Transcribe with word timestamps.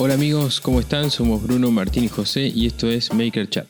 Hola 0.00 0.14
amigos, 0.14 0.60
¿cómo 0.60 0.78
están? 0.78 1.10
Somos 1.10 1.42
Bruno, 1.42 1.72
Martín 1.72 2.04
y 2.04 2.08
José 2.08 2.52
y 2.54 2.66
esto 2.66 2.88
es 2.88 3.12
Maker 3.12 3.50
Chat. 3.50 3.66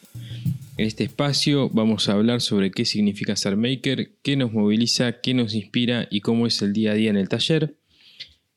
En 0.77 0.87
este 0.87 1.05
espacio 1.05 1.71
vamos 1.71 2.11
a 2.11 2.13
hablar 2.13 2.43
sobre 2.43 2.71
qué 2.71 2.85
significa 2.85 3.35
ser 3.35 3.57
maker, 3.57 4.13
qué 4.23 4.37
nos 4.37 4.53
moviliza, 4.53 5.23
qué 5.23 5.33
nos 5.33 5.55
inspira 5.55 6.07
y 6.11 6.21
cómo 6.21 6.47
es 6.47 6.61
el 6.61 6.75
día 6.75 6.93
a 6.93 6.95
día 6.95 7.09
en 7.09 7.17
el 7.17 7.31
taller. 7.31 7.79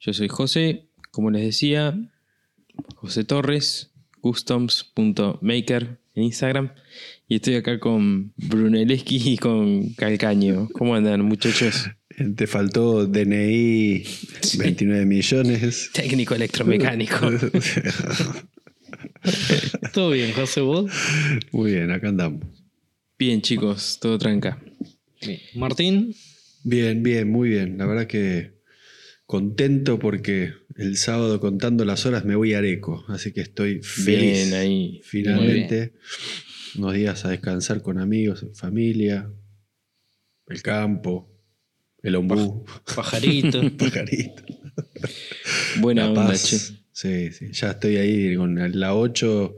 Yo 0.01 0.11
soy 0.11 0.27
José, 0.27 0.89
como 1.11 1.31
les 1.31 1.43
decía, 1.43 1.97
José 2.95 3.23
Torres, 3.23 3.93
customs.maker 4.19 5.97
en 6.15 6.23
Instagram 6.23 6.73
y 7.29 7.35
estoy 7.35 7.55
acá 7.55 7.79
con 7.79 8.33
Brunelleschi 8.35 9.31
y 9.31 9.37
con 9.37 9.93
Calcaño. 9.93 10.67
¿Cómo 10.73 10.93
andan 10.93 11.21
muchachos? 11.21 11.89
Te 12.35 12.47
faltó 12.47 13.05
DNI 13.05 14.03
29 14.57 15.05
millones. 15.05 15.89
Técnico 15.93 16.35
electromecánico. 16.35 17.15
Todo 19.93 20.11
bien, 20.11 20.33
José, 20.33 20.61
vos. 20.61 20.91
Muy 21.51 21.71
bien, 21.73 21.91
acá 21.91 22.09
andamos. 22.09 22.45
Bien, 23.17 23.41
chicos, 23.41 23.99
todo 24.01 24.17
tranca. 24.17 24.59
Martín. 25.55 26.15
Bien, 26.63 27.03
bien, 27.03 27.29
muy 27.29 27.49
bien. 27.49 27.77
La 27.77 27.85
verdad 27.85 28.07
que 28.07 28.61
contento 29.25 29.99
porque 29.99 30.53
el 30.75 30.97
sábado 30.97 31.39
contando 31.39 31.85
las 31.85 32.05
horas 32.05 32.25
me 32.25 32.35
voy 32.35 32.53
a 32.53 32.57
Areco, 32.57 33.05
así 33.09 33.31
que 33.31 33.41
estoy 33.41 33.81
feliz. 33.83 34.49
Bien 34.49 34.53
ahí. 34.55 35.01
Finalmente, 35.03 35.93
unos 36.75 36.93
días 36.93 37.25
a 37.25 37.29
descansar 37.29 37.81
con 37.81 37.99
amigos, 37.99 38.45
familia, 38.55 39.31
el 40.47 40.61
campo, 40.61 41.30
el 42.03 42.15
ombú, 42.15 42.65
Pajarito. 42.95 43.61
pajarito. 43.77 44.43
Buena 45.79 46.03
La 46.03 46.09
onda, 46.09 46.27
paz. 46.27 46.43
che. 46.49 46.57
Sí, 46.93 47.31
sí, 47.31 47.51
ya 47.53 47.71
estoy 47.71 47.95
ahí 47.97 48.35
con 48.35 48.55
la 48.79 48.93
8 48.95 49.55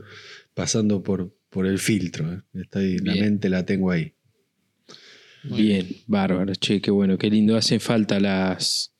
pasando 0.53 1.01
por, 1.03 1.35
por 1.49 1.65
el 1.65 1.79
filtro. 1.79 2.31
¿eh? 2.33 2.41
Estoy, 2.53 2.99
la 2.99 3.15
mente 3.15 3.49
la 3.49 3.65
tengo 3.65 3.91
ahí. 3.91 4.13
Bien, 5.43 5.85
bárbaro, 6.07 6.53
che, 6.55 6.79
qué 6.79 6.89
bueno, 6.91 7.17
qué 7.17 7.29
lindo. 7.29 7.57
Hacen 7.57 7.81
falta 7.81 8.19
las, 8.19 8.93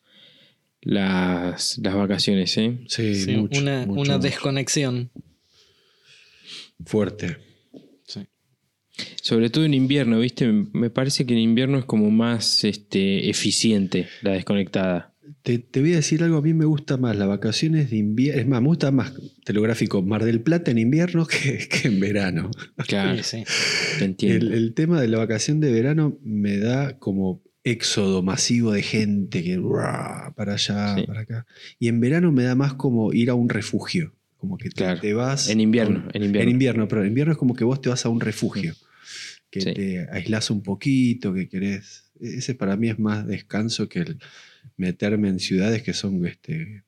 las, 0.82 1.78
las 1.78 1.96
vacaciones, 1.96 2.58
¿eh? 2.58 2.80
Sí, 2.88 3.16
Sí, 3.16 3.36
mucho, 3.38 3.62
una, 3.62 3.86
mucho, 3.86 4.02
una 4.02 4.16
mucho. 4.18 4.20
desconexión. 4.28 5.10
fuerte. 6.86 7.38
Sobre 9.22 9.50
todo 9.50 9.66
en 9.66 9.74
invierno, 9.74 10.20
¿viste? 10.20 10.52
Me 10.74 10.90
parece 10.90 11.26
que 11.26 11.34
en 11.34 11.40
invierno 11.40 11.80
es 11.80 11.86
como 11.86 12.12
más 12.12 12.64
este, 12.64 13.30
eficiente 13.30 14.08
la 14.22 14.32
desconectada. 14.32 15.14
Te, 15.42 15.58
te 15.58 15.80
voy 15.82 15.94
a 15.94 15.98
decir 15.98 16.22
algo, 16.24 16.38
a 16.38 16.42
mí 16.42 16.54
me 16.54 16.66
gusta 16.66 16.98
más 16.98 17.16
las 17.18 17.28
vacaciones 17.28 17.90
de 17.90 17.98
invierno. 17.98 18.42
Es 18.42 18.48
más, 18.48 18.62
me 18.62 18.68
gusta 18.68 18.92
más 18.92 19.14
telegráfico 19.46 20.02
Mar 20.02 20.24
del 20.24 20.42
Plata 20.42 20.72
en 20.72 20.78
invierno 20.78 21.26
que, 21.28 21.68
que 21.68 21.88
en 21.88 22.00
verano. 22.00 22.52
Claro, 22.88 23.22
Sí, 23.24 23.44
te 24.00 24.06
entiendo. 24.06 24.48
El, 24.48 24.54
el 24.54 24.74
tema 24.74 25.02
de 25.02 25.08
la 25.08 25.18
vacación 25.18 25.60
de 25.60 25.72
verano 25.72 26.18
me 26.24 26.58
da 26.58 26.98
como 27.00 27.42
éxodo 27.64 28.22
masivo 28.22 28.74
de 28.74 28.84
gente 28.84 29.42
que 29.44 29.56
¡ruah! 29.56 30.34
para 30.36 30.54
allá, 30.54 30.96
Sí. 30.98 31.04
para 31.08 31.22
acá. 31.22 31.46
Y 31.80 31.88
en 31.88 32.00
verano 32.00 32.32
me 32.32 32.44
da 32.44 32.56
más 32.56 32.74
como 32.74 33.14
ir 33.14 33.30
a 33.30 33.34
un 33.34 33.50
refugio. 33.50 34.14
Como 34.38 34.58
que 34.58 34.66
te, 34.70 34.76
Claro. 34.76 35.00
te 35.00 35.14
vas. 35.14 35.50
En 35.50 35.62
invierno, 35.62 36.04
en 36.14 36.24
invierno. 36.24 36.50
En 36.50 36.50
invierno, 36.54 36.88
pero 36.90 37.02
en 37.02 37.08
invierno 37.08 37.32
es 37.32 37.38
como 37.40 37.56
que 37.56 37.64
vos 37.64 37.80
te 37.82 37.88
vas 37.88 38.06
a 38.06 38.10
un 38.10 38.20
refugio. 38.20 38.76
Que 39.54 39.62
Sí. 39.62 39.72
te 39.76 40.08
aislás 40.12 40.50
un 40.50 40.64
poquito, 40.64 41.32
que 41.32 41.48
querés. 41.48 42.12
Ese 42.20 42.56
para 42.56 42.76
mí 42.76 42.90
es 42.90 42.98
más 42.98 43.28
descanso 43.28 43.88
que 43.88 44.00
el 44.00 44.18
meterme 44.78 45.30
en 45.30 45.38
ciudades 45.40 45.84
que 45.84 45.94
son 45.94 46.26
este, 46.26 46.84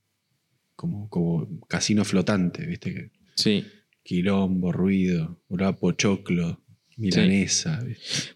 como, 0.76 1.08
como 1.10 1.60
casino 1.68 2.04
flotante, 2.04 2.66
¿viste? 2.66 3.12
Sí. 3.36 3.66
quilombo, 4.02 4.72
ruido, 4.72 5.40
pochoclo, 5.80 6.64
milanesa. 6.98 7.86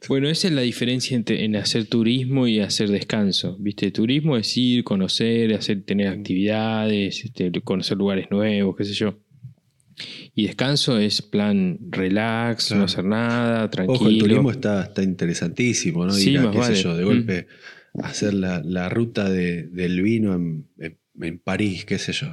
Bueno, 0.08 0.30
esa 0.30 0.48
es 0.50 0.54
la 0.54 0.62
diferencia 0.62 1.16
entre 1.18 1.44
en 1.44 1.56
hacer 1.56 1.86
turismo 1.86 2.48
y 2.48 2.60
hacer 2.60 2.90
descanso. 2.90 3.58
¿Viste? 3.60 3.90
Turismo 3.90 4.38
es 4.38 4.56
ir, 4.58 4.84
conocer, 4.84 5.54
hacer, 5.56 5.84
tener 5.86 6.08
actividades, 6.08 7.26
este, 7.26 7.52
conocer 7.64 7.98
lugares 7.98 8.28
nuevos, 8.30 8.76
qué 8.78 8.84
sé 8.84 8.94
yo. 8.94 9.18
Y 10.36 10.48
descanso 10.48 10.98
es 10.98 11.22
plan 11.22 11.78
relax, 11.90 12.68
Claro. 12.68 12.80
no 12.80 12.86
hacer 12.86 13.04
nada, 13.06 13.70
tranquilo. 13.70 13.96
Ojo, 14.00 14.10
el 14.10 14.18
turismo 14.20 14.52
está, 14.52 14.84
está 14.84 15.04
interesantísimo, 15.04 16.06
¿no? 16.06 16.14
Sí, 16.14 16.32
Ir 16.32 16.40
a, 16.40 16.44
más 16.44 16.56
qué 16.56 16.62
sé 16.64 16.70
vale. 16.70 16.84
yo, 16.84 16.96
de 16.98 17.04
Mm. 17.04 17.08
golpe 17.08 17.48
hacer 18.02 18.34
la, 18.34 18.62
la 18.64 18.88
ruta 18.90 19.30
de- 19.30 19.64
del 19.64 20.02
vino 20.02 20.34
en, 20.36 20.68
en- 20.80 20.98
en 21.22 21.40
París, 21.40 21.84
qué 21.86 21.98
sé 22.00 22.14
yo. 22.14 22.28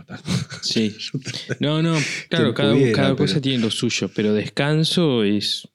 Sí. 0.62 0.94
No, 1.60 1.82
no, 1.82 1.96
claro, 2.28 2.54
cada, 2.54 2.72
pudiera, 2.74 2.92
cada 2.92 3.16
cosa 3.16 3.34
pero- 3.34 3.42
tiene 3.42 3.58
lo 3.64 3.70
suyo, 3.70 4.10
pero 4.14 4.32
descanso 4.32 5.24
es 5.24 5.66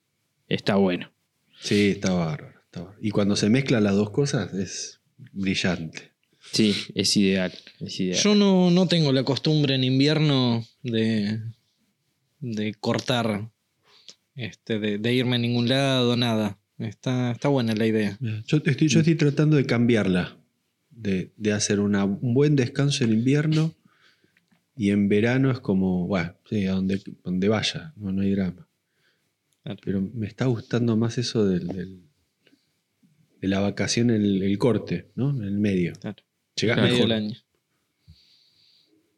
está 0.47 0.75
bueno. 0.75 1.11
Sí, 1.59 1.89
está 1.91 2.11
bárbaro, 2.13 2.53
está 2.65 2.79
bárbaro. 2.81 2.99
Y 3.01 3.09
cuando 3.11 3.35
se 3.35 3.49
mezclan 3.49 3.83
las 3.83 3.95
dos 3.95 4.11
cosas 4.11 4.53
es 4.53 5.01
brillante. 5.33 6.11
Sí, 6.53 6.75
es 6.95 7.15
ideal, 7.17 7.53
es 7.79 7.99
ideal. 7.99 8.19
Yo 8.21 8.35
no, 8.35 8.71
no 8.71 8.87
tengo 8.87 9.11
la 9.13 9.23
costumbre 9.23 9.75
en 9.75 9.83
invierno 9.83 10.65
de, 10.83 11.39
de 12.41 12.73
cortar, 12.73 13.49
este, 14.35 14.79
de, 14.79 14.97
de 14.97 15.13
irme 15.13 15.35
a 15.37 15.39
ningún 15.39 15.69
lado, 15.69 16.17
nada. 16.17 16.57
Está, 16.77 17.31
está 17.31 17.47
buena 17.47 17.75
la 17.75 17.85
idea. 17.85 18.17
Yo 18.45 18.57
estoy, 18.57 18.87
yo 18.87 18.99
estoy 18.99 19.15
tratando 19.15 19.55
de 19.55 19.65
cambiarla, 19.65 20.37
de, 20.89 21.31
de 21.37 21.51
hacer 21.53 21.79
una- 21.79 22.05
un 22.05 22.33
buen 22.33 22.55
descanso 22.55 23.03
en 23.03 23.13
invierno 23.13 23.73
y 24.75 24.89
en 24.89 25.07
verano 25.07 25.51
es 25.51 25.59
como, 25.59 26.07
bueno, 26.07 26.33
sí, 26.49 26.65
a 26.65 26.71
donde, 26.71 27.01
donde 27.23 27.47
vaya, 27.49 27.93
no, 27.97 28.11
no 28.11 28.21
hay 28.23 28.31
drama. 28.31 28.67
Claro. 29.63 29.79
Pero 29.85 30.01
me 30.01 30.25
está 30.25 30.45
gustando 30.45 30.97
más 30.97 31.19
eso 31.19 31.45
del, 31.45 31.67
del- 31.67 32.01
de 33.41 33.47
la 33.47 33.59
vacación, 33.59 34.09
el, 34.09 34.41
el 34.41 34.57
corte, 34.57 35.11
¿no? 35.15 35.29
En 35.31 35.43
el 35.43 35.57
medio. 35.59 35.93
Claro. 35.99 36.23
Llegás 36.55 36.77
Claro. 36.77 36.81
Medio 36.81 36.93
mejor. 37.05 37.09
del 37.09 37.25
año. 37.25 37.37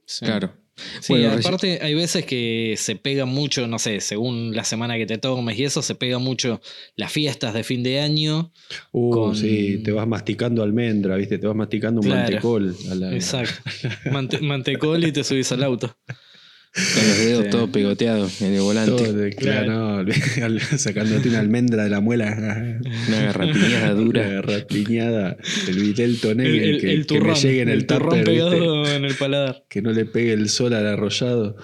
Sí. 0.05 0.25
Claro. 0.25 0.53
Sí, 1.01 1.13
Bueno, 1.13 1.33
aparte 1.33 1.79
hay 1.83 1.93
veces 1.93 2.25
que 2.25 2.73
se 2.77 2.95
pega 2.95 3.25
mucho, 3.25 3.67
no 3.67 3.77
sé, 3.77 3.99
según 4.01 4.55
la 4.55 4.63
semana 4.63 4.97
que 4.97 5.05
te 5.05 5.19
tomes 5.19 5.57
y 5.59 5.65
eso, 5.65 5.81
se 5.83 5.93
pega 5.93 6.17
mucho 6.17 6.61
las 6.95 7.11
fiestas 7.11 7.53
de 7.53 7.63
fin 7.63 7.83
de 7.83 7.99
año. 7.99 8.51
Uh, 8.91 9.11
con- 9.11 9.35
sí, 9.35 9.81
te 9.83 9.91
vas 9.91 10.07
masticando 10.07 10.63
almendra, 10.63 11.15
¿viste? 11.15 11.37
Te 11.37 11.45
vas 11.45 11.55
masticando 11.55 12.01
un 12.01 12.07
Claro. 12.07 12.21
mantecol. 12.23 12.75
a 12.91 12.95
la- 12.95 13.13
Exacto. 13.13 13.53
Mante- 14.11 14.39
mantecol 14.41 15.03
y 15.03 15.11
te 15.11 15.23
subís 15.23 15.51
al 15.51 15.63
auto. 15.63 15.95
Con 16.73 17.07
los 17.07 17.17
dedos 17.19 17.43
Sí. 17.45 17.49
todo 17.51 17.71
pegoteado 17.71 18.27
en 18.41 18.53
el 18.53 18.61
volante. 18.61 18.91
Todo 18.91 19.13
de- 19.13 19.29
claro, 19.35 20.03
no, 20.03 20.11
sacándote 20.77 21.29
una 21.29 21.39
almendra 21.39 21.83
de 21.83 21.89
la 21.91 21.99
muela. 21.99 22.35
Una 23.07 23.21
garrapiñada 23.21 23.93
Una 23.93 23.93
dura. 23.93 24.27
garrapiñada, 24.27 25.37
el 25.67 25.75
vitel 25.79 26.19
tonel, 26.19 26.47
El, 26.47 26.55
el- 26.63 26.81
que, 26.81 26.91
el 26.93 27.05
que 27.05 27.13
me 27.13 27.19
turrón, 27.19 27.35
llegue 27.35 27.61
en 27.61 27.69
el, 27.69 27.77
el 27.79 27.85
turrón 27.85 28.09
tupper, 28.09 28.29
¿viste? 28.29 28.31
pegado 28.49 28.87
en 28.91 29.05
el 29.05 29.13
paladar. 29.13 29.63
que 29.69 29.81
no 29.83 29.91
le 29.91 30.05
pegue 30.05 30.33
el 30.33 30.49
sol 30.49 30.73
al 30.73 30.87
arrollado. 30.87 31.57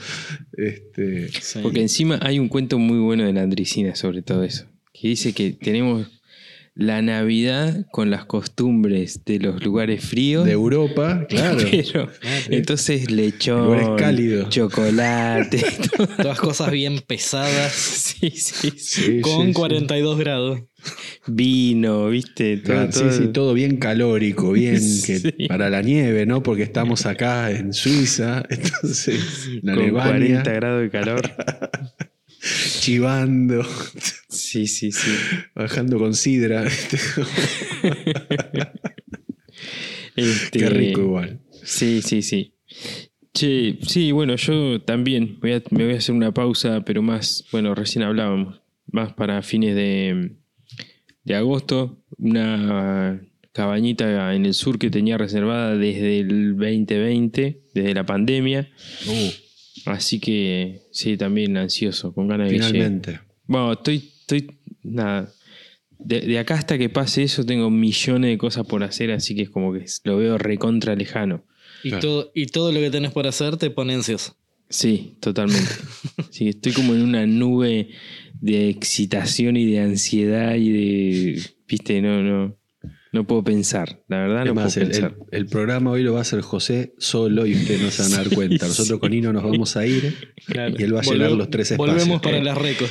Este, 0.55 1.29
Sí. 1.41 1.59
Porque 1.63 1.81
encima 1.81 2.19
hay 2.21 2.37
un 2.37 2.47
cuento 2.47 2.77
muy 2.77 2.99
bueno 2.99 3.25
de 3.25 3.33
la 3.33 3.41
Andricina 3.41 3.95
sobre 3.95 4.21
todo 4.21 4.43
eso. 4.43 4.65
Que 4.93 5.07
dice 5.07 5.33
que 5.33 5.51
tenemos 5.53 6.07
la 6.79 7.01
Navidad 7.01 7.85
con 7.91 8.09
las 8.09 8.23
costumbres 8.25 9.25
de 9.25 9.37
los 9.39 9.61
lugares 9.63 10.03
fríos. 10.03 10.45
de 10.45 10.53
Europa, 10.53 11.25
claro. 11.29 11.59
Pero, 11.69 12.09
entonces 12.49 13.11
lechón, 13.11 13.97
chocolate. 14.49 15.61
Todas 16.21 16.39
cosas 16.39 16.71
bien 16.71 17.01
pesadas 17.05 17.73
sí, 18.19 18.29
sí, 18.31 18.71
sí. 18.77 18.79
Sí, 18.79 19.21
con 19.21 19.41
sí, 19.41 19.47
sí. 19.47 19.53
42 19.53 20.19
grados. 20.19 20.61
vino, 21.27 22.07
viste, 22.07 22.55
todo, 22.57 22.73
Claro, 22.73 22.91
sí, 22.93 22.99
todo. 22.99 23.11
sí, 23.11 23.27
todo 23.27 23.53
bien 23.53 23.75
calórico, 23.77 24.53
bien 24.53 24.75
que 25.05 25.19
Sí. 25.19 25.47
para 25.49 25.69
la 25.69 25.81
nieve, 25.81 26.25
¿no? 26.25 26.41
Porque 26.43 26.63
estamos 26.63 27.05
acá 27.05 27.51
en 27.51 27.73
Suiza, 27.73 28.43
entonces 28.49 29.49
la 29.61 29.73
con 29.75 29.83
Alemania, 29.83 30.41
40 30.43 30.51
grados 30.53 30.81
de 30.83 30.89
calor. 30.89 31.31
Chivando, 32.79 33.63
Sí, 34.29 34.67
sí, 34.67 34.91
sí. 34.91 35.11
bajando 35.55 35.97
con 35.99 36.13
sidra. 36.13 36.65
Este, 40.15 40.59
Qué 40.59 40.69
rico 40.69 41.01
igual. 41.01 41.39
Sí, 41.63 42.01
sí, 42.01 42.21
sí. 42.21 42.53
Che, 43.33 43.77
sí, 43.87 44.11
bueno, 44.11 44.35
yo 44.35 44.81
también 44.81 45.39
voy 45.39 45.53
a- 45.53 45.63
me 45.71 45.85
voy 45.85 45.93
a 45.93 45.97
hacer 45.97 46.15
una 46.15 46.33
pausa, 46.33 46.83
pero 46.83 47.01
más, 47.01 47.45
bueno, 47.51 47.75
recién 47.75 48.03
hablábamos, 48.03 48.61
más 48.91 49.13
para 49.13 49.41
fines 49.43 49.75
de, 49.75 50.35
de 51.23 51.35
agosto, 51.35 52.03
una 52.17 53.21
cabañita 53.53 54.33
en 54.33 54.45
el 54.45 54.53
sur 54.53 54.77
que 54.79 54.89
tenía 54.89 55.17
reservada 55.17 55.75
desde 55.77 56.19
el 56.19 56.55
2020, 56.57 57.61
desde 57.73 57.93
la 57.93 58.05
pandemia. 58.05 58.69
Uh, 59.07 59.29
Así 59.85 60.19
que 60.19 60.81
sí, 60.91 61.17
también 61.17 61.57
ansioso, 61.57 62.13
con 62.13 62.27
ganas 62.27 62.49
de 62.49 62.57
que 62.57 62.63
finalmente. 62.63 63.19
Bueno, 63.45 63.73
estoy, 63.73 63.97
estoy, 64.21 64.59
nada. 64.83 65.31
De, 65.97 66.21
de 66.21 66.39
acá 66.39 66.55
hasta 66.55 66.77
que 66.77 66.89
pase 66.89 67.23
eso 67.23 67.45
tengo 67.45 67.69
millones 67.69 68.29
de 68.31 68.37
cosas 68.37 68.65
por 68.65 68.83
hacer, 68.83 69.11
así 69.11 69.35
que 69.35 69.43
es 69.43 69.49
como 69.49 69.73
que 69.73 69.85
lo 70.05 70.17
veo 70.17 70.37
recontra 70.37 70.95
lejano. 70.95 71.43
Y, 71.83 71.89
Claro. 71.89 72.01
todo, 72.01 72.31
y 72.35 72.45
todo 72.47 72.71
lo 72.71 72.79
que 72.79 72.89
tenés 72.89 73.11
por 73.11 73.27
hacer 73.27 73.57
te 73.57 73.69
pone 73.69 73.93
ansioso. 73.93 74.35
Sí, 74.69 75.15
totalmente. 75.19 75.69
Sí, 76.31 76.49
estoy 76.49 76.73
como 76.73 76.93
en 76.93 77.01
una 77.01 77.25
nube 77.25 77.89
de 78.39 78.69
excitación 78.69 79.57
y 79.57 79.65
de 79.65 79.79
ansiedad 79.79 80.55
y 80.55 80.69
de. 80.69 81.41
Viste, 81.67 82.01
no, 82.01 82.21
no. 82.21 82.58
No 83.11 83.25
puedo 83.25 83.43
pensar. 83.43 84.03
La 84.07 84.17
verdad, 84.19 84.35
no 84.35 84.41
Además, 84.51 84.73
puedo 84.75 84.85
el, 84.85 84.91
pensar. 84.91 85.15
el- 85.31 85.37
el 85.39 85.45
programa 85.47 85.91
hoy 85.91 86.03
lo 86.03 86.13
va 86.13 86.19
a 86.19 86.21
hacer 86.21 86.41
José 86.41 86.93
solo 86.99 87.45
y 87.47 87.55
ustedes 87.55 87.81
no 87.81 87.89
se 87.91 88.03
van 88.03 88.13
a 88.13 88.17
dar 88.17 88.27
Sí, 88.29 88.35
cuenta. 88.35 88.67
Nosotros 88.67 88.97
sí. 88.97 88.99
con 88.99 89.13
Ino 89.13 89.33
nos 89.33 89.43
vamos 89.43 89.75
a 89.77 89.85
ir 89.85 90.15
y 90.47 90.83
él 90.83 90.95
va 90.95 90.99
a 90.99 91.03
llenar 91.03 91.29
Volve- 91.31 91.37
los 91.37 91.49
tres 91.49 91.71
espacios. 91.71 91.95
Volvemos 91.95 92.21
para 92.21 92.39
las 92.41 92.57
recos. 92.57 92.89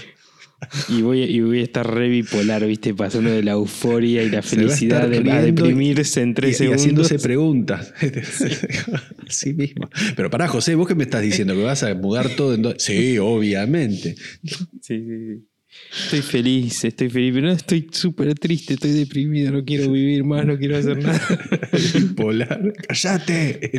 Y 0.88 1.03
voy, 1.03 1.23
y 1.23 1.41
voy 1.41 1.61
a 1.61 1.62
estar 1.62 1.88
re 1.88 2.09
bipolar, 2.09 2.67
¿viste? 2.67 2.93
Pasando 2.93 3.31
de 3.31 3.44
la 3.44 3.53
euforia 3.53 4.25
y 4.25 4.29
la 4.29 4.43
Se 4.43 4.56
va 4.56 4.62
a 4.62 4.65
felicidad 4.67 5.05
estar 5.12 5.23
de, 5.25 5.31
a 5.31 5.43
y- 5.43 5.47
deprimirse 5.53 6.20
en 6.20 6.31
Y, 6.31 6.35
tres 6.35 6.50
y 6.50 6.55
segundos. 6.59 6.81
haciéndose 6.82 7.19
preguntas. 7.20 7.94
sí 9.29 9.55
mismo. 9.55 9.88
Pero 10.17 10.31
pará, 10.31 10.49
José, 10.49 10.75
¿vos 10.75 10.88
qué 10.88 10.97
me 10.97 11.05
estás 11.05 11.23
diciendo? 11.23 11.55
¿Que 11.55 11.62
vas 11.62 11.85
a 11.85 11.94
mudar 11.94 12.29
todo 12.31 12.55
en 12.55 12.62
dos? 12.62 12.75
Sí, 12.79 13.19
obviamente. 13.19 14.17
Sí, 14.43 14.56
sí, 14.82 15.05
sí. 15.06 15.47
Estoy 15.90 16.23
feliz, 16.23 16.85
estoy 16.85 17.08
feliz, 17.08 17.32
pero 17.35 17.46
no 17.46 17.52
estoy 17.52 17.88
súper 17.90 18.35
triste, 18.38 18.75
estoy 18.75 18.93
deprimido, 18.93 19.52
no 19.52 19.64
quiero 19.64 19.90
vivir 19.90 20.25
más, 20.25 20.44
no 20.44 20.58
quiero 20.58 20.76
hacer 20.76 20.99
nada. 20.99 21.20
Bipolar. 21.94 22.73
¡Cállate! 22.88 23.70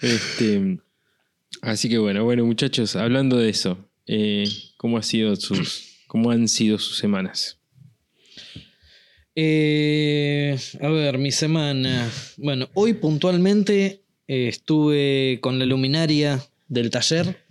Este, 0.00 0.78
así 1.60 1.88
que 1.90 1.98
bueno, 1.98 2.24
bueno, 2.24 2.46
muchachos, 2.46 2.96
hablando 2.96 3.36
de 3.36 3.50
eso, 3.50 3.90
eh, 4.06 4.48
¿cómo, 4.78 4.96
ha 4.96 5.02
sido 5.02 5.36
sus, 5.36 6.04
¿cómo 6.06 6.30
han 6.30 6.48
sido 6.48 6.78
sus 6.78 6.96
semanas? 6.96 7.58
Eh, 9.34 10.58
a 10.80 10.88
ver, 10.88 11.18
mi 11.18 11.30
semana. 11.30 12.10
Bueno, 12.36 12.68
hoy 12.74 12.94
puntualmente 12.94 14.02
eh, 14.26 14.48
estuve 14.48 15.38
con 15.40 15.58
la 15.58 15.66
luminaria 15.66 16.42
del 16.68 16.90
taller. 16.90 17.44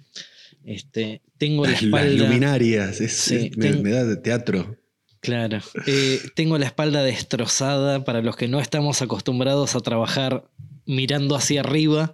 Este, 0.63 1.21
tengo 1.39 1.65
la 1.65 1.71
Las 1.71 1.81
espalda. 1.81 2.23
luminarias. 2.25 3.01
es- 3.01 3.17
Sí, 3.17 3.35
es- 3.51 3.57
me, 3.57 3.65
ten- 3.71 3.81
me 3.81 3.89
da 3.91 4.03
de 4.05 4.17
teatro. 4.17 4.75
Claro. 5.21 5.59
Eh, 5.87 6.21
tengo 6.35 6.57
la 6.59 6.67
espalda 6.67 7.01
destrozada 7.03 8.03
para 8.05 8.21
los 8.21 8.35
que 8.37 8.47
no 8.47 8.59
estamos 8.61 9.01
acostumbrados 9.01 9.75
a 9.75 9.79
trabajar 9.79 10.47
mirando 10.85 11.35
hacia 11.35 11.61
arriba. 11.61 12.13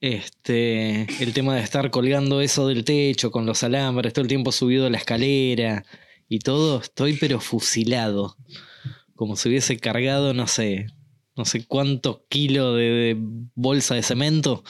Este, 0.00 1.02
el 1.22 1.32
tema 1.34 1.56
de 1.56 1.62
estar 1.62 1.90
colgando 1.90 2.40
eso 2.40 2.66
del 2.68 2.84
techo 2.84 3.30
con 3.30 3.46
los 3.46 3.62
alambres, 3.62 4.12
todo 4.12 4.22
el 4.22 4.28
tiempo 4.28 4.50
subido 4.52 4.86
a 4.86 4.90
la 4.90 4.96
escalera 4.96 5.84
y 6.28 6.38
todo, 6.38 6.80
estoy 6.80 7.14
pero 7.14 7.40
fusilado. 7.40 8.36
Como 9.14 9.36
si 9.36 9.48
hubiese 9.50 9.76
cargado, 9.78 10.32
no 10.32 10.46
sé, 10.46 10.86
no 11.36 11.44
sé 11.44 11.66
cuántos 11.66 12.20
kilos 12.30 12.76
de, 12.78 12.82
de 12.84 13.16
bolsa 13.54 13.94
de 13.94 14.02
cemento. 14.02 14.64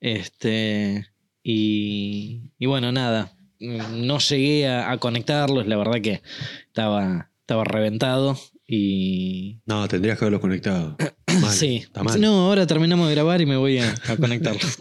Este, 0.00 1.06
y, 1.44 2.50
y 2.58 2.66
bueno, 2.66 2.90
nada. 2.90 3.36
No 3.60 4.18
llegué 4.18 4.66
a, 4.66 4.90
a 4.90 4.98
conectarlos, 4.98 5.66
la 5.66 5.76
verdad 5.76 6.00
que 6.00 6.22
estaba, 6.66 7.30
estaba 7.40 7.64
reventado. 7.64 8.36
Y. 8.66 9.60
No, 9.66 9.86
tendrías 9.86 10.18
que 10.18 10.24
haberlo 10.24 10.40
conectado. 10.40 10.96
Mal, 11.40 11.52
sí. 11.52 11.76
Está 11.76 12.02
mal. 12.02 12.20
No, 12.20 12.46
ahora 12.46 12.66
terminamos 12.66 13.08
de 13.08 13.14
grabar 13.14 13.40
y 13.40 13.46
me 13.46 13.56
voy 13.56 13.78
a, 13.78 13.94
a 14.08 14.16
conectarlos. 14.16 14.78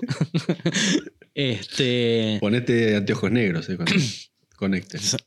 este. 1.36 2.38
Ponete 2.40 2.96
anteojos 2.96 3.32
negros 3.32 3.68
eh, 3.70 3.76
cuando 3.76 3.94
conectes. 4.56 5.18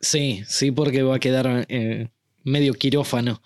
Sí, 0.00 0.42
sí, 0.46 0.70
porque 0.70 1.02
va 1.02 1.16
a 1.16 1.20
quedar 1.20 1.66
eh, 1.68 2.08
medio 2.44 2.74
quirófano. 2.74 3.42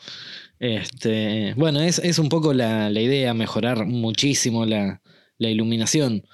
Este, 0.61 1.55
bueno, 1.57 1.81
es, 1.81 1.99
es 1.99 2.19
un 2.21 2.29
poco 2.29 2.53
la, 2.55 2.89
la 2.91 3.01
idea, 3.01 3.35
mejorar 3.35 3.87
muchísimo 3.87 4.65
la, 4.65 5.03
la 5.43 5.51
iluminación. 5.51 6.25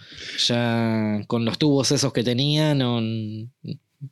Ya 0.46 1.22
con 1.26 1.44
los 1.44 1.58
tubos 1.58 1.90
esos 1.90 2.12
que 2.12 2.22
tenía 2.22 2.74
no, 2.74 3.00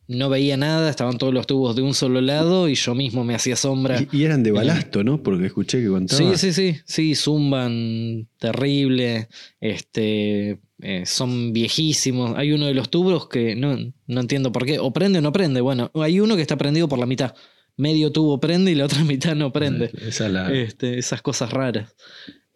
no 0.09 0.29
veía 0.29 0.57
nada, 0.57 0.91
estaban 0.91 1.19
todos 1.19 1.33
los 1.33 1.47
tubos 1.47 1.77
de 1.77 1.83
un 1.83 1.95
solo 1.95 2.21
lado 2.21 2.69
y 2.69 2.75
yo 2.75 2.95
mismo 2.95 3.25
me 3.25 3.35
hacía 3.35 3.57
sombra. 3.57 4.01
Y, 4.11 4.19
y 4.19 4.25
eran 4.25 4.43
de 4.43 4.51
balasto, 4.51 5.05
¿no? 5.05 5.23
Porque 5.23 5.47
escuché 5.47 5.81
que 5.81 5.89
contaba. 5.89 6.19
Sí, 6.19 6.37
sí, 6.37 6.53
sí, 6.53 6.81
sí, 6.85 7.15
zumban 7.15 8.29
terrible, 8.39 9.29
este, 9.61 10.59
eh, 10.81 11.07
son 11.07 11.53
viejísimos. 11.53 12.37
Hay 12.37 12.53
uno 12.53 12.67
de 12.67 12.75
los 12.75 12.91
tubos 12.91 13.29
que 13.29 13.55
no, 13.55 13.77
no 14.07 14.21
entiendo 14.21 14.53
por 14.53 14.67
qué, 14.67 14.79
o 14.79 14.93
prende 14.93 15.21
o 15.21 15.23
no 15.23 15.33
prende. 15.33 15.61
Bueno, 15.61 15.91
hay 15.95 16.21
uno 16.21 16.37
que 16.37 16.43
está 16.43 16.57
prendido 16.57 16.89
por 16.89 16.99
la 16.99 17.07
mitad. 17.07 17.35
Medio 17.77 18.11
tubo 18.11 18.41
prende 18.41 18.73
y 18.73 18.75
la 18.75 18.87
otra 18.87 19.05
mitad 19.05 19.37
no 19.37 19.53
prende. 19.53 19.91
Esa 20.07 20.27
es 20.27 20.33
la. 20.33 20.53
Este, 20.53 20.99
esas 20.99 21.23
cosas 21.23 21.53
raras. 21.53 21.95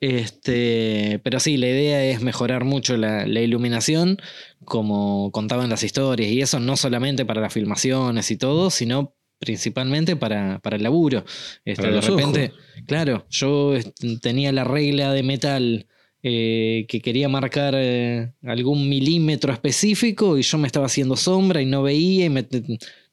Este, 0.01 1.21
pero 1.23 1.41
sí, 1.41 1.57
la 1.59 1.67
idea 1.69 2.05
es 2.05 2.23
mejorar 2.23 2.65
mucho 2.65 2.97
la, 2.97 3.27
la 3.27 3.41
iluminación, 3.41 4.19
como 4.65 5.31
contaban 5.31 5.69
las 5.71 5.83
historias, 5.83 6.31
y 6.31 6.41
eso 6.41 6.59
no 6.59 6.77
solamente 6.77 7.25
para 7.27 7.41
las 7.41 7.53
filmaciones 7.53 8.31
y 8.31 8.37
todo, 8.37 8.71
sino 8.71 9.15
principalmente 9.39 10.17
para, 10.17 10.59
para 10.61 10.77
el 10.77 10.83
laburo. 10.83 11.25
Este, 11.65 11.83
Para 11.83 11.95
de 11.95 12.01
repente, 12.01 12.51
ojos. 12.53 12.61
claro, 12.87 13.27
yo 13.31 13.75
este, 13.75 14.19
tenía 14.19 14.53
la 14.53 14.65
regla 14.65 15.13
de 15.13 15.23
metal 15.23 15.87
eh, 16.23 16.85
que 16.89 17.01
quería 17.01 17.29
marcar 17.29 17.75
eh, 17.77 18.33
algún 18.43 18.89
milímetro 18.89 19.53
específico 19.53 20.37
y 20.37 20.43
yo 20.43 20.59
me 20.59 20.67
estaba 20.67 20.87
haciendo 20.87 21.17
sombra 21.17 21.63
y 21.63 21.67
no 21.67 21.83
veía 21.83 22.27
y 22.27 22.31
me- 22.31 22.47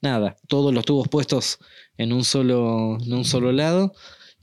nada, 0.01 0.35
todos 0.47 0.73
los 0.73 0.83
tubos 0.85 1.07
puestos 1.07 1.59
en 1.97 2.11
un 2.13 2.23
solo, 2.25 2.97
en 3.01 3.13
un 3.13 3.23
solo 3.25 3.51
lado. 3.51 3.93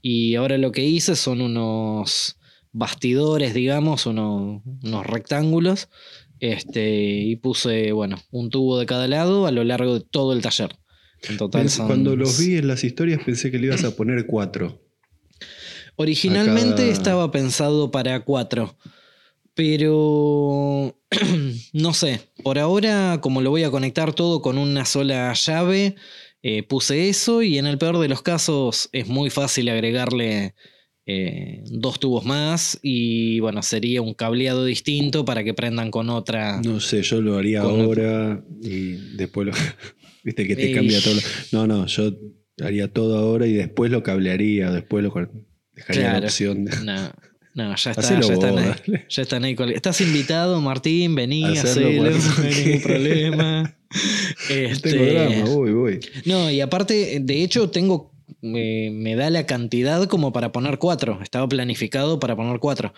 Y 0.07 0.35
ahora 0.35 0.59
lo 0.59 0.71
que 0.71 0.83
hice 0.85 1.15
son 1.15 1.41
unos 1.41 2.37
bastidores, 2.71 3.55
digamos, 3.55 4.05
unos, 4.05 4.61
unos 4.83 5.07
rectángulos. 5.07 5.89
Este, 6.39 7.01
y 7.23 7.37
puse, 7.37 7.91
bueno, 7.91 8.17
un 8.29 8.51
tubo 8.51 8.77
de 8.77 8.85
cada 8.85 9.07
lado 9.07 9.47
a 9.47 9.51
lo 9.51 9.63
largo 9.63 9.95
de 9.95 10.01
todo 10.01 10.33
el 10.33 10.43
taller. 10.43 10.75
En 11.27 11.37
total 11.37 11.71
son- 11.71 11.87
Cuando 11.87 12.15
los 12.15 12.37
vi 12.37 12.55
en 12.57 12.67
las 12.67 12.83
historias 12.83 13.19
pensé 13.25 13.49
que 13.49 13.57
le 13.57 13.65
ibas 13.65 13.83
a 13.83 13.95
poner 13.95 14.27
cuatro. 14.27 14.79
Originalmente 15.95 16.83
cada- 16.83 16.91
estaba 16.91 17.31
pensado 17.31 17.89
para 17.89 18.19
cuatro. 18.19 18.77
Pero 19.55 20.95
no 21.73 21.93
sé. 21.95 22.21
Por 22.43 22.59
ahora, 22.59 23.19
como 23.21 23.41
lo 23.41 23.49
voy 23.49 23.63
a 23.63 23.71
conectar 23.71 24.13
todo 24.13 24.41
con 24.43 24.59
una 24.59 24.85
sola 24.85 25.33
llave, 25.33 25.95
eh, 26.47 26.61
puse 26.61 27.09
eso. 27.09 27.41
Y 27.41 27.57
en 27.57 27.65
el 27.65 27.77
peor 27.79 27.97
de 27.97 28.07
los 28.07 28.21
casos 28.21 28.87
es 28.91 29.07
muy 29.07 29.29
fácil 29.31 29.67
agregarle 29.69 30.53
eh, 31.07 31.63
dos 31.71 31.99
tubos 31.99 32.23
más. 32.25 32.77
Y 32.83 33.39
bueno, 33.39 33.63
sería 33.63 34.01
un 34.03 34.13
cableado 34.13 34.63
distinto 34.65 35.25
para 35.25 35.43
que 35.43 35.53
prendan 35.55 35.89
con 35.89 36.09
otra. 36.09 36.61
No 36.61 36.79
sé, 36.79 37.01
yo 37.01 37.19
lo 37.21 37.37
haría 37.37 37.61
ahora 37.61 38.43
y 38.61 38.91
después 39.17 39.47
lo. 39.47 39.53
Viste 40.23 40.47
que 40.47 40.55
te 40.55 40.67
Ey. 40.67 40.73
cambia 40.73 41.01
todo. 41.01 41.15
lo- 41.15 41.21
No, 41.51 41.67
no, 41.67 41.85
yo 41.87 42.11
haría 42.63 42.87
todo 42.91 43.17
ahora 43.17 43.47
y 43.47 43.53
después 43.53 43.89
lo 43.91 44.03
cablearía, 44.03 44.71
después 44.71 45.03
lo 45.03 45.13
dejaría 45.73 46.19
la 46.19 46.25
opción. 46.27 46.65
de- 46.65 46.71
No, 46.85 47.11
no, 47.55 47.75
ya 47.75 47.91
está. 47.91 48.01
Ya, 48.01 48.19
están 48.19 48.51
vos, 48.53 48.59
ahí, 48.61 48.75
dale. 48.85 49.05
ya 49.09 49.21
están 49.23 49.43
ahí. 49.43 49.55
con- 49.55 49.69
Estás 49.69 49.99
invitado, 50.01 50.61
Martín, 50.61 51.15
vení, 51.15 51.43
hacelo, 51.57 51.89
no 52.03 52.09
hay 52.43 52.53
ningún 52.63 52.81
problema. 52.81 53.75
No 54.49 54.53
Este, 54.55 54.91
tengo 54.91 55.05
drama, 55.05 55.45
voy, 55.45 55.71
voy. 55.71 55.99
No, 56.25 56.51
y 56.51 56.59
aparte, 56.59 57.19
de 57.21 57.43
hecho, 57.43 57.69
tengo. 57.69 58.11
Me, 58.41 58.89
me 58.91 59.15
da 59.15 59.29
la 59.29 59.45
cantidad 59.45 60.05
como 60.07 60.33
para 60.33 60.51
poner 60.51 60.77
cuatro. 60.79 61.19
Estaba 61.23 61.47
planificado 61.47 62.19
para 62.19 62.35
poner 62.35 62.59
cuatro. 62.59 62.93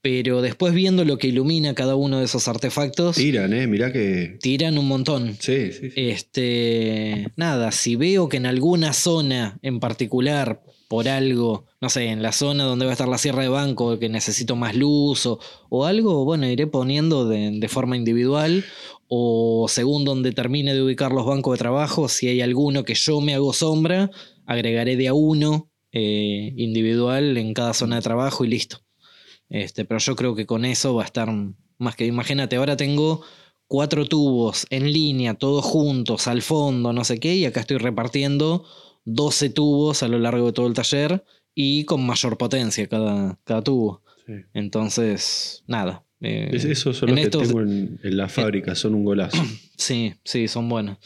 Pero 0.00 0.40
después 0.40 0.72
viendo 0.72 1.04
lo 1.04 1.18
que 1.18 1.26
ilumina 1.28 1.74
cada 1.74 1.94
uno 1.94 2.20
de 2.20 2.24
esos 2.24 2.48
artefactos, 2.48 3.16
Tiran, 3.16 3.52
eh, 3.52 3.66
mirá 3.66 3.92
que. 3.92 4.38
tiran 4.40 4.78
un 4.78 4.88
montón. 4.88 5.36
Sí, 5.38 5.72
sí, 5.72 5.90
sí. 5.90 6.08
Este, 6.08 7.28
nada, 7.36 7.70
si 7.70 7.96
veo 7.96 8.28
que 8.30 8.38
en 8.38 8.46
alguna 8.46 8.94
zona 8.94 9.58
en 9.60 9.78
particular, 9.78 10.62
por 10.88 11.06
algo, 11.08 11.66
no 11.80 11.88
sé, 11.88 12.06
en 12.06 12.22
la 12.22 12.32
zona 12.32 12.64
donde 12.64 12.84
va 12.84 12.92
a 12.92 12.94
estar 12.94 13.08
la 13.08 13.18
sierra 13.18 13.42
de 13.42 13.48
banco, 13.48 13.98
que 13.98 14.08
necesito 14.08 14.54
más 14.56 14.74
luz 14.76 15.26
o, 15.26 15.38
o 15.70 15.86
algo, 15.86 16.24
bueno, 16.24 16.46
iré 16.46 16.66
poniendo 16.66 17.26
de, 17.26 17.58
de 17.58 17.68
forma 17.68 17.96
individual 17.96 18.64
o 19.08 19.66
según 19.68 20.04
donde 20.04 20.32
termine 20.32 20.74
de 20.74 20.82
ubicar 20.82 21.10
los 21.10 21.26
bancos 21.26 21.54
de 21.54 21.58
trabajo, 21.58 22.08
si 22.08 22.28
hay 22.28 22.42
alguno 22.42 22.84
que 22.84 22.94
yo 22.94 23.20
me 23.20 23.34
hago 23.34 23.52
sombra, 23.52 24.10
agregaré 24.46 24.96
de 24.96 25.08
a 25.08 25.14
uno 25.14 25.70
eh, 25.92 26.52
individual 26.56 27.36
en 27.36 27.52
cada 27.52 27.74
zona 27.74 27.96
de 27.96 28.02
trabajo 28.02 28.44
y 28.44 28.48
listo. 28.48 28.82
Este, 29.48 29.84
pero 29.84 29.98
yo 29.98 30.14
creo 30.14 30.36
que 30.36 30.46
con 30.46 30.64
eso 30.64 30.94
va 30.94 31.02
a 31.02 31.06
estar 31.06 31.28
más 31.78 31.96
que. 31.96 32.06
Imagínate, 32.06 32.54
ahora 32.54 32.76
tengo 32.76 33.22
cuatro 33.66 34.06
tubos 34.06 34.66
en 34.70 34.92
línea, 34.92 35.34
todos 35.34 35.64
juntos, 35.64 36.28
al 36.28 36.42
fondo, 36.42 36.92
no 36.92 37.02
sé 37.02 37.18
qué, 37.18 37.34
y 37.34 37.46
acá 37.46 37.60
estoy 37.60 37.78
repartiendo 37.78 38.64
12 39.04 39.50
tubos 39.50 40.04
a 40.04 40.08
lo 40.08 40.20
largo 40.20 40.46
de 40.46 40.52
todo 40.52 40.68
el 40.68 40.74
taller 40.74 41.24
y 41.54 41.84
con 41.84 42.04
mayor 42.06 42.36
potencia 42.38 42.86
cada, 42.88 43.38
cada 43.44 43.62
tubo. 43.62 44.02
sí. 44.26 44.32
Entonces, 44.54 45.62
nada. 45.66 46.04
eh, 46.20 46.50
Es- 46.52 46.64
esos 46.64 46.96
son 46.98 47.10
los 47.10 47.18
en 47.18 47.22
que 47.22 47.28
estos- 47.28 47.48
tengo 47.48 47.60
en, 47.62 47.98
en 48.02 48.16
la 48.16 48.28
fábrica, 48.28 48.74
son 48.74 48.94
un 48.94 49.04
golazo. 49.04 49.42
Sí, 49.76 50.12
sí, 50.24 50.46
son 50.46 50.68
buenos. 50.68 50.98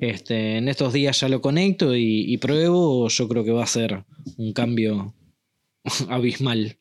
Este, 0.00 0.56
en 0.56 0.68
estos 0.68 0.94
días 0.94 1.20
ya 1.20 1.28
lo 1.28 1.42
conecto 1.42 1.94
y, 1.94 2.24
y 2.32 2.38
pruebo. 2.38 3.06
Yo 3.08 3.28
creo 3.28 3.44
que 3.44 3.50
va 3.52 3.62
a 3.64 3.66
ser 3.66 4.04
un 4.38 4.54
cambio 4.54 5.12
abismal. 6.08 6.78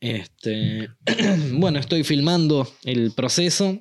Este, 0.00 0.88
bueno, 1.52 1.78
estoy 1.78 2.04
filmando 2.04 2.70
el 2.84 3.12
proceso. 3.12 3.80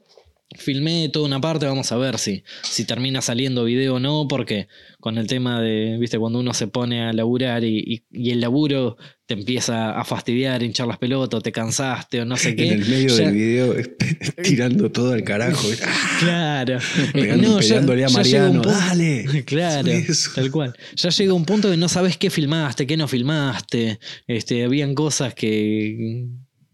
Filmé 0.58 1.10
toda 1.10 1.28
una 1.28 1.40
parte, 1.40 1.68
vamos 1.68 1.92
a 1.92 1.98
ver 1.98 2.18
si, 2.18 2.44
si 2.64 2.84
termina 2.84 3.22
saliendo 3.22 3.66
video 3.66 3.96
o 3.96 4.00
no, 4.00 4.28
porque 4.28 4.68
con 5.00 5.20
el 5.20 5.28
tema 5.28 5.62
de, 5.62 5.98
viste, 6.00 6.18
cuando 6.18 6.40
uno 6.40 6.56
se 6.56 6.66
pone 6.68 7.04
a 7.04 7.14
laburar 7.14 7.64
y, 7.64 7.78
y- 7.86 8.04
y 8.12 8.32
el 8.32 8.42
laburo 8.42 8.98
te 9.28 9.36
empieza 9.36 9.92
a 9.92 10.04
fastidiar, 10.06 10.64
hinchar 10.64 10.88
las 10.88 10.98
pelotas, 10.98 11.44
te 11.44 11.52
cansaste 11.52 12.22
o 12.22 12.26
no 12.26 12.36
sé 12.36 12.56
qué. 12.56 12.70
En 12.70 12.82
el 12.82 12.90
medio 12.90 13.10
ya- 13.16 13.26
del 13.26 13.34
video, 13.36 13.76
tirando 14.44 14.92
todo 14.92 15.14
al 15.14 15.24
carajo. 15.24 15.68
Claro. 16.20 16.80
Pegando- 17.14 17.48
No, 17.48 17.62
ya- 17.62 17.68
pegándole 17.70 18.04
a 18.06 18.08
ya 18.08 18.10
un 18.10 18.14
Mariano. 18.16 18.52
punto- 18.64 18.70
Dale. 18.72 19.44
Claro, 19.46 19.84
sube 19.88 19.98
eso". 20.10 20.32
tal 20.34 20.52
cual. 20.52 20.74
Ya 20.96 21.10
llega 21.10 21.34
un 21.34 21.46
punto 21.46 21.70
que 21.70 21.78
no 21.78 21.88
sabes 21.88 22.18
qué 22.18 22.32
filmaste, 22.32 22.88
qué 22.88 22.98
no 22.98 23.08
filmaste. 23.08 24.00
Este, 24.26 24.64
habían 24.64 24.96
cosas 24.96 25.36
que, 25.36 26.26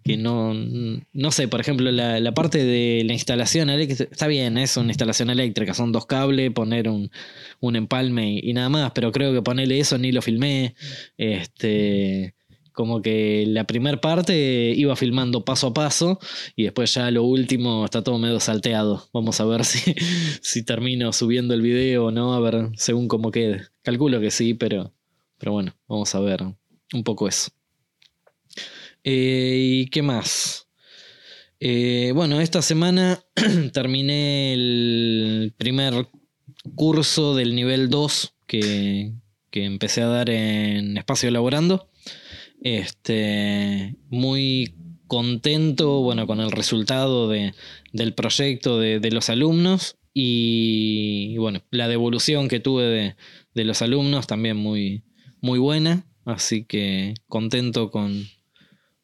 que 0.06 0.18
no. 0.18 0.54
No 0.54 1.32
sé, 1.32 1.48
por 1.48 1.60
ejemplo, 1.60 1.92
la, 1.92 2.20
la 2.20 2.34
parte 2.34 2.64
de 2.64 3.04
la 3.06 3.14
instalación 3.14 3.72
eléctrica. 3.72 4.04
Está 4.12 4.28
bien, 4.28 4.58
es 4.60 4.78
una 4.78 4.90
instalación 4.90 5.32
eléctrica, 5.32 5.74
son 5.74 5.92
dos 5.92 6.06
cables, 6.06 6.52
poner 6.52 6.88
un, 6.90 7.12
un 7.60 7.76
empalme 7.76 8.40
y, 8.42 8.54
nada 8.54 8.70
más, 8.70 8.92
pero 8.94 9.12
creo 9.12 9.34
que 9.34 9.42
ponerle 9.42 9.80
eso 9.80 9.98
ni 9.98 10.12
lo 10.12 10.22
filmé. 10.22 10.76
Este. 11.18 12.36
Como 12.72 13.02
que 13.02 13.46
la 13.48 13.64
primera 13.64 14.02
parte 14.02 14.74
iba 14.76 14.96
filmando 14.98 15.46
paso 15.46 15.68
a 15.68 15.74
paso 15.74 16.20
y 16.58 16.64
después 16.64 16.94
ya 16.94 17.10
lo 17.10 17.24
último 17.24 17.86
está 17.86 18.04
todo 18.04 18.20
medio 18.20 18.40
salteado. 18.42 19.08
Vamos 19.14 19.40
a 19.40 19.46
ver 19.46 19.64
si, 19.66 19.96
si 20.42 20.64
termino 20.64 21.14
subiendo 21.14 21.54
el 21.54 21.62
video 21.62 22.08
o 22.08 22.12
no, 22.12 22.34
a 22.34 22.40
ver 22.42 22.70
según 22.76 23.08
cómo 23.08 23.32
quede. 23.32 23.64
Calculo 23.82 24.20
que 24.20 24.30
sí, 24.30 24.54
pero, 24.54 24.94
pero 25.40 25.54
bueno, 25.54 25.74
vamos 25.88 26.14
a 26.16 26.20
ver 26.20 26.44
un 26.94 27.04
poco 27.04 27.28
eso. 27.30 27.50
Eh, 29.08 29.58
¿Y 29.60 29.86
qué 29.90 30.02
más? 30.02 30.68
Eh, 31.60 32.12
bueno, 32.16 32.42
esta 32.42 32.64
semana 32.64 33.24
terminé 33.72 34.52
el 34.54 35.54
primer 35.58 36.08
curso 36.74 37.36
del 37.36 37.56
nivel 37.56 37.92
2 37.92 38.34
que, 38.48 39.14
que 39.52 39.66
empecé 39.66 40.02
a 40.02 40.08
dar 40.08 40.32
en 40.32 40.98
Espacio 40.98 41.30
Laborando. 41.30 41.92
Este, 42.64 43.96
muy 44.10 44.74
contento, 45.06 46.02
bueno, 46.02 46.26
con 46.26 46.40
el 46.40 46.52
resultado 46.52 47.30
de, 47.30 47.54
del 47.94 48.16
proyecto 48.16 48.80
de, 48.80 49.00
de 49.00 49.12
los 49.12 49.30
alumnos 49.30 49.98
y, 50.16 51.38
bueno, 51.38 51.62
la 51.70 51.88
devolución 51.88 52.48
que 52.48 52.60
tuve 52.60 52.86
de, 52.86 53.16
de 53.54 53.66
los 53.66 53.84
alumnos 53.84 54.26
también 54.26 54.58
muy, 54.58 55.04
muy 55.42 55.60
buena, 55.60 56.08
así 56.26 56.66
que 56.66 57.14
contento 57.28 57.92
con, 57.92 58.26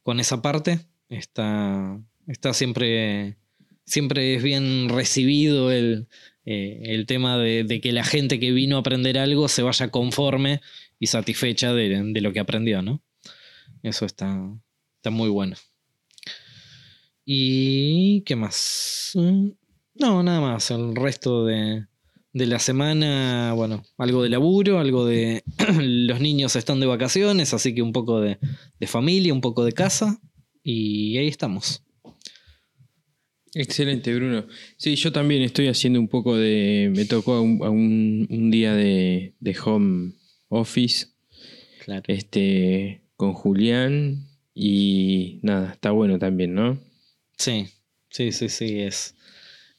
con 0.03 0.19
esa 0.19 0.41
parte. 0.41 0.79
Está, 1.09 1.99
está 2.27 2.53
siempre, 2.53 3.37
siempre 3.85 4.35
es 4.35 4.43
bien 4.43 4.89
recibido 4.89 5.71
el, 5.71 6.07
eh, 6.45 6.81
el 6.85 7.05
tema 7.05 7.37
de, 7.37 7.63
de 7.63 7.81
que 7.81 7.91
la 7.91 8.03
gente 8.03 8.39
que 8.39 8.51
vino 8.51 8.77
a 8.77 8.79
aprender 8.79 9.17
algo 9.17 9.47
se 9.47 9.61
vaya 9.63 9.89
conforme 9.91 10.61
y 10.99 11.07
satisfecha 11.07 11.73
de, 11.73 12.01
de 12.13 12.21
lo 12.21 12.31
que 12.33 12.39
aprendió, 12.39 12.81
¿no? 12.81 13.01
Eso 13.83 14.05
está, 14.05 14.39
está 14.97 15.09
muy 15.09 15.29
bueno. 15.29 15.55
¿Y 17.25 18.21
qué 18.23 18.35
más? 18.35 19.11
Mm, 19.15 19.49
No, 19.95 20.23
nada 20.23 20.41
más. 20.41 20.71
El 20.71 20.95
resto 20.95 21.45
de, 21.45 21.85
de 22.33 22.45
la 22.45 22.59
semana, 22.59 23.53
bueno, 23.53 23.83
algo 23.97 24.23
de 24.23 24.29
laburo, 24.29 24.79
algo 24.79 25.05
de... 25.05 25.43
los 25.79 26.19
niños 26.21 26.55
están 26.55 26.79
de 26.79 26.85
vacaciones, 26.87 27.53
así 27.53 27.75
que 27.75 27.81
un 27.81 27.91
poco 27.91 28.21
de, 28.21 28.37
de 28.79 28.87
familia, 28.87 29.33
un 29.33 29.41
poco 29.41 29.65
de 29.65 29.73
casa. 29.73 30.19
Y 30.63 31.17
ahí 31.17 31.27
estamos. 31.27 31.83
Excelente, 33.53 34.13
Bruno. 34.15 34.45
Sí, 34.77 34.95
yo 34.95 35.11
también 35.11 35.41
estoy 35.41 35.67
haciendo 35.67 35.99
un 35.99 36.07
poco 36.07 36.37
de. 36.37 36.89
Me 36.95 37.05
tocó 37.05 37.33
a 37.33 37.41
un, 37.41 37.59
a 37.63 37.69
un- 37.69 38.27
un 38.29 38.49
día 38.51 38.73
de, 38.75 39.33
de 39.39 39.57
home 39.65 40.13
office 40.47 41.07
Claro. 41.83 42.03
este, 42.07 43.01
con 43.17 43.33
Julián 43.33 44.25
y 44.53 45.39
nada, 45.43 45.73
está 45.73 45.91
bueno 45.91 46.17
también, 46.17 46.53
¿no? 46.53 46.79
Sí, 47.37 47.67
sí, 48.09 48.31
sí, 48.31 48.47
sí. 48.47 48.79
Es, 48.79 49.15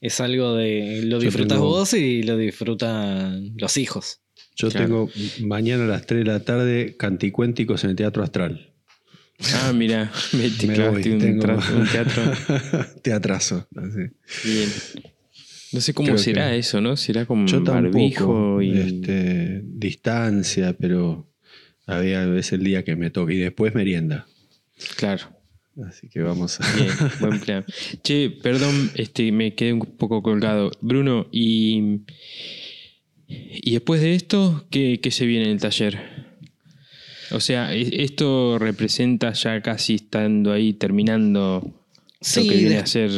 es 0.03 0.21
algo 0.21 0.55
de. 0.57 1.01
Lo 1.05 1.19
disfrutas 1.19 1.57
tengo- 1.57 1.69
vos 1.71 1.95
y 1.95 2.23
lo 2.25 2.37
disfrutan 2.37 3.55
los 3.57 3.77
hijos. 3.79 4.21
Yo 4.57 4.69
Claro. 4.69 4.87
tengo 4.87 5.11
mañana 5.47 5.85
a 5.85 5.87
las 5.87 6.05
3 6.07 6.25
de 6.27 6.31
la 6.31 6.41
tarde 6.41 6.95
canticuénticos 6.99 7.85
en 7.85 7.91
el 7.91 7.97
Teatro 7.97 8.23
Astral. 8.23 8.69
Ah, 9.55 9.73
mira, 9.75 10.13
me 10.35 10.51
te 10.51 10.67
Me 10.67 10.89
voy, 10.91 11.09
un, 11.11 11.19
tengo- 11.19 11.55
un 11.55 11.89
teatro. 11.93 12.23
Teatrazo. 13.03 13.67
así. 13.75 14.49
Bien. 14.49 14.69
No 15.73 15.81
sé 15.81 15.95
cómo 15.95 16.07
Creo 16.09 16.19
será 16.19 16.51
que- 16.51 16.59
eso, 16.59 16.81
¿no? 16.83 16.97
Será 16.99 17.25
como 17.25 17.47
Yo 17.47 17.63
barbijo 17.63 18.27
tampoco. 18.27 18.63
y. 18.63 18.77
este, 18.79 19.63
distancia, 19.65 20.77
pero 20.79 21.33
había 21.87 22.25
es 22.37 22.53
el 22.53 22.63
día 22.63 22.85
que 22.85 22.95
me 22.95 23.11
toca. 23.11 23.33
Y 23.33 23.39
después 23.39 23.75
merienda. 23.75 24.27
Claro. 24.97 25.23
Así 25.89 26.09
que 26.09 26.21
vamos 26.21 26.61
a. 26.61 26.75
Bien, 26.77 26.89
buen 27.21 27.41
plan. 27.41 27.65
Che, 28.03 28.31
perdón, 28.31 28.91
este, 28.95 29.33
me 29.33 29.55
quedé 29.55 29.73
un 29.73 29.81
poco 29.81 30.23
colgado. 30.23 30.71
Bruno, 30.81 31.29
y. 31.33 32.01
¿Y 33.29 33.73
después 33.73 34.03
de 34.03 34.15
esto, 34.15 34.67
qué, 34.71 35.01
qué 35.03 35.11
se 35.11 35.25
viene 35.25 35.47
en 35.47 35.53
el 35.53 35.61
taller? 35.61 35.99
O 37.31 37.41
sea, 37.41 37.73
esto 37.75 38.59
representa 38.59 39.33
ya 39.33 39.63
casi 39.63 39.95
estando 39.95 40.53
ahí 40.53 40.75
terminando 40.75 41.63
Sí, 42.21 42.45
lo 42.45 42.51
que 42.51 42.57
viene 42.59 42.75
de- 42.75 42.81
a 42.81 42.87
ser 42.87 43.11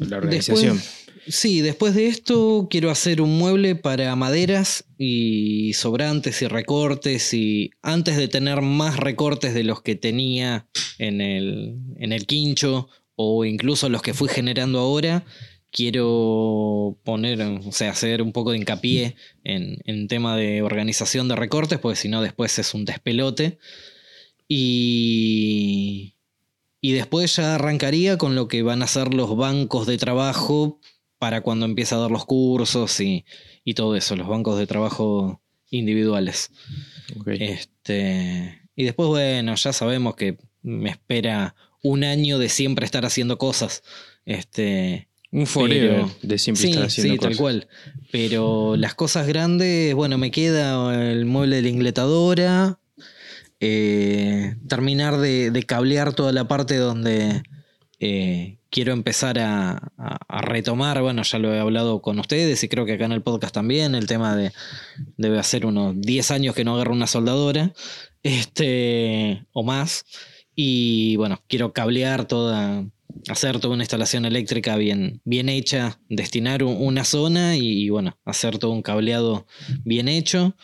la 0.00 0.18
organización. 0.18 0.76
Después, 0.76 1.09
sí, 1.30 1.60
después 1.60 1.94
de 1.94 2.06
esto 2.06 2.68
quiero 2.70 2.90
hacer 2.90 3.20
un 3.22 3.38
mueble 3.38 3.74
para 3.74 4.14
maderas 4.16 4.84
y 4.98 5.72
sobrantes 5.74 6.42
y 6.42 6.46
recortes 6.46 7.32
y 7.34 7.70
antes 7.82 8.16
de 8.16 8.28
tener 8.28 8.60
más 8.60 8.96
recortes 8.96 9.54
de 9.54 9.64
los 9.64 9.82
que 9.82 9.96
tenía 9.96 10.68
en 10.98 11.20
el, 11.20 11.76
en 11.96 12.12
el 12.12 12.26
quincho 12.26 12.88
o 13.16 13.44
incluso 13.44 13.88
los 13.88 14.02
que 14.02 14.14
fui 14.14 14.28
generando 14.28 14.78
ahora, 14.78 15.24
quiero 15.70 16.98
poner, 17.04 17.40
o 17.40 17.72
sea, 17.72 17.90
hacer 17.90 18.22
un 18.22 18.32
poco 18.32 18.52
de 18.52 18.58
hincapié 18.58 19.16
en, 19.44 19.78
en 19.84 20.08
tema 20.08 20.36
de 20.36 20.62
organización 20.62 21.28
de 21.28 21.36
recortes, 21.36 21.78
porque 21.78 21.96
si 21.96 22.08
no 22.08 22.22
después 22.22 22.58
es 22.58 22.74
un 22.74 22.84
despelote. 22.84 23.58
Y, 24.48 26.14
y 26.80 26.92
después 26.92 27.36
ya 27.36 27.54
arrancaría 27.54 28.16
con 28.18 28.34
lo 28.34 28.48
que 28.48 28.62
van 28.62 28.82
a 28.82 28.86
ser 28.86 29.14
los 29.14 29.36
bancos 29.36 29.86
de 29.86 29.98
trabajo 29.98 30.80
para 31.20 31.42
cuando 31.42 31.66
empiece 31.66 31.94
a 31.94 31.98
dar 31.98 32.10
los 32.10 32.24
cursos 32.24 32.98
y, 33.00 33.24
y 33.62 33.74
todo 33.74 33.94
eso, 33.94 34.16
los 34.16 34.26
bancos 34.26 34.58
de 34.58 34.66
trabajo 34.66 35.40
individuales. 35.70 36.50
Este, 37.26 38.62
y 38.74 38.84
después, 38.84 39.08
bueno, 39.08 39.54
ya 39.54 39.72
sabemos 39.72 40.16
que 40.16 40.38
me 40.62 40.90
espera 40.90 41.54
un 41.82 42.04
año 42.04 42.38
de 42.38 42.48
siempre 42.48 42.84
estar 42.84 43.04
haciendo 43.04 43.38
cosas. 43.38 43.82
Este, 44.24 45.08
Un 45.30 45.46
forever 45.46 45.90
pero- 46.06 46.10
de 46.22 46.38
siempre 46.38 46.62
sí, 46.62 46.70
estar 46.70 46.84
haciendo 46.86 47.12
sí, 47.14 47.18
tal 47.18 47.28
cosas. 47.30 47.40
cual. 47.40 47.68
Pero 48.10 48.76
las 48.76 48.94
cosas 48.94 49.26
grandes, 49.26 49.94
bueno, 49.94 50.18
me 50.18 50.30
queda 50.30 51.10
el 51.12 51.24
mueble 51.26 51.56
de 51.56 51.62
la 51.62 51.68
ingletadora. 51.68 52.78
eh, 53.60 54.56
terminar 54.68 55.18
de, 55.18 55.50
de 55.50 55.62
cablear 55.64 56.14
toda 56.14 56.32
la 56.32 56.48
parte 56.48 56.76
donde 56.76 57.42
eh, 57.98 58.56
quiero 58.70 58.92
empezar 58.92 59.38
a, 59.38 59.92
retomar. 60.42 61.02
Bueno, 61.02 61.22
ya 61.22 61.38
lo 61.38 61.54
he 61.54 61.58
hablado 61.58 62.00
con 62.02 62.18
ustedes 62.18 62.62
y 62.64 62.68
creo 62.68 62.86
que 62.86 62.94
acá 62.94 63.04
en 63.04 63.12
el 63.12 63.22
podcast 63.22 63.54
también. 63.54 63.94
El 63.94 64.06
tema 64.06 64.36
de. 64.36 64.52
Debe 65.16 65.38
hacer 65.38 65.66
unos 65.66 65.94
10 66.00 66.30
años 66.30 66.54
que 66.54 66.64
no 66.64 66.74
agarro 66.74 66.92
una 66.92 67.06
soldadora. 67.06 67.72
Este. 68.22 69.44
O 69.52 69.62
más. 69.62 70.04
Y 70.54 71.16
bueno, 71.16 71.42
quiero 71.48 71.72
cablear 71.72 72.26
toda 72.26 72.84
hacer 73.28 73.58
toda 73.60 73.74
una 73.74 73.82
instalación 73.82 74.24
eléctrica 74.24 74.76
bien, 74.76 75.20
bien 75.24 75.48
hecha, 75.48 76.00
destinar 76.08 76.62
un- 76.62 76.76
una 76.80 77.04
zona 77.04 77.56
y, 77.56 77.88
bueno, 77.90 78.18
hacer 78.24 78.58
todo 78.58 78.70
un 78.70 78.82
cableado 78.82 79.46
bien 79.84 80.08
hecho. 80.08 80.56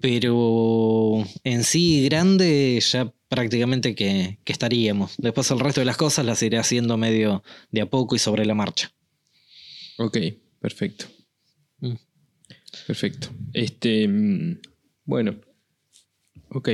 Pero 0.00 1.24
en 1.44 1.64
sí, 1.64 2.04
grande, 2.04 2.80
ya 2.80 3.12
prácticamente 3.32 3.94
que, 3.94 4.38
que 4.44 4.52
estaríamos. 4.52 5.14
Después 5.16 5.50
el 5.50 5.58
resto 5.58 5.80
de 5.80 5.86
las 5.86 5.96
cosas 5.96 6.26
las 6.26 6.42
iré 6.42 6.58
haciendo 6.58 6.98
medio 6.98 7.42
de 7.70 7.80
a 7.80 7.86
poco 7.86 8.14
y 8.14 8.18
sobre 8.18 8.44
la 8.44 8.54
marcha. 8.54 8.92
Ok, 9.96 10.18
perfecto. 10.60 11.06
Mm. 11.80 11.94
Perfecto. 12.86 13.28
Este. 13.54 14.06
mm, 14.06 14.58
Bueno. 15.06 15.40
Ok. 16.50 16.68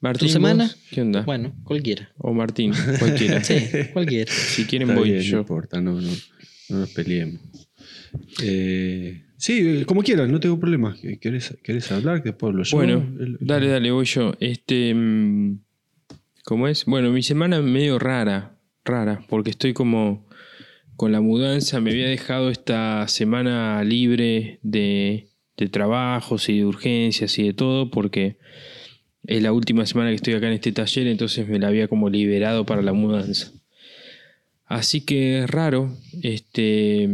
Martín. 0.00 0.28
¿Tu 0.28 0.32
semana? 0.32 0.64
vos, 0.64 0.76
¿Qué 0.90 1.02
onda? 1.02 1.20
Bueno, 1.22 1.54
cualquiera. 1.64 2.10
O 2.16 2.32
Martín, 2.32 2.72
cualquiera. 2.98 3.44
Sí, 3.44 3.60
cualquiera. 3.92 4.32
Si 4.32 4.64
quieren 4.64 4.88
Está 4.88 5.00
voy 5.00 5.10
bien, 5.10 5.22
No 5.22 5.30
yo. 5.30 5.38
importa, 5.40 5.82
no, 5.82 6.00
no, 6.00 6.10
no 6.70 6.78
nos 6.78 6.90
peleemos. 6.92 7.42
Eh, 8.42 9.22
sí, 9.40 9.84
como 9.86 10.02
quieras, 10.02 10.28
no 10.28 10.38
tengo 10.38 10.58
problema. 10.60 10.96
¿Querés, 11.20 11.56
querés 11.62 11.90
hablar? 11.90 12.22
Después 12.22 12.54
yo. 12.68 12.76
Bueno, 12.76 13.04
El- 13.18 13.38
dale, 13.40 13.66
dale, 13.68 13.90
voy 13.90 14.04
yo. 14.06 14.34
Este. 14.40 14.94
mm, 14.94 15.58
¿Cómo 16.44 16.68
es? 16.68 16.84
Bueno, 16.84 17.10
mi 17.10 17.22
semana 17.22 17.60
medio 17.60 17.98
rara, 17.98 18.56
rara, 18.84 19.24
porque 19.28 19.50
estoy 19.50 19.72
como 19.72 20.26
con 20.96 21.12
la 21.12 21.20
mudanza, 21.20 21.80
me 21.80 21.90
había 21.90 22.08
dejado 22.08 22.50
esta 22.50 23.06
semana 23.08 23.82
libre 23.84 24.58
de, 24.62 25.28
de 25.56 25.68
trabajos 25.68 26.48
y 26.48 26.58
de 26.58 26.66
urgencias 26.66 27.38
y 27.38 27.44
de 27.44 27.52
todo, 27.52 27.90
porque 27.90 28.36
es 29.26 29.42
la 29.42 29.52
última 29.52 29.86
semana 29.86 30.10
que 30.10 30.16
estoy 30.16 30.34
acá 30.34 30.48
en 30.48 30.54
este 30.54 30.72
taller, 30.72 31.06
entonces 31.06 31.46
me 31.48 31.58
la 31.58 31.68
había 31.68 31.88
como 31.88 32.08
liberado 32.10 32.66
para 32.66 32.82
la 32.82 32.92
mudanza. 32.92 33.52
Así 34.66 35.00
que 35.02 35.40
es 35.44 35.50
raro, 35.50 35.96
este, 36.22 37.08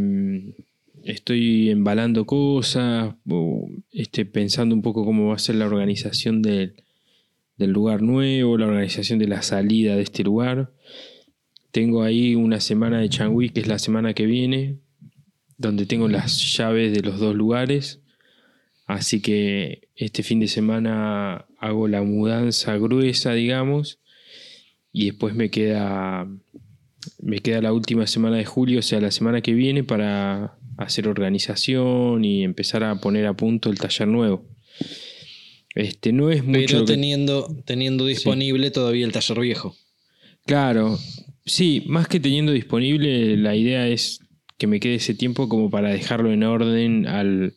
estoy 1.07 1.69
embalando 1.69 2.25
cosas, 2.25 3.15
o, 3.29 3.69
este, 3.91 4.25
pensando 4.25 4.75
un 4.75 4.81
poco 4.81 5.05
cómo 5.05 5.29
va 5.29 5.35
a 5.35 5.39
ser 5.39 5.55
la 5.55 5.65
organización 5.65 6.41
del, 6.41 6.83
del 7.57 7.71
lugar 7.71 8.01
nuevo, 8.01 8.57
la 8.57 8.67
organización 8.67 9.19
de 9.19 9.27
la 9.27 9.41
salida 9.41 9.95
de 9.95 10.01
este 10.01 10.23
lugar. 10.23 10.73
Tengo 11.71 12.03
ahí 12.03 12.35
una 12.35 12.59
semana 12.59 12.99
de 12.99 13.09
Changui, 13.09 13.49
que 13.49 13.61
es 13.61 13.67
la 13.67 13.79
semana 13.79 14.13
que 14.13 14.25
viene, 14.25 14.79
donde 15.57 15.85
tengo 15.85 16.07
las 16.07 16.55
llaves 16.55 16.93
de 16.93 17.01
los 17.01 17.19
dos 17.19 17.35
lugares. 17.35 18.01
Así 18.85 19.21
que 19.21 19.89
este 19.95 20.23
fin 20.23 20.39
de 20.39 20.47
semana 20.47 21.45
hago 21.59 21.87
la 21.87 22.03
mudanza 22.03 22.77
gruesa, 22.77 23.33
digamos, 23.33 23.99
y 24.91 25.05
después 25.05 25.35
me 25.35 25.49
queda 25.49 26.27
me 27.21 27.39
queda 27.39 27.61
la 27.61 27.73
última 27.73 28.07
semana 28.07 28.37
de 28.37 28.45
julio, 28.45 28.79
o 28.79 28.81
sea, 28.81 28.99
la 28.99 29.11
semana 29.11 29.41
que 29.41 29.53
viene 29.53 29.83
para 29.83 30.57
hacer 30.77 31.07
organización 31.07 32.23
y 32.23 32.43
empezar 32.43 32.83
a 32.83 32.95
poner 33.01 33.25
a 33.25 33.35
punto 33.35 33.69
el 33.69 33.77
taller 33.79 34.07
nuevo. 34.07 34.47
Este 35.75 36.11
no 36.11 36.31
es 36.31 36.43
mucho 36.43 36.59
Pero 36.67 36.85
que- 36.85 36.93
teniendo, 36.93 37.47
teniendo 37.65 38.05
disponible 38.05 38.71
todavía 38.71 39.05
el 39.05 39.11
taller 39.11 39.39
viejo. 39.39 39.75
Claro, 40.45 40.97
sí, 41.45 41.83
más 41.87 42.07
que 42.07 42.19
teniendo 42.19 42.51
disponible, 42.51 43.37
la 43.37 43.55
idea 43.55 43.87
es 43.87 44.21
que 44.57 44.65
me 44.67 44.79
quede 44.79 44.95
ese 44.95 45.13
tiempo 45.13 45.49
como 45.49 45.69
para 45.69 45.89
dejarlo 45.89 46.31
en 46.31 46.43
orden 46.43 47.05
al 47.07 47.53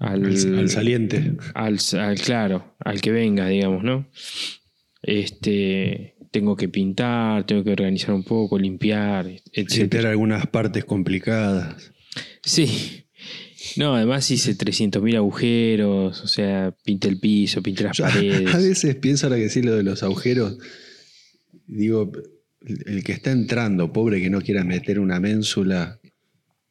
al, 0.00 0.24
Al, 0.26 0.58
al 0.58 0.68
saliente. 0.68 1.32
al, 1.54 1.78
al- 1.98 2.18
claro, 2.20 2.74
al 2.80 3.00
que 3.00 3.10
venga, 3.10 3.48
digamos, 3.48 3.82
¿no? 3.82 4.06
Este, 5.02 6.13
tengo 6.34 6.56
que 6.56 6.68
pintar, 6.68 7.46
tengo 7.46 7.62
que 7.62 7.70
organizar 7.70 8.12
un 8.12 8.24
poco, 8.24 8.58
limpiar, 8.58 9.28
etc. 9.52 9.78
Meter 9.82 10.06
algunas 10.08 10.48
partes 10.48 10.84
complicadas. 10.84 11.92
Sí. 12.42 13.04
No, 13.76 13.94
además 13.94 14.28
hice 14.32 14.56
300.000 14.58 15.14
agujeros, 15.16 16.20
o 16.22 16.26
sea, 16.26 16.74
pinté 16.84 17.06
el 17.08 17.20
piso, 17.20 17.62
pinté 17.62 17.84
las 17.84 17.96
Yo 17.96 18.04
paredes. 18.04 18.52
a 18.54 18.58
veces 18.58 18.96
pienso 18.96 19.26
ahora 19.26 19.38
que 19.38 19.48
sí 19.48 19.62
lo 19.62 19.76
de 19.76 19.84
los 19.84 20.02
agujeros. 20.02 20.58
Digo, 21.68 22.10
el 22.66 22.82
el 22.96 23.04
que 23.04 23.12
está 23.12 23.30
entrando, 23.30 23.92
pobre 23.92 24.20
que 24.20 24.28
no 24.28 24.40
quiera 24.40 24.64
meter 24.64 24.98
una 24.98 25.20
ménsula 25.20 26.00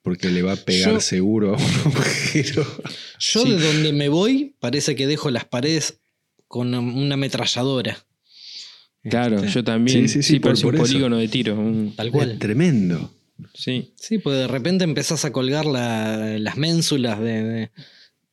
porque 0.01 0.29
le 0.29 0.41
va 0.41 0.53
a 0.53 0.57
pegar 0.57 0.91
Yo- 0.95 0.99
seguro 0.99 1.55
a 1.55 1.57
un 1.57 1.63
agujero. 1.85 2.65
Yo 3.17 3.43
Sí. 3.43 3.51
de 3.51 3.59
donde 3.59 3.93
me 3.93 4.09
voy, 4.09 4.55
parece 4.59 4.95
que 4.95 5.07
dejo 5.07 5.31
las 5.31 5.45
paredes 5.45 5.99
con 6.49 6.73
una 6.75 7.13
ametralladora. 7.13 8.05
Claro, 9.09 9.37
Este, 9.37 9.49
yo 9.49 9.63
también. 9.63 10.07
Sí, 10.07 10.07
sí, 10.07 10.23
Sí, 10.23 10.33
sí, 10.35 10.39
por- 10.39 10.53
un 10.55 10.61
por 10.61 10.75
eso. 10.75 10.83
polígono 10.83 11.17
de 11.17 11.27
tiro. 11.27 11.55
un- 11.59 11.93
Tal 11.95 12.07
Es 12.07 12.13
cual. 12.13 12.37
tremendo. 12.39 13.13
sí. 13.53 13.93
Sí, 13.97 14.17
pues 14.19 14.37
de 14.37 14.47
repente 14.47 14.83
empezás 14.83 15.25
a 15.25 15.31
colgar 15.31 15.65
la- 15.65 16.37
las 16.39 16.55
ménsulas 16.57 17.19
de, 17.19 17.43
de- 17.43 17.71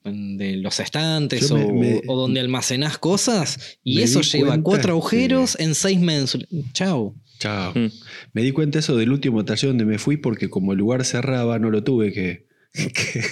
de 0.05 0.57
los 0.57 0.79
estantes 0.81 1.51
me- 1.53 1.65
o, 1.65 1.73
me- 1.75 2.03
o 2.07 2.17
donde 2.17 2.41
almacenás 2.41 2.99
cosas 2.99 3.79
y 3.85 4.01
eso 4.03 4.21
lleva 4.23 4.61
cuatro 4.63 4.85
que- 4.89 4.91
agujeros 4.93 5.59
en 5.59 5.75
seis 5.75 5.99
ménsulas. 6.01 6.49
Chau. 6.73 7.15
Chao. 7.39 7.73
Mm. 7.75 7.87
Me 8.35 8.43
di 8.43 8.53
cuenta 8.53 8.79
eso 8.79 8.97
del 8.97 9.11
último 9.13 9.45
taller 9.45 9.71
donde 9.71 9.85
me 9.87 9.99
fui 9.99 10.17
porque 10.19 10.49
como 10.49 10.73
el 10.73 10.79
lugar 10.79 11.05
cerraba 11.05 11.59
no 11.59 11.71
lo 11.71 11.83
tuve 11.83 12.13
que, 12.13 12.47
que, 12.73 13.23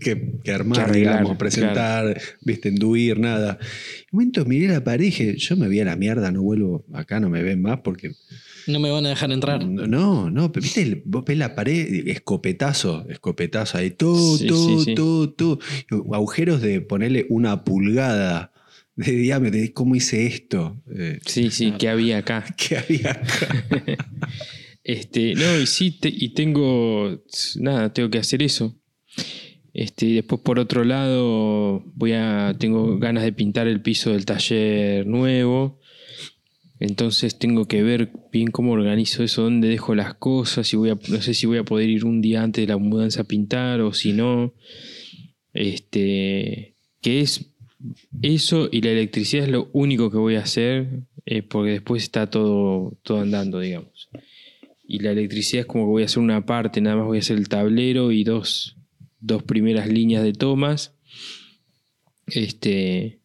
que- 0.00 0.32
que 0.42 0.52
armar, 0.52 0.76
Que 0.78 0.82
arreglar, 0.84 1.14
digamos, 1.18 1.36
presentar, 1.36 2.20
viste, 2.40 2.68
enduir, 2.70 3.18
nada. 3.18 3.58
En 3.60 3.66
un 4.12 4.18
momento 4.18 4.44
miré 4.46 4.68
la 4.68 4.82
pared 4.82 5.02
y 5.04 5.06
dije, 5.06 5.36
yo 5.36 5.56
me 5.56 5.66
voy 5.66 5.80
a 5.80 5.84
la 5.84 5.96
mierda, 5.96 6.30
no 6.32 6.42
vuelvo, 6.42 6.84
acá 6.94 7.20
no 7.20 7.28
me 7.28 7.42
ven 7.42 7.60
más 7.60 7.80
porque... 7.80 8.12
No 8.66 8.80
me 8.80 8.90
van 8.90 9.06
a 9.06 9.10
dejar 9.10 9.30
entrar. 9.30 9.64
No, 9.64 10.28
no, 10.30 10.50
pero 10.50 10.64
viste, 10.64 11.02
vos 11.04 11.24
ves 11.24 11.38
la 11.38 11.54
pared, 11.54 12.08
escopetazo, 12.08 13.06
escopetazo 13.08 13.78
ahí, 13.78 13.90
tú, 13.90 14.36
Sí, 14.38 14.46
tú, 14.46 14.78
sí, 14.80 14.84
sí. 14.86 14.94
tú, 14.94 15.28
tú. 15.36 15.60
Agujeros 16.12 16.60
de 16.62 16.80
ponerle 16.80 17.26
una 17.28 17.62
pulgada 17.62 18.52
de 18.96 19.12
diámetro. 19.12 19.60
¿Cómo 19.72 19.94
hice 19.94 20.26
esto? 20.26 20.82
Eh, 20.92 21.20
Sí, 21.26 21.50
sí, 21.50 21.72
que 21.78 21.88
había 21.88 22.18
acá. 22.18 22.44
¿Qué 22.56 22.78
había 22.78 23.10
acá? 23.12 23.64
Este, 24.82 25.34
no, 25.34 25.58
y 25.58 25.66
sí, 25.66 25.90
te- 25.92 26.12
y 26.16 26.28
tengo, 26.32 27.22
nada, 27.56 27.92
tengo 27.92 28.08
que 28.10 28.18
hacer 28.18 28.42
eso. 28.42 28.76
Este, 29.74 30.06
después 30.06 30.40
por 30.40 30.58
otro 30.58 30.84
lado, 30.84 31.84
voy 31.94 32.12
a, 32.12 32.56
tengo 32.58 32.98
ganas 32.98 33.24
de 33.24 33.32
pintar 33.32 33.68
el 33.68 33.82
piso 33.82 34.10
del 34.12 34.24
taller 34.24 35.06
nuevo. 35.06 35.80
Entonces 36.78 37.38
tengo 37.38 37.66
que 37.66 37.82
ver 37.82 38.10
bien 38.32 38.50
cómo 38.50 38.72
organizo 38.72 39.22
eso, 39.22 39.42
dónde 39.42 39.68
dejo 39.68 39.94
las 39.94 40.14
cosas, 40.14 40.66
si 40.66 40.76
voy 40.76 40.90
a, 40.90 40.98
no 41.08 41.22
sé 41.22 41.34
si 41.34 41.46
voy 41.46 41.58
a 41.58 41.64
poder 41.64 41.88
ir 41.88 42.04
un 42.04 42.20
día 42.20 42.42
antes 42.42 42.62
de 42.62 42.72
la 42.72 42.78
mudanza 42.78 43.22
a 43.22 43.24
pintar 43.24 43.80
o 43.80 43.92
si 43.92 44.12
no. 44.12 44.54
Este, 45.54 46.74
que 47.00 47.20
es 47.20 47.50
eso 48.22 48.68
y 48.70 48.82
la 48.82 48.90
electricidad 48.90 49.44
es 49.44 49.50
lo 49.50 49.70
único 49.72 50.10
que 50.10 50.18
voy 50.18 50.36
a 50.36 50.40
hacer, 50.40 51.02
eh, 51.24 51.42
porque 51.42 51.72
después 51.72 52.02
está 52.02 52.28
todo, 52.28 52.98
todo 53.02 53.20
andando, 53.20 53.60
digamos. 53.60 54.08
Y 54.86 55.00
la 55.00 55.10
electricidad 55.12 55.60
es 55.60 55.66
como 55.66 55.84
que 55.84 55.90
voy 55.90 56.02
a 56.02 56.06
hacer 56.06 56.22
una 56.22 56.46
parte, 56.46 56.80
nada 56.80 56.96
más 56.96 57.06
voy 57.06 57.18
a 57.18 57.20
hacer 57.20 57.38
el 57.38 57.48
tablero 57.48 58.12
y 58.12 58.22
dos, 58.24 58.75
dos 59.26 59.42
primeras 59.42 59.88
líneas 59.88 60.22
de 60.22 60.32
tomas. 60.32 60.94
Este, 62.26 63.20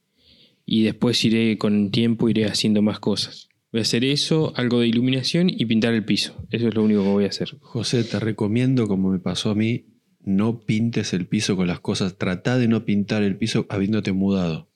y 0.66 0.84
después 0.84 1.24
iré 1.26 1.58
con 1.58 1.92
tiempo, 1.92 2.30
iré 2.30 2.46
haciendo 2.46 2.82
más 2.82 3.00
cosas. 3.00 3.50
Voy 3.72 3.80
a 3.80 3.84
hacer 3.84 4.04
eso, 4.04 4.54
algo 4.58 4.82
de 4.82 4.88
iluminación 4.88 5.50
y 5.50 5.66
pintar 5.66 5.94
el 5.94 6.04
piso. 6.04 6.36
Eso 6.52 6.68
es 6.68 6.76
lo 6.76 6.84
único 6.84 7.04
que 7.04 7.10
voy 7.10 7.24
a 7.24 7.30
hacer. 7.30 7.56
José, 7.62 8.04
te 8.04 8.20
recomiendo, 8.20 8.88
como 8.88 9.10
me 9.12 9.20
pasó 9.20 9.50
a 9.52 9.56
mí, 9.56 9.86
no 10.20 10.60
pintes 10.66 11.14
el 11.14 11.26
piso 11.26 11.56
con 11.56 11.68
las 11.68 11.80
cosas. 11.80 12.18
Trata 12.18 12.58
de 12.58 12.68
no 12.68 12.84
pintar 12.86 13.24
el 13.24 13.38
piso 13.38 13.66
habiéndote 13.70 14.12
mudado. 14.12 14.70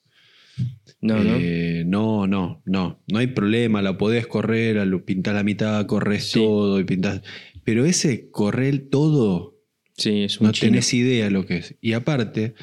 No, 1.01 1.21
no. 1.21 1.35
Eh, 1.37 1.83
no, 1.85 2.25
no, 2.25 2.61
no. 2.65 3.03
No 3.07 3.19
hay 3.19 3.27
problema, 3.27 3.81
la 3.81 3.97
podés 3.97 4.27
correr, 4.27 4.79
pintar 5.03 5.35
la 5.35 5.43
mitad, 5.43 5.85
corres 5.85 6.31
Sí. 6.31 6.39
todo 6.39 6.79
y 6.79 6.85
pintas. 6.85 7.21
Pero 7.65 7.85
ese 7.85 8.29
correr 8.31 8.87
todo, 8.89 9.54
Sí, 9.97 10.23
es 10.23 10.39
un 10.41 10.47
no 10.47 10.51
chino. 10.53 10.71
tenés 10.71 10.93
idea 10.93 11.29
lo 11.29 11.45
que 11.45 11.57
es. 11.57 11.75
Y 11.81 11.93
aparte, 11.93 12.53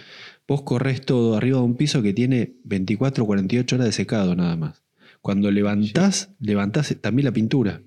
vos 0.46 0.62
corres 0.62 1.00
todo 1.00 1.36
arriba 1.36 1.58
de 1.58 1.64
un 1.64 1.76
piso 1.76 2.02
que 2.02 2.12
tiene 2.12 2.54
24 2.64 3.24
o 3.24 3.26
48 3.26 3.76
horas 3.76 3.86
de 3.86 3.92
secado 3.92 4.34
nada 4.36 4.56
más. 4.56 4.82
Cuando 5.20 5.50
levantás, 5.50 6.30
levantás 6.40 6.94
también 7.00 7.24
la 7.26 7.32
pintura. 7.32 7.80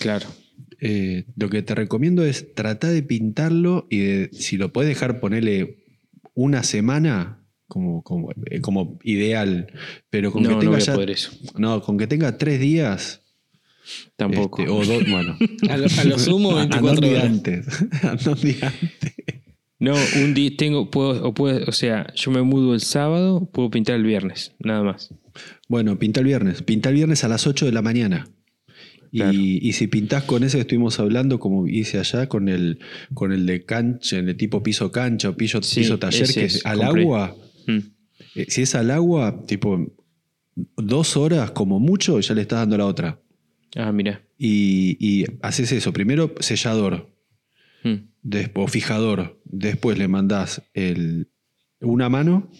Claro. 0.00 0.26
Eh, 0.80 1.24
lo 1.36 1.48
que 1.50 1.62
te 1.62 1.74
recomiendo 1.74 2.24
es 2.24 2.54
tratar 2.54 2.90
de 2.92 3.02
pintarlo 3.02 3.86
y 3.90 3.98
de- 4.00 4.30
si 4.32 4.56
lo 4.58 4.72
puedes 4.72 4.88
dejar 4.90 5.18
ponerle 5.18 5.78
una 6.34 6.62
semana 6.62 7.40
como, 7.68 8.02
como, 8.02 8.30
eh, 8.50 8.60
como 8.60 8.98
ideal, 9.02 9.72
pero 10.10 10.30
con 10.30 10.42
No, 10.42 10.58
que 10.58 10.66
no 10.66 10.72
voy 10.72 10.82
a 10.82 10.92
poder 10.94 11.10
eso. 11.10 11.32
no, 11.56 11.80
con 11.80 11.96
que 11.96 12.06
tenga 12.06 12.36
tres 12.38 12.60
días 12.60 13.22
Tampoco. 14.16 14.62
este, 14.62 14.72
o 14.72 14.84
dos, 14.84 15.10
bueno, 15.10 15.36
A 15.70 15.76
lo, 15.76 15.86
a 15.98 16.04
lo 16.04 16.18
sumo 16.18 16.56
anda 16.56 16.80
un 16.80 16.84
24 17.00 17.08
día 17.08 17.18
horas. 17.18 17.24
antes. 17.32 17.66
No, 19.78 19.94
un 20.22 20.34
día 20.34 20.50
tengo, 20.56 20.90
puedo, 20.90 21.22
o 21.26 21.34
puedo, 21.34 21.66
o 21.66 21.72
sea, 21.72 22.06
yo 22.14 22.30
me 22.30 22.42
mudo 22.42 22.74
el 22.74 22.80
sábado, 22.80 23.50
puedo 23.52 23.70
pintar 23.70 23.96
el 23.96 24.04
viernes, 24.04 24.54
nada 24.60 24.82
más. 24.82 25.12
Bueno, 25.68 25.98
pinta 25.98 26.20
el 26.20 26.26
viernes, 26.26 26.62
pinta 26.62 26.88
el 26.90 26.94
viernes 26.94 27.24
a 27.24 27.28
las 27.28 27.46
8 27.46 27.66
de 27.66 27.72
la 27.72 27.82
mañana. 27.82 28.28
Y, 29.10 29.18
Claro. 29.18 29.32
y 29.34 29.72
si 29.74 29.86
pintás 29.86 30.24
con 30.24 30.42
ese 30.42 30.56
que 30.56 30.62
estuvimos 30.62 30.98
hablando, 31.00 31.38
como 31.38 31.68
hice 31.68 31.98
allá, 31.98 32.28
con 32.28 32.48
el, 32.48 32.78
con 33.14 33.32
el 33.32 33.46
de 33.46 33.64
cancha, 33.64 34.18
el 34.18 34.26
de 34.26 34.34
tipo 34.34 34.62
piso 34.62 34.90
cancha 34.90 35.28
o 35.30 35.36
piso, 35.36 35.62
Sí, 35.62 35.80
piso 35.80 35.98
taller, 35.98 36.26
que 36.32 36.44
es, 36.44 36.56
es 36.56 36.66
al 36.66 36.78
compré. 36.78 37.02
agua, 37.02 37.36
Mm. 37.66 37.78
Eh, 38.36 38.46
si 38.48 38.62
es 38.62 38.74
al 38.74 38.90
agua, 38.90 39.42
tipo 39.46 39.86
dos 40.76 41.16
horas 41.16 41.50
como 41.52 41.80
mucho, 41.80 42.20
ya 42.20 42.34
le 42.34 42.42
estás 42.42 42.58
dando 42.60 42.76
la 42.76 42.86
otra. 42.86 43.20
Ah, 43.76 43.92
mira. 43.92 44.22
Y, 44.38 44.96
y 45.00 45.24
haces 45.42 45.72
eso. 45.72 45.92
Primero 45.92 46.34
sellador 46.40 47.12
Mm. 47.82 48.08
des- 48.22 48.50
o 48.54 48.66
fijador. 48.66 49.40
Después 49.44 49.98
le 49.98 50.08
mandás 50.08 50.62
el, 50.72 51.28
una 51.80 52.08
mano. 52.08 52.50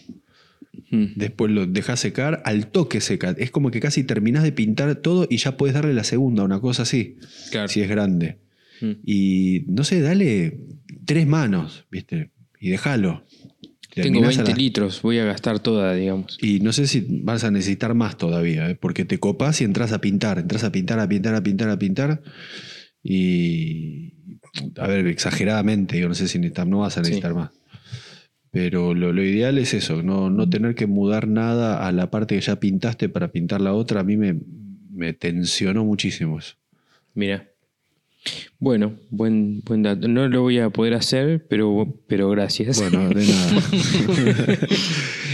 Mm. 0.90 1.04
Después 1.16 1.50
lo 1.50 1.66
dejas 1.66 2.00
secar. 2.00 2.42
Al 2.44 2.66
toque 2.70 3.00
seca. 3.00 3.34
Es 3.38 3.50
como 3.50 3.70
que 3.70 3.80
casi 3.80 4.04
terminás 4.04 4.42
de 4.42 4.52
pintar 4.52 4.96
todo 4.96 5.26
y 5.30 5.38
ya 5.38 5.56
puedes 5.56 5.74
darle 5.74 5.94
la 5.94 6.04
segunda, 6.04 6.42
una 6.42 6.60
cosa 6.60 6.82
así. 6.82 7.16
Claro. 7.50 7.68
Si 7.68 7.80
es 7.80 7.88
grande. 7.88 8.38
Mm. 8.80 8.90
Y 9.06 9.64
no 9.68 9.84
sé, 9.84 10.00
dale 10.00 10.58
tres 11.06 11.26
manos, 11.26 11.86
¿viste? 11.90 12.30
Y 12.60 12.70
déjalo. 12.70 13.24
Tengo 13.94 14.20
terminás 14.20 14.34
a 14.38 14.42
20 14.42 14.50
las- 14.52 14.58
litros, 14.58 15.02
voy 15.02 15.18
a 15.18 15.24
gastar 15.24 15.60
toda, 15.60 15.94
digamos. 15.94 16.36
Y 16.40 16.60
no 16.60 16.72
sé 16.72 16.86
si 16.86 17.06
vas 17.22 17.44
a 17.44 17.50
necesitar 17.50 17.94
más 17.94 18.16
todavía, 18.18 18.68
¿eh? 18.70 18.74
porque 18.74 19.04
te 19.04 19.18
copas 19.18 19.60
y 19.60 19.64
entras 19.64 19.92
a 19.92 20.00
pintar, 20.00 20.38
entras 20.38 20.64
a 20.64 20.72
pintar, 20.72 20.98
a 20.98 21.08
pintar, 21.08 21.34
a 21.34 21.42
pintar, 21.42 21.68
a 21.70 21.78
pintar. 21.78 22.22
Y. 23.02 24.12
A 24.78 24.86
ver, 24.86 25.06
exageradamente, 25.08 25.98
yo 25.98 26.08
no 26.08 26.14
sé 26.14 26.28
si 26.28 26.38
necesitas, 26.38 26.66
no 26.66 26.80
vas 26.80 26.96
a 26.96 27.02
Sí. 27.04 27.10
necesitar 27.10 27.34
más. 27.34 27.50
Pero 28.50 28.94
lo, 28.94 29.12
lo 29.12 29.22
ideal 29.24 29.58
es 29.58 29.74
eso, 29.74 30.02
no, 30.02 30.30
no 30.30 30.48
tener 30.48 30.74
que 30.76 30.86
mudar 30.86 31.26
nada 31.26 31.86
a 31.86 31.90
la 31.92 32.10
parte 32.10 32.36
que 32.36 32.40
ya 32.40 32.60
pintaste 32.60 33.08
para 33.08 33.32
pintar 33.32 33.60
la 33.60 33.72
otra. 33.72 34.00
A 34.00 34.04
mí 34.04 34.16
me, 34.16 34.36
me 34.92 35.12
tensionó 35.12 35.84
muchísimo 35.84 36.38
eso. 36.38 36.54
Mira. 37.14 37.48
Bueno, 38.58 38.98
buen, 39.10 39.60
buen 39.62 39.82
dato. 39.82 40.08
No 40.08 40.26
lo 40.28 40.40
voy 40.42 40.58
a 40.58 40.70
poder 40.70 40.94
hacer, 40.94 41.46
pero, 41.48 42.00
pero 42.08 42.30
gracias. 42.30 42.78
Bueno, 42.78 43.08
de 43.10 43.26
nada. 43.26 43.62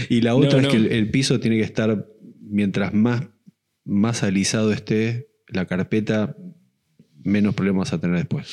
y 0.09 0.21
la 0.21 0.35
otra 0.35 0.61
No, 0.61 0.67
es 0.67 0.73
que 0.73 0.77
el, 0.77 0.91
el 0.91 1.09
piso 1.09 1.39
tiene 1.39 1.57
que 1.57 1.63
estar, 1.63 2.05
mientras 2.41 2.93
más, 2.93 3.23
más 3.85 4.23
alisado 4.23 4.71
esté 4.73 5.27
la 5.47 5.65
carpeta, 5.65 6.35
menos 7.23 7.55
problemas 7.55 7.89
vas 7.89 7.93
a 7.93 8.01
tener 8.01 8.17
después. 8.17 8.47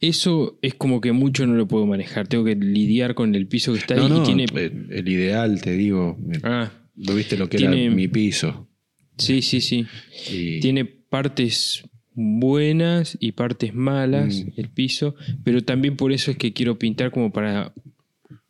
Eso 0.00 0.58
es 0.62 0.74
como 0.74 1.00
que 1.00 1.12
mucho 1.12 1.46
no 1.46 1.54
lo 1.54 1.66
puedo 1.68 1.86
manejar. 1.86 2.26
Tengo 2.28 2.44
que 2.44 2.54
lidiar 2.54 3.14
con 3.14 3.34
el 3.34 3.46
piso 3.48 3.72
que 3.72 3.78
está 3.80 3.94
ahí 3.94 4.00
No, 4.00 4.08
no, 4.08 4.22
y 4.22 4.24
tiene. 4.26 4.44
eh, 4.54 4.72
el 4.90 5.08
ideal, 5.08 5.60
te 5.60 5.72
digo, 5.72 6.16
Ah, 6.42 6.70
¿no 6.94 7.14
viste 7.14 7.36
lo 7.36 7.48
que 7.48 7.58
tiene- 7.58 7.86
era 7.86 7.94
mi 7.94 8.08
piso? 8.08 8.68
sí, 9.18 9.42
sí, 9.42 9.60
sí. 9.60 9.86
Y- 10.32 10.60
Tiene 10.60 10.84
partes 10.86 11.82
buenas 12.40 13.16
y 13.20 13.32
partes 13.32 13.74
malas 13.74 14.44
Mm. 14.44 14.48
el 14.60 14.68
piso, 14.68 15.14
pero 15.44 15.62
también 15.62 15.96
por 15.96 16.12
eso 16.12 16.30
es 16.30 16.36
que 16.36 16.52
quiero 16.52 16.78
pintar 16.78 17.10
como 17.10 17.32
para 17.32 17.72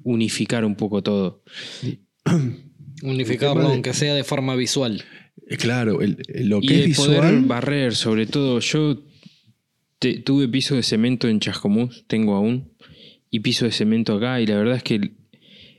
unificar 0.02 0.64
un 0.64 0.74
poco 0.76 1.02
todo. 1.02 1.42
Unificarlo, 3.02 3.62
de- 3.62 3.68
aunque 3.74 3.94
sea 3.94 4.14
de 4.14 4.24
forma 4.24 4.54
visual. 4.56 5.02
eh, 5.48 5.56
claro, 5.56 6.00
el- 6.00 6.18
el- 6.28 6.48
lo 6.48 6.59
Y 6.62 6.66
que 6.66 6.85
es 6.85 6.96
poder 6.96 7.20
visual, 7.22 7.44
barrer, 7.46 7.94
sobre 7.96 8.26
todo. 8.26 8.61
Yo 8.61 9.02
te- 9.98 10.18
tuve 10.20 10.46
piso 10.48 10.76
de 10.76 10.83
cemento 10.83 11.28
en 11.28 11.40
Chascomús, 11.40 12.04
tengo 12.06 12.35
aún, 12.37 12.72
y 13.30 13.40
piso 13.40 13.64
de 13.64 13.72
cemento 13.72 14.14
acá, 14.16 14.40
y 14.40 14.46
la 14.46 14.56
verdad 14.56 14.76
es 14.76 14.83
que 14.83 14.94
el, 14.96 15.12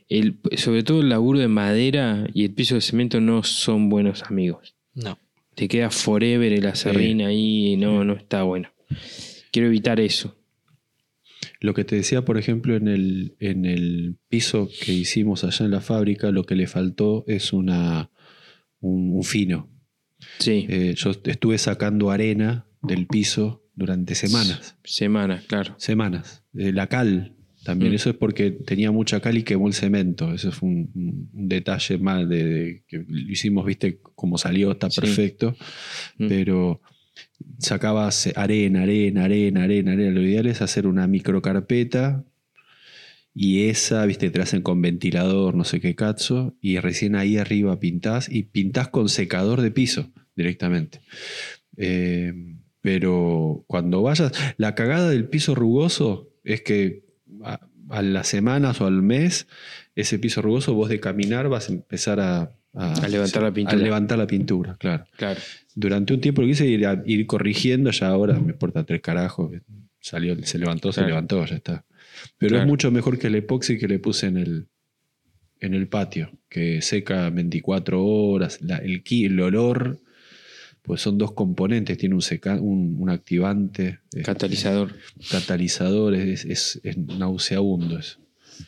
el- 0.08 0.36
sobre 0.58 0.82
todo 0.82 1.00
el 1.00 1.08
laburo 1.08 1.38
de 1.38 1.48
madera 1.48 2.26
y 2.34 2.44
el 2.44 2.52
piso 2.52 2.74
de 2.74 2.80
cemento 2.82 3.20
no 3.20 3.42
son 3.44 3.88
buenos 3.88 4.22
amigos. 4.24 4.74
No. 4.94 5.18
Te 5.54 5.68
queda 5.68 5.90
forever 5.90 6.52
el 6.52 6.66
acerrín 6.66 7.22
ahí 7.22 7.72
y 7.72 7.76
no, 7.76 8.04
no 8.04 8.14
está 8.14 8.42
bueno. 8.42 8.70
Quiero 9.50 9.68
evitar 9.68 10.00
eso. 10.00 10.36
lo 11.60 11.74
que 11.74 11.84
te 11.84 11.94
decía, 11.96 12.24
por 12.24 12.38
ejemplo, 12.38 12.74
en 12.76 12.88
el, 12.88 13.36
en 13.38 13.64
el 13.66 14.16
piso 14.28 14.68
que 14.84 14.92
hicimos 14.92 15.44
allá 15.44 15.64
en 15.64 15.70
la 15.70 15.80
fábrica, 15.80 16.30
lo 16.32 16.44
que 16.44 16.56
le 16.56 16.66
faltó 16.66 17.24
es 17.28 17.52
una, 17.52 18.10
un- 18.80 19.14
un 19.14 19.22
fino. 19.22 19.68
Sí, 20.38 20.66
Eh, 20.68 20.94
yo 20.96 21.10
estuve 21.24 21.58
sacando 21.58 22.10
arena 22.10 22.66
del 22.82 23.06
piso 23.06 23.64
durante 23.74 24.14
semanas. 24.14 24.76
semanas, 24.84 25.44
claro. 25.46 25.74
Semanas. 25.78 26.42
Eh, 26.54 26.72
la 26.72 26.88
cal 26.88 27.36
también. 27.64 27.92
Mm. 27.92 27.94
Eso 27.94 28.10
es 28.10 28.16
porque 28.16 28.50
tenía 28.50 28.90
mucha 28.90 29.20
cal 29.20 29.38
y 29.38 29.42
quemó 29.42 29.68
el 29.68 29.74
cemento. 29.74 30.32
Eso 30.32 30.52
fue 30.52 30.68
un, 30.68 31.28
detalle 31.32 31.98
más 31.98 32.28
de, 32.28 32.44
de 32.44 32.82
que 32.86 33.04
lo 33.06 33.32
hicimos, 33.32 33.64
viste, 33.66 33.98
como 34.14 34.38
salió, 34.38 34.72
está 34.72 34.90
Sí. 34.90 35.00
perfecto. 35.00 35.56
Mm. 36.18 36.28
Pero 36.28 36.80
sacabas 37.58 38.30
arena, 38.36 38.82
arena, 38.82 39.24
arena, 39.24 39.64
arena, 39.64 39.92
arena. 39.92 40.10
Lo 40.12 40.22
ideal 40.22 40.46
es 40.46 40.62
hacer 40.62 40.86
una 40.86 41.06
microcarpeta 41.06 42.24
y 43.34 43.68
esa, 43.68 44.04
viste, 44.04 44.30
te 44.30 44.38
la 44.38 44.44
hacen 44.44 44.62
con 44.62 44.82
ventilador, 44.82 45.54
no 45.54 45.64
sé 45.64 45.80
qué 45.80 45.94
cazo, 45.94 46.54
y 46.60 46.78
recién 46.78 47.16
ahí 47.16 47.38
arriba 47.38 47.80
pintás 47.80 48.28
y 48.30 48.42
pintás 48.44 48.88
con 48.88 49.08
secador 49.08 49.62
de 49.62 49.70
piso 49.70 50.10
directamente. 50.36 51.00
Eh, 51.76 52.34
pero 52.82 53.64
cuando 53.68 54.02
vayas, 54.02 54.32
la 54.58 54.74
cagada 54.74 55.08
del 55.08 55.28
piso 55.28 55.54
rugoso 55.54 56.30
es 56.44 56.60
que 56.62 57.04
a, 57.92 58.02
las 58.02 58.28
semanas 58.28 58.80
o 58.80 58.86
al 58.86 59.02
mes, 59.02 59.46
ese 59.94 60.18
piso 60.18 60.42
rugoso 60.42 60.74
vos 60.74 60.88
de 60.88 61.00
caminar 61.00 61.48
vas 61.48 61.68
a 61.68 61.72
empezar 61.72 62.20
a, 62.20 62.52
A 62.74 63.08
levantar 63.08 63.42
la 63.42 63.52
pintura. 63.52 63.76
A 63.76 63.80
levantar 63.82 64.18
la 64.18 64.26
pintura, 64.26 64.76
claro. 64.78 65.04
Claro. 65.16 65.40
Durante 65.74 66.14
un 66.14 66.20
tiempo 66.20 66.42
lo 66.42 66.48
quise 66.48 66.66
ir, 66.66 66.86
a- 66.86 67.02
ir 67.06 67.26
corrigiendo, 67.26 67.90
ya 67.90 68.08
ahora 68.08 68.34
me 68.38 68.52
importa 68.52 68.84
tres 68.84 69.00
carajos. 69.00 69.52
Salió, 70.00 70.36
se 70.44 70.58
levantó, 70.58 70.92
se 70.92 71.02
levantó, 71.02 71.44
ya 71.46 71.56
está. 71.56 71.84
Pero 72.38 72.50
Claro. 72.50 72.64
es 72.64 72.68
mucho 72.68 72.90
mejor 72.90 73.18
que 73.18 73.28
el 73.28 73.34
epoxi 73.36 73.78
que 73.78 73.88
le 73.88 73.98
puse 73.98 74.26
en 74.26 74.36
el, 74.38 74.66
en 75.60 75.74
el 75.74 75.86
patio, 75.88 76.30
que 76.48 76.82
seca 76.82 77.30
24 77.30 78.04
horas. 78.04 78.60
la- 78.62 78.78
el, 78.78 79.04
qui- 79.04 79.26
el 79.26 79.38
olor, 79.40 80.00
pues 80.82 81.00
son 81.00 81.16
dos 81.16 81.32
componentes, 81.32 81.96
tiene 81.96 82.14
un, 82.14 82.22
seca, 82.22 82.60
un, 82.60 82.96
un 82.98 83.08
activante, 83.08 84.00
eh, 84.14 84.22
Catalizador. 84.22 84.94
catalizador, 85.30 86.14
es, 86.14 86.44
es, 86.44 86.80
es 86.82 86.98
nauseabundo. 86.98 88.00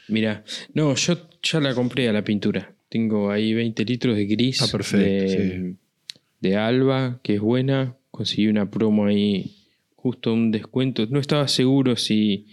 Mira, 0.08 0.44
no, 0.72 0.94
yo 0.94 1.28
ya 1.42 1.60
la 1.60 1.74
compré 1.74 2.08
a 2.08 2.12
la 2.12 2.22
pintura. 2.24 2.74
Tengo 2.88 3.30
ahí 3.30 3.52
20 3.52 3.84
litros 3.84 4.16
de 4.16 4.26
gris. 4.26 4.62
Ah, 4.62 4.68
perfecto, 4.70 5.42
De, 5.42 5.74
de 6.40 6.56
Alba, 6.56 7.20
que 7.22 7.34
es 7.34 7.40
buena. 7.40 7.96
Conseguí 8.10 8.46
una 8.46 8.70
promo 8.70 9.06
ahí, 9.06 9.56
justo 9.96 10.32
un 10.32 10.52
descuento. 10.52 11.06
No 11.10 11.18
estaba 11.18 11.48
seguro 11.48 11.96
si, 11.96 12.46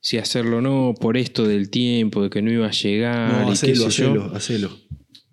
si 0.00 0.18
hacerlo 0.18 0.58
o 0.58 0.60
no, 0.60 0.94
por 1.00 1.16
esto 1.16 1.46
del 1.46 1.70
tiempo, 1.70 2.24
de 2.24 2.30
que 2.30 2.42
no 2.42 2.50
iba 2.50 2.66
a 2.66 2.72
llegar. 2.72 3.32
No, 3.32 3.42
y 3.42 3.46
qué 3.46 3.52
hacelo, 3.52 3.90
sé 3.92 4.02
yo. 4.02 4.08
hacelo, 4.08 4.34
hacelo. 4.34 4.70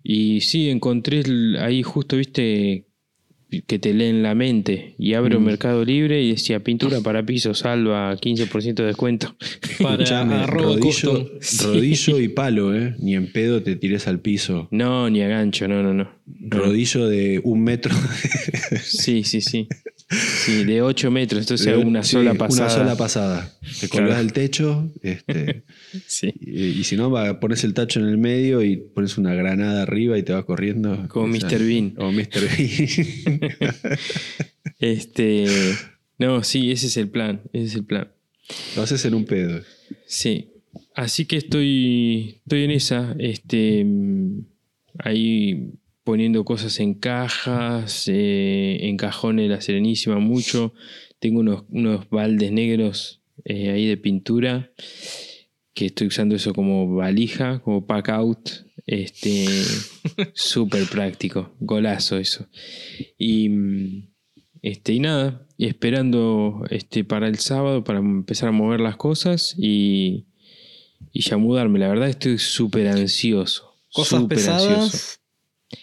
Y 0.04 0.40
sí, 0.42 0.70
encontré 0.70 1.24
ahí 1.58 1.82
justo, 1.82 2.16
viste, 2.16 2.85
que 3.66 3.78
te 3.78 3.94
leen 3.94 4.22
la 4.22 4.34
mente. 4.34 4.94
Y 4.98 5.14
abro 5.14 5.40
Mm. 5.40 5.44
Mercado 5.44 5.84
Libre 5.84 6.22
y 6.22 6.30
decía 6.30 6.60
pintura 6.60 7.00
para 7.00 7.24
piso, 7.24 7.54
salva 7.54 8.16
15% 8.16 8.74
de 8.74 8.84
descuento. 8.84 9.36
Para 9.82 10.46
rodillo, 10.46 11.30
rodillo 11.62 12.20
y 12.20 12.28
palo, 12.28 12.74
¿eh? 12.74 12.94
Ni 12.98 13.14
en 13.14 13.30
pedo 13.30 13.62
te 13.62 13.76
tires 13.76 14.06
al 14.08 14.20
piso. 14.20 14.68
No, 14.70 15.10
ni 15.10 15.22
a 15.22 15.28
gancho, 15.28 15.68
no, 15.68 15.82
no, 15.82 15.92
no. 15.92 16.10
Rodillo 16.40 17.08
de 17.08 17.40
un 17.44 17.62
metro. 17.62 17.94
Sí, 18.82 19.22
sí, 19.24 19.40
sí. 19.40 19.68
Sí, 20.08 20.62
de 20.64 20.82
8 20.82 21.10
metros, 21.10 21.40
entonces 21.42 21.66
De- 21.66 21.76
una 21.76 22.04
sí, 22.04 22.12
sola 22.12 22.34
pasada. 22.34 22.64
Una 22.66 22.70
sola 22.74 22.96
pasada. 22.96 23.52
Te 23.80 23.88
colgás 23.88 24.08
Claro. 24.10 24.22
del 24.22 24.32
techo 24.32 24.92
este, 25.02 25.64
Sí. 26.06 26.32
y, 26.40 26.62
y 26.66 26.84
si 26.84 26.96
no, 26.96 27.10
va- 27.10 27.40
pones 27.40 27.64
el 27.64 27.74
tacho 27.74 27.98
en 27.98 28.06
el 28.06 28.16
medio 28.16 28.62
y 28.62 28.76
pones 28.76 29.18
una 29.18 29.34
granada 29.34 29.82
arriba 29.82 30.16
y 30.16 30.22
te 30.22 30.32
vas 30.32 30.44
corriendo. 30.44 31.08
Como 31.08 31.26
Mr. 31.26 31.58
Bean. 31.58 31.94
O 31.98 32.12
Mr. 32.12 32.48
Bean. 32.56 33.40
Este. 34.78 35.46
No, 36.18 36.42
sí, 36.44 36.70
ese 36.70 36.86
es 36.86 36.96
el 36.96 37.08
plan. 37.08 37.42
Ese 37.52 37.64
es 37.66 37.74
el 37.74 37.84
plan. 37.84 38.08
Lo 38.76 38.82
haces 38.82 39.04
en 39.04 39.14
un 39.14 39.24
pedo. 39.24 39.60
Sí. 40.06 40.50
Así 40.94 41.24
que 41.26 41.36
estoy. 41.36 42.36
Estoy 42.44 42.64
en 42.64 42.70
esa. 42.70 43.14
Este. 43.18 43.84
mm, 43.84 44.40
Ahí 44.98 45.72
poniendo 46.06 46.44
cosas 46.44 46.78
en 46.78 46.94
cajas. 46.94 48.04
eh, 48.06 48.78
en 48.82 48.96
cajones 48.96 49.50
la 49.50 49.60
Serenísima 49.60 50.20
mucho. 50.20 50.72
Tengo 51.18 51.40
unos, 51.40 51.64
unos 51.68 52.08
baldes 52.08 52.52
negros 52.52 53.20
eh, 53.44 53.70
ahí 53.70 53.86
de 53.86 53.96
pintura. 53.96 54.72
Que 55.74 55.86
estoy 55.86 56.06
usando 56.06 56.36
eso 56.36 56.54
como 56.54 56.94
valija, 56.94 57.58
como 57.58 57.86
pack 57.86 58.08
out. 58.10 58.50
Este. 58.86 59.46
Súper 60.32 60.86
práctico. 60.86 61.54
Golazo 61.58 62.18
eso. 62.18 62.48
Y. 63.18 63.50
Este, 64.62 64.94
y 64.94 65.00
nada, 65.00 65.46
esperando 65.58 66.64
este, 66.70 67.04
para 67.04 67.28
el 67.28 67.38
sábado 67.38 67.84
para 67.84 67.98
empezar 68.00 68.48
a 68.48 68.52
mover 68.52 68.80
las 68.80 68.96
cosas 68.96 69.54
y, 69.58 70.26
y 71.12 71.20
ya 71.22 71.36
mudarme. 71.36 71.78
La 71.78 71.88
verdad 71.88 72.08
estoy 72.08 72.38
súper 72.38 72.88
ansioso. 72.88 73.74
Cosas 73.92 74.24
pesadas. 74.24 74.66
ansioso. 74.66 75.25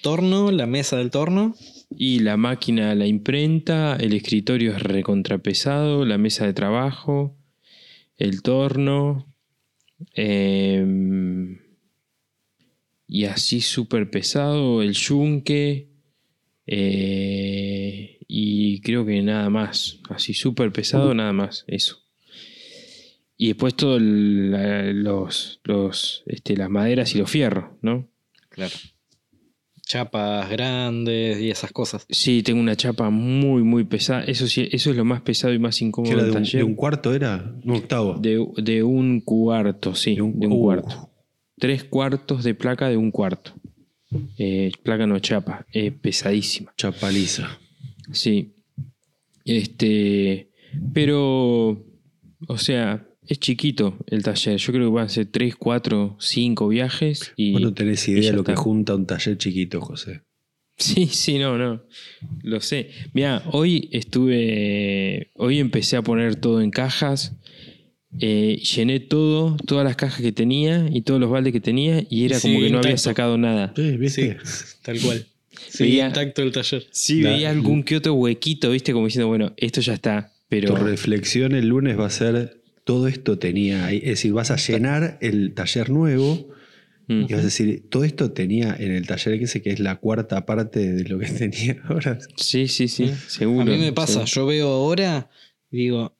Torno, 0.01 0.51
la 0.51 0.65
mesa 0.65 0.97
del 0.97 1.11
torno. 1.11 1.55
Y 1.95 2.19
la 2.19 2.37
máquina, 2.37 2.95
la 2.95 3.05
imprenta, 3.05 3.95
el 3.99 4.13
escritorio 4.13 4.75
es 4.75 4.81
recontrapesado, 4.81 6.05
la 6.05 6.17
mesa 6.17 6.45
de 6.45 6.53
trabajo, 6.53 7.35
el 8.17 8.41
torno. 8.41 9.27
em, 10.15 11.59
y 13.07 13.25
así 13.25 13.61
súper 13.61 14.09
pesado, 14.09 14.81
el 14.81 14.93
yunque. 14.93 15.89
eh, 16.65 18.19
y 18.27 18.79
creo 18.81 19.05
que 19.05 19.21
nada 19.21 19.49
más. 19.49 19.99
Así 20.09 20.33
súper 20.33 20.71
pesado, 20.71 21.13
nada 21.13 21.33
más. 21.33 21.63
Eso. 21.67 22.01
Y 23.37 23.47
después 23.47 23.75
todo 23.75 23.97
el- 23.97 24.51
la- 24.51 24.83
los, 24.93 25.59
los, 25.65 26.23
este, 26.25 26.55
las 26.57 26.69
maderas 26.69 27.13
y 27.15 27.17
los 27.19 27.29
fierros, 27.29 27.65
¿no? 27.81 28.07
Claro. 28.49 28.73
Chapas 29.85 30.49
grandes 30.49 31.41
y 31.41 31.49
esas 31.49 31.71
cosas. 31.71 32.05
Sí, 32.09 32.41
tengo 32.41 32.59
una 32.61 32.75
chapa 32.75 33.09
muy, 33.09 33.63
muy 33.63 33.83
pesada. 33.83 34.23
Eso 34.23 34.47
sí, 34.47 34.67
eso 34.71 34.91
es 34.91 34.95
lo 34.97 35.03
más 35.05 35.21
pesado 35.21 35.53
y 35.53 35.59
más 35.59 35.79
¿Qué 35.79 35.85
incómodo 35.85 36.13
era 36.13 36.23
del 36.23 36.31
de 36.31 36.37
un, 36.37 36.43
taller. 36.43 36.59
de 36.59 36.63
un 36.63 36.75
cuarto? 36.75 37.13
¿Era? 37.13 37.53
Un 37.63 37.75
octavo. 37.75 38.13
De, 38.17 38.45
de 38.57 38.83
un 38.83 39.21
cuarto, 39.21 39.93
sí, 39.93 40.15
de 40.15 40.21
un, 40.21 40.51
uh, 40.51 40.59
cuarto. 40.61 41.09
tres 41.59 41.83
cuartos 41.83 42.43
de 42.43 42.55
placa 42.55 42.87
de 42.89 42.97
un 42.97 43.11
cuarto. 43.11 43.53
Eh, 44.37 44.71
placa 44.83 45.05
no 45.05 45.19
chapa, 45.19 45.65
es 45.71 45.91
pesadísima. 45.91 46.73
Chapaliza. 46.77 47.59
Sí. 48.11 48.53
Este. 49.43 50.49
Pero. 50.93 51.83
O 52.47 52.57
sea, 52.57 53.05
es 53.27 53.39
chiquito 53.39 53.97
el 54.07 54.23
taller. 54.23 54.57
Yo 54.57 54.73
creo 54.73 54.89
que 54.89 54.95
van 54.95 55.05
a 55.05 55.09
ser 55.09 55.25
3, 55.27 55.55
4, 55.55 56.17
5 56.19 56.67
viajes. 56.67 57.31
Y, 57.35 57.53
Vos 57.53 57.61
no 57.61 57.73
tenés 57.73 58.07
idea 58.07 58.31
de 58.31 58.37
lo 58.37 58.43
que 58.43 58.55
junta 58.55 58.95
un 58.95 59.05
taller 59.05 59.37
chiquito, 59.37 59.81
José. 59.81 60.21
Sí, 60.77 61.07
sí, 61.07 61.37
no, 61.37 61.57
no. 61.57 61.83
Lo 62.41 62.59
sé. 62.59 62.89
Mira, 63.13 63.43
hoy 63.51 63.89
estuve. 63.91 65.29
Hoy 65.35 65.59
empecé 65.59 65.97
a 65.97 66.01
poner 66.01 66.35
todo 66.35 66.61
en 66.61 66.71
cajas. 66.71 67.33
eh, 68.19 68.57
llené 68.75 68.99
todo, 68.99 69.57
todas 69.65 69.83
las 69.85 69.95
cajas 69.95 70.21
que 70.21 70.31
tenía 70.31 70.87
y 70.91 71.01
todos 71.01 71.19
los 71.19 71.29
baldes 71.29 71.51
que 71.53 71.59
tenía. 71.61 72.03
Y 72.09 72.25
era 72.25 72.39
como 72.39 72.59
que 72.59 72.69
no 72.69 72.79
había 72.79 72.97
sacado 72.97 73.37
nada. 73.37 73.73
Sí, 73.75 73.97
¿viste? 73.97 74.37
tal 74.83 74.99
cual. 75.01 75.25
Sí, 75.69 75.83
Veía- 75.83 76.07
intacto 76.07 76.41
el 76.41 76.51
taller. 76.51 76.85
Sí, 76.91 77.21
veía 77.21 77.49
algún 77.51 77.83
que 77.83 77.95
otro 77.97 78.13
huequito, 78.15 78.71
viste, 78.71 78.91
como 78.91 79.05
diciendo, 79.05 79.27
bueno, 79.27 79.53
esto 79.57 79.81
ya 79.81 79.93
está. 79.93 80.31
Pero. 80.49 80.73
Tu 80.73 80.75
reflexión 80.83 81.53
el 81.53 81.67
lunes 81.67 81.97
va 81.97 82.07
a 82.07 82.09
ser, 82.09 82.59
todo 82.83 83.07
esto 83.07 83.37
tenía 83.39 83.85
ahí. 83.85 83.97
Es 83.97 84.03
decir, 84.09 84.33
vas 84.33 84.51
a 84.51 84.57
llenar 84.57 85.17
el 85.21 85.53
taller 85.53 85.89
nuevo 85.89 86.49
Mm. 87.05 87.25
y 87.27 87.33
vas 87.33 87.41
a 87.41 87.45
decir, 87.45 87.83
todo 87.89 88.05
esto 88.05 88.31
tenía 88.31 88.73
en 88.79 88.91
el 88.93 89.05
taller 89.05 89.33
ese 89.43 89.61
que 89.61 89.71
es 89.71 89.79
la 89.81 89.97
cuarta 89.97 90.45
parte 90.45 90.93
de 90.93 91.03
lo 91.03 91.19
que 91.19 91.25
tenía 91.49 91.81
ahora. 91.89 92.17
Sí, 92.37 92.69
sí, 92.69 92.87
sí, 92.87 93.11
seguro. 93.27 93.61
A 93.63 93.65
mí 93.65 93.77
me 93.77 93.91
pasa, 93.91 94.25
seguro. 94.25 94.25
yo 94.27 94.45
veo 94.45 94.67
ahora 94.69 95.29
digo, 95.69 96.15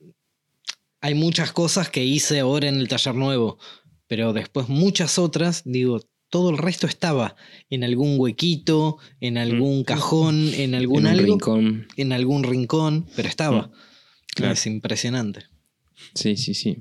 hay 1.00 1.14
muchas 1.16 1.54
cosas 1.54 1.90
que 1.90 2.04
hice 2.04 2.40
ahora 2.42 2.68
en 2.68 2.76
el 2.76 2.88
taller 2.90 3.16
nuevo, 3.16 3.60
pero 4.08 4.34
después 4.34 4.68
muchas 4.68 5.18
otras, 5.20 5.62
digo, 5.66 6.02
todo 6.30 6.50
el 6.50 6.58
resto 6.58 6.86
estaba 6.88 7.36
en 7.70 7.84
algún 7.86 8.20
huequito, 8.20 8.98
en 9.22 9.38
algún 9.38 9.84
cajón, 9.86 10.50
en 10.54 10.76
algún 10.76 11.04
Mm. 11.04 11.06
En 11.08 11.12
algo, 11.14 11.26
rincón. 11.26 11.88
en 11.96 12.12
algún 12.12 12.44
rincón, 12.44 13.06
pero 13.16 13.30
estaba. 13.30 13.68
Mm, 13.68 13.72
claro. 14.36 14.54
Es 14.54 14.66
impresionante. 14.66 15.42
Sí, 16.14 16.36
sí, 16.38 16.54
sí. 16.54 16.78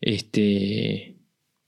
Este. 0.00 1.16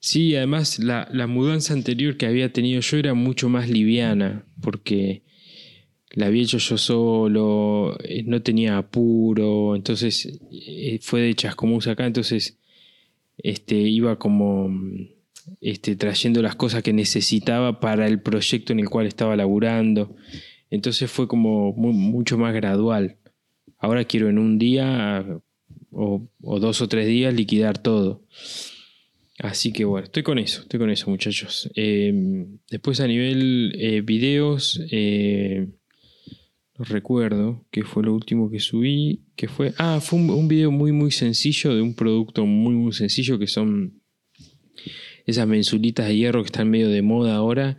Sí, 0.01 0.37
además 0.37 0.79
la, 0.79 1.09
la 1.13 1.27
mudanza 1.27 1.75
anterior 1.75 2.17
que 2.17 2.27
había 2.27 2.53
tenido 2.53 2.81
yo 2.81 2.99
era 2.99 3.15
mucho 3.15 3.49
más 3.49 3.69
liviana, 3.69 4.45
porque 4.63 5.23
la 6.13 6.27
había 6.27 6.43
hecho 6.45 6.59
yo 6.59 6.79
solo, 6.79 7.99
eh, 8.05 8.23
no 8.25 8.41
tenía 8.43 8.79
apuro, 8.79 9.75
entonces 9.75 10.39
eh, 10.53 10.99
fue 11.03 11.23
de 11.23 11.35
chascomús 11.35 11.89
acá, 11.89 12.07
entonces 12.07 12.59
este, 13.39 13.75
iba 13.77 14.19
como 14.21 14.71
este, 15.61 15.97
trayendo 15.97 16.43
las 16.43 16.55
cosas 16.55 16.83
que 16.85 16.93
necesitaba 16.93 17.81
para 17.81 18.07
el 18.07 18.21
proyecto 18.23 18.73
en 18.73 18.81
el 18.81 18.89
cual 18.89 19.07
estaba 19.07 19.35
laburando. 19.37 20.15
Entonces 20.71 21.11
fue 21.11 21.27
como 21.27 21.73
mu- 21.73 21.93
mucho 21.93 22.39
más 22.39 22.55
gradual. 22.55 23.17
Ahora 23.79 24.05
quiero 24.05 24.29
en 24.29 24.39
un 24.39 24.59
día 24.59 25.41
o, 25.91 26.29
dos 26.41 26.81
o 26.81 26.89
tres 26.89 27.07
días 27.07 27.35
liquidar 27.35 27.79
todo. 27.79 28.23
Así 29.39 29.73
que 29.73 29.85
bueno, 29.85 30.07
estoy 30.07 30.23
con 30.23 30.39
eso, 30.39 30.63
estoy 30.63 30.81
con 30.81 30.91
eso 30.91 31.11
muchachos. 31.11 31.71
Eh, 31.75 32.47
después 32.71 33.01
a 33.01 33.07
nivel 33.07 33.73
eh, 33.79 34.01
videos, 34.01 34.81
eh, 34.91 35.69
no 36.77 36.85
recuerdo 36.85 37.65
qué 37.71 37.85
fue 37.85 38.03
lo 38.03 38.15
último 38.15 38.51
que 38.51 38.59
subí, 38.59 39.23
que 39.37 39.49
fue... 39.49 39.75
Ah, 39.79 40.01
fue 40.01 40.19
un, 40.19 40.31
un 40.31 40.49
video 40.49 40.71
muy 40.71 40.93
muy 40.93 41.11
sencillo 41.11 41.75
de 41.75 41.83
un 41.83 41.95
producto 41.95 42.47
muy 42.47 42.75
muy 42.75 42.93
sencillo 42.93 43.39
que 43.39 43.47
son 43.47 44.01
esas 45.27 45.47
mensulitas 45.47 46.09
de 46.09 46.17
hierro 46.17 46.43
que 46.43 46.47
están 46.47 46.71
medio 46.71 46.89
de 46.89 47.03
moda 47.03 47.37
ahora, 47.37 47.79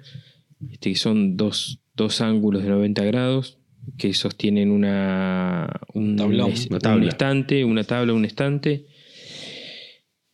este, 0.72 0.92
que 0.92 0.96
son 0.98 1.36
dos, 1.36 1.80
dos 1.96 2.22
ángulos 2.22 2.64
de 2.64 2.70
90 2.70 3.04
grados 3.06 3.59
que 3.98 4.14
sostienen 4.14 4.72
una, 4.72 5.70
un, 5.94 6.16
Tablón. 6.16 6.52
es- 6.52 6.68
Una 6.68 6.76
un 6.78 6.82
tabla. 6.82 7.10
estante, 7.10 7.64
una 7.66 7.84
tabla, 7.84 8.14
un 8.14 8.26
estante. 8.26 8.86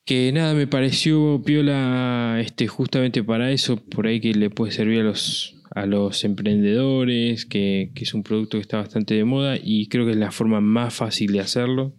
Que 0.06 0.32
nada, 0.32 0.54
me 0.54 0.68
pareció 0.68 1.42
piola 1.44 2.38
este, 2.40 2.68
justamente 2.68 3.24
para 3.24 3.52
eso, 3.52 3.78
por 3.78 4.06
ahí 4.06 4.20
que 4.20 4.34
le 4.36 4.52
puede 4.52 4.72
servir 4.72 5.00
a 5.00 5.04
los, 5.04 5.56
a 5.72 5.88
los 5.88 6.24
emprendedores, 6.24 7.48
que, 7.48 7.92
que 7.96 8.04
es 8.04 8.14
un 8.14 8.22
producto 8.22 8.58
que 8.58 8.62
está 8.62 8.78
bastante 8.78 9.16
de 9.16 9.24
moda 9.26 9.58
y 9.62 9.88
creo 9.88 10.06
que 10.06 10.12
es 10.12 10.18
la 10.18 10.32
forma 10.32 10.62
más 10.62 10.94
fácil 10.94 11.32
de 11.32 11.40
hacerlo, 11.40 11.96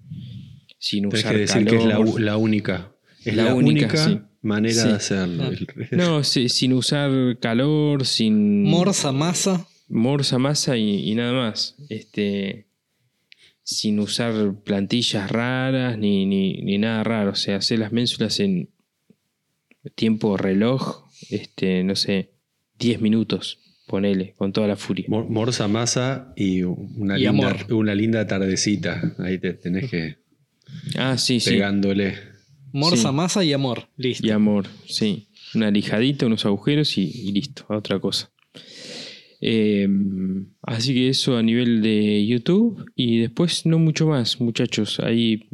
sin 0.78 1.06
usar 1.06 1.32
que 1.32 1.38
decir 1.40 1.64
que 1.64 1.76
es 1.76 1.85
la, 1.85 1.92
calor. 1.94 2.06
u- 2.09 2.18
la 2.18 2.37
única. 2.37 2.92
Es 3.24 3.35
La 3.35 3.44
la, 3.46 3.54
única, 3.54 3.87
única, 3.87 4.04
sí. 4.04 4.20
manera 4.40 4.82
Sí. 4.82 4.88
de 4.88 4.94
hacerlo. 4.94 5.42
Ah. 5.42 5.87
No, 5.90 6.22
sí, 6.22 6.48
sin 6.48 6.74
usar 6.74 7.11
calor, 7.40 8.06
sin 8.06 8.62
Morsa, 8.62 9.11
masa. 9.11 9.66
Morsa, 9.88 10.38
masa 10.38 10.77
y, 10.77 11.11
y 11.11 11.14
nada 11.14 11.33
más. 11.33 11.77
Este, 11.88 12.66
sin 13.62 13.99
usar 13.99 14.55
plantillas 14.64 15.31
raras 15.31 15.99
ni, 15.99 16.25
ni, 16.27 16.55
ni 16.62 16.79
nada 16.79 17.03
raro. 17.05 17.33
O 17.33 17.35
sea, 17.37 17.57
hacer 17.57 17.79
las 17.79 17.92
ménsulas 17.92 18.38
en 18.40 18.70
tiempo 19.94 20.37
reloj, 20.37 21.05
este, 21.31 21.83
no 21.85 21.96
sé, 21.96 22.33
10 22.79 23.01
minutos, 23.01 23.59
ponele, 23.87 24.35
con 24.37 24.53
toda 24.53 24.66
la 24.68 24.77
furia. 24.77 25.07
Mor- 25.09 25.29
Morsa 25.29 25.68
masa 25.68 26.33
y 26.37 26.62
una, 26.62 27.16
Y 27.18 27.22
linda, 27.25 27.31
amor. 27.51 27.72
una 27.72 27.94
linda 27.94 28.27
tardecita. 28.27 29.14
Ahí 29.18 29.38
te 29.38 29.55
tenés 29.55 29.90
que 29.90 30.16
Ah, 30.96 31.16
sí, 31.16 31.40
sí. 31.40 31.51
pegándole. 31.51 32.14
Morsa, 32.72 33.09
Sí. 33.11 33.14
masa 33.14 33.44
y 33.44 33.53
amor. 33.53 33.88
Listo. 33.96 34.27
Y 34.27 34.31
amor, 34.31 34.66
sí. 34.87 35.29
Una 35.55 35.70
lijadita, 35.70 36.27
unos 36.27 36.44
agujeros 36.44 36.99
y, 36.99 37.05
y 37.05 37.33
listo, 37.33 37.64
a 37.68 37.77
otra 37.77 37.99
cosa. 38.01 38.31
Eh, 39.40 39.88
así 40.62 40.94
que 40.94 41.09
eso 41.09 41.37
a 41.37 41.42
nivel 41.42 41.83
de 41.83 42.27
YouTube. 42.27 42.85
Y 42.94 43.18
después 43.20 43.66
no 43.66 43.79
mucho 43.79 44.07
más, 44.07 44.40
muchachos. 44.40 45.01
Ahí 45.01 45.49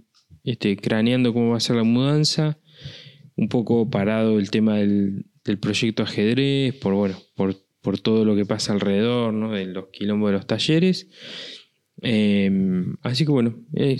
este, 0.45 0.77
craneando 0.77 1.33
cómo 1.33 1.51
va 1.51 1.57
a 1.57 1.61
ser 1.61 1.77
la 1.77 1.85
mudanza. 1.85 2.59
Un 3.37 3.49
poco 3.49 3.89
parado 3.89 4.39
el 4.39 4.51
tema 4.51 4.77
del, 4.77 5.27
del 5.45 5.59
proyecto 5.59 6.03
ajedrez, 6.03 6.75
por 6.75 6.95
bueno, 6.95 7.19
por, 7.35 7.57
por 7.81 7.99
todo 7.99 8.25
lo 8.25 8.37
que 8.37 8.45
pasa 8.45 8.73
alrededor, 8.73 9.33
¿no? 9.33 9.53
De 9.53 9.65
los 9.67 9.87
quilombos 9.93 10.29
de 10.31 10.37
los 10.37 10.47
talleres. 10.47 11.09
Eh, 12.03 12.51
así 13.03 13.25
que 13.25 13.31
bueno, 13.31 13.55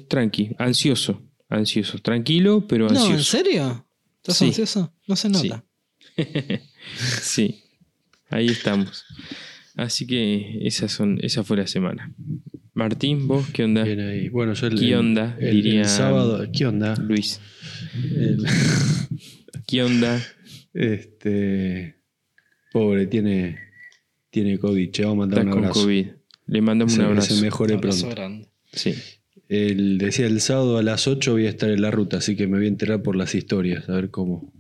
tranqui, 0.09 0.51
ansioso, 0.59 1.23
ansioso, 1.49 1.99
tranquilo, 1.99 2.67
pero 2.67 2.89
No, 2.89 2.91
ansioso. 3.01 3.15
¿en 3.39 3.45
serio? 3.45 3.87
¿Estás 4.17 4.37
Sí. 4.39 4.45
ansioso? 4.47 4.93
No 5.07 5.17
se 5.17 5.29
nota. 5.29 5.65
Sí, 7.23 7.63
ahí 8.29 8.47
estamos. 8.47 9.05
Así 9.77 10.07
que 10.07 10.67
esas 10.67 10.93
son, 10.93 11.19
esa 11.23 11.43
fue 11.45 11.57
la 11.57 11.67
semana. 11.67 12.13
Martín, 12.75 13.27
vos, 13.29 13.47
¿qué 13.53 13.65
onda? 13.65 13.85
Bien 13.85 14.01
ahí. 14.01 14.29
Bueno, 14.29 14.55
yo 14.55 14.67
el, 14.67 14.79
¿Qué 14.79 14.89
el- 14.89 14.95
onda? 14.95 15.37
el- 15.41 15.49
el 15.49 15.63
Diría- 15.63 15.85
sábado. 15.85 16.47
¿Qué 16.53 16.67
onda? 16.67 16.95
Luis, 16.97 17.41
El- 18.17 18.45
¿qué 19.67 19.83
onda? 19.83 20.21
este. 20.75 21.97
Pobre, 22.73 23.07
tiene. 23.07 23.59
Tiene 24.31 24.59
COVID. 24.59 24.91
Che, 24.91 25.03
vamos 25.05 25.17
a 25.17 25.21
mandar 25.21 25.39
Estás 25.41 25.47
un 25.47 25.53
con 25.61 25.65
abrazo. 25.65 25.83
COVID. 25.83 26.07
Le 26.47 26.61
mandamos 26.63 26.93
Se, 26.95 27.01
un 27.01 27.05
se 27.05 27.11
abrazo. 27.11 27.43
mejore 27.43 27.75
Abrazo 27.75 28.01
pronto. 28.07 28.17
grande. 28.17 28.49
Sí. 28.73 28.95
El, 29.49 29.99
decía 29.99 30.27
el 30.27 30.41
sábado 30.41 30.79
a 30.79 30.83
las 30.83 31.07
8 31.07 31.33
voy 31.33 31.47
a 31.47 31.51
estar 31.51 31.71
en 31.71 31.83
la 31.83 31.91
ruta, 31.91 32.17
así 32.19 32.37
que 32.37 32.47
me 32.47 32.57
voy 32.57 32.65
a 32.65 32.69
enterar 32.69 33.03
por 33.03 33.17
las 33.17 33.35
historias, 33.35 33.87
a 33.91 33.93
ver 33.93 34.11
cómo, 34.11 34.51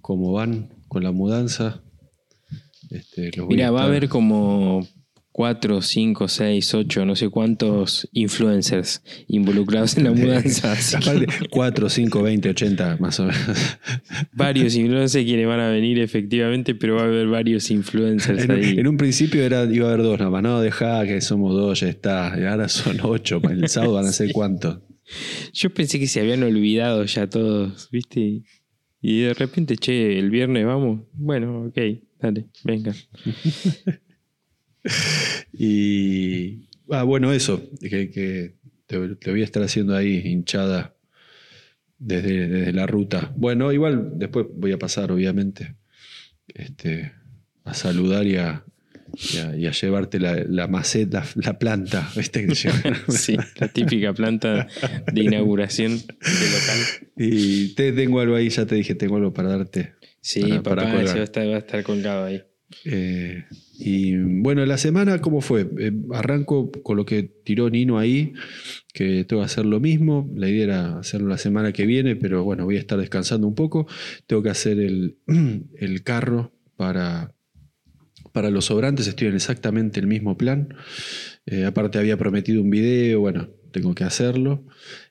cómo 0.00 0.32
van 0.32 0.68
con 0.86 1.02
la 1.02 1.10
mudanza. 1.10 1.82
Este, 2.90 3.30
los 3.36 3.48
Mira, 3.48 3.70
va 3.70 3.82
a 3.82 3.86
haber 3.86 4.08
como 4.08 4.86
4, 5.32 5.82
5, 5.82 6.28
6, 6.28 6.74
8, 6.74 7.04
no 7.06 7.16
sé 7.16 7.28
cuántos 7.28 8.08
influencers 8.12 9.02
involucrados 9.26 9.96
en 9.96 10.04
la 10.04 10.10
mudanza. 10.14 10.72
así 10.72 10.96
que 10.98 11.10
Aparte, 11.10 11.48
4, 11.50 11.88
5, 11.88 12.22
20, 12.22 12.48
80, 12.50 12.96
más 13.00 13.18
o 13.18 13.24
menos. 13.26 13.78
varios 14.32 14.76
influencers 14.76 15.24
quienes 15.24 15.46
van 15.48 15.58
a 15.58 15.70
venir 15.70 15.98
efectivamente, 15.98 16.76
pero 16.76 16.94
va 16.96 17.02
a 17.02 17.06
haber 17.06 17.26
varios 17.26 17.70
influencers 17.72 18.44
En, 18.44 18.50
ahí. 18.52 18.78
en 18.78 18.86
un 18.86 18.96
principio 18.96 19.42
era, 19.42 19.64
iba 19.64 19.86
a 19.88 19.92
haber 19.92 20.04
dos, 20.04 20.18
nada 20.20 20.30
más. 20.30 20.42
No, 20.44 20.60
dejá 20.60 21.04
que 21.04 21.20
somos 21.20 21.52
dos, 21.52 21.80
ya 21.80 21.88
está. 21.88 22.34
Y 22.38 22.44
ahora 22.44 22.68
son 22.68 22.98
ocho. 23.02 23.40
El 23.50 23.68
sábado 23.68 23.94
van 23.94 24.06
a 24.06 24.12
ser 24.12 24.30
cuántos. 24.32 24.78
Yo 25.52 25.70
pensé 25.70 25.98
que 25.98 26.06
se 26.06 26.20
habían 26.20 26.44
olvidado 26.44 27.04
ya 27.04 27.28
todos, 27.28 27.88
¿viste? 27.90 28.42
Y 29.02 29.20
de 29.20 29.34
repente, 29.34 29.76
che, 29.76 30.16
el 30.18 30.30
viernes 30.30 30.64
vamos. 30.64 31.00
Bueno, 31.12 31.64
ok, 31.66 31.78
dale, 32.24 32.46
venga. 32.64 32.94
Y. 35.52 36.68
Ah, 36.90 37.04
bueno, 37.04 37.32
eso. 37.32 37.62
Que, 37.80 38.10
que 38.10 38.54
te, 38.86 39.16
te 39.16 39.30
voy 39.30 39.40
a 39.40 39.44
estar 39.44 39.62
haciendo 39.62 39.96
ahí 39.96 40.20
hinchada 40.24 40.94
desde, 41.98 42.48
desde 42.48 42.72
la 42.72 42.86
ruta. 42.86 43.32
Bueno, 43.36 43.72
igual 43.72 44.18
después 44.18 44.46
voy 44.54 44.72
a 44.72 44.78
pasar, 44.78 45.10
obviamente. 45.12 45.76
Este, 46.48 47.12
a 47.64 47.72
saludar 47.72 48.26
y 48.26 48.36
a, 48.36 48.64
y 49.32 49.38
a, 49.38 49.56
y 49.56 49.66
a 49.66 49.70
llevarte 49.70 50.20
la, 50.20 50.36
la 50.46 50.68
maceta, 50.68 51.24
la, 51.36 51.42
la 51.52 51.58
planta. 51.58 52.10
¿viste? 52.14 52.46
Sí, 53.08 53.36
la 53.58 53.68
típica 53.68 54.12
planta 54.12 54.68
de 55.12 55.22
inauguración 55.22 55.92
del 55.92 56.52
local. 56.52 57.10
y 57.16 57.74
te 57.74 57.92
tengo 57.92 58.20
algo 58.20 58.36
ahí, 58.36 58.50
ya 58.50 58.66
te 58.66 58.74
dije, 58.74 58.94
tengo 58.94 59.16
algo 59.16 59.32
para 59.32 59.48
darte. 59.48 59.93
Sí, 60.24 60.40
Para- 60.40 60.62
papá, 60.62 60.76
para 60.76 60.90
colgar. 60.94 61.16
va 61.16 61.20
a 61.20 61.24
estar, 61.24 61.46
va 61.48 61.54
a 61.56 61.58
estar 61.58 61.82
colgado 61.84 62.24
ahí. 62.24 62.42
Eh, 62.86 63.44
y 63.78 64.16
bueno, 64.16 64.64
la 64.64 64.78
semana, 64.78 65.20
¿cómo 65.20 65.42
fue? 65.42 65.68
Eh, 65.78 65.92
arranco 66.12 66.72
con 66.72 66.96
lo 66.96 67.04
que 67.04 67.22
tiró 67.22 67.68
Nino 67.68 67.98
ahí, 67.98 68.32
que 68.94 69.24
tengo 69.24 69.42
que 69.42 69.46
hacer 69.46 69.66
lo 69.66 69.80
mismo. 69.80 70.32
La 70.34 70.48
idea 70.48 70.64
era 70.64 70.98
hacerlo 70.98 71.28
la 71.28 71.36
semana 71.36 71.72
que 71.72 71.84
viene, 71.84 72.16
pero 72.16 72.42
bueno, 72.42 72.64
voy 72.64 72.76
a 72.76 72.80
estar 72.80 72.98
descansando 72.98 73.46
un 73.46 73.54
poco. 73.54 73.86
Tengo 74.26 74.42
que 74.42 74.48
hacer 74.48 74.80
el, 74.80 75.18
el 75.78 76.02
carro 76.02 76.52
para, 76.76 77.34
para 78.32 78.48
los 78.50 78.64
sobrantes, 78.64 79.06
estoy 79.06 79.28
en 79.28 79.34
exactamente 79.34 80.00
el 80.00 80.06
mismo 80.06 80.38
plan. 80.38 80.74
Eh, 81.44 81.66
aparte 81.66 81.98
había 81.98 82.16
prometido 82.16 82.62
un 82.62 82.70
video, 82.70 83.20
bueno, 83.20 83.50
tengo 83.72 83.94
que 83.94 84.04
hacerlo. 84.04 84.64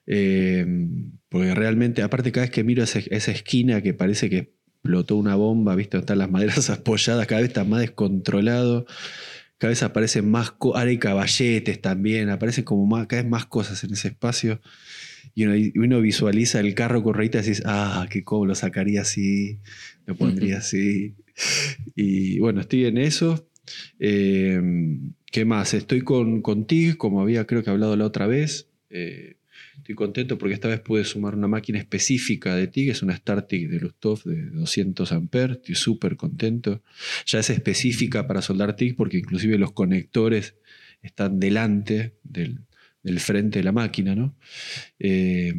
Porque 0.04 1.54
realmente, 1.54 2.02
aparte 2.02 2.32
cada 2.32 2.46
vez 2.46 2.50
que 2.50 2.64
miro 2.64 2.82
esa, 2.82 2.98
esa 2.98 3.30
esquina 3.30 3.80
que 3.80 3.94
parece 3.94 4.28
que 4.28 4.53
explotó 4.84 5.16
una 5.16 5.34
bomba, 5.34 5.74
¿viste? 5.74 5.96
Están 5.96 6.18
las 6.18 6.30
maderas 6.30 6.68
apoyadas, 6.70 7.26
cada 7.26 7.40
vez 7.40 7.48
está 7.48 7.64
más 7.64 7.80
descontrolado. 7.80 8.84
Cada 9.56 9.70
vez 9.70 9.82
aparecen 9.82 10.30
más 10.30 10.52
ahora 10.60 10.90
hay 10.90 10.98
caballetes 10.98 11.80
también, 11.80 12.28
aparecen 12.28 12.64
como 12.64 12.84
más, 12.84 13.06
cada 13.06 13.22
vez 13.22 13.30
más 13.30 13.46
cosas 13.46 13.82
en 13.84 13.94
ese 13.94 14.08
espacio. 14.08 14.60
Y 15.34 15.44
uno, 15.44 15.56
y 15.56 15.72
uno 15.76 16.00
visualiza 16.02 16.60
el 16.60 16.74
carro 16.74 17.02
con 17.02 17.14
rueditas 17.14 17.46
y 17.46 17.50
dices, 17.50 17.64
ah, 17.66 18.06
qué 18.10 18.24
cómo 18.24 18.44
lo 18.44 18.54
sacaría 18.54 19.00
así, 19.00 19.58
lo 20.04 20.14
pondría 20.18 20.58
así. 20.58 21.14
Y 21.94 22.38
bueno, 22.40 22.60
estoy 22.60 22.84
en 22.84 22.98
eso. 22.98 23.48
Eh, 23.98 24.60
¿Qué 25.32 25.46
más? 25.46 25.72
Estoy 25.72 26.02
con, 26.02 26.42
con 26.42 26.66
TIG, 26.66 26.98
como 26.98 27.22
había 27.22 27.46
creo 27.46 27.62
que 27.62 27.70
hablado 27.70 27.96
la 27.96 28.04
otra 28.04 28.26
vez. 28.26 28.68
Eh, 28.90 29.36
estoy 29.76 29.94
contento 29.94 30.38
porque 30.38 30.54
esta 30.54 30.68
vez 30.68 30.80
pude 30.80 31.04
sumar 31.04 31.34
una 31.34 31.48
máquina 31.48 31.78
específica 31.78 32.54
de 32.54 32.66
TIG, 32.66 32.90
es 32.90 33.02
una 33.02 33.16
StarTIG 33.16 33.68
de 33.68 33.80
Lustov 33.80 34.22
de 34.24 34.50
200 34.50 35.12
amperes, 35.12 35.58
estoy 35.58 35.74
súper 35.74 36.16
contento. 36.16 36.82
Ya 37.26 37.40
es 37.40 37.50
específica 37.50 38.26
para 38.26 38.42
soldar 38.42 38.76
TIG 38.76 38.96
porque 38.96 39.18
inclusive 39.18 39.58
los 39.58 39.72
conectores 39.72 40.56
están 41.02 41.38
delante 41.38 42.14
del, 42.22 42.60
frente 43.18 43.58
de 43.58 43.64
la 43.64 43.72
máquina, 43.72 44.14
¿no? 44.14 44.36
Eh, 44.98 45.52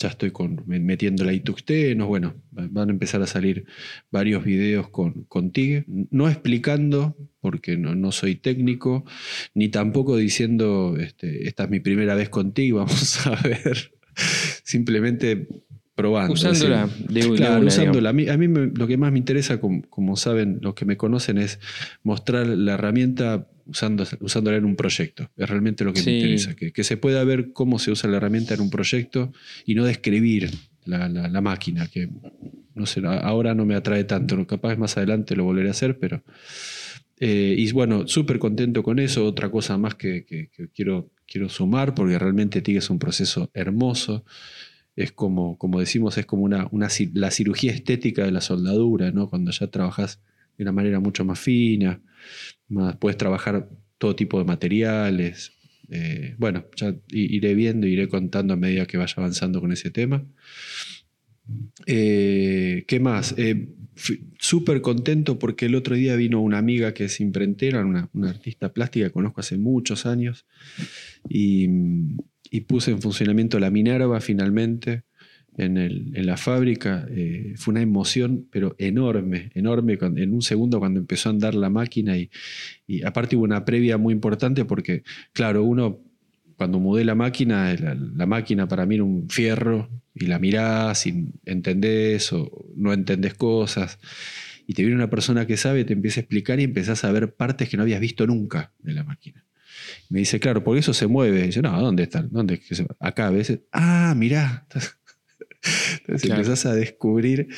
ya 0.00 0.08
estoy 0.08 0.32
con, 0.32 0.64
me- 0.66 0.80
metiendo 0.80 1.24
la 1.24 1.32
ituxtenos, 1.32 2.08
bueno, 2.08 2.34
va- 2.56 2.66
van 2.70 2.88
a 2.88 2.92
empezar 2.92 3.22
a 3.22 3.26
salir 3.28 3.66
varios 4.10 4.44
videos 4.44 4.88
con, 4.90 5.24
con 5.28 5.52
TIG, 5.52 5.84
no 6.10 6.28
explicando, 6.28 7.16
porque 7.40 7.76
no, 7.76 7.94
soy 8.12 8.34
técnico, 8.36 9.04
ni 9.54 9.68
tampoco 9.68 10.16
diciendo, 10.16 10.96
este, 10.98 11.46
esta 11.46 11.64
es 11.64 11.70
mi 11.70 11.80
primera 11.80 12.14
vez 12.16 12.28
con 12.30 12.52
TIG, 12.52 12.74
vamos 12.80 13.26
a 13.26 13.36
ver, 13.46 13.92
simplemente 14.64 15.46
probando. 16.00 16.32
Usándola 16.32 16.88
de, 17.08 17.20
de 17.28 17.36
Claro, 17.36 17.60
una, 17.60 17.66
usándola. 17.68 18.10
A 18.10 18.12
mí, 18.12 18.28
a 18.28 18.36
mí 18.36 18.48
me- 18.48 18.66
lo 18.74 18.86
que 18.86 18.96
más 18.96 19.12
me 19.12 19.18
interesa, 19.18 19.60
como, 19.60 19.82
como 19.88 20.16
saben 20.16 20.58
los 20.62 20.74
que 20.74 20.84
me 20.84 20.96
conocen, 20.96 21.38
es 21.38 21.58
mostrar 22.02 22.46
la 22.46 22.74
herramienta 22.74 23.46
usando, 23.66 24.04
usándola 24.20 24.56
en 24.56 24.64
un 24.64 24.76
proyecto. 24.76 25.30
Es 25.36 25.48
realmente 25.48 25.84
lo 25.84 25.92
que 25.92 26.00
Sí. 26.00 26.10
me 26.10 26.16
interesa. 26.16 26.54
Que, 26.56 26.72
que 26.72 26.84
se 26.84 26.96
pueda 26.96 27.22
ver 27.24 27.52
cómo 27.52 27.78
se 27.78 27.90
usa 27.90 28.08
la 28.10 28.16
herramienta 28.16 28.54
en 28.54 28.60
un 28.60 28.70
proyecto 28.70 29.32
y 29.66 29.74
no 29.74 29.84
describir 29.84 30.50
la, 30.84 31.08
la- 31.08 31.28
la 31.28 31.40
máquina, 31.40 31.86
que 31.88 32.08
no 32.74 32.86
sé, 32.86 33.02
ahora 33.04 33.54
no 33.54 33.66
me 33.66 33.74
atrae 33.74 34.04
tanto. 34.04 34.46
Capaz 34.46 34.76
más 34.76 34.96
adelante 34.96 35.36
lo 35.36 35.44
volveré 35.44 35.68
a 35.68 35.72
hacer, 35.72 35.98
pero. 35.98 36.22
eh, 37.22 37.54
y 37.58 37.70
bueno, 37.72 38.08
súper 38.08 38.38
contento 38.38 38.82
con 38.82 38.98
eso. 38.98 39.26
Otra 39.26 39.50
cosa 39.50 39.76
más 39.76 39.94
que, 39.94 40.24
que- 40.24 40.48
que 40.48 40.68
quiero, 40.68 41.10
quiero 41.26 41.48
sumar, 41.50 41.94
porque 41.94 42.18
realmente 42.18 42.62
TIG 42.62 42.78
es 42.78 42.88
un 42.88 42.98
proceso 42.98 43.50
hermoso 43.52 44.24
es 45.02 45.12
como, 45.12 45.58
como 45.58 45.80
decimos, 45.80 46.18
es 46.18 46.26
como 46.26 46.42
una, 46.42 46.68
una 46.70 46.88
la 47.14 47.30
cirugía 47.30 47.72
estética 47.72 48.24
de 48.24 48.32
la 48.32 48.40
soldadura, 48.40 49.10
¿no? 49.12 49.28
Cuando 49.30 49.50
ya 49.50 49.66
trabajas 49.68 50.20
de 50.56 50.64
una 50.64 50.72
manera 50.72 51.00
mucho 51.00 51.24
más 51.24 51.38
fina, 51.38 52.00
más, 52.68 52.96
puedes 52.96 53.16
trabajar 53.16 53.68
todo 53.98 54.16
tipo 54.16 54.38
de 54.38 54.44
materiales. 54.44 55.52
eh, 55.90 56.34
bueno, 56.38 56.66
ya 56.76 56.94
iré 57.08 57.54
viendo, 57.54 57.86
iré 57.86 58.08
contando 58.08 58.54
a 58.54 58.56
medida 58.56 58.86
que 58.86 58.96
vaya 58.96 59.14
avanzando 59.16 59.60
con 59.60 59.72
ese 59.72 59.90
tema. 59.90 60.24
Eh, 61.86 62.84
¿Qué 62.86 63.00
más? 63.00 63.34
Eh, 63.36 63.68
Súper 64.38 64.80
contento 64.80 65.38
porque 65.38 65.66
el 65.66 65.74
otro 65.74 65.94
día 65.94 66.16
vino 66.16 66.40
una 66.40 66.56
amiga 66.58 66.94
que 66.94 67.04
es 67.04 67.20
imprentera, 67.20 67.84
una, 67.84 68.08
una 68.14 68.30
artista 68.30 68.72
plástica 68.72 69.06
que 69.06 69.12
conozco 69.12 69.40
hace 69.40 69.58
muchos 69.58 70.06
años, 70.06 70.46
y, 71.28 71.68
y 72.50 72.62
puse 72.62 72.90
en 72.90 73.00
funcionamiento 73.00 73.58
la 73.58 73.70
Minerva 73.70 74.20
finalmente 74.20 75.04
en, 75.56 76.26
la 76.26 76.36
fábrica. 76.36 77.06
Eh, 77.10 77.54
fue 77.56 77.72
una 77.72 77.82
emoción, 77.82 78.48
pero 78.50 78.74
enorme, 78.78 79.50
enorme, 79.54 79.98
en 80.00 80.32
un 80.32 80.42
segundo 80.42 80.78
cuando 80.78 81.00
empezó 81.00 81.28
a 81.28 81.32
andar 81.32 81.54
la 81.54 81.70
máquina 81.70 82.16
y, 82.16 82.30
y 82.86 83.04
aparte 83.04 83.36
hubo 83.36 83.44
una 83.44 83.64
previa 83.64 83.98
muy 83.98 84.12
importante 84.12 84.64
porque, 84.64 85.02
claro, 85.32 85.64
uno 85.64 86.00
cuando 86.56 86.78
mudé 86.78 87.04
la 87.04 87.14
máquina, 87.14 87.74
la, 87.74 87.94
la 87.94 88.26
máquina 88.26 88.68
para 88.68 88.84
mí 88.84 88.96
era 88.96 89.04
un 89.04 89.30
fierro 89.30 89.88
y 90.14 90.26
la 90.26 90.38
mirás 90.38 91.06
y 91.06 91.32
entendés 91.46 92.32
o 92.32 92.50
no 92.76 92.92
entendés 92.92 93.34
cosas. 93.34 93.98
Y 94.66 94.74
te 94.74 94.82
viene 94.82 94.96
una 94.96 95.10
persona 95.10 95.46
que 95.46 95.56
sabe, 95.56 95.84
te 95.84 95.94
empieza 95.94 96.20
a 96.20 96.22
explicar 96.22 96.60
y 96.60 96.64
empezás 96.64 97.04
a 97.04 97.12
ver 97.12 97.34
partes 97.34 97.68
que 97.68 97.76
no 97.76 97.82
habías 97.82 98.00
visto 98.00 98.26
nunca 98.26 98.72
de 98.78 98.92
la 98.92 99.04
máquina. 99.04 99.44
Me 100.08 100.20
dice, 100.20 100.40
claro, 100.40 100.62
porque 100.64 100.80
eso 100.80 100.92
se 100.94 101.06
mueve. 101.06 101.46
Y 101.46 101.50
yo, 101.50 101.62
no, 101.62 101.80
¿dónde 101.80 102.04
está? 102.04 102.22
¿Dónde 102.22 102.54
es 102.54 102.60
que 102.60 102.74
se 102.74 102.86
Acá 102.98 103.28
a 103.28 103.30
veces. 103.30 103.60
Ah, 103.72 104.14
mirá. 104.16 104.66
Entonces 106.00 106.22
Claro. 106.22 106.40
empezás 106.40 106.66
a 106.66 106.74
descubrir 106.74 107.48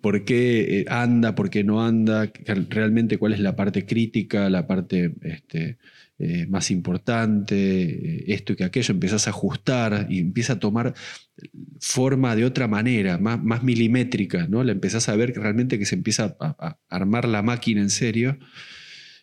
por 0.00 0.24
qué 0.24 0.80
eh, 0.80 0.84
anda, 0.88 1.34
por 1.34 1.50
qué 1.50 1.64
no 1.64 1.84
anda, 1.84 2.30
realmente 2.68 3.18
cuál 3.18 3.32
es 3.32 3.40
la 3.40 3.56
parte 3.56 3.84
crítica, 3.86 4.48
la 4.48 4.66
parte 4.66 5.14
este, 5.22 5.78
eh, 6.18 6.46
más 6.48 6.70
importante, 6.70 7.54
eh, 7.56 8.24
esto 8.28 8.52
y 8.52 8.56
que 8.56 8.64
aquello, 8.64 8.92
empezás 8.94 9.26
a 9.26 9.30
ajustar 9.30 10.06
y 10.08 10.20
empieza 10.20 10.54
a 10.54 10.58
tomar 10.60 10.94
forma 11.80 12.36
de 12.36 12.44
otra 12.44 12.68
manera, 12.68 13.18
más, 13.18 13.42
más 13.42 13.62
milimétrica, 13.62 14.46
¿no? 14.46 14.62
La 14.62 14.72
empezás 14.72 15.08
a 15.08 15.16
ver 15.16 15.32
que 15.32 15.40
realmente 15.40 15.78
que 15.78 15.86
se 15.86 15.96
empieza 15.96 16.36
a, 16.38 16.56
a 16.58 16.78
armar 16.88 17.26
la 17.26 17.42
máquina 17.42 17.80
en 17.80 17.90
serio. 17.90 18.38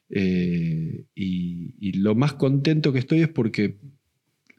Eh, 0.09 1.05
y, 1.15 1.91
lo 1.99 2.15
más 2.15 2.33
contento 2.33 2.93
que 2.93 2.99
estoy 2.99 3.21
es 3.21 3.29
porque 3.29 3.77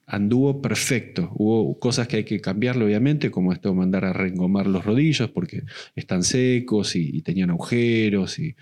anduvo 0.06 0.62
perfecto. 0.62 1.30
Hubo 1.34 1.78
cosas 1.78 2.08
que 2.08 2.16
hay 2.16 2.24
que 2.24 2.40
cambiarle, 2.40 2.84
obviamente, 2.84 3.30
como 3.30 3.52
esto 3.52 3.74
mandar 3.74 4.04
a 4.04 4.12
reengomar 4.12 4.66
los 4.66 4.84
rodillos 4.84 5.30
porque 5.30 5.64
están 5.94 6.22
secos 6.22 6.96
y, 6.96 7.16
y 7.16 7.22
tenían 7.22 7.50
agujeros, 7.50 8.38
y 8.38 8.56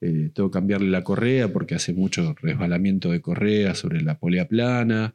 eh, 0.00 0.30
tengo 0.32 0.50
que 0.50 0.54
cambiarle 0.54 0.90
la 0.90 1.02
correa 1.04 1.52
porque 1.52 1.74
hace 1.74 1.92
mucho 1.92 2.34
resbalamiento 2.40 3.10
de 3.10 3.20
correa 3.20 3.74
sobre 3.74 4.00
la 4.02 4.18
polea 4.18 4.46
plana. 4.48 5.14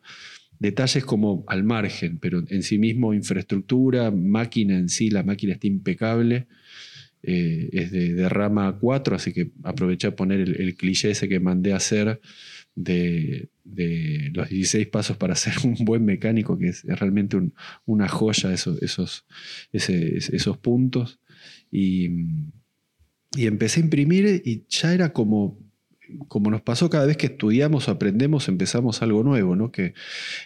Detalles 0.59 1.05
como 1.05 1.43
al 1.47 1.63
margen, 1.63 2.17
pero 2.19 2.43
en 2.47 2.63
sí 2.63 2.79
mismo 2.79 3.13
infraestructura, 3.13 4.11
máquina 4.11 4.77
en 4.77 4.89
sí, 4.89 5.09
la 5.09 5.23
máquina 5.23 5.53
está 5.53 5.67
impecable. 5.67 6.47
Eh, 7.29 7.67
es 7.73 7.91
de, 7.91 8.13
de 8.13 8.29
rama 8.29 8.77
4, 8.79 9.17
así 9.17 9.33
que 9.33 9.51
aproveché 9.63 10.07
a 10.07 10.15
poner 10.15 10.39
el, 10.39 10.75
cliché 10.77 11.11
ese 11.11 11.27
que 11.27 11.41
mandé 11.41 11.73
a 11.73 11.75
hacer 11.75 12.21
de, 12.73 13.49
los 14.33 14.47
16 14.47 14.87
pasos 14.87 15.17
para 15.17 15.35
ser 15.35 15.53
un 15.65 15.75
buen 15.83 16.05
mecánico, 16.05 16.57
que 16.57 16.69
es, 16.69 16.85
realmente 16.85 17.35
un- 17.35 17.53
una 17.85 18.07
joya 18.07 18.53
esos, 18.53 18.81
esos, 18.81 19.25
esos 19.73 20.57
puntos. 20.59 21.19
Y, 21.69 22.11
y 23.35 23.45
empecé 23.45 23.81
a 23.81 23.83
imprimir 23.83 24.41
y 24.45 24.63
ya 24.69 24.93
era 24.93 25.11
como, 25.11 25.59
como 26.27 26.49
nos 26.51 26.61
pasó 26.61 26.89
cada 26.89 27.05
vez 27.05 27.17
que 27.17 27.27
estudiamos 27.27 27.87
o 27.87 27.91
aprendemos, 27.91 28.47
empezamos 28.47 29.01
algo 29.01 29.23
nuevo, 29.23 29.55
¿no? 29.55 29.71
Que 29.71 29.93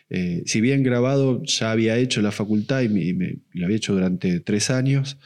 eh, 0.10 0.44
si 0.46 0.62
bien 0.62 0.84
grabado 0.84 1.44
ya 1.44 1.72
había 1.72 1.98
hecho 1.98 2.22
la 2.22 2.32
facultad 2.32 2.82
y, 2.82 2.90
me, 2.90 3.38
lo 3.54 3.66
había 3.66 3.78
hecho 3.78 3.94
durante 3.94 4.40
tres 4.40 4.70
años, 4.70 5.18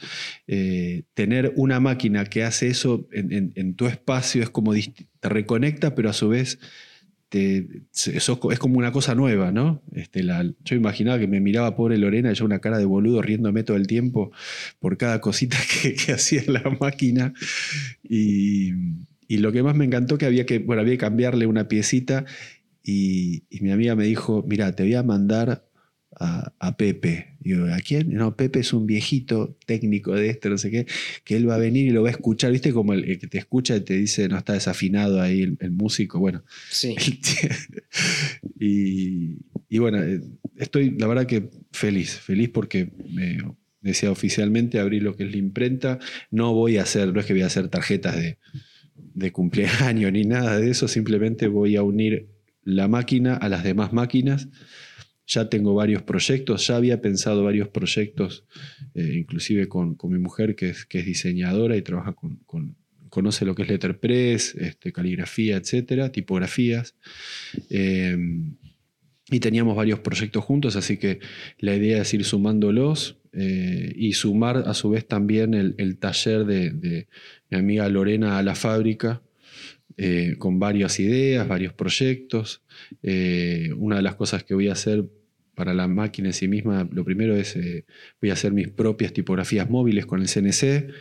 eh, 0.46 1.04
tener 1.14 1.52
una 1.56 1.80
máquina 1.80 2.24
que 2.24 2.44
hace 2.44 2.68
eso 2.68 3.08
en, 3.12 3.74
tu 3.74 3.86
espacio 3.86 4.42
es 4.42 4.50
como 4.50 4.74
te 4.74 5.28
reconecta, 5.28 5.94
pero 5.94 6.10
a 6.10 6.12
su 6.12 6.28
vez 6.28 6.58
te, 7.28 7.66
es 7.92 8.58
como 8.58 8.78
una 8.78 8.92
cosa 8.92 9.14
nueva, 9.14 9.50
¿no? 9.50 9.82
Este, 9.92 10.22
la- 10.22 10.48
yo 10.64 10.76
imaginaba 10.76 11.18
que 11.18 11.26
me 11.26 11.40
miraba 11.40 11.74
pobre 11.76 11.98
Lorena, 11.98 12.32
yo 12.32 12.44
una 12.44 12.60
cara 12.60 12.78
de 12.78 12.84
boludo 12.84 13.20
riéndome 13.22 13.64
todo 13.64 13.76
el 13.76 13.86
tiempo 13.86 14.30
por 14.78 14.96
cada 14.96 15.20
cosita 15.20 15.56
que, 15.82 15.94
que 15.94 16.12
hacía 16.12 16.42
la 16.46 16.62
máquina. 16.80 17.32
Y, 18.02 18.72
y 19.28 19.38
lo 19.38 19.52
que 19.52 19.62
más 19.62 19.76
me 19.76 19.84
encantó 19.84 20.18
que 20.18 20.26
había 20.26 20.46
que, 20.46 20.58
bueno, 20.58 20.82
había 20.82 20.94
que 20.94 20.98
cambiarle 20.98 21.46
una 21.46 21.68
piecita 21.68 22.24
y, 22.82 23.44
y 23.50 23.60
mi 23.60 23.70
amiga 23.70 23.96
me 23.96 24.04
dijo, 24.04 24.44
mira, 24.46 24.72
te 24.72 24.84
voy 24.84 24.94
a 24.94 25.02
mandar 25.02 25.66
a, 26.18 26.52
a 26.58 26.76
Pepe. 26.76 27.36
Digo, 27.40 27.66
¿a 27.66 27.78
quién? 27.78 28.12
No, 28.14 28.36
Pepe 28.36 28.60
es 28.60 28.72
un 28.72 28.86
viejito 28.86 29.56
técnico 29.66 30.14
de 30.14 30.30
esto, 30.30 30.48
no 30.48 30.58
sé 30.58 30.70
qué, 30.70 30.86
que 31.24 31.36
él 31.36 31.48
va 31.48 31.56
a 31.56 31.58
venir 31.58 31.86
y 31.86 31.90
lo 31.90 32.02
va 32.02 32.08
a 32.08 32.12
escuchar, 32.12 32.52
¿viste? 32.52 32.72
Como 32.72 32.92
el, 32.92 33.04
el 33.04 33.18
que 33.18 33.26
te 33.26 33.38
escucha 33.38 33.76
y 33.76 33.80
te 33.80 33.94
dice, 33.94 34.28
no 34.28 34.38
está 34.38 34.52
desafinado 34.54 35.20
ahí 35.20 35.42
el, 35.42 35.56
el 35.60 35.70
músico. 35.70 36.18
Bueno, 36.18 36.42
Sí. 36.70 36.94
y, 38.58 39.38
y 39.68 39.78
bueno, 39.78 40.02
eh, 40.02 40.20
estoy 40.56 40.90
la 40.98 41.06
verdad 41.06 41.26
que 41.26 41.50
feliz, 41.72 42.14
feliz 42.18 42.48
porque 42.50 42.90
me, 43.08 43.38
decía 43.80 44.10
oficialmente, 44.10 44.78
abrí 44.80 45.00
lo 45.00 45.16
que 45.16 45.24
es 45.24 45.30
la 45.30 45.38
imprenta. 45.38 45.98
No 46.30 46.52
voy 46.54 46.78
a 46.78 46.82
hacer, 46.82 47.12
no 47.12 47.20
es 47.20 47.26
que 47.26 47.32
voy 47.32 47.42
a 47.42 47.46
hacer 47.46 47.68
tarjetas 47.68 48.16
de, 48.16 48.38
de 49.16 49.32
cumpleaños 49.32 50.12
ni 50.12 50.24
nada 50.24 50.58
de 50.58 50.70
eso, 50.70 50.86
simplemente 50.86 51.48
voy 51.48 51.74
a 51.74 51.82
unir 51.82 52.28
la 52.62 52.86
máquina 52.86 53.34
a 53.34 53.48
las 53.48 53.64
demás 53.64 53.92
máquinas. 53.92 54.48
Ya 55.26 55.48
tengo 55.48 55.74
varios 55.74 56.02
proyectos, 56.02 56.68
ya 56.68 56.76
había 56.76 57.00
pensado 57.00 57.42
varios 57.42 57.68
proyectos, 57.68 58.44
eh, 58.94 59.14
inclusive 59.16 59.66
con, 59.66 59.96
con, 59.96 60.12
mi 60.12 60.18
mujer 60.18 60.54
que 60.54 60.70
es, 60.70 60.84
que 60.86 61.00
es 61.00 61.06
diseñadora 61.06 61.76
y 61.76 61.82
trabaja 61.82 62.12
con, 62.12 62.36
con 62.46 62.76
conoce 63.08 63.44
lo 63.44 63.54
que 63.54 63.62
es 63.62 63.68
letterpress, 63.68 64.54
este, 64.54 64.92
caligrafía, 64.92 65.56
etcétera, 65.56 66.12
tipografías. 66.12 66.94
Eh, 67.70 68.16
y 69.28 69.40
teníamos 69.40 69.74
varios 69.74 69.98
proyectos 70.00 70.44
juntos, 70.44 70.76
así 70.76 70.98
que 70.98 71.18
la 71.58 71.74
idea 71.74 72.02
es 72.02 72.14
ir 72.14 72.24
sumándolos 72.24 73.18
eh, 73.32 73.92
y 73.96 74.12
sumar 74.12 74.64
a 74.66 74.72
su 74.72 74.90
vez 74.90 75.06
también 75.06 75.52
el, 75.52 75.98
taller 75.98 76.44
de, 76.46 77.08
mi 77.50 77.58
amiga 77.58 77.88
Lorena 77.88 78.38
a 78.38 78.42
la 78.42 78.54
fábrica, 78.54 79.22
eh, 79.96 80.36
con 80.38 80.58
varias 80.58 81.00
ideas, 81.00 81.46
varios 81.48 81.72
proyectos. 81.72 82.62
Eh, 83.02 83.70
una 83.76 83.96
de 83.96 84.02
las 84.02 84.16
cosas 84.16 84.44
que 84.44 84.54
voy 84.54 84.68
a 84.68 84.72
hacer 84.72 85.08
para 85.54 85.72
la 85.72 85.88
máquina 85.88 86.28
en 86.28 86.34
sí 86.34 86.48
misma, 86.48 86.86
lo 86.92 87.04
primero 87.04 87.34
es, 87.34 87.58
voy 88.20 88.30
a 88.30 88.34
hacer 88.34 88.52
mis 88.52 88.68
propias 88.68 89.12
tipografías 89.14 89.70
móviles 89.70 90.04
con 90.04 90.20
el 90.20 90.28
CNC 90.28 90.92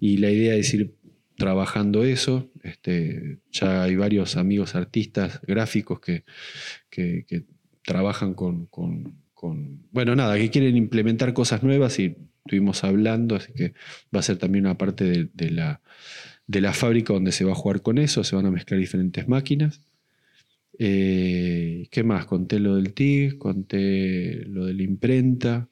y 0.00 0.16
la 0.16 0.30
idea 0.30 0.54
es 0.56 0.74
ir 0.74 0.94
trabajando 1.36 2.02
eso. 2.02 2.50
Este, 2.64 3.38
ya 3.52 3.84
hay 3.84 3.94
varios 3.94 4.36
amigos 4.36 4.74
artistas 4.74 5.40
gráficos 5.46 6.00
que, 6.00 6.24
que 6.90 7.44
trabajan 7.84 8.34
con, 8.34 8.68
bueno, 9.90 10.14
nada, 10.14 10.36
que 10.36 10.50
quieren 10.50 10.76
implementar 10.76 11.32
cosas 11.32 11.62
nuevas 11.62 11.98
y 11.98 12.16
estuvimos 12.44 12.84
hablando, 12.84 13.36
así 13.36 13.52
que 13.52 13.74
va 14.14 14.20
a 14.20 14.22
ser 14.22 14.36
también 14.38 14.64
una 14.64 14.78
parte 14.78 15.28
de, 15.32 15.50
la, 15.50 15.80
de 16.46 16.60
la 16.60 16.72
fábrica 16.72 17.12
donde 17.12 17.32
se 17.32 17.44
va 17.44 17.52
a 17.52 17.56
jugar 17.56 17.82
con 17.82 17.98
eso, 17.98 18.24
se 18.24 18.36
van 18.36 18.46
a 18.46 18.50
mezclar 18.50 18.80
diferentes 18.80 19.28
máquinas. 19.28 19.80
Eh, 20.78 21.88
¿Qué 21.90 22.02
más? 22.02 22.26
Conté 22.26 22.58
lo 22.58 22.76
del 22.76 22.94
TIG, 22.94 23.38
conté 23.38 24.44
lo 24.46 24.66
de 24.66 24.74
la 24.74 24.82
imprenta. 24.82 25.68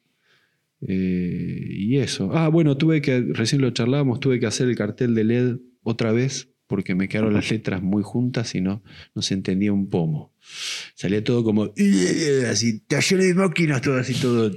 Eh, 0.81 1.67
y 1.69 1.97
eso. 1.97 2.31
Ah, 2.33 2.47
bueno, 2.47 2.77
tuve 2.77 3.01
que, 3.01 3.19
recién 3.33 3.61
lo 3.61 3.71
charlábamos, 3.71 4.19
tuve 4.19 4.39
que 4.39 4.45
hacer 4.45 4.69
el 4.69 4.75
cartel 4.75 5.15
de 5.15 5.23
LED 5.23 5.57
otra 5.83 6.11
vez 6.11 6.49
porque 6.69 6.93
me 6.93 7.09
quedaron 7.09 7.33
las 7.33 7.49
letras 7.49 7.81
muy 7.81 8.03
juntas 8.03 8.53
y 8.53 8.61
no, 8.61 8.83
no 9.15 9.23
se 9.23 9.33
entendía 9.33 9.73
un 9.73 9.89
pomo. 9.89 10.35
Salía 10.93 11.23
todo 11.23 11.43
como 11.43 11.73
así, 12.47 12.79
taller 12.81 13.19
de 13.19 13.33
máquinas, 13.33 13.81
todo 13.81 13.97
así, 13.97 14.13
todo. 14.13 14.51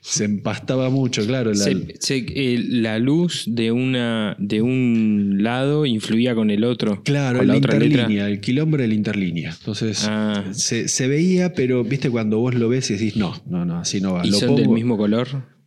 Se 0.00 0.24
empastaba 0.24 0.90
mucho, 0.90 1.24
claro. 1.26 1.52
La, 1.52 1.68
eh, 1.68 2.64
la 2.68 2.98
luz 2.98 3.44
de, 3.46 3.72
una, 3.72 4.36
de 4.38 4.62
un 4.62 5.38
lado 5.40 5.86
influía 5.86 6.34
con 6.34 6.50
el 6.50 6.64
otro. 6.64 7.02
Claro, 7.02 7.42
la, 7.42 7.56
interlínea, 7.56 8.28
el 8.28 8.40
quilombre 8.40 8.82
de 8.82 8.88
la 8.88 8.94
interlínea. 8.94 9.54
Entonces 9.58 10.04
ah. 10.08 10.44
se, 10.52 11.08
veía, 11.08 11.52
pero 11.52 11.84
viste 11.84 12.10
cuando 12.10 12.38
vos 12.38 12.54
lo 12.54 12.68
ves 12.68 12.90
y 12.90 12.94
decís, 12.94 13.16
no, 13.16 13.40
no, 13.46 13.64
no, 13.64 13.78
así 13.78 14.00
no 14.00 14.14
va. 14.14 14.26
¿Y 14.26 14.32
son 14.32 14.56
del 14.56 14.68
mismo 14.68 14.96
color? 14.96 15.57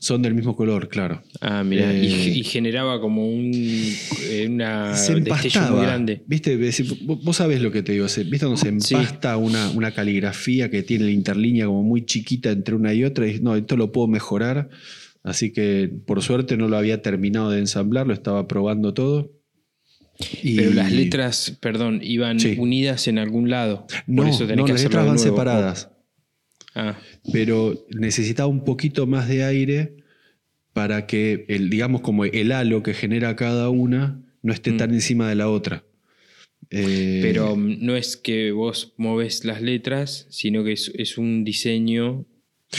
Son 0.00 0.22
del 0.22 0.32
mismo 0.32 0.54
color, 0.54 0.88
claro. 0.88 1.22
Ah, 1.40 1.64
mira. 1.64 1.92
y, 1.92 2.40
eh, 2.40 2.44
generaba 2.44 3.00
como 3.00 3.28
un, 3.28 3.50
eh, 3.52 4.46
una 4.48 4.94
se 4.94 5.14
empastaba, 5.14 5.72
muy 5.72 5.86
grande. 5.86 6.22
¿Viste? 6.24 6.56
Vos 7.02 7.36
sabés 7.36 7.60
lo 7.60 7.72
que 7.72 7.82
te 7.82 7.92
digo. 7.92 8.06
¿Viste 8.06 8.38
cuando 8.38 8.56
se 8.56 8.68
empasta 8.68 9.36
una, 9.36 9.70
una, 9.70 9.90
caligrafía 9.90 10.70
que 10.70 10.84
tiene 10.84 11.06
la 11.06 11.10
interlínea 11.10 11.66
como 11.66 11.82
muy 11.82 12.06
chiquita 12.06 12.50
entre 12.50 12.76
una 12.76 12.94
y 12.94 13.02
otra? 13.02 13.26
Y 13.26 13.40
no, 13.40 13.56
esto 13.56 13.76
lo 13.76 13.90
puedo 13.90 14.06
mejorar. 14.06 14.68
Así 15.24 15.52
que 15.52 15.90
por 16.06 16.22
suerte 16.22 16.56
no 16.56 16.68
lo 16.68 16.76
había 16.76 17.02
terminado 17.02 17.50
de 17.50 17.58
ensamblar, 17.58 18.06
lo 18.06 18.14
estaba 18.14 18.46
probando 18.46 18.94
todo. 18.94 19.32
Pero 20.44 20.72
las 20.74 20.92
letras, 20.92 21.58
perdón, 21.60 22.00
iban 22.04 22.38
unidas 22.56 23.08
en 23.08 23.18
algún 23.18 23.50
lado. 23.50 23.86
no, 24.06 24.26
eso 24.26 24.46
no, 24.46 24.66
las 24.66 24.82
letras 24.82 25.06
van 25.06 25.18
separadas. 25.18 25.90
Ah. 26.78 26.96
Pero 27.32 27.86
necesitaba 27.90 28.48
un 28.48 28.64
poquito 28.64 29.08
más 29.08 29.28
de 29.28 29.42
aire 29.42 29.96
para 30.72 31.06
que, 31.06 31.44
el, 31.48 31.70
digamos, 31.70 32.02
como 32.02 32.24
el 32.24 32.52
halo 32.52 32.84
que 32.84 32.94
genera 32.94 33.34
cada 33.34 33.68
una 33.68 34.22
no 34.42 34.52
esté 34.52 34.70
tan 34.72 34.90
mm. 34.92 34.94
encima 34.94 35.28
de 35.28 35.34
la 35.34 35.50
otra. 35.50 35.84
Eh, 36.70 37.18
Pero 37.20 37.56
no 37.56 37.96
es 37.96 38.16
que 38.16 38.52
vos 38.52 38.94
moves 38.96 39.44
las 39.44 39.60
letras, 39.60 40.28
sino 40.30 40.62
que 40.62 40.72
es, 40.72 41.18
un 41.18 41.42
diseño 41.42 42.26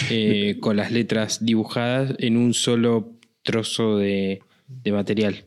eh, 0.09 0.55
con 0.61 0.77
las 0.77 0.93
letras 0.93 1.43
dibujadas 1.43 2.15
en 2.19 2.37
un 2.37 2.53
solo 2.53 3.19
trozo 3.43 3.97
de 3.97 4.41
material. 4.85 5.43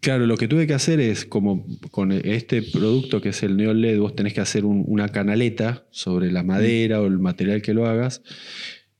Claro, 0.00 0.26
lo 0.26 0.38
que 0.38 0.48
tuve 0.48 0.66
que 0.66 0.72
hacer 0.72 1.00
es, 1.00 1.26
como 1.26 1.66
con 1.90 2.12
este 2.12 2.62
producto 2.62 3.20
que 3.20 3.28
es 3.28 3.42
el 3.42 3.58
Neon 3.58 3.82
LED, 3.82 3.98
vos 3.98 4.16
tenés 4.16 4.32
que 4.32 4.40
hacer 4.40 4.64
una 4.64 5.08
canaleta 5.08 5.86
sobre 5.90 6.32
la 6.32 6.42
madera 6.42 7.02
o 7.02 7.06
el 7.06 7.18
material 7.18 7.60
que 7.60 7.74
lo 7.74 7.86
hagas. 7.86 8.22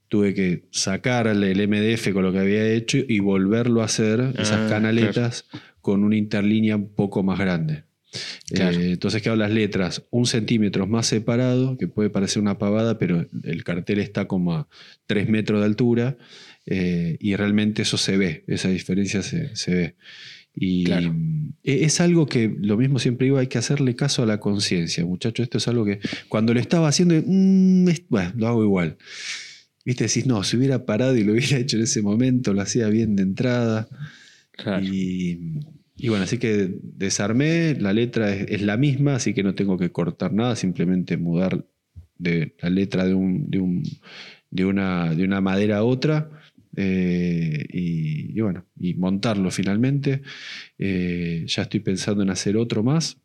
Tuve 0.09 0.35
que 0.35 0.65
sacarle 0.71 1.53
el 1.53 1.67
MDF 1.67 2.13
con 2.13 2.23
lo 2.25 2.33
que 2.33 2.41
había 2.41 2.69
hecho 2.71 2.99
y 2.99 3.21
volverlo 3.21 3.81
a 3.81 3.87
hacer, 3.87 4.21
esas 4.39 4.53
ah, 4.53 4.67
canaletas, 4.69 5.47
con 5.81 6.05
una 6.05 6.17
interlínea 6.17 6.77
un 6.77 6.95
poco 6.95 7.23
más 7.23 7.39
grande. 7.39 7.85
Eh, 8.51 8.91
entonces 8.93 9.23
quedan 9.23 9.39
las 9.39 9.51
letras 9.51 10.05
un 10.11 10.27
centímetro 10.27 10.87
más 10.87 11.07
separado, 11.07 11.79
que 11.79 11.89
puede 11.89 12.11
parecer 12.11 12.43
una 12.43 12.59
pavada, 12.59 12.99
pero 12.99 13.27
el 13.45 13.65
cartel 13.65 13.99
está 13.99 14.27
como 14.27 14.55
a 14.55 14.69
tres 15.07 15.27
metros 15.31 15.61
de 15.61 15.67
altura 15.67 16.19
eh, 16.67 17.17
y 17.19 17.35
realmente 17.35 17.81
eso 17.81 17.97
se 17.97 18.19
ve, 18.19 18.45
esa 18.47 18.69
diferencia 18.69 19.23
se, 19.23 19.57
se 19.57 19.75
ve. 19.75 19.97
Y 20.55 20.91
e, 20.91 21.85
es 21.85 22.01
algo 22.01 22.27
que 22.27 22.55
lo 22.61 22.77
mismo 22.77 22.99
siempre 22.99 23.27
digo, 23.27 23.39
hay 23.39 23.47
que 23.47 23.59
hacerle 23.59 23.97
caso 23.97 24.23
a 24.23 24.27
la 24.27 24.41
conciencia, 24.41 25.05
muchachos. 25.05 25.45
Esto 25.45 25.59
es 25.59 25.69
algo 25.69 25.85
que 25.85 26.01
cuando 26.29 26.55
lo 26.55 26.61
estaba 26.61 26.89
haciendo, 26.89 27.15
mm, 27.25 27.89
bueno, 28.09 28.33
lo 28.37 28.49
hago 28.49 28.65
igual. 28.65 28.97
Viste, 29.85 30.05
decís, 30.05 30.27
no, 30.27 30.45
si 30.45 30.57
hubiera 30.57 30.85
parado 30.85 31.17
y 31.17 31.25
lo 31.25 31.33
hubiera 31.33 31.59
hecho 31.59 31.77
en 31.77 31.85
ese 31.85 32.03
momento, 32.03 32.53
lo 32.53 32.61
hacía 32.61 32.89
bien 32.89 33.17
de 33.17 33.23
entrada. 33.23 33.89
Y, 34.83 35.39
bueno, 36.09 36.25
así 36.25 36.39
que 36.39 36.71
desarmé, 36.83 37.75
la 37.81 37.93
letra 37.93 38.35
es, 38.35 38.63
la 38.63 38.77
misma, 38.77 39.17
así 39.17 39.35
que 39.35 39.43
no 39.43 39.55
tengo 39.55 39.79
que 39.79 39.91
cortar 39.91 40.33
nada, 40.33 40.57
simplemente 40.57 41.17
mudar 41.17 41.65
de 42.19 42.55
la 42.61 42.71
letra 42.71 43.05
de, 43.07 43.15
un, 43.15 43.51
de, 43.51 43.59
un, 43.59 43.83
de, 44.51 44.65
una, 44.65 45.15
de 45.15 45.25
una 45.25 45.41
madera 45.41 45.79
a 45.79 45.85
otra 45.85 46.42
eh, 46.77 47.67
y, 47.69 48.41
bueno, 48.41 48.67
y 48.79 48.95
montarlo 48.95 49.51
finalmente. 49.51 50.23
Eh, 50.79 51.45
ya 51.47 51.63
estoy 51.63 51.81
pensando 51.81 52.23
en 52.23 52.31
hacer 52.31 52.57
otro 52.57 52.83
más. 52.83 53.19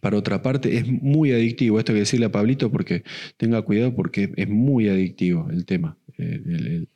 Para 0.00 0.18
otra 0.18 0.42
parte, 0.42 0.76
es 0.76 0.86
muy 0.86 1.32
adictivo 1.32 1.78
esto 1.78 1.94
que 1.94 2.00
decirle 2.00 2.26
a 2.26 2.32
Pablito 2.32 2.70
porque 2.70 3.04
tenga 3.38 3.62
cuidado 3.62 3.94
porque 3.94 4.32
es 4.36 4.48
muy 4.48 4.88
adictivo 4.88 5.48
el 5.50 5.64
tema. 5.64 5.96
El, 6.18 6.88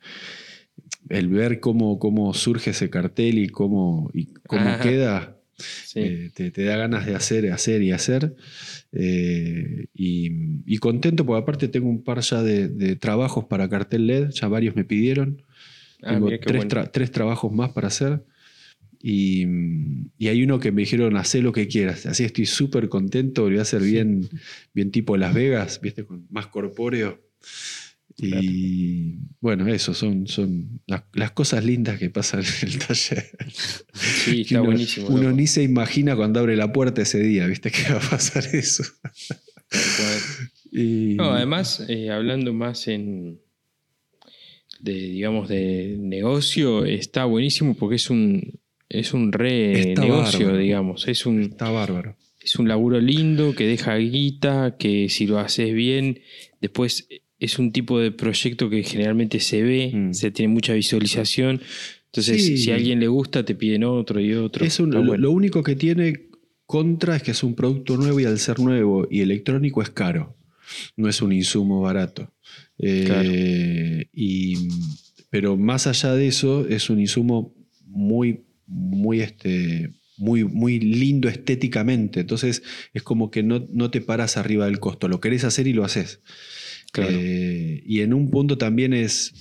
ver 1.29 1.59
cómo, 1.59 1.97
cómo, 1.97 2.33
surge 2.33 2.69
ese 2.71 2.89
cartel 2.89 3.39
y 3.39 3.49
cómo, 3.49 4.11
y 4.13 4.33
cómo 4.47 4.77
queda, 4.81 5.37
eh, 5.95 6.29
te, 6.33 6.63
da 6.63 6.77
ganas 6.77 7.05
de 7.05 7.15
hacer, 7.15 7.51
hacer 7.51 7.81
y 7.81 7.91
hacer. 7.91 8.35
y, 8.91 10.77
contento 10.77 11.25
porque 11.25 11.41
aparte 11.41 11.67
tengo 11.67 11.89
un 11.89 12.03
par 12.03 12.19
ya 12.19 12.43
de, 12.43 12.95
trabajos 12.97 13.45
para 13.45 13.69
cartel 13.69 14.07
LED, 14.07 14.29
ya 14.31 14.47
varios 14.47 14.75
me 14.75 14.83
pidieron. 14.83 15.41
Ah, 16.01 16.13
Tengo 16.13 16.29
tres, 16.91 17.11
trabajos 17.11 17.51
más 17.51 17.71
para 17.71 17.87
hacer. 17.87 18.23
Y, 19.01 19.45
hay 20.21 20.43
uno 20.43 20.59
que 20.59 20.71
me 20.71 20.81
dijeron, 20.81 21.17
haz 21.17 21.35
lo 21.35 21.51
que 21.51 21.67
quieras. 21.67 22.05
Así 22.05 22.23
estoy 22.23 22.45
súper 22.45 22.89
contento, 22.89 23.43
voy 23.43 23.57
a 23.57 23.61
hacer 23.61 23.81
bien, 23.81 24.29
bien 24.73 24.91
tipo 24.91 25.17
Las 25.17 25.33
Vegas, 25.33 25.79
¿viste? 25.81 26.05
Con 26.05 26.25
más 26.29 26.47
corpóreo. 26.47 27.21
Y 28.17 29.15
bueno, 29.39 29.67
eso 29.67 29.93
son, 29.93 30.27
son 30.27 30.81
las, 30.85 31.31
cosas 31.31 31.65
lindas 31.65 31.99
que 31.99 32.09
pasan 32.09 32.41
en 32.41 32.69
el 32.69 32.79
taller. 32.79 33.25
Sí, 33.93 34.41
está 34.41 34.61
uno, 34.61 34.69
buenísimo. 34.69 35.07
Uno 35.07 35.31
ni 35.31 35.47
se 35.47 35.63
imagina 35.63 36.15
cuando 36.15 36.39
abre 36.39 36.55
la 36.55 36.71
puerta 36.71 37.01
ese 37.01 37.19
día, 37.19 37.47
¿viste? 37.47 37.71
Que 37.71 37.91
va 37.91 37.99
a 37.99 38.09
pasar 38.09 38.43
eso. 38.53 38.83
no, 40.71 41.31
además, 41.31 41.83
eh, 41.87 42.11
hablando 42.11 42.53
más 42.53 42.87
en, 42.87 43.39
de, 44.79 44.93
digamos, 44.93 45.49
de 45.49 45.95
negocio 45.99 46.85
está 46.85 47.25
buenísimo 47.25 47.75
porque 47.75 47.95
es 47.95 48.09
un, 48.09 48.59
es 48.89 49.13
un 49.13 49.31
re 49.31 49.95
negocio, 49.97 50.55
digamos. 50.55 51.07
Es 51.07 51.25
un, 51.25 51.41
está 51.41 51.69
bárbaro. 51.71 52.15
Es 52.39 52.57
un 52.57 52.67
laburo 52.67 52.99
lindo 52.99 53.55
que 53.55 53.65
deja 53.65 53.95
guita, 53.95 54.75
que 54.77 55.07
si 55.09 55.25
lo 55.25 55.39
haces 55.39 55.73
bien, 55.73 56.19
después 56.59 57.07
es 57.43 57.59
un 57.59 57.71
tipo 57.71 57.99
de 57.99 58.11
proyecto 58.11 58.69
que 58.69 58.83
generalmente 58.83 59.39
se 59.39 59.61
ve, 59.61 59.91
mm. 59.93 60.13
se 60.13 60.31
tiene 60.31 60.53
mucha 60.53 60.73
visualización. 60.73 61.61
Entonces, 62.05 62.61
si 62.61 62.71
a 62.71 62.75
alguien 62.75 62.99
le 62.99 63.07
gusta, 63.07 63.43
te 63.43 63.55
piden 63.55 63.83
otro 63.83 64.19
y 64.19 64.33
otro. 64.33 64.65
Es 64.65 64.79
Lo 64.79 65.31
único 65.31 65.63
que 65.63 65.75
tiene 65.75 66.29
contra 66.65 67.15
es 67.15 67.23
que 67.23 67.31
es 67.31 67.43
un 67.43 67.55
producto 67.55 67.97
nuevo 67.97 68.19
y 68.19 68.25
al 68.25 68.39
ser 68.39 68.59
nuevo 68.59 69.07
y 69.09 69.21
electrónico 69.21 69.81
es 69.81 69.89
caro. 69.89 70.37
No 70.95 71.09
es 71.09 71.21
un 71.21 71.33
insumo 71.33 71.81
barato. 71.81 72.31
Eh, 72.77 74.05
y 74.13 74.55
pero 75.29 75.57
más 75.57 75.87
allá 75.87 76.13
de 76.13 76.27
eso, 76.27 76.67
es 76.67 76.89
un 76.89 76.99
insumo 76.99 77.55
muy, 77.87 78.45
muy, 78.67 79.21
este, 79.21 79.91
muy, 80.17 80.43
muy 80.43 80.79
lindo 80.79 81.27
estéticamente. 81.27 82.21
Entonces, 82.21 82.61
es 82.93 83.01
como 83.01 83.31
que 83.31 83.41
no, 83.41 83.67
no 83.71 83.89
te 83.89 83.99
paras 83.99 84.37
arriba 84.37 84.65
del 84.65 84.79
costo. 84.79 85.07
Lo 85.07 85.19
querés 85.19 85.43
hacer 85.43 85.67
y 85.67 85.73
lo 85.73 85.83
haces. 85.83 86.21
Eh, 87.09 87.83
y 87.85 88.01
en 88.01 88.13
un 88.13 88.29
punto 88.29 88.57
también 88.57 88.93
es, 88.93 89.33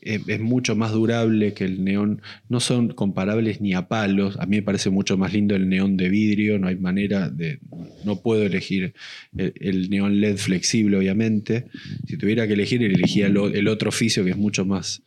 es, 0.00 0.40
mucho 0.40 0.74
más 0.74 0.92
durable 0.92 1.54
que 1.54 1.64
el 1.64 1.84
neón. 1.84 2.22
No 2.48 2.60
son 2.60 2.88
comparables 2.88 3.60
ni 3.60 3.74
a 3.74 3.88
palos. 3.88 4.36
A 4.38 4.46
mí 4.46 4.56
me 4.56 4.62
parece 4.62 4.90
mucho 4.90 5.16
más 5.16 5.32
lindo 5.32 5.54
el 5.54 5.68
neón 5.68 5.96
de 5.96 6.08
vidrio. 6.08 6.58
No 6.58 6.68
hay 6.68 6.76
manera 6.76 7.28
de. 7.30 7.58
No 8.04 8.20
puedo 8.20 8.42
elegir 8.44 8.94
el, 9.36 9.52
el 9.60 9.90
neón 9.90 10.20
LED 10.20 10.36
flexible, 10.38 10.96
obviamente. 10.96 11.66
Si 12.08 12.16
tuviera 12.16 12.46
que 12.46 12.54
elegir, 12.54 12.82
elegiría 12.82 13.28
lo- 13.28 13.48
el 13.48 13.68
otro 13.68 13.90
oficio 13.90 14.24
que 14.24 14.30
es 14.30 14.36
mucho 14.36 14.64
más, 14.64 15.02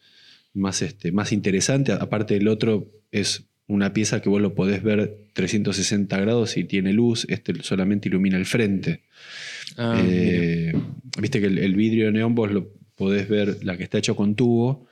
más, 0.54 0.82
este, 0.82 1.12
más 1.12 1.32
interesante. 1.32 1.92
Aparte, 1.92 2.38
el 2.38 2.48
otro 2.48 2.90
es 3.12 3.46
una 3.68 3.94
pieza 3.94 4.22
que 4.22 4.30
vos 4.30 4.42
lo 4.42 4.54
podés 4.54 4.84
ver 4.84 5.18
360 5.34 6.20
grados 6.22 6.56
y 6.58 6.64
tiene 6.66 6.94
luz. 6.94 7.26
Este 7.30 7.54
solamente 7.64 8.08
ilumina 8.08 8.38
el 8.38 8.46
frente. 8.46 9.02
Ah. 9.78 10.02
Eh, 10.06 10.74
Viste 11.20 11.40
que 11.40 11.48
el, 11.48 11.58
el 11.60 11.76
vidrio 11.76 12.12
neón 12.12 12.36
vos 12.36 12.52
lo 12.52 12.70
podés 12.96 13.30
ver, 13.30 13.64
la 13.64 13.78
que 13.78 13.84
está 13.84 13.98
hecho 13.98 14.16
con 14.16 14.36
tubo, 14.36 14.86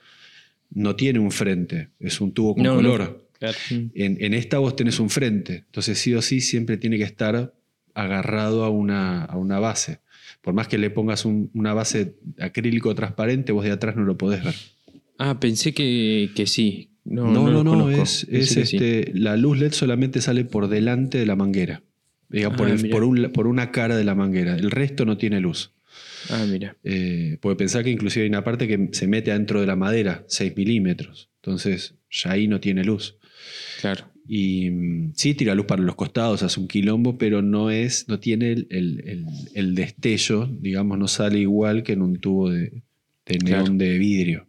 no 0.71 0.95
tiene 0.95 1.19
un 1.19 1.31
frente, 1.31 1.89
es 1.99 2.21
un 2.21 2.31
tubo 2.31 2.55
con 2.55 2.63
No, 2.63 2.71
no. 2.71 2.77
color. 2.77 3.27
Claro. 3.39 3.57
En, 3.69 4.17
en 4.23 4.33
esta 4.33 4.57
vos 4.59 4.75
tenés 4.75 4.99
un 5.01 5.09
frente, 5.09 5.63
entonces 5.65 5.97
sí 5.99 6.13
o 6.13 6.21
sí 6.21 6.39
siempre 6.39 6.77
tiene 6.77 6.97
que 6.97 7.03
estar 7.03 7.53
agarrado 7.93 8.63
a 8.63 8.69
una, 8.69 9.25
a 9.25 9.37
una 9.37 9.59
base. 9.59 9.99
Por 10.41 10.53
más 10.53 10.67
que 10.69 10.77
le 10.77 10.89
pongas 10.89 11.25
un- 11.25 11.49
una 11.53 11.73
base 11.73 12.15
acrílico 12.39 12.95
transparente, 12.95 13.51
vos 13.51 13.65
de 13.65 13.71
atrás 13.71 13.95
no 13.97 14.03
lo 14.03 14.17
podés 14.17 14.43
ver. 14.43 14.55
Ah, 15.17 15.39
pensé 15.39 15.73
que, 15.73 16.29
que 16.35 16.47
sí. 16.47 16.89
No, 17.05 17.31
No, 17.31 17.49
no, 17.49 17.63
no, 17.63 17.89
es, 17.89 18.25
es 18.31 18.49
sí. 18.49 18.61
este, 18.61 19.11
la 19.13 19.35
luz 19.35 19.59
LED 19.59 19.73
solamente 19.73 20.21
sale 20.21 20.45
por 20.45 20.69
delante 20.69 21.17
de 21.17 21.25
la 21.25 21.35
manguera. 21.35 21.83
Diga, 22.29 22.55
por, 22.55 22.67
Ah, 22.67 22.73
el- 22.73 22.89
por 22.89 23.03
un- 23.03 23.31
por 23.31 23.47
una 23.47 23.71
cara 23.71 23.95
de 23.95 24.03
la 24.03 24.15
manguera. 24.15 24.55
El 24.55 24.71
resto 24.71 25.05
no 25.05 25.17
tiene 25.17 25.39
luz. 25.39 25.71
Ah, 26.29 26.45
mira. 26.49 26.75
Eh, 26.83 27.37
porque 27.41 27.57
pensar 27.57 27.83
que 27.83 27.91
inclusive 27.91 28.23
hay 28.23 28.29
una 28.29 28.43
parte 28.43 28.67
que 28.67 28.89
se 28.93 29.07
mete 29.07 29.31
adentro 29.31 29.61
de 29.61 29.67
la 29.67 29.75
madera, 29.75 30.23
6 30.27 30.53
milímetros. 30.55 31.29
Entonces 31.41 31.95
ya 32.09 32.31
ahí 32.31 32.47
no 32.47 32.59
tiene 32.59 32.83
luz. 32.83 33.17
Claro. 33.81 34.05
Y 34.27 34.69
mm, 34.71 35.11
sí 35.15 35.33
tira 35.35 35.53
luz 35.53 35.65
para 35.65 35.83
los 35.83 35.95
costados, 35.95 36.43
hace 36.43 36.59
un 36.59 36.67
quilombo, 36.69 37.17
pero 37.17 37.41
no 37.41 37.69
es, 37.69 38.07
no 38.07 38.19
tiene 38.19 38.53
el, 38.53 38.67
el- 38.69 39.03
el- 39.05 39.25
el 39.53 39.75
destello, 39.75 40.47
digamos, 40.47 40.97
no 40.97 41.07
sale 41.09 41.39
igual 41.39 41.83
que 41.83 41.91
en 41.93 42.01
un 42.01 42.15
tubo 42.19 42.49
de, 42.49 42.83
de 43.25 43.37
neón 43.39 43.45
Claro. 43.65 43.73
de 43.73 43.97
vidrio. 43.97 44.47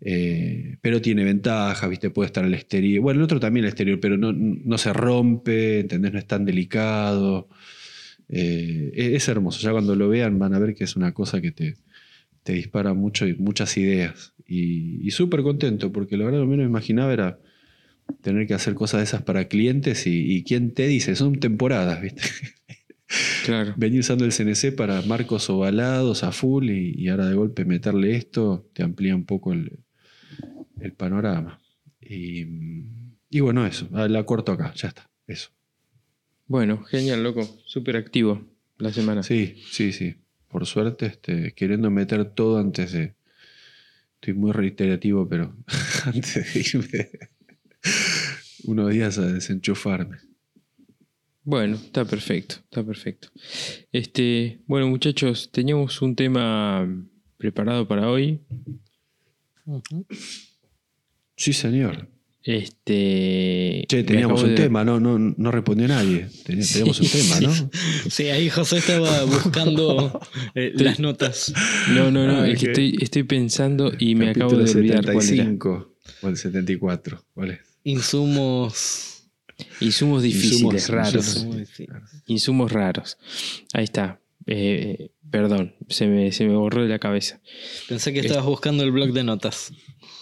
Eh, 0.00 0.76
pero 0.80 1.00
tiene 1.02 1.24
ventajas, 1.24 1.88
¿viste? 1.90 2.10
Puede 2.10 2.26
estar 2.26 2.44
al 2.44 2.54
exterior. 2.54 3.02
Bueno, 3.02 3.20
el 3.20 3.24
otro 3.24 3.40
también 3.40 3.64
al 3.64 3.70
exterior, 3.70 3.98
pero 4.00 4.16
no, 4.16 4.32
no 4.32 4.78
se 4.78 4.92
rompe, 4.92 5.80
¿entendés? 5.80 6.12
No 6.12 6.18
es 6.18 6.26
tan 6.26 6.44
delicado. 6.44 7.48
Eh, 8.28 8.92
es, 8.94 9.14
es 9.14 9.28
hermoso. 9.28 9.60
Ya 9.60 9.72
cuando 9.72 9.94
lo 9.94 10.08
vean 10.08 10.38
van 10.38 10.54
a 10.54 10.58
ver 10.58 10.74
que 10.74 10.84
es 10.84 10.96
una 10.96 11.12
cosa 11.12 11.40
que 11.40 11.52
te, 11.52 11.76
te 12.42 12.52
dispara 12.52 12.94
mucho 12.94 13.26
y 13.26 13.34
muchas 13.34 13.76
ideas. 13.76 14.34
Y, 14.46 15.06
y 15.06 15.10
súper 15.10 15.42
contento, 15.42 15.92
porque 15.92 16.16
la 16.16 16.24
verdad 16.26 16.40
lo 16.40 16.46
menos 16.46 16.64
me 16.64 16.70
imaginaba 16.70 17.12
era 17.12 17.38
tener 18.22 18.46
que 18.46 18.54
hacer 18.54 18.74
cosas 18.74 19.00
de 19.00 19.04
esas 19.04 19.22
para 19.22 19.48
clientes 19.48 20.06
y, 20.06 20.32
y 20.36 20.44
quién 20.44 20.72
te 20.72 20.86
dice, 20.86 21.14
son 21.16 21.40
temporadas, 21.40 22.00
¿viste? 22.02 22.22
Claro. 23.46 23.72
Vení 23.78 23.98
usando 24.00 24.26
el 24.26 24.32
CNC 24.32 24.76
para 24.76 25.00
marcos 25.00 25.48
ovalados 25.48 26.24
a 26.24 26.32
full 26.32 26.68
y, 26.68 26.92
y 26.94 27.08
ahora 27.08 27.24
de 27.24 27.34
golpe 27.34 27.64
meterle 27.64 28.14
esto 28.14 28.68
te 28.74 28.82
amplía 28.82 29.16
un 29.16 29.24
poco 29.24 29.54
el, 29.54 29.78
el 30.80 30.92
panorama. 30.92 31.60
Y, 32.00 32.46
y 33.30 33.40
bueno, 33.40 33.66
eso, 33.66 33.88
ah, 33.92 34.08
la 34.08 34.24
corto 34.24 34.52
acá, 34.52 34.72
ya 34.74 34.88
está, 34.88 35.10
eso. 35.26 35.50
Bueno, 36.46 36.82
genial, 36.84 37.22
loco. 37.22 37.42
Súper 37.66 37.96
activo 37.96 38.42
la 38.78 38.92
semana. 38.92 39.22
Sí, 39.22 39.62
sí, 39.70 39.92
sí. 39.92 40.16
Por 40.48 40.64
suerte, 40.64 41.06
este, 41.06 41.52
queriendo 41.52 41.90
meter 41.90 42.24
todo 42.24 42.58
antes 42.58 42.92
de... 42.92 43.14
Estoy 44.14 44.34
muy 44.34 44.52
reiterativo, 44.52 45.28
pero 45.28 45.54
antes 46.06 46.54
de 46.54 46.60
irme 46.60 47.10
unos 48.64 48.90
días 48.90 49.18
a 49.18 49.26
desenchufarme. 49.26 50.18
Bueno, 51.44 51.76
está 51.76 52.04
perfecto, 52.04 52.56
está 52.56 52.82
perfecto. 52.84 53.28
Este, 53.92 54.60
bueno, 54.66 54.88
muchachos, 54.88 55.50
teníamos 55.52 56.02
un 56.02 56.16
tema 56.16 56.86
preparado 57.36 57.86
para 57.86 58.10
hoy. 58.10 58.40
Sí, 61.38 61.52
señor. 61.54 62.08
Este. 62.42 63.84
Che, 63.88 64.04
teníamos 64.04 64.42
un 64.42 64.50
de- 64.50 64.54
tema, 64.56 64.84
no, 64.84 64.98
no, 65.00 65.18
no 65.18 65.50
respondió 65.50 65.86
nadie. 65.88 66.28
Sí, 66.30 66.42
Teníamos 66.44 67.00
un 67.00 67.08
tema, 67.08 67.40
¿no? 67.40 67.70
Sí, 68.10 68.24
ahí 68.28 68.48
José 68.50 68.78
estaba 68.78 69.24
buscando 69.24 70.20
eh, 70.54 70.72
las 70.74 70.98
notas. 70.98 71.52
No, 71.94 72.10
no, 72.10 72.26
no, 72.26 72.42
Ah, 72.42 72.48
es 72.48 72.58
que 72.60 72.66
estoy, 72.66 72.98
estoy 73.00 73.22
pensando 73.24 73.92
y 73.98 74.14
me 74.14 74.30
acabo 74.30 74.56
de 74.56 74.70
olvidar 74.70 75.04
cuál 75.04 75.16
era. 75.16 75.22
75 75.22 75.96
o 76.22 76.28
el 76.28 76.36
74. 76.36 77.24
¿Cuál 77.34 77.50
es? 77.52 77.60
Insumos. 77.84 79.24
Insumos 79.80 80.22
difíciles, 80.22 80.88
Insumos- 80.88 80.88
raros. 80.88 81.46
Insumos 82.26 82.72
raros. 82.72 83.18
Ahí 83.72 83.84
está. 83.84 84.20
Eh, 84.46 85.10
perdón, 85.30 85.74
se 85.88 86.06
me, 86.06 86.32
se 86.32 86.46
me 86.46 86.54
borró 86.54 86.82
de 86.82 86.88
la 86.88 86.98
cabeza. 86.98 87.40
Pensé 87.88 88.12
que 88.12 88.20
estabas 88.20 88.46
buscando 88.46 88.82
el 88.84 88.90
blog 88.92 89.12
de 89.12 89.24
notas. 89.24 89.72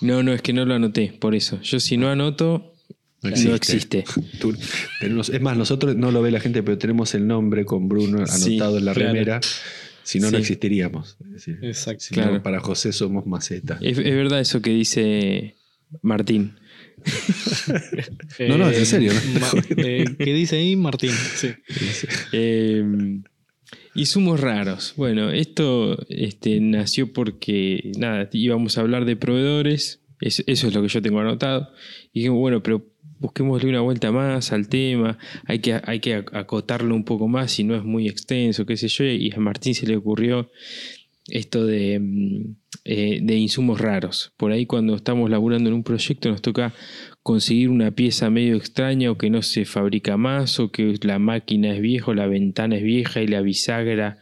No, 0.00 0.22
no, 0.22 0.32
es 0.32 0.42
que 0.42 0.52
no 0.52 0.64
lo 0.64 0.74
anoté, 0.74 1.14
por 1.18 1.34
eso. 1.34 1.60
Yo 1.62 1.80
si 1.80 1.96
no 1.96 2.08
anoto, 2.10 2.74
No 3.22 3.30
no 3.30 3.54
existe. 3.54 4.04
Tú- 4.40 4.54
tenemos- 5.00 5.28
es 5.30 5.40
más, 5.40 5.56
nosotros 5.56 5.96
no 5.96 6.10
lo 6.10 6.22
ve 6.22 6.30
la 6.30 6.40
gente, 6.40 6.62
pero 6.62 6.78
tenemos 6.78 7.14
el 7.14 7.26
nombre 7.26 7.64
con 7.64 7.88
Bruno 7.88 8.26
Sí, 8.26 8.50
anotado 8.56 8.78
en 8.78 8.84
la 8.84 8.92
claro. 8.94 9.12
remera. 9.12 9.40
Si 10.02 10.20
no, 10.20 10.30
no 10.30 10.38
existiríamos. 10.38 11.16
Es 11.24 11.30
decir, 11.32 11.58
Exacto. 11.62 12.04
si 12.04 12.14
Claro. 12.14 12.34
no, 12.34 12.42
para 12.42 12.60
José 12.60 12.92
somos 12.92 13.26
maceta. 13.26 13.78
Es, 13.80 13.98
es 13.98 14.04
verdad 14.14 14.40
eso 14.40 14.62
que 14.62 14.70
dice 14.70 15.56
Martín. 16.02 16.54
No, 18.48 18.58
no, 18.58 18.68
es 18.68 18.78
en 18.78 18.86
serio, 18.86 19.12
no 19.34 19.40
Ma- 19.40 19.48
eh, 19.76 20.04
¿Qué 20.18 20.32
dice 20.34 20.56
ahí 20.56 20.76
Martín? 20.76 21.10
Sí. 21.36 21.48
Eh, 22.32 22.84
insumos 23.94 24.40
raros. 24.40 24.94
Bueno, 24.96 25.30
esto 25.30 25.98
este, 26.08 26.60
nació 26.60 27.12
porque, 27.12 27.92
nada, 27.98 28.28
íbamos 28.32 28.78
a 28.78 28.82
hablar 28.82 29.04
de 29.04 29.16
proveedores. 29.16 30.00
Es- 30.20 30.44
eso 30.46 30.68
es 30.68 30.74
lo 30.74 30.82
que 30.82 30.88
yo 30.88 31.02
tengo 31.02 31.20
anotado. 31.20 31.70
Y 32.12 32.20
dije, 32.20 32.30
bueno, 32.30 32.62
pero 32.62 32.86
busquémosle 33.18 33.68
una 33.68 33.80
vuelta 33.80 34.12
más 34.12 34.52
al 34.52 34.68
tema. 34.68 35.18
Hay 35.46 35.58
que, 35.60 35.80
hay 35.84 36.00
que 36.00 36.18
ac- 36.18 36.30
acotarlo 36.36 36.94
un 36.94 37.04
poco 37.04 37.28
más 37.28 37.52
si 37.52 37.64
no 37.64 37.74
es 37.76 37.84
muy 37.84 38.08
extenso, 38.08 38.66
qué 38.66 38.76
sé 38.76 38.88
yo. 38.88 39.04
Y 39.04 39.32
a 39.34 39.38
Martín 39.40 39.74
se 39.74 39.86
le 39.86 39.96
ocurrió 39.96 40.50
esto 41.28 41.64
de, 41.66 41.98
mm, 41.98 42.54
eh, 42.88 43.18
de 43.20 43.34
insumos 43.34 43.80
raros. 43.80 44.32
Por 44.36 44.52
ahí 44.52 44.64
cuando 44.64 44.94
estamos 44.94 45.28
laburando 45.28 45.68
en 45.68 45.74
un 45.74 45.82
proyecto 45.82 46.30
nos 46.30 46.40
toca 46.40 46.72
conseguir 47.24 47.68
una 47.68 47.90
pieza 47.90 48.30
medio 48.30 48.54
extraña 48.56 49.10
o 49.10 49.18
que 49.18 49.28
no 49.28 49.42
se 49.42 49.64
fabrica 49.64 50.16
más 50.16 50.60
o 50.60 50.70
que 50.70 50.94
la 51.02 51.18
máquina 51.18 51.74
es 51.74 51.80
vieja 51.80 52.12
o 52.12 52.14
la 52.14 52.28
ventana 52.28 52.76
es 52.76 52.84
vieja 52.84 53.20
y 53.22 53.26
la 53.26 53.40
bisagra 53.40 54.18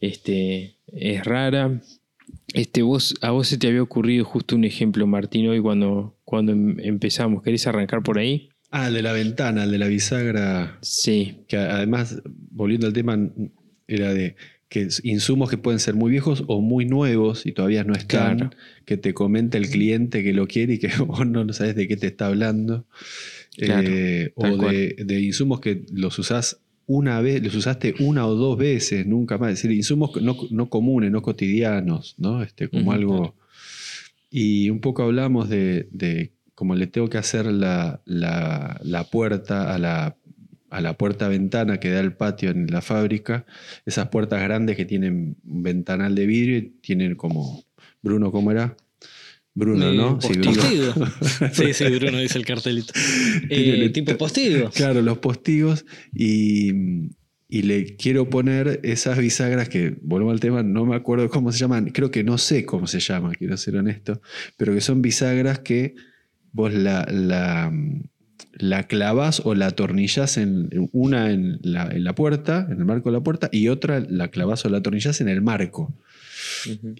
este, 0.00 0.76
es 0.88 1.24
rara. 1.24 1.80
Este, 2.52 2.82
vos, 2.82 3.14
a 3.22 3.30
vos 3.30 3.48
se 3.48 3.56
te 3.56 3.68
había 3.68 3.82
ocurrido 3.82 4.26
justo 4.26 4.54
un 4.54 4.64
ejemplo, 4.64 5.06
Martín, 5.06 5.48
hoy 5.48 5.60
cuando, 5.60 6.18
cuando 6.24 6.52
em- 6.52 6.78
empezamos. 6.80 7.42
¿Querés 7.42 7.66
arrancar 7.66 8.02
por 8.02 8.18
ahí? 8.18 8.50
Ah, 8.70 8.88
el 8.88 8.94
de 8.94 9.02
la 9.02 9.12
ventana, 9.12 9.64
el 9.64 9.70
de 9.70 9.78
la 9.78 9.86
bisagra. 9.86 10.78
Sí, 10.82 11.38
Que 11.48 11.56
además, 11.56 12.20
volviendo 12.50 12.86
al 12.86 12.92
tema, 12.92 13.18
era 13.88 14.12
de 14.12 14.36
que 14.74 14.82
es 14.82 15.00
insumos 15.04 15.48
que 15.50 15.56
pueden 15.56 15.78
ser 15.78 15.94
muy 15.94 16.10
viejos 16.10 16.42
o 16.48 16.60
muy 16.60 16.84
nuevos 16.84 17.46
y 17.46 17.52
todavía 17.52 17.84
no 17.84 17.94
están, 17.94 18.38
Claro. 18.38 18.50
que 18.84 18.96
te 18.96 19.14
comenta 19.14 19.56
el 19.56 19.68
cliente 19.70 20.24
que 20.24 20.32
lo 20.32 20.48
quiere 20.48 20.74
y 20.74 20.78
que 20.78 20.88
vos 21.06 21.24
no 21.26 21.50
sabes 21.52 21.76
de 21.76 21.86
qué 21.86 21.96
te 21.96 22.08
está 22.08 22.26
hablando. 22.26 22.84
Claro, 23.56 23.88
Eh, 23.88 24.32
o 24.34 24.42
tal 24.42 24.58
de, 24.58 24.96
de 25.04 25.20
insumos 25.20 25.60
que 25.60 25.86
los 25.92 26.18
usás 26.18 26.58
una 26.86 27.20
vez, 27.20 27.40
los 27.40 27.54
usaste 27.54 27.94
una 28.00 28.26
o 28.26 28.34
dos 28.34 28.58
veces, 28.58 29.06
nunca 29.06 29.38
más. 29.38 29.50
Es 29.52 29.62
decir, 29.62 29.70
insumos 29.76 30.10
no, 30.20 30.36
no 30.50 30.68
comunes, 30.68 31.12
no 31.12 31.22
cotidianos, 31.22 32.16
¿no? 32.18 32.42
Este, 32.42 32.68
como 32.68 32.90
algo. 32.92 33.16
claro. 33.18 33.34
Y 34.30 34.70
un 34.70 34.80
poco 34.80 35.04
hablamos 35.04 35.48
de, 35.48 35.88
de 35.92 36.32
cómo 36.56 36.74
le 36.74 36.88
tengo 36.88 37.08
que 37.08 37.18
hacer 37.18 37.46
la, 37.46 38.02
la- 38.04 38.80
la 38.82 39.04
puerta 39.04 39.72
a 39.72 39.78
la, 39.78 40.16
a 40.74 40.80
la 40.80 40.98
puerta 40.98 41.28
ventana 41.28 41.78
que 41.78 41.90
da 41.90 42.00
al 42.00 42.16
patio 42.16 42.50
en 42.50 42.66
la 42.66 42.82
fábrica. 42.82 43.46
Esas 43.86 44.08
puertas 44.08 44.42
grandes 44.42 44.76
que 44.76 44.84
tienen 44.84 45.36
un 45.44 45.62
ventanal 45.62 46.14
de 46.16 46.26
vidrio 46.26 46.58
y 46.58 46.62
tienen 46.80 47.14
como. 47.14 47.64
Bruno, 48.02 48.32
¿cómo 48.32 48.50
era? 48.50 48.76
Bruno, 49.54 49.88
Eh, 49.88 49.96
¿no? 49.96 50.20
Sí, 50.20 50.32
Bruno. 50.32 50.52
Sí, 51.52 51.72
sí, 51.72 51.84
Bruno 51.84 52.18
dice 52.18 52.38
el 52.38 52.44
cartelito. 52.44 52.92
Eh, 53.48 53.88
tipo 53.90 54.16
postigo. 54.16 54.68
Claro, 54.70 55.00
los 55.00 55.18
postigos 55.18 55.86
y, 56.12 56.72
y 57.48 57.62
le 57.62 57.94
quiero 57.94 58.28
poner 58.28 58.80
esas 58.82 59.16
bisagras 59.18 59.68
que, 59.68 59.96
vuelvo 60.02 60.32
al 60.32 60.40
tema, 60.40 60.64
no 60.64 60.84
me 60.84 60.96
acuerdo 60.96 61.30
cómo 61.30 61.52
se 61.52 61.60
llaman, 61.60 61.90
creo 61.90 62.10
que 62.10 62.24
no 62.24 62.36
sé 62.36 62.64
cómo 62.66 62.88
se 62.88 62.98
llama, 62.98 63.32
quiero 63.32 63.56
ser 63.56 63.76
honesto, 63.76 64.20
pero 64.56 64.74
que 64.74 64.80
son 64.80 65.02
bisagras 65.02 65.60
que 65.60 65.94
vos 66.50 66.74
la, 66.74 67.06
la, 67.08 67.72
la 68.58 68.86
clavas 68.86 69.42
o 69.44 69.54
la 69.54 69.66
atornillas 69.66 70.36
en 70.36 70.68
una 70.92 71.30
en 71.30 71.58
la, 71.62 71.88
en 71.90 72.04
la 72.04 72.14
puerta, 72.14 72.66
en 72.70 72.78
el 72.78 72.84
marco 72.84 73.10
de 73.10 73.18
la 73.18 73.22
puerta, 73.22 73.48
y 73.52 73.68
otra 73.68 74.00
la 74.00 74.28
clavas 74.28 74.64
o 74.64 74.68
la 74.68 74.78
atornillas 74.78 75.20
en 75.20 75.28
el 75.28 75.42
marco. 75.42 75.94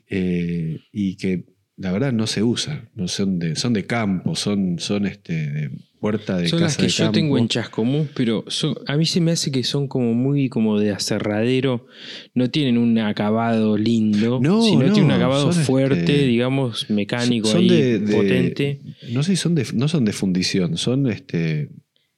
Eh, 0.09 0.81
y 0.93 1.17
que 1.17 1.45
la 1.77 1.91
verdad 1.93 2.13
no 2.13 2.27
se 2.27 2.43
usa, 2.43 2.89
no 2.95 3.09
son 3.09 3.39
de, 3.39 3.57
son 3.57 3.73
de 3.73 3.85
campo, 3.85 4.35
son, 4.37 4.79
son 4.79 5.07
este, 5.07 5.51
de 5.51 5.71
puerta 5.99 6.37
de 6.37 6.49
Son 6.49 6.59
casa 6.61 6.67
las 6.69 6.77
que 6.77 6.83
de 6.85 6.89
yo 6.91 7.05
campo. 7.07 7.13
tengo 7.15 7.39
en 7.39 7.49
Chascomús, 7.49 8.09
pero 8.15 8.45
son- 8.47 8.77
a 8.87 8.97
mí 8.97 9.07
se 9.07 9.21
me 9.21 9.33
hace 9.33 9.51
que 9.51 9.65
son 9.65 9.89
como 9.89 10.13
muy 10.15 10.49
como 10.49 10.79
de 10.79 10.91
aserradero. 10.93 11.87
No 12.35 12.51
tienen 12.51 12.79
un 12.79 12.97
acabado 12.99 13.77
lindo, 13.77 14.39
No, 14.41 14.63
sino 14.63 14.83
no, 14.87 14.93
tienen 14.93 15.05
un 15.07 15.11
acabado 15.13 15.53
son, 15.53 15.65
fuerte, 15.65 16.01
este, 16.01 16.27
digamos, 16.27 16.91
mecánico 16.91 17.49
son 17.49 17.63
ahí, 17.63 17.69
de- 17.69 17.99
de- 18.01 18.15
potente. 18.15 18.81
No 19.11 19.23
sé 19.23 19.35
son 19.37 19.55
de, 19.55 19.67
no 19.75 19.89
son 19.89 20.05
de 20.05 20.13
fundición, 20.13 20.77
son 20.77 21.09
este. 21.11 21.71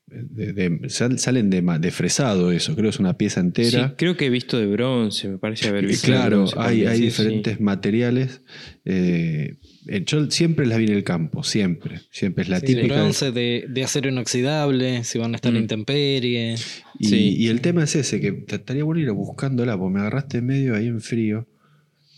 De- 0.09 0.52
de- 0.52 0.88
sal- 0.88 1.18
salen 1.18 1.50
de, 1.50 1.90
fresado 1.90 2.52
eso, 2.52 2.74
creo 2.74 2.84
que 2.84 2.90
es 2.90 3.00
una 3.00 3.16
pieza 3.18 3.40
Sí, 3.40 3.46
entera. 3.46 3.94
creo 3.96 4.16
que 4.16 4.26
he 4.26 4.30
visto 4.30 4.57
de 4.59 4.66
bronce, 4.66 5.28
me 5.28 5.38
parece 5.38 5.68
haber 5.68 5.84
Eh, 5.84 5.88
visto. 5.88 6.07
de 6.07 6.12
claro, 6.12 6.36
bronce 6.38 6.54
hay, 6.59 6.86
hay 6.86 6.98
sí, 6.98 7.02
diferentes 7.04 7.61
materiales. 7.61 8.42
eh, 8.84 9.57
eh, 9.88 10.02
yo 10.07 10.30
siempre 10.30 10.64
las 10.66 10.78
vi 10.78 10.84
en 10.84 10.92
el 10.92 11.02
campo, 11.04 11.42
siempre. 11.42 12.00
Siempre 12.12 12.42
es 12.44 12.48
la 12.48 12.61
Sí, 12.61 12.66
típica. 12.66 12.94
bronce 12.94 13.32
de, 13.32 13.66
de 13.68 13.82
acero 13.84 14.09
inoxidable, 14.09 15.02
si 15.04 15.18
van 15.18 15.32
a 15.32 15.36
estar 15.36 15.52
Mm. 15.52 15.57
en 15.57 15.62
intemperie. 15.62 16.54
Y, 17.00 17.07
Sí. 17.07 17.36
y 17.36 17.48
el 17.48 17.61
tema 17.61 17.82
es 17.84 17.96
ese, 17.96 18.20
que 18.20 18.30
te- 18.32 18.57
estaría 18.57 18.84
bueno 18.84 19.00
ir 19.00 19.11
buscándola, 19.11 19.76
porque 19.76 19.94
me 19.94 20.00
agarraste 20.00 20.38
en 20.38 20.46
medio 20.46 20.76
ahí 20.76 20.86
en 20.86 21.00
frío. 21.00 21.48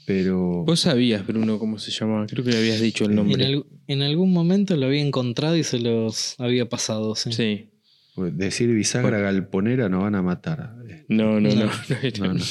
Pero. 0.07 0.65
Vos 0.65 0.81
sabías, 0.81 1.27
Bruno, 1.27 1.59
cómo 1.59 1.79
se 1.79 1.91
llamaba. 1.91 2.27
Creo 2.27 2.43
que 2.45 2.51
le 2.51 2.59
habías 2.59 2.81
dicho 2.81 3.05
el 3.05 3.11
En, 3.11 3.17
nombre. 3.17 3.63
en 3.87 4.03
algún 4.03 4.33
momento 4.33 4.75
lo 4.77 4.87
había 4.87 5.03
encontrado 5.03 5.57
y 5.57 5.65
se 5.65 5.79
los 5.79 6.35
había 6.39 6.69
pasado. 6.69 7.15
sí. 7.15 7.33
Sí. 7.33 7.67
Pues 8.19 8.37
Decir 8.37 8.69
bisagra 8.75 9.19
galponera 9.21 9.89
nos 9.89 10.03
van 10.03 10.17
a 10.17 10.23
matar. 10.23 10.75
No, 11.09 11.41
no, 11.41 11.49
no. 11.51 11.55
No. 11.55 11.65
no, 11.67 12.27
No, 12.29 12.35
no. 12.35 12.45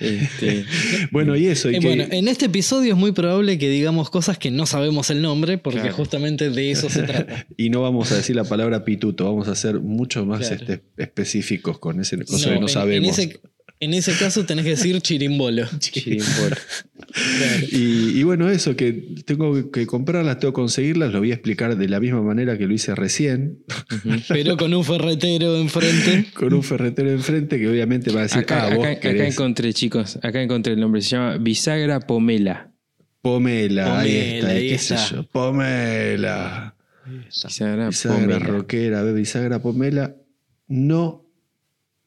Este, 0.00 0.64
Bueno, 1.10 1.36
y 1.36 1.46
eso. 1.48 1.70
y 1.70 1.74
Eh, 1.76 1.80
que- 1.80 1.86
bueno, 1.88 2.04
en 2.10 2.28
este 2.28 2.46
episodio 2.46 2.92
es 2.94 2.98
muy 2.98 3.10
probable 3.12 3.58
que 3.58 3.68
digamos 3.68 4.10
cosas 4.10 4.38
que 4.38 4.50
no 4.52 4.64
sabemos 4.64 5.10
el 5.10 5.20
nombre, 5.20 5.58
porque 5.58 5.80
Claro. 5.80 5.94
justamente 5.96 6.50
de 6.50 6.70
eso 6.70 6.88
se 6.88 7.02
trata. 7.02 7.46
y 7.56 7.68
no 7.70 7.82
vamos 7.82 8.12
a 8.12 8.16
decir 8.16 8.36
la 8.36 8.44
palabra 8.44 8.84
pituto, 8.84 9.24
vamos 9.24 9.48
a 9.48 9.54
ser 9.56 9.80
mucho 9.80 10.24
más 10.24 10.46
Claro. 10.48 10.54
este, 10.54 10.82
específicos 10.96 11.78
con 11.80 12.00
ese 12.00 12.16
cosa 12.24 12.46
No, 12.48 12.54
que 12.54 12.60
no 12.60 12.66
en- 12.68 12.72
sabemos. 12.72 13.18
En 13.18 13.24
ese, 13.30 13.40
en 13.84 13.94
ese 13.94 14.12
caso 14.12 14.44
tenés 14.46 14.64
que 14.64 14.70
decir 14.70 15.00
chirimbolo. 15.00 15.66
chirimbolo. 15.78 16.56
Y, 17.70 18.18
y 18.18 18.22
bueno, 18.22 18.48
eso, 18.50 18.74
que 18.76 18.92
tengo 19.26 19.70
que 19.70 19.86
comprarlas, 19.86 20.38
tengo 20.38 20.52
que 20.52 20.56
conseguirlas, 20.60 21.12
lo 21.12 21.18
voy 21.18 21.30
a 21.30 21.34
explicar 21.34 21.76
de 21.76 21.88
la 21.88 22.00
misma 22.00 22.22
manera 22.22 22.56
que 22.56 22.66
lo 22.66 22.74
hice 22.74 22.94
recién. 22.94 23.58
Pero 24.28 24.56
con 24.56 24.72
un 24.72 24.84
ferretero 24.84 25.56
enfrente. 25.56 26.26
con 26.34 26.54
un 26.54 26.62
ferretero 26.62 27.10
enfrente 27.10 27.58
que 27.58 27.68
obviamente 27.68 28.10
va 28.12 28.20
a 28.20 28.22
decir, 28.24 28.38
Acá, 28.38 28.66
ah, 28.68 28.74
vos 28.74 28.86
acá- 28.86 29.10
encontré, 29.10 29.72
chicos, 29.74 30.18
acá 30.22 30.40
encontré 30.42 30.72
el 30.74 30.80
nombre. 30.80 31.02
Se 31.02 31.10
llama 31.10 31.36
Bisagra 31.38 32.00
Pomela. 32.00 32.70
pomela, 33.20 34.00
ahí 34.00 34.10
Pomela, 34.10 34.36
está, 34.38 34.54
y 34.54 34.56
ahí 34.56 34.68
qué 34.68 34.74
está. 34.76 34.96
sé 34.98 35.14
yo, 35.16 35.26
pomela. 35.28 36.74
Bisagra, 37.26 37.88
bisagra 37.88 38.18
Pomela. 38.20 38.38
roquera, 38.46 39.02
ve, 39.02 39.12
bisagra 39.12 39.60
pomela. 39.60 40.16
No, 40.68 41.26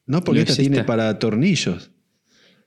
no 0.06 0.22
porque 0.24 0.40
No 0.40 0.42
esta 0.42 0.52
es 0.52 0.58
tiene 0.68 0.84
para 0.84 1.18
tornillos. 1.18 1.90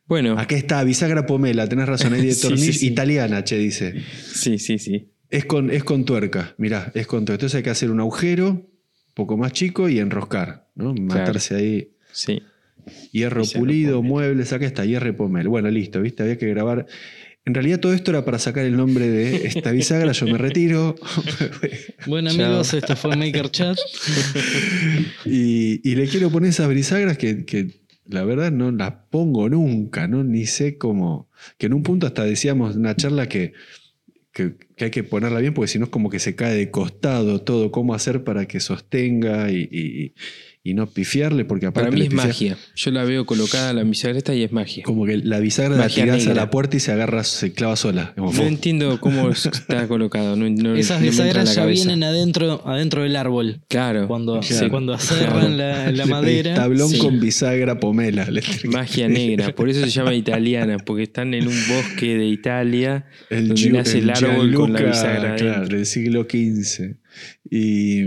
Bueno, 0.06 0.40
Acá 0.40 0.56
está, 0.56 0.84
bisagra 0.84 1.26
pomela, 1.26 1.68
tenés 1.68 1.88
razón, 1.88 2.16
es 2.16 2.24
de 2.24 2.32
Sí, 2.34 2.42
tornillos. 2.42 2.66
sí, 2.76 2.80
sí. 2.80 2.88
Italiana, 2.88 3.44
che, 3.44 3.58
dice. 3.58 3.94
sí, 4.34 4.58
sí, 4.58 4.80
sí. 4.80 5.10
Es 5.30 5.46
con, 5.46 5.70
es 5.70 5.84
con 5.84 6.06
tuerca, 6.06 6.56
mirá, 6.58 6.92
es 6.96 7.06
con 7.06 7.26
tuerca. 7.26 7.36
Entonces 7.42 7.58
hay 7.58 7.64
que 7.64 7.70
hacer 7.70 7.92
un 7.92 8.00
agujero 8.00 8.50
un 8.50 8.68
poco 9.14 9.38
más 9.38 9.54
chico 9.54 9.88
y 9.88 10.00
enroscar, 10.00 10.68
¿no? 10.76 10.96
Matarse 10.96 11.56
ahí. 11.56 11.92
Sí. 12.12 12.42
Hierro 13.12 13.44
pulido, 13.44 14.02
muebles, 14.02 14.52
acá 14.54 14.66
está, 14.66 14.84
hierro 14.86 15.16
pomel. 15.16 15.48
Bueno, 15.48 15.70
listo, 15.70 16.02
¿viste? 16.02 16.24
Había 16.24 16.38
que 16.40 16.48
grabar. 16.48 16.88
En 17.50 17.56
realidad 17.56 17.80
todo 17.80 17.94
esto 17.96 18.12
era 18.12 18.24
para 18.24 18.38
sacar 18.38 18.64
el 18.64 18.78
nombre 18.78 19.10
de 19.10 19.48
esta 19.48 19.72
bisagra, 19.72 20.12
yo 20.12 20.28
me 20.28 20.38
retiro. 20.38 20.96
Bueno 22.06 22.30
amigos, 22.30 22.76
esto 22.76 22.96
fue 22.96 23.16
Maker 23.16 23.50
Chat. 23.50 23.76
y, 25.26 25.82
y 25.90 25.96
le 25.96 26.08
quiero 26.08 26.30
poner 26.30 26.52
esas 26.52 26.70
bisagras 26.70 27.18
que, 27.18 27.46
que 27.46 27.82
la 28.06 28.24
verdad 28.24 28.52
no 28.52 28.72
las 28.72 28.94
pongo 29.10 29.50
nunca, 29.50 30.08
¿no? 30.08 30.24
Ni 30.24 30.46
sé 30.46 30.78
cómo. 30.78 31.28
Que 31.58 31.66
en 31.66 31.74
un 31.74 31.82
punto 31.82 32.06
hasta 32.06 32.24
decíamos 32.24 32.76
en 32.76 32.82
una 32.82 32.96
charla 32.96 33.28
que, 33.28 33.54
que, 34.32 34.54
que 34.76 34.86
hay 34.86 34.92
que 34.92 35.04
ponerla 35.04 35.40
bien, 35.40 35.56
porque 35.56 35.70
si 35.70 35.80
no 35.80 35.86
es 35.86 35.92
como 35.92 36.12
que 36.12 36.20
se 36.20 36.36
cae 36.36 36.54
de 36.56 36.70
costado 36.70 37.42
todo, 37.42 37.72
cómo 37.72 37.96
hacer 37.96 38.24
para 38.24 38.48
que 38.48 38.60
sostenga 38.60 39.52
y, 39.52 39.68
y- 39.72 40.14
y 40.70 40.74
no 40.74 40.88
pifiarle, 40.88 41.46
porque 41.46 41.66
aparte 41.66 41.90
Para 41.90 41.98
mí 42.00 42.06
es 42.06 42.10
pifia- 42.12 42.26
magia. 42.28 42.58
Yo 42.76 42.92
la 42.92 43.04
veo 43.04 43.26
colocada 43.26 43.74
la 43.74 43.84
bisagra 43.84 44.18
esta 44.18 44.34
y 44.36 44.44
es 44.44 44.52
magia. 44.52 44.84
Como 44.84 45.06
que 45.06 45.18
la 45.18 45.40
bisagra 45.40 45.76
la 45.78 45.88
tirás 45.90 46.28
a 46.28 46.34
la 46.34 46.50
puerta 46.50 46.78
y 46.78 46.80
se 46.80 46.92
agarra, 46.92 47.24
se 47.24 47.52
clava 47.54 47.76
sola. 47.76 48.14
Como, 48.16 48.32
No 48.34 48.44
entiendo 48.44 49.00
cómo 49.00 49.30
está 49.32 49.88
colocado. 49.88 50.36
No, 50.36 50.50
no- 50.50 50.76
Esas 50.76 51.02
bisagras 51.02 51.46
la 51.50 51.54
ya 51.54 51.66
vienen 51.66 52.04
adentro, 52.04 52.62
adentro 52.68 53.04
del 53.04 53.16
árbol. 53.16 53.62
Claro. 53.68 54.08
Cuando, 54.08 54.40
Claro. 54.40 54.70
cuando 54.70 54.94
aserran 54.94 55.58
la, 55.58 55.92
la 55.92 56.06
madera. 56.06 56.54
Tablón 56.56 56.90
Sí. 56.90 56.98
con 57.00 57.20
bisagra 57.20 57.80
pomela. 57.80 58.28
Magia 58.66 59.08
negra, 59.08 59.54
por 59.56 59.70
eso 59.70 59.82
se 59.82 59.90
llama 59.90 60.14
italiana, 60.14 60.78
porque 60.78 61.04
están 61.04 61.34
en 61.34 61.48
un 61.48 61.56
bosque 61.68 62.18
de 62.18 62.26
Italia 62.28 63.06
El, 63.30 63.48
donde 63.50 63.70
nace 63.72 64.00
el, 64.00 64.10
árbol 64.10 64.54
con 64.54 64.74
la 64.74 64.80
Gianluca, 64.80 64.84
bisagra 64.86 65.36
claro, 65.36 65.68
del 65.68 65.86
siglo 65.86 66.24
XV. 66.30 66.96
Y, 67.52 68.04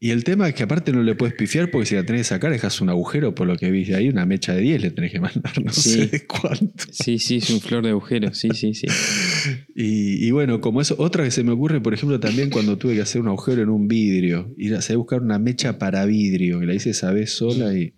y 0.00 0.10
el 0.10 0.24
tema 0.24 0.48
es 0.48 0.54
que 0.54 0.62
aparte 0.62 0.92
no 0.92 1.02
le 1.02 1.14
puedes 1.14 1.34
pifiar 1.34 1.70
porque 1.70 1.84
si 1.86 1.94
la 1.94 2.04
tenés 2.06 2.22
que 2.22 2.28
sacar 2.34 2.50
dejas 2.50 2.80
un 2.80 2.88
agujero 2.88 3.34
por 3.34 3.46
lo 3.46 3.56
que 3.56 3.70
viste 3.70 3.94
ahí, 3.94 4.08
una 4.08 4.24
mecha 4.24 4.54
de 4.54 4.62
10 4.62 4.80
le 4.80 4.90
tenés 4.90 5.12
que 5.12 5.20
mandar, 5.20 5.62
no 5.62 5.72
Sí. 5.72 5.90
sé 5.90 6.06
de 6.06 6.26
cuánto. 6.26 6.84
Sí, 6.90 7.18
sí, 7.18 7.36
es 7.36 7.50
un 7.50 7.60
flor 7.60 7.84
de 7.84 7.90
agujero, 7.90 8.32
sí, 8.32 8.48
sí, 8.54 8.72
sí. 8.74 8.86
Y, 9.74 10.26
y 10.26 10.30
bueno, 10.30 10.60
como 10.60 10.80
eso, 10.80 10.94
otra 10.98 11.22
que 11.24 11.30
se 11.30 11.44
me 11.44 11.52
ocurre, 11.52 11.80
por 11.82 11.92
ejemplo, 11.94 12.18
también 12.18 12.48
cuando 12.50 12.78
tuve 12.78 12.94
que 12.94 13.02
hacer 13.02 13.20
un 13.20 13.28
agujero 13.28 13.62
en 13.62 13.68
un 13.68 13.86
vidrio, 13.88 14.52
ir 14.56 14.74
a, 14.74 14.80
buscar 14.96 15.20
una 15.22 15.38
mecha 15.38 15.78
para 15.78 16.04
vidrio, 16.06 16.58
que 16.60 16.66
la 16.66 16.74
hice 16.74 16.90
esa 16.90 17.12
vez 17.12 17.30
sola 17.32 17.76
y 17.76 17.92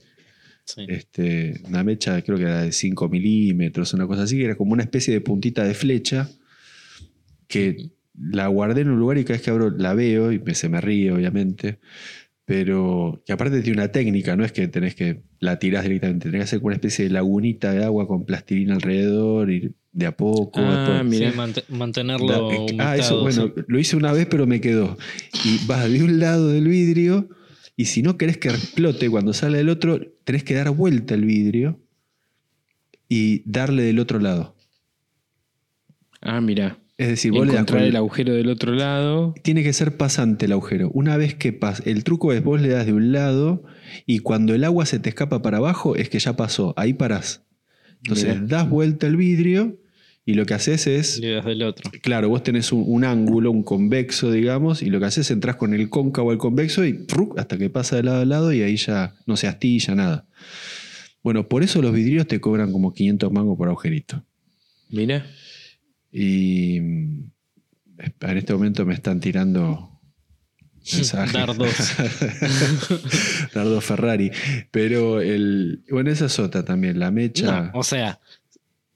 Sí. 0.66 0.82
este, 0.88 1.61
una 1.64 1.82
mecha 1.82 2.20
creo 2.22 2.36
que 2.36 2.45
era 2.45 2.62
de 2.62 2.70
5 2.72 3.09
milímetros, 3.09 3.93
una 3.95 4.07
cosa 4.07 4.22
así, 4.24 4.36
que 4.36 4.45
era 4.45 4.57
como 4.57 4.72
una 4.72 4.82
especie 4.84 5.12
de 5.12 5.20
puntita 5.20 5.64
de 5.64 5.74
flecha 5.74 6.28
que 7.49 7.91
la 8.21 8.47
guardé 8.49 8.83
en 8.83 8.91
un 8.91 8.99
lugar 8.99 9.18
y 9.18 9.25
cada 9.25 9.35
vez 9.35 9.43
que 9.43 9.51
abro 9.51 9.71
la 9.71 9.95
veo 9.95 10.33
y 10.33 10.39
me- 10.39 10.55
se 10.55 10.68
me 10.68 10.81
ríe, 10.81 11.12
obviamente. 11.12 11.79
Pero 12.45 13.23
que 13.25 13.33
aparte 13.33 13.61
tiene 13.62 13.79
una 13.81 13.93
técnica, 13.93 14.37
no 14.37 14.45
es 14.45 14.51
que 14.53 14.66
tenés 14.68 14.95
que 14.97 15.23
la 15.39 15.59
tirás 15.59 15.85
directamente, 15.85 16.31
tenés 16.31 16.41
que 16.41 16.45
hacer 16.45 16.59
como 16.59 16.68
una 16.68 16.75
especie 16.77 17.05
de 17.05 17.11
lagunita 17.12 17.73
de 17.73 17.85
agua 17.85 18.09
con 18.09 18.25
plastilina 18.27 18.75
alrededor 18.75 19.51
y 19.53 19.73
de 19.93 20.07
a 20.07 20.16
poco. 20.16 20.61
Ah, 20.61 21.03
mira. 21.05 21.31
Sí, 21.31 21.37
mant- 21.37 21.64
mantenerlo 21.68 22.51
eh, 22.51 22.77
ah, 22.81 22.97
eso, 22.97 23.21
bueno, 23.21 23.53
sí. 23.55 23.62
lo 23.68 23.79
hice 23.79 23.97
una 23.97 24.12
vez, 24.12 24.27
pero 24.27 24.47
me 24.47 24.61
quedó. 24.61 24.97
Y 25.45 25.64
vas 25.66 25.89
de 25.91 26.03
un 26.03 26.18
lado 26.18 26.49
del 26.49 26.66
vidrio, 26.66 27.29
y 27.77 27.85
si 27.87 28.03
no 28.03 28.18
querés 28.18 28.39
que 28.39 28.49
explote 28.49 29.09
cuando 29.09 29.33
sale 29.33 29.59
del 29.59 29.68
otro, 29.68 30.01
tenés 30.25 30.43
que 30.43 30.55
dar 30.55 30.71
vuelta 30.71 31.14
el 31.14 31.25
vidrio 31.25 31.79
y 33.09 33.43
darle 33.51 33.83
del 33.85 33.99
otro 34.01 34.18
lado. 34.18 34.57
Ah, 36.21 36.41
mira. 36.41 36.79
Es 37.01 37.09
decir, 37.09 37.32
vos 37.32 37.46
le 37.46 37.55
das 37.55 37.66
el 37.72 37.96
agujero 37.96 38.34
del 38.34 38.51
otro 38.51 38.74
lado. 38.74 39.32
tiene 39.42 39.62
que 39.62 39.72
ser 39.72 39.96
pasante 39.96 40.44
el 40.44 40.53
agujero. 40.53 40.90
Una 40.92 41.16
vez 41.16 41.34
que 41.34 41.55
pasa, 41.55 41.82
el 41.86 42.05
truco 42.05 42.34
es 42.34 42.44
vos 42.44 42.61
le 42.61 42.68
das 42.68 42.84
de 42.84 42.92
un 42.92 43.11
lado 43.11 43.64
y 44.05 44.18
cuando 44.18 44.55
el 44.55 44.64
agua 44.64 44.84
se 44.84 44.98
te 44.98 45.09
escapa 45.09 45.40
para 45.40 45.57
abajo 45.57 45.96
es 45.96 46.11
que 46.11 46.18
ya 46.18 46.36
pasó, 46.36 46.74
ahí 46.76 46.92
parás. 46.92 47.46
Entonces 48.03 48.34
Mirá. 48.34 48.46
das 48.46 48.68
vuelta 48.68 49.07
el 49.07 49.16
vidrio 49.16 49.80
y 50.26 50.34
lo 50.34 50.44
que 50.44 50.53
haces 50.53 50.86
es 50.86 51.18
Le 51.20 51.30
das 51.36 51.46
del 51.46 51.62
otro. 51.62 51.90
Claro, 52.03 52.28
vos 52.28 52.42
tenés 52.42 52.70
un, 52.70 52.84
un 52.86 53.07
ángulo, 53.07 53.51
un 53.51 53.62
convexo, 53.62 54.30
digamos, 54.30 54.82
y 54.82 54.90
lo 54.90 55.01
que 55.01 55.07
haces 55.07 55.28
es 55.28 55.30
entras 55.30 55.57
con 55.57 55.72
el 55.72 55.88
cóncavo 55.88 56.32
al 56.32 56.36
convexo 56.36 56.84
y 56.84 57.07
hasta 57.38 57.57
que 57.57 57.70
pasa 57.70 57.96
de 57.96 58.03
lado 58.03 58.20
a 58.20 58.26
lado 58.26 58.53
y 58.53 58.61
ahí 58.61 58.76
ya 58.76 59.14
no 59.24 59.38
se 59.38 59.48
astilla 59.48 59.94
nada. 59.94 60.26
Bueno, 61.22 61.48
por 61.48 61.62
eso 61.62 61.80
los 61.80 61.94
vidrios 61.94 62.26
te 62.26 62.42
cobran 62.42 62.72
como 62.72 62.92
500 62.92 63.32
mangos 63.32 63.57
por 63.57 63.68
agujerito. 63.68 64.22
Mira. 64.90 65.24
Y 66.13 66.77
en 66.77 67.33
este 68.37 68.53
momento 68.53 68.85
me 68.87 68.95
están 68.95 69.21
tirando 69.21 70.01
mensajes. 70.93 71.33
Dardos. 71.33 71.75
Dardo 73.55 73.81
Ferrari. 73.81 74.31
Pero 74.71 75.21
el. 75.21 75.83
Bueno, 75.91 76.11
esa 76.11 76.27
es 76.27 76.39
otra 76.39 76.65
también, 76.65 76.99
la 76.99 77.11
mecha. 77.11 77.71
No, 77.73 77.79
o 77.81 77.83
sea, 77.83 78.21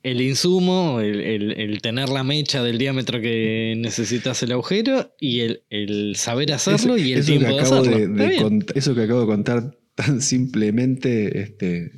el 0.03 0.21
insumo, 0.21 1.01
el, 1.01 1.21
el- 1.21 1.53
el 1.53 1.81
tener 1.83 2.09
la 2.09 2.25
mecha 2.25 2.62
del 2.62 2.79
diámetro 2.79 3.21
que 3.21 3.75
necesitas 3.77 4.43
el 4.43 4.53
agujero 4.53 5.15
y 5.21 5.41
el, 5.41 5.62
el 5.71 6.17
saber 6.17 6.53
hacerlo 6.53 6.97
y 6.99 7.12
el 7.12 7.21
eso 7.21 7.33
que 7.33 7.39
tiempo 7.39 7.55
de 7.57 7.61
acabo 7.62 7.81
hacerlo. 7.81 8.15
de- 8.15 8.39
cont- 8.39 8.73
eso 8.75 8.95
que 8.95 9.03
acabo 9.03 9.21
de 9.21 9.27
contar 9.27 9.77
tan 9.95 10.21
simplemente, 10.21 11.41
este, 11.41 11.91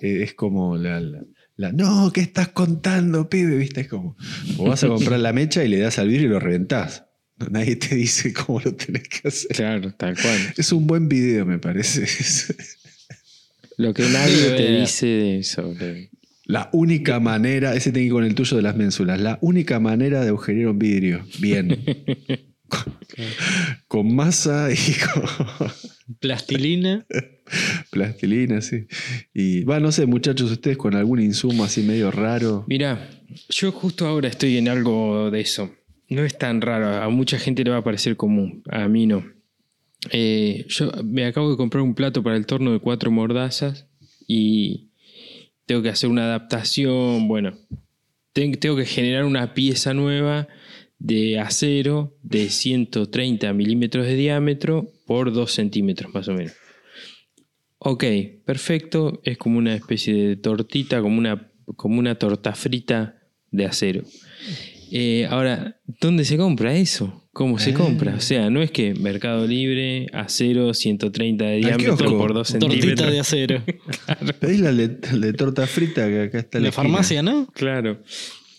es 0.00 0.34
como 0.34 0.76
la, 0.76 1.00
la- 1.00 1.22
la, 1.56 1.72
no, 1.72 2.10
¿qué 2.12 2.20
estás 2.22 2.48
contando, 2.48 3.28
pibe? 3.28 3.56
¿Viste? 3.56 3.82
Es 3.82 3.88
como, 3.88 4.16
o 4.58 4.68
vas 4.68 4.82
a 4.84 4.88
comprar 4.88 5.20
la 5.20 5.32
mecha 5.32 5.64
y 5.64 5.68
le 5.68 5.78
das 5.78 5.98
al 5.98 6.08
vidrio 6.08 6.26
y 6.26 6.30
lo 6.30 6.40
reventás. 6.40 7.04
Nadie 7.50 7.76
te 7.76 7.94
dice 7.94 8.32
cómo 8.32 8.60
lo 8.60 8.74
tenés 8.74 9.08
que 9.08 9.28
hacer. 9.28 9.56
Claro, 9.56 9.92
tal 9.94 10.14
cual. 10.14 10.54
Es 10.56 10.72
un 10.72 10.86
buen 10.86 11.08
video, 11.08 11.44
me 11.44 11.58
parece. 11.58 12.06
Lo 13.76 13.92
que 13.94 14.04
nadie 14.04 14.50
te 14.50 14.80
dice 14.80 15.42
sobre. 15.42 16.10
La 16.44 16.68
única 16.72 17.20
manera, 17.20 17.74
ese 17.74 17.92
tengo 17.92 18.16
con 18.16 18.24
el 18.24 18.34
tuyo 18.34 18.56
de 18.56 18.62
las 18.62 18.76
ménsulas, 18.76 19.20
la 19.20 19.38
única 19.40 19.80
manera 19.80 20.22
de 20.22 20.28
agujerear 20.28 20.68
un 20.68 20.78
vidrio. 20.78 21.24
Bien. 21.40 21.68
con, 23.88 24.14
masa 24.14 24.68
y 24.72 24.76
con 25.12 25.70
Plastilina. 26.20 27.06
plastilina, 27.90 28.60
sí. 28.60 28.86
Y 29.34 29.64
va, 29.64 29.80
no 29.80 29.92
sé, 29.92 30.06
muchachos, 30.06 30.50
ustedes 30.50 30.76
con 30.76 30.94
algún 30.94 31.20
insumo 31.20 31.64
así 31.64 31.82
medio 31.82 32.10
raro. 32.10 32.64
Mira, 32.68 33.08
yo 33.48 33.72
justo 33.72 34.06
ahora 34.06 34.28
estoy 34.28 34.56
en 34.58 34.68
algo 34.68 35.30
de 35.30 35.40
eso. 35.40 35.74
No 36.08 36.24
es 36.24 36.36
tan 36.36 36.60
raro, 36.60 37.02
a 37.02 37.08
mucha 37.08 37.38
gente 37.38 37.64
le 37.64 37.70
va 37.70 37.78
a 37.78 37.84
parecer 37.84 38.16
común, 38.16 38.62
a 38.70 38.86
mí 38.88 39.06
no. 39.06 39.24
Eh, 40.10 40.66
yo 40.68 40.90
me 41.04 41.24
acabo 41.24 41.50
de 41.50 41.56
comprar 41.56 41.82
un 41.82 41.94
plato 41.94 42.22
para 42.22 42.36
el 42.36 42.44
torno 42.44 42.72
de 42.72 42.80
cuatro 42.80 43.10
mordazas 43.10 43.86
y 44.26 44.90
tengo 45.64 45.80
que 45.82 45.88
hacer 45.88 46.10
una 46.10 46.24
adaptación. 46.24 47.28
Bueno, 47.28 47.56
ten- 48.32 48.58
tengo 48.58 48.76
que 48.76 48.84
generar 48.84 49.24
una 49.24 49.54
pieza 49.54 49.94
nueva 49.94 50.48
de 51.04 51.40
acero 51.40 52.16
de 52.22 52.48
130 52.48 53.52
milímetros 53.54 54.06
de 54.06 54.14
diámetro 54.14 54.88
por 55.04 55.32
2 55.32 55.50
centímetros 55.50 56.14
más 56.14 56.28
o 56.28 56.34
menos. 56.34 56.52
Ok, 57.78 58.04
perfecto. 58.44 59.20
Es 59.24 59.36
como 59.36 59.58
una 59.58 59.74
especie 59.74 60.14
de 60.14 60.36
tortita, 60.36 61.00
como 61.02 61.18
una, 61.18 61.50
como 61.76 61.98
una 61.98 62.14
torta 62.14 62.54
frita 62.54 63.16
de 63.50 63.66
acero. 63.66 64.04
Eh, 64.92 65.26
ahora, 65.28 65.80
¿dónde 66.00 66.24
se 66.24 66.36
compra 66.36 66.76
eso? 66.76 67.28
¿Cómo 67.32 67.58
se 67.58 67.70
Eh. 67.70 67.74
compra? 67.74 68.14
O 68.14 68.20
sea, 68.20 68.50
no 68.50 68.62
es 68.62 68.70
que 68.70 68.94
Mercado 68.94 69.46
Libre, 69.46 70.06
acero, 70.12 70.72
130 70.74 71.44
de 71.46 71.56
diámetro 71.56 71.96
por 72.16 72.32
2 72.34 72.46
Tortita 72.60 72.70
centímetros. 72.70 73.10
de 73.10 73.18
acero. 73.20 73.62
¿Pedís 74.40 74.60
la 74.60 74.72
de, 74.72 74.98
la 75.14 75.26
de 75.26 75.32
torta 75.32 75.66
frita 75.66 76.06
que 76.08 76.20
acá 76.22 76.38
está 76.38 76.58
en 76.58 76.64
La 76.64 76.68
esquina? 76.70 76.84
farmacia, 76.84 77.22
¿no? 77.22 77.46
Claro. 77.54 77.98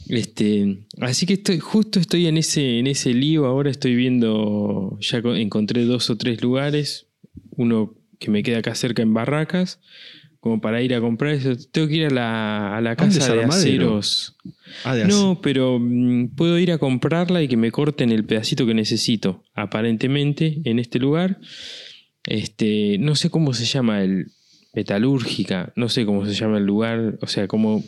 Este, 0.07 0.85
así 0.99 1.25
que 1.25 1.33
estoy, 1.33 1.59
justo 1.59 1.99
estoy 1.99 2.27
en 2.27 2.37
ese, 2.37 2.79
en 2.79 2.87
ese 2.87 3.13
lío. 3.13 3.45
Ahora 3.45 3.69
estoy 3.71 3.95
viendo, 3.95 4.97
ya 5.01 5.21
co- 5.21 5.35
encontré 5.35 5.85
dos 5.85 6.09
o 6.09 6.17
tres 6.17 6.41
lugares. 6.41 7.07
Uno 7.51 7.95
que 8.19 8.29
me 8.31 8.43
queda 8.43 8.59
acá 8.59 8.75
cerca 8.75 9.01
en 9.01 9.13
Barracas, 9.13 9.79
como 10.39 10.59
para 10.61 10.81
ir 10.81 10.93
a 10.93 11.01
comprar 11.01 11.33
eso. 11.33 11.53
Tengo 11.71 11.87
que 11.87 11.95
ir 11.95 12.05
a 12.05 12.09
la, 12.09 12.77
a 12.77 12.81
la 12.81 12.95
¿Dónde, 12.95 13.17
casa 13.19 13.33
de 13.33 13.43
aceros. 13.43 14.35
Ah, 14.83 14.95
de 14.95 15.05
No, 15.05 15.39
pero 15.41 15.77
mm, 15.79 16.29
puedo 16.35 16.57
ir 16.59 16.71
a 16.71 16.77
comprarla 16.77 17.41
y 17.43 17.47
que 17.47 17.57
me 17.57 17.71
corten 17.71 18.11
el 18.11 18.25
pedacito 18.25 18.65
que 18.65 18.73
necesito, 18.73 19.43
aparentemente, 19.53 20.61
en 20.65 20.79
este 20.79 20.99
lugar. 20.99 21.39
Este, 22.25 22.97
no 22.99 23.15
sé 23.15 23.29
cómo 23.29 23.53
se 23.53 23.65
llama 23.65 24.01
el 24.03 24.27
metalúrgica, 24.73 25.71
no 25.75 25.89
sé 25.89 26.05
cómo 26.05 26.25
se 26.25 26.33
llama 26.33 26.57
el 26.57 26.65
lugar, 26.65 27.17
o 27.21 27.27
sea, 27.27 27.47
como 27.47 27.83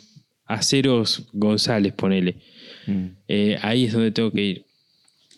aceros 0.46 1.28
González, 1.32 1.92
ponele. 1.92 2.36
Mm. 2.86 3.06
Eh, 3.28 3.58
ahí 3.62 3.84
es 3.84 3.92
donde 3.92 4.10
tengo 4.10 4.30
que 4.30 4.42
ir. 4.42 4.64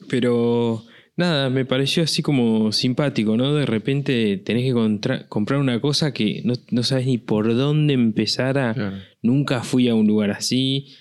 Pero 0.09 0.85
nada, 1.17 1.51
me 1.51 1.65
pareció 1.65 2.03
así 2.03 2.23
como 2.23 2.73
simpático, 2.73 3.37
¿no? 3.37 3.55
De 3.55 3.67
repente 3.67 4.37
tenés 4.39 4.65
que 4.65 5.27
comprar 5.29 5.61
una 5.61 5.81
cosa 5.81 6.13
que 6.13 6.43
no, 6.45 6.55
no 6.71 6.83
sabes 6.83 7.07
ni 7.07 7.19
por 7.19 7.55
dónde 7.55 7.95
empezar 7.95 8.59
a, 8.59 8.75
Claro. 8.75 8.97
Nunca 9.23 9.63
fui 9.63 9.89
a 9.89 9.95
un 9.95 10.07
lugar 10.07 10.31
así. 10.31 10.95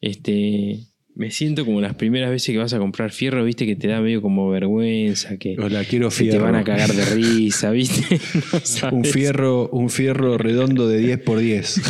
Este, 0.00 0.80
me 1.18 1.32
siento 1.32 1.64
como 1.66 1.80
las 1.80 1.94
primeras 1.96 2.30
veces 2.30 2.52
que 2.52 2.58
vas 2.58 2.72
a 2.72 2.78
comprar 2.78 3.10
fierro, 3.10 3.42
viste, 3.44 3.66
que 3.66 3.74
te 3.74 3.88
da 3.88 4.00
medio 4.00 4.22
como 4.22 4.48
vergüenza, 4.50 5.36
que 5.36 5.56
Hola, 5.58 5.84
quiero 5.84 6.12
se 6.12 6.24
te 6.26 6.38
van 6.38 6.54
a 6.54 6.62
cagar 6.62 6.92
de 6.94 7.04
risa, 7.06 7.70
viste. 7.72 8.20
No 8.90 8.96
Un 8.98 9.04
fierro, 9.04 9.68
un 9.70 9.90
fierro 9.90 10.38
redondo 10.38 10.86
de 10.88 10.98
10 10.98 11.18
por 11.18 11.40
10. 11.40 11.80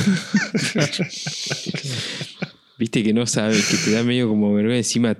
Viste 2.78 3.02
que 3.02 3.12
no 3.12 3.26
sabes, 3.26 3.66
que 3.68 3.76
te 3.76 3.90
da 3.94 4.02
medio 4.02 4.28
como 4.28 4.52
vergüenza. 4.54 4.78
Encima 4.78 5.16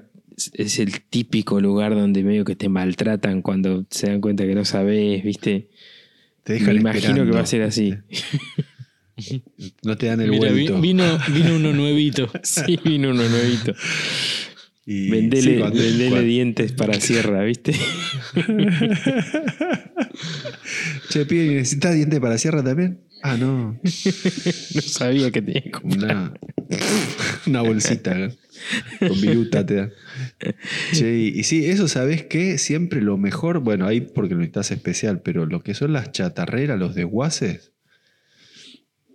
es- 0.54 0.78
el 0.78 1.00
típico 1.02 1.60
lugar 1.60 1.94
donde 1.94 2.22
medio 2.22 2.44
que 2.44 2.56
te 2.56 2.68
maltratan 2.68 3.42
cuando 3.42 3.84
se 3.90 4.06
dan 4.08 4.20
cuenta 4.20 4.46
que 4.46 4.54
no 4.54 4.64
sabes, 4.64 5.22
viste. 5.22 5.68
Te 6.44 6.54
Me 6.54 6.58
dejan 6.60 6.76
imagino 6.76 7.24
que 7.26 7.30
va 7.32 7.40
a 7.40 7.46
ser 7.46 7.62
así. 7.62 7.94
No 9.82 9.96
te 9.96 10.06
dan 10.06 10.20
el 10.20 10.30
Mira, 10.30 10.50
vuelto. 10.50 10.80
vino, 10.80 11.18
vino 11.32 11.56
uno 11.56 11.72
nuevito. 11.72 12.30
Sí, 12.42 12.78
vino 12.84 13.10
uno 13.10 13.28
nuevito. 13.28 13.74
Y- 14.86 15.10
Vendele, 15.10 15.54
sí, 15.54 15.58
cuando- 15.58 15.78
vendele 15.80 16.08
cuando- 16.08 16.26
dientes 16.28 16.72
para 16.72 17.00
sierra, 17.00 17.42
¿viste? 17.44 17.74
Che, 21.10 21.24
pibe, 21.26 21.54
¿necesitas 21.54 21.94
diente 21.94 22.20
para 22.20 22.38
sierra 22.38 22.62
también? 22.62 23.00
Ah, 23.22 23.36
no. 23.36 23.78
No 23.82 24.82
sabía 24.82 25.30
que 25.30 25.42
tenía 25.42 25.70
como... 25.72 25.94
Una, 25.94 26.34
una 27.46 27.62
bolsita 27.62 28.18
¿eh? 28.18 28.36
con 29.00 29.20
viruta 29.20 29.64
te 29.64 29.74
dan. 29.74 29.92
Che, 30.92 31.16
y, 31.18 31.28
y 31.40 31.44
sí, 31.44 31.66
eso 31.66 31.88
sabes 31.88 32.24
que 32.24 32.58
siempre 32.58 33.00
lo 33.00 33.16
mejor, 33.16 33.60
bueno, 33.60 33.86
ahí 33.86 34.00
porque 34.02 34.34
lo 34.34 34.44
estás 34.44 34.70
especial, 34.70 35.22
pero 35.22 35.46
lo 35.46 35.62
que 35.62 35.74
son 35.74 35.92
las 35.92 36.12
chatarreras, 36.12 36.78
los 36.78 36.94
desguaces, 36.94 37.72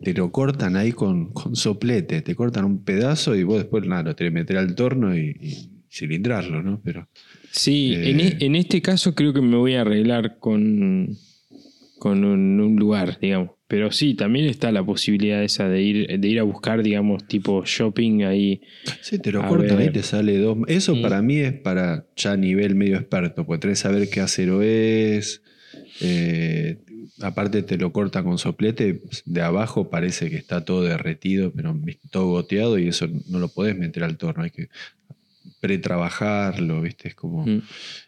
te 0.04 0.14
lo 0.14 0.32
cortan 0.32 0.76
ahí 0.76 0.92
con, 0.92 1.32
con 1.34 1.56
soplete, 1.56 2.22
te 2.22 2.36
cortan 2.36 2.66
un 2.66 2.84
pedazo 2.84 3.36
y 3.36 3.44
vos 3.44 3.58
después 3.58 3.86
nada, 3.86 4.04
lo 4.04 4.16
tenés 4.16 4.32
que 4.32 4.40
meter 4.40 4.58
al 4.58 4.76
torno 4.76 5.16
y, 5.18 5.36
y 5.42 5.70
cilindrarlo, 5.90 6.62
¿no? 6.62 6.82
Pero 6.84 7.08
Sí, 7.52 7.94
Eh, 7.96 8.10
en, 8.12 8.20
e- 8.20 8.38
en 8.40 8.56
este 8.56 8.82
caso 8.82 9.14
creo 9.14 9.32
que 9.34 9.42
me 9.42 9.56
voy 9.58 9.76
a 9.76 9.82
arreglar 9.82 10.40
con, 10.40 11.16
con 12.00 12.24
un, 12.26 12.60
un 12.60 12.76
lugar, 12.78 13.20
digamos. 13.22 13.52
Pero 13.68 13.92
sí, 13.92 14.14
también 14.16 14.46
está 14.46 14.72
la 14.72 14.84
posibilidad 14.86 15.44
esa 15.44 15.68
de 15.70 15.82
ir, 15.82 16.20
de 16.20 16.28
ir 16.28 16.40
a 16.40 16.44
buscar, 16.44 16.84
digamos, 16.84 17.28
tipo 17.28 17.64
shopping 17.66 18.24
ahí. 18.24 18.62
Sí, 19.02 19.20
te 19.20 19.32
lo 19.32 19.48
cortan 19.48 19.78
ahí, 19.80 19.90
te 19.92 20.04
sale 20.04 20.38
dos. 20.38 20.58
Eso 20.68 20.96
Mm. 20.96 21.02
para 21.02 21.22
mí 21.22 21.38
es 21.38 21.54
para 21.54 22.08
ya 22.16 22.36
nivel 22.38 22.76
medio 22.76 22.98
experto, 22.98 23.46
porque 23.46 23.62
tenés 23.62 23.80
que 23.80 23.84
saber 23.84 24.10
qué 24.10 24.20
acero 24.22 24.62
es. 24.62 25.42
eh, 26.02 26.78
aparte 27.22 27.62
te 27.64 27.78
lo 27.78 27.92
cortan 27.92 28.24
con 28.24 28.38
soplete, 28.38 29.02
de 29.26 29.42
abajo 29.42 29.90
parece 29.90 30.30
que 30.30 30.38
está 30.38 30.64
todo 30.66 30.84
derretido, 30.84 31.52
pero 31.52 31.78
todo 32.12 32.28
goteado 32.28 32.78
y 32.80 32.88
eso 32.88 33.08
no 33.28 33.40
lo 33.40 33.48
podés 33.50 33.78
meter 33.78 34.04
al 34.04 34.18
torno, 34.18 34.44
hay 34.44 34.52
que 34.52 34.70
pretrabajarlo, 35.60 36.82
¿viste? 36.82 37.08
Es 37.10 37.16
como 37.16 37.46
Mm. 37.46 37.62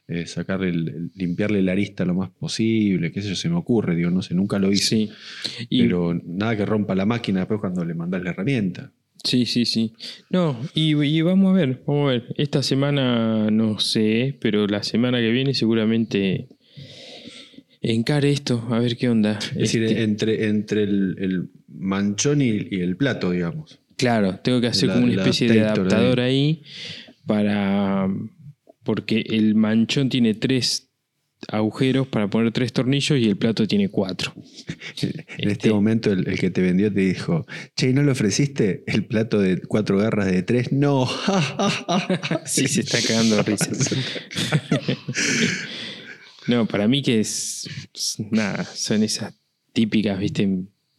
eh, 0.07 0.25
sacarle, 0.27 0.69
el- 0.69 0.87
el- 0.89 1.11
limpiarle 1.15 1.61
la 1.61 1.71
arista 1.71 2.05
lo 2.05 2.13
más 2.13 2.29
posible, 2.29 3.11
qué 3.11 3.21
sé 3.21 3.29
yo, 3.29 3.35
se 3.35 3.49
me 3.49 3.55
ocurre, 3.55 3.95
digo, 3.95 4.09
no 4.11 4.21
sé, 4.21 4.33
nunca 4.35 4.59
lo 4.59 4.71
hice. 4.71 4.83
Sí. 4.83 5.09
Y, 5.69 5.81
Pero 5.83 6.13
nada 6.25 6.55
que 6.55 6.65
rompa 6.65 6.95
la 6.95 7.05
máquina 7.05 7.39
después 7.41 7.59
cuando 7.59 7.83
le 7.85 7.93
mandás 7.93 8.21
la 8.23 8.31
herramienta. 8.31 8.91
sí, 9.23 9.45
sí, 9.47 9.65
sí. 9.65 9.93
No, 10.29 10.59
y, 10.75 10.95
y 11.03 11.21
vamos 11.21 11.49
a 11.51 11.53
ver, 11.57 11.81
vamos 11.87 12.07
a 12.09 12.11
ver. 12.11 12.33
Esta 12.37 12.61
semana 12.61 13.49
no 13.49 13.79
sé, 13.79 14.37
pero 14.39 14.67
la 14.67 14.83
semana 14.83 15.17
que 15.19 15.31
viene 15.31 15.53
seguramente 15.55 16.47
encare 17.93 18.31
esto, 18.31 18.65
a 18.71 18.79
ver 18.79 18.97
qué 18.97 19.09
onda. 19.09 19.37
Es 19.51 19.55
decir, 19.55 19.83
Este, 19.83 20.03
entre, 20.03 20.47
entre 20.47 20.83
el, 20.83 21.15
el 21.19 21.49
manchón 21.67 22.41
y, 22.41 22.49
y 22.71 22.81
el 22.81 22.95
plato, 22.97 23.31
digamos. 23.31 23.79
Claro, 23.97 24.39
tengo 24.43 24.59
que 24.61 24.67
hacer 24.67 24.89
como 24.89 25.05
una 25.05 25.13
especie 25.13 25.47
de 25.49 25.61
adaptador 25.61 26.19
ahí 26.19 26.63
para. 27.25 28.07
Porque 28.83 29.23
el 29.29 29.55
manchón 29.55 30.09
tiene 30.09 30.33
tres 30.35 30.89
agujeros 31.47 32.07
para 32.07 32.27
poner 32.29 32.51
tres 32.51 32.71
tornillos 32.73 33.19
y 33.19 33.25
el 33.29 33.35
plato 33.37 33.67
tiene 33.67 33.89
cuatro. 33.89 34.33
En 35.01 35.09
Este- 35.37 35.51
este 35.51 35.69
momento 35.71 36.11
el, 36.11 36.27
el 36.27 36.39
que 36.39 36.49
te 36.49 36.61
vendió 36.61 36.91
te 36.91 37.01
dijo, 37.01 37.45
che, 37.75 37.89
¿y 37.89 37.93
¿no 37.93 38.03
le 38.03 38.11
ofreciste 38.11 38.83
el 38.87 39.05
plato 39.05 39.39
de 39.39 39.61
cuatro 39.61 39.97
garras 39.97 40.27
de 40.27 40.41
tres? 40.43 40.71
No. 40.71 41.07
Sí, 42.45 42.67
se 42.67 42.81
está 42.81 42.99
cagando 43.01 43.41
risa. 43.43 43.69
no, 46.47 46.65
para 46.67 46.87
mí 46.87 47.01
que 47.01 47.19
es. 47.19 47.67
es 47.93 48.17
Nada, 48.31 48.63
son 48.63 49.03
esas 49.03 49.33
típicas, 49.73 50.19
viste, 50.19 50.47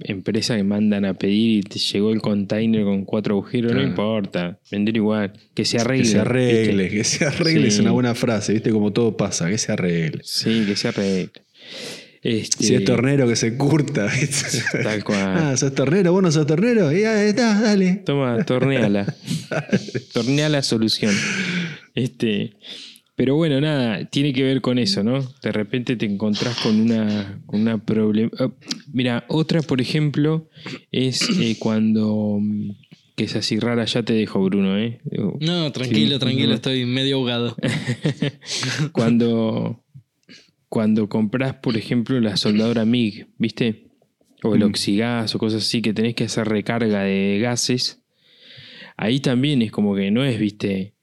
empresas 0.00 0.56
que 0.58 0.62
mandan 0.64 1.04
a 1.06 1.14
pedir 1.14 1.58
y 1.58 1.62
te 1.62 1.78
llegó 1.78 2.12
el 2.12 2.20
container 2.20 2.84
con 2.84 3.04
cuatro 3.04 3.34
agujeros, 3.34 3.72
no 3.72 3.82
importa, 3.82 4.60
vender 4.70 4.96
igual, 4.96 5.32
que 5.54 5.64
se 5.64 5.78
arregle. 5.78 6.04
Que 6.04 6.10
se 6.10 6.18
arregle, 6.20 6.82
¿viste? 6.84 6.96
que 6.98 7.04
se 7.04 7.24
arregle 7.24 7.62
Sí. 7.62 7.76
es 7.76 7.78
una 7.80 7.92
buena 7.92 8.14
frase, 8.14 8.52
¿viste? 8.52 8.70
Como 8.70 8.92
todo 8.92 9.16
pasa, 9.16 9.48
que 9.48 9.58
se 9.58 9.72
arregle. 9.72 10.20
Sí, 10.24 10.64
que 10.66 10.76
se 10.76 10.88
arregle. 10.88 11.32
Este, 12.22 12.64
Si 12.64 12.74
es 12.74 12.84
tornero, 12.84 13.28
que 13.28 13.36
se 13.36 13.56
curta. 13.56 14.06
¿viste? 14.06 14.60
Tal 14.82 15.04
cual. 15.04 15.20
Ah, 15.36 15.56
¿sos 15.56 15.74
tornero? 15.74 16.12
¿Vos 16.12 16.22
no 16.22 16.32
sos 16.32 16.46
tornero? 16.46 16.92
Y 16.92 17.02
ya 17.02 17.22
está, 17.24 17.60
dale. 17.60 18.02
Toma, 18.04 18.44
torneala. 18.44 19.14
tornea 20.12 20.48
la 20.48 20.62
solución. 20.62 21.14
Este, 21.94 22.54
Pero 23.16 23.34
bueno, 23.34 23.60
nada, 23.62 24.04
tiene 24.10 24.32
que 24.34 24.42
ver 24.42 24.60
con 24.60 24.78
eso, 24.78 25.02
¿no? 25.02 25.22
De 25.42 25.50
repente 25.50 25.96
te 25.96 26.04
encontrás 26.06 26.58
con 26.58 26.78
una, 26.80 27.40
con 27.46 27.60
una 27.62 27.82
problema. 27.84 28.30
ah, 28.38 28.52
mira, 28.92 29.24
otra, 29.28 29.62
por 29.62 29.80
ejemplo, 29.80 30.48
es 30.92 31.28
eh, 31.40 31.56
cuando. 31.58 32.38
mm, 32.40 32.70
que 33.16 33.24
es 33.24 33.34
así 33.34 33.58
rara, 33.58 33.86
ya 33.86 34.02
te 34.02 34.12
dejo, 34.12 34.44
Bruno, 34.44 34.78
¿eh? 34.78 35.00
No, 35.40 35.72
tranquilo, 35.72 36.16
Sí, 36.16 36.18
tranquilo, 36.20 36.48
no. 36.48 36.54
estoy 36.56 36.84
medio 36.84 37.16
ahogado. 37.16 37.56
cuando, 38.92 39.82
cuando 40.68 41.08
compras, 41.08 41.54
por 41.62 41.76
ejemplo, 41.78 42.20
la 42.20 42.36
soldadora 42.36 42.82
MIG, 42.84 43.28
¿viste? 43.38 43.88
O 44.42 44.54
el 44.54 44.60
Mm. 44.60 44.66
oxigas 44.66 45.34
o 45.34 45.38
cosas 45.38 45.62
así, 45.62 45.80
que 45.80 45.94
tenés 45.94 46.14
que 46.14 46.24
hacer 46.24 46.46
recarga 46.46 47.02
de 47.04 47.38
gases. 47.40 48.02
Ahí 48.98 49.20
también 49.20 49.62
es 49.62 49.72
como 49.72 49.94
que 49.94 50.10
no 50.10 50.22
es, 50.24 50.38
¿viste? 50.38 50.94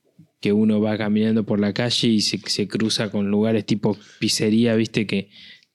Que 0.44 0.52
uno 0.52 0.82
va 0.82 0.98
caminando 0.98 1.46
por 1.46 1.60
la 1.62 1.74
calle 1.74 2.10
y 2.10 2.20
se, 2.20 2.38
se 2.48 2.68
cruza 2.68 3.10
con 3.10 3.32
lugares 3.32 3.66
tipo 3.66 3.98
pizzería, 4.20 4.76
¿viste? 4.76 5.08
Que 5.08 5.30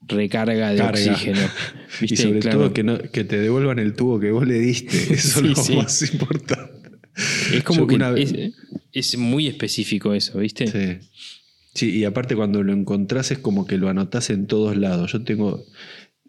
recarga 0.07 0.71
de 0.73 0.77
Carga. 0.79 0.91
oxígeno. 1.13 1.41
Y 2.01 2.03
¿Viste? 2.03 2.17
sobre 2.19 2.41
Claro. 2.41 2.59
todo 2.59 2.73
que, 2.75 2.83
no, 2.85 2.99
que 2.99 3.25
te 3.25 3.39
devuelvan 3.39 3.79
el 3.79 3.95
tubo 3.95 4.21
que 4.21 4.31
vos 4.31 4.47
le 4.47 4.59
diste. 4.61 4.97
Eso 5.15 5.41
Sí, 5.41 5.47
es 5.47 5.57
lo 5.57 5.63
sí. 5.65 5.77
más 5.77 6.13
importante. 6.13 6.91
Es 7.55 7.65
como 7.65 7.81
Yo 7.81 7.87
que 7.89 7.95
una 7.97 8.11
es, 8.17 8.35
es 8.93 9.17
muy 9.17 9.47
específico 9.49 10.13
eso, 10.15 10.39
¿viste? 10.39 10.67
Sí. 10.69 11.09
Sí, 11.75 11.91
y 11.99 12.05
aparte 12.05 12.37
cuando 12.37 12.63
lo 12.63 12.73
encontrás 12.73 13.31
es 13.31 13.39
como 13.39 13.67
que 13.67 13.79
lo 13.79 13.89
anotás 13.89 14.31
en 14.31 14.47
todos 14.47 14.77
lados. 14.77 15.13
Yo 15.13 15.23
tengo, 15.25 15.65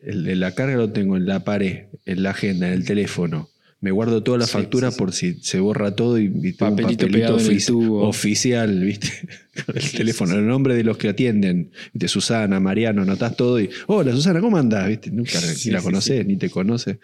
el 0.02 0.24
de 0.24 0.36
la 0.36 0.56
carga 0.56 0.78
lo 0.78 0.92
tengo 0.92 1.18
en 1.18 1.26
la 1.26 1.44
pared, 1.44 1.88
en 2.06 2.24
la 2.24 2.32
agenda, 2.32 2.68
en 2.68 2.74
el 2.74 2.86
teléfono. 2.86 3.50
Me 3.82 3.92
guardo 3.92 4.22
todas 4.24 4.40
las 4.40 4.50
Sí, 4.50 4.58
sí. 4.92 4.98
por 4.98 5.14
si 5.14 5.34
se 5.42 5.60
borra 5.62 5.96
todo 5.96 6.20
y, 6.20 6.26
y 6.26 6.52
tengo 6.54 6.72
un 6.72 6.78
Papelito 6.78 7.06
papelito 7.08 7.38
ofici- 7.38 7.68
tubo. 7.68 8.08
oficial, 8.08 8.80
¿viste? 8.84 9.08
El 9.74 9.92
teléfono, 9.92 10.36
el 10.36 10.46
nombre 10.48 10.76
de 10.76 10.84
los 10.84 10.98
que 10.98 11.08
atienden. 11.10 11.72
De 11.94 12.08
Susana, 12.10 12.60
Mariano, 12.60 13.02
anotás 13.04 13.36
todo 13.38 13.60
y, 13.60 13.70
hola 13.88 14.12
Susana, 14.12 14.42
¿cómo 14.42 14.58
andás? 14.58 14.88
¿Viste? 14.90 15.12
Nunca 15.12 15.40
ni 15.66 15.72
la 15.72 15.82
conoces, 15.82 16.26
ni 16.26 16.36
te 16.38 16.50
conoce. 16.50 17.00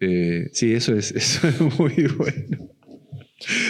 Eh, 0.00 0.50
sí, 0.52 0.72
eso 0.72 0.94
es, 0.96 1.10
eso 1.16 1.48
es 1.48 1.60
muy 1.78 1.94
bueno. 2.16 2.68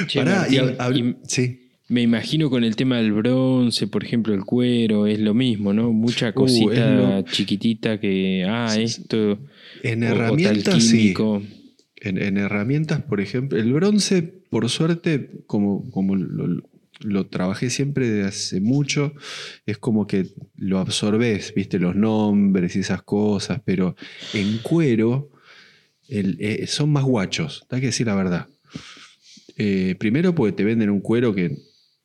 Che, 0.06 0.18
Pará, 0.18 0.46
y, 0.50 0.56
hab- 0.56 0.96
y- 0.96 1.16
sí. 1.26 1.58
Me 1.88 2.00
imagino 2.02 2.48
con 2.48 2.64
el 2.64 2.74
tema 2.76 2.96
del 2.98 3.12
bronce, 3.12 3.86
por 3.86 4.02
ejemplo, 4.04 4.34
el 4.34 4.44
cuero, 4.44 5.06
es 5.06 5.18
lo 5.18 5.34
mismo, 5.34 5.72
¿no? 5.74 5.92
Mucha 5.92 6.32
cosita 6.32 6.70
Uh, 6.90 6.96
lo- 6.96 7.22
chiquitita 7.22 8.00
que, 8.00 8.46
ah, 8.48 8.74
esto, 8.78 9.38
En 9.82 10.02
o- 10.04 10.06
o 10.06 10.10
tal 10.10 10.16
herramientas, 10.16 10.82
sí. 10.84 11.14
En, 12.04 12.20
en 12.20 12.36
herramientas, 12.36 13.02
por 13.02 13.20
ejemplo, 13.20 13.58
el 13.58 13.72
bronce, 13.72 14.22
por 14.22 14.68
suerte, 14.68 15.30
como, 15.46 15.88
como 15.92 16.16
lo, 16.16 17.26
trabajé 17.28 17.70
siempre 17.70 18.10
desde 18.10 18.28
hace 18.28 18.60
mucho, 18.60 19.14
es 19.66 19.78
como 19.78 20.06
que 20.06 20.26
lo 20.56 20.78
absorbes, 20.78 21.54
viste, 21.54 21.78
los 21.78 21.94
nombres 21.94 22.74
y 22.74 22.80
esas 22.80 23.02
cosas, 23.02 23.60
pero 23.64 23.94
en 24.34 24.58
cuero 24.58 25.30
eh, 26.08 26.66
son 26.66 26.90
más 26.90 27.04
guachos, 27.04 27.66
hay 27.70 27.80
que 27.80 27.86
decir 27.86 28.08
la 28.08 28.16
verdad. 28.16 28.48
Eh, 29.56 29.94
primero 29.98 30.34
porque 30.34 30.52
te 30.52 30.64
venden 30.64 30.90
un 30.90 31.00
cuero 31.00 31.34
que 31.34 31.56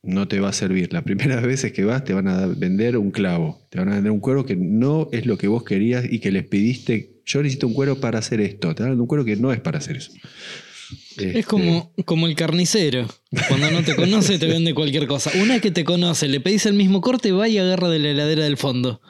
no 0.03 0.27
te 0.27 0.39
va 0.39 0.49
a 0.49 0.53
servir. 0.53 0.91
Las 0.93 1.03
primeras 1.09 1.43
veces 1.43 1.71
que 1.71 1.85
vas 1.85 2.03
te 2.03 2.13
van 2.13 2.27
a 2.27 2.47
vender 2.47 2.97
un 2.97 3.11
clavo, 3.11 3.67
te 3.69 3.79
van 3.79 3.89
a 3.89 3.95
vender 3.95 4.11
un 4.11 4.19
cuero 4.19 4.45
que 4.45 4.55
no 4.55 5.09
es 5.11 5.25
lo 5.25 5.37
que 5.37 5.47
vos 5.47 5.63
querías 5.63 6.05
y 6.09 6.19
que 6.19 6.31
les 6.31 6.47
pediste, 6.47 7.16
yo 7.27 7.43
necesito 7.43 7.67
un 7.67 7.73
cuero 7.73 7.99
para 7.99 8.17
hacer 8.19 8.41
esto, 8.41 8.73
te 8.73 8.81
vender 8.83 8.99
un 8.99 9.05
cuero 9.07 9.23
que 9.23 9.35
no 9.35 9.53
es 9.53 9.59
para 9.59 9.77
hacer 9.77 9.97
eso. 9.97 10.11
Este, 11.17 11.39
Es 11.39 11.45
como, 11.45 11.93
como 12.05 12.27
el 12.27 12.35
carnicero. 12.35 13.07
Cuando 13.49 13.69
no 13.71 13.83
te 13.83 13.95
conoce, 13.95 14.39
te 14.39 14.45
vende 14.45 14.73
cualquier 14.73 15.05
cosa. 15.07 15.31
Una 15.41 15.53
vez 15.55 15.61
que 15.61 15.71
te 15.71 15.83
conoce, 15.83 16.29
le 16.29 16.39
pedís 16.39 16.65
el 16.65 16.73
mismo 16.75 17.01
corte, 17.01 17.31
va 17.33 17.49
y 17.49 17.57
agarra 17.57 17.89
de 17.89 17.99
la 17.99 18.09
heladera 18.11 18.45
del 18.45 18.55
fondo. 18.55 19.01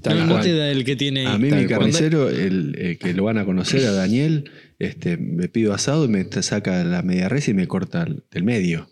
Tal 0.00 0.26
no, 0.26 0.40
te 0.40 0.54
da 0.54 0.70
el 0.70 0.84
que 0.84 0.96
tiene 0.96 1.20
ahí. 1.20 1.26
A 1.26 1.36
mí 1.38 1.50
tal 1.50 1.60
mi 1.60 1.66
carnicero, 1.66 2.30
el, 2.30 2.74
el 2.78 2.98
que 2.98 3.12
lo 3.12 3.24
van 3.24 3.36
a 3.36 3.44
conocer, 3.44 3.84
a 3.84 3.92
Daniel, 3.92 4.50
este, 4.78 5.18
me 5.18 5.48
pido 5.48 5.74
asado 5.74 6.06
y 6.06 6.08
me 6.08 6.24
saca 6.42 6.82
la 6.84 7.02
media 7.02 7.28
res 7.28 7.48
y 7.48 7.54
me 7.54 7.66
corta 7.68 8.04
el- 8.04 8.24
del 8.30 8.42
medio. 8.44 8.88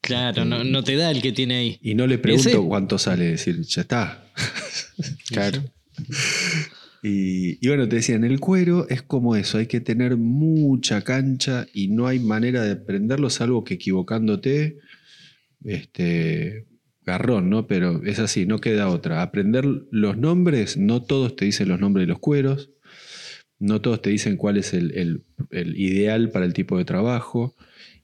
Claro, 0.00 0.44
no, 0.44 0.64
no 0.64 0.82
te 0.82 0.96
da 0.96 1.10
el 1.12 1.22
que 1.22 1.30
tiene 1.32 1.56
ahí. 1.56 1.78
Y 1.82 1.94
no 1.94 2.06
le 2.08 2.18
pregunto 2.18 2.48
Ese- 2.48 2.58
cuánto 2.58 2.98
sale, 2.98 3.26
decir, 3.26 3.60
ya 3.62 3.82
está. 3.82 4.24
Claro. 5.28 5.62
Y, 7.02 7.64
y 7.64 7.68
bueno, 7.68 7.88
te 7.88 7.96
decía, 7.96 8.16
en 8.16 8.24
el 8.24 8.40
cuero 8.40 8.88
es 8.88 9.02
como 9.02 9.36
eso, 9.36 9.58
hay 9.58 9.66
que 9.66 9.80
tener 9.80 10.16
mucha 10.16 11.02
cancha 11.02 11.66
y 11.72 11.88
no 11.88 12.06
hay 12.08 12.18
manera 12.18 12.62
de 12.62 12.72
aprenderlo 12.72 13.30
salvo 13.30 13.62
que 13.64 13.74
equivocándote, 13.74 14.78
este, 15.64 16.66
garrón, 17.04 17.50
¿no? 17.50 17.66
Pero 17.66 18.02
es 18.04 18.18
así, 18.18 18.46
no 18.46 18.60
queda 18.60 18.88
otra. 18.88 19.22
Aprender 19.22 19.64
los 19.90 20.16
nombres, 20.18 20.76
no 20.76 21.02
todos 21.02 21.36
te 21.36 21.44
dicen 21.44 21.68
los 21.68 21.80
nombres 21.80 22.04
de 22.06 22.08
los 22.12 22.18
cueros, 22.18 22.70
no 23.58 23.80
todos 23.80 24.02
te 24.02 24.10
dicen 24.10 24.36
cuál 24.36 24.56
es 24.56 24.74
el, 24.74 24.92
el- 24.96 25.22
el 25.50 25.76
ideal 25.80 26.30
para 26.30 26.46
el 26.46 26.52
tipo 26.54 26.78
de 26.78 26.84
trabajo. 26.84 27.54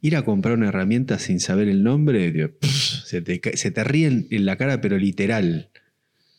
Ir 0.01 0.16
a 0.16 0.24
comprar 0.24 0.55
una 0.59 0.68
herramienta 0.68 1.18
sin 1.18 1.40
saber 1.40 1.68
el 1.68 1.82
nombre, 1.82 2.49
pff, 2.49 3.05
se, 3.07 3.22
te, 3.22 3.40
se 3.57 3.70
te 3.70 3.84
ríen 3.84 4.26
en 4.30 4.45
la 4.47 4.57
cara, 4.57 4.80
pero 4.80 4.99
literal. 4.99 5.70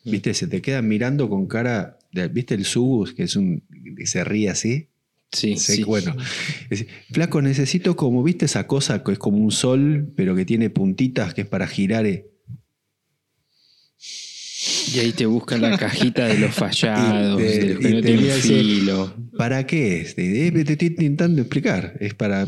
¿Viste? 0.04 0.34
Se 0.36 0.48
te 0.48 0.62
quedan 0.62 0.88
mirando 0.88 1.30
con 1.30 1.48
cara. 1.48 1.98
¿Viste 2.32 2.56
el 2.56 2.66
Subus? 2.66 3.14
Que 3.14 3.24
es 3.24 3.36
un. 3.36 3.64
que 3.98 4.06
se 4.08 4.24
ríe 4.24 4.50
así. 4.50 4.90
Sí, 5.32 5.58
Sí, 5.58 5.76
sí. 5.78 5.84
Bueno. 5.84 6.16
Es- 6.70 6.86
Flaco, 7.12 7.42
necesito 7.42 7.96
como, 7.96 8.24
¿viste 8.24 8.46
esa 8.46 8.68
cosa 8.68 9.04
que 9.04 9.12
es 9.14 9.20
como 9.20 9.38
un 9.38 9.52
sol, 9.52 10.14
pero 10.16 10.36
que 10.36 10.46
tiene 10.46 10.70
puntitas, 10.70 11.34
que 11.34 11.42
es 11.42 11.48
para 11.48 11.68
girar? 11.68 12.06
eh? 12.06 12.28
Y 14.94 15.00
ahí 15.00 15.12
te 15.12 15.26
buscan 15.26 15.62
la 15.62 15.78
cajita 15.78 16.26
de 16.28 16.38
los 16.40 16.54
fallados, 16.56 17.42
Y 17.42 17.44
te- 17.46 17.60
de 17.66 17.74
los 17.74 17.80
que 17.80 17.90
no 17.90 18.02
tienen 18.02 18.32
filo. 18.42 19.16
¿Para 19.38 19.66
qué 19.68 20.02
es? 20.02 20.16
Eh, 20.18 20.52
Te 20.66 20.74
estoy 20.74 20.88
intentando 20.88 21.42
explicar. 21.42 21.98
Es 22.00 22.14
para 22.14 22.48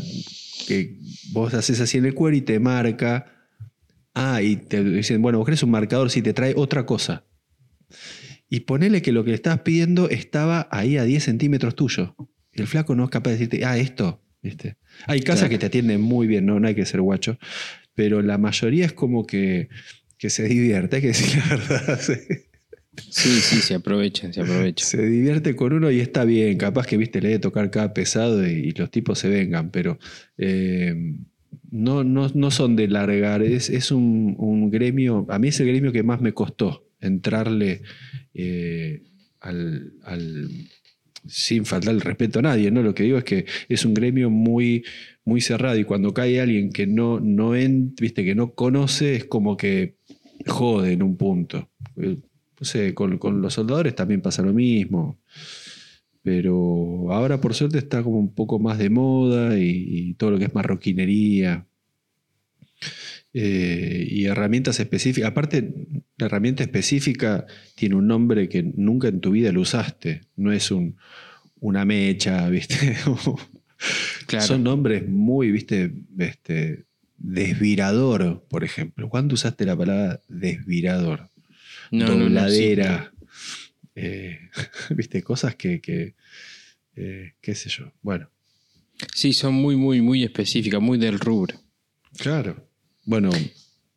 que 0.66 0.98
vos 1.32 1.52
haces 1.54 1.80
así 1.80 1.98
en 1.98 2.06
el 2.06 2.14
cuero 2.14 2.36
y 2.36 2.40
te 2.42 2.58
marca. 2.58 3.26
Ah, 4.14 4.42
y 4.42 4.56
te 4.56 4.82
dicen, 4.82 5.20
bueno, 5.22 5.38
vos 5.38 5.44
querés 5.44 5.62
un 5.62 5.70
marcador 5.70 6.10
si 6.10 6.22
te 6.22 6.32
trae 6.32 6.54
otra 6.56 6.86
cosa. 6.86 7.24
Y 8.50 8.60
ponele 8.60 9.02
que 9.02 9.12
lo 9.12 9.24
que 9.24 9.30
le 9.30 9.36
estabas 9.36 9.60
pidiendo 9.60 10.08
estaba 10.08 10.68
ahí 10.70 10.96
a 10.96 11.04
10 11.04 11.22
centímetros 11.24 11.74
tuyo. 11.74 12.14
El 12.52 12.66
flaco 12.66 12.94
no 12.94 13.04
es 13.04 13.10
capaz 13.10 13.30
de 13.30 13.36
decirte, 13.36 13.64
ah, 13.64 13.76
esto. 13.78 14.22
¿Viste? 14.42 14.76
Hay 15.06 15.20
casas 15.20 15.40
Claro. 15.40 15.50
que 15.50 15.58
te 15.58 15.66
atienden 15.66 16.00
muy 16.00 16.26
bien, 16.26 16.46
¿no? 16.46 16.60
no 16.60 16.68
hay 16.68 16.74
que 16.74 16.86
ser 16.86 17.00
guacho. 17.00 17.38
Pero 17.94 18.22
la 18.22 18.38
mayoría 18.38 18.86
es 18.86 18.92
como 18.92 19.26
que, 19.26 19.68
que 20.16 20.30
se 20.30 20.44
divierte, 20.48 20.96
hay 20.96 21.02
que 21.02 21.08
decir 21.08 21.38
la 21.38 21.56
verdad. 21.56 22.00
sí. 22.00 22.12
Sí, 23.10 23.28
sí, 23.40 23.56
se 23.60 23.74
aprovechan, 23.74 24.32
se 24.32 24.40
aprovechan. 24.40 24.88
Se 24.88 25.06
divierte 25.06 25.54
con 25.54 25.72
uno 25.72 25.88
y 25.90 26.00
está 26.00 26.24
bien. 26.24 26.58
Capaz 26.58 26.86
que, 26.86 26.96
viste, 26.96 27.20
le 27.20 27.28
debe 27.28 27.38
tocar 27.40 27.70
cada 27.70 27.94
pesado 27.94 28.44
y, 28.44 28.50
y 28.50 28.70
los 28.72 28.90
tipos 28.90 29.20
se 29.20 29.28
vengan, 29.28 29.70
pero 29.70 29.98
eh, 30.36 30.96
no, 31.70 32.02
no, 32.02 32.28
no 32.34 32.50
son 32.50 32.74
de 32.74 32.88
largar. 32.88 33.42
Es, 33.44 33.70
es 33.70 33.92
un, 33.92 34.34
un 34.38 34.70
gremio. 34.70 35.26
A 35.28 35.38
mí 35.38 35.48
es 35.48 35.60
el 35.60 35.68
gremio 35.68 35.92
que 35.92 36.02
más 36.02 36.20
me 36.20 36.32
costó 36.32 36.88
entrarle 37.00 37.82
eh, 38.38 39.02
sin 41.26 41.64
faltar 41.66 41.94
el 41.94 42.00
respeto 42.00 42.38
a 42.38 42.42
nadie, 42.42 42.70
¿no? 42.70 42.82
Lo 42.82 42.94
que 42.94 43.02
digo 43.02 43.18
es 43.18 43.24
que 43.24 43.44
es 43.68 43.84
un 43.84 43.94
gremio 43.94 44.30
muy, 44.30 44.84
muy 45.24 45.40
cerrado 45.40 45.78
y 45.78 45.84
cuando 45.84 46.14
cae 46.14 46.40
alguien 46.40 46.70
que 46.72 46.86
no, 46.86 47.20
no 47.20 47.54
en- 47.54 47.94
viste, 47.94 48.24
que 48.24 48.34
no 48.34 48.54
conoce, 48.54 49.16
es 49.16 49.24
como 49.24 49.56
que 49.56 49.96
jode 50.46 50.92
en 50.92 51.02
un 51.02 51.16
punto. 51.16 51.70
Eh, 51.96 52.18
No 52.60 52.64
sé, 52.66 52.92
con, 52.94 53.18
con 53.18 53.40
los 53.40 53.54
soldadores 53.54 53.94
también 53.94 54.20
pasa 54.22 54.42
lo 54.42 54.52
mismo. 54.52 55.20
Pero 56.22 57.12
ahora 57.12 57.40
por 57.40 57.54
suerte 57.54 57.78
está 57.78 58.02
como 58.02 58.18
un 58.18 58.34
poco 58.34 58.58
más 58.58 58.78
de 58.78 58.90
moda 58.90 59.56
y, 59.58 59.84
y 60.10 60.14
todo 60.14 60.32
lo 60.32 60.38
que 60.38 60.46
es 60.46 60.54
marroquinería. 60.54 61.67
Eh, 63.34 64.06
y 64.10 64.24
herramientas 64.24 64.80
específicas. 64.80 65.30
Aparte, 65.30 65.74
la 66.16 66.26
herramienta 66.26 66.62
específica 66.62 67.46
tiene 67.74 67.94
un 67.94 68.06
nombre 68.06 68.48
que 68.48 68.62
nunca 68.62 69.08
en 69.08 69.20
tu 69.20 69.32
vida 69.32 69.52
lo 69.52 69.60
usaste. 69.60 70.22
No 70.36 70.50
es 70.50 70.70
un, 70.70 70.96
una 71.60 71.84
mecha, 71.84 72.48
¿viste? 72.50 72.96
Claro. 74.26 74.46
Son 74.46 74.62
nombres 74.64 75.06
muy, 75.06 75.50
¿viste? 75.52 75.92
Este, 76.18 76.84
desvirador, 77.18 78.44
por 78.48 78.64
ejemplo. 78.64 79.08
¿Cuándo 79.08 79.34
usaste 79.34 79.64
la 79.66 79.76
palabra 79.76 80.20
desvirador? 80.28 81.30
No, 81.90 82.06
no, 82.08 82.14
no, 82.14 82.16
sí. 82.16 82.22
dobladera. 82.24 83.12
eh, 83.94 84.38
¿Viste? 84.96 85.22
Cosas 85.22 85.54
que, 85.54 85.80
que, 85.80 86.14
eh, 86.96 87.34
qué 87.40 87.54
sé 87.54 87.68
yo. 87.68 87.92
Bueno, 88.02 88.30
Sí, 89.14 89.32
son 89.32 89.54
muy, 89.54 89.76
muy, 89.76 90.00
muy 90.00 90.24
específicas, 90.24 90.80
muy 90.80 90.98
del 90.98 91.20
rubro. 91.20 91.54
claro. 92.16 92.66
Bueno, 93.08 93.30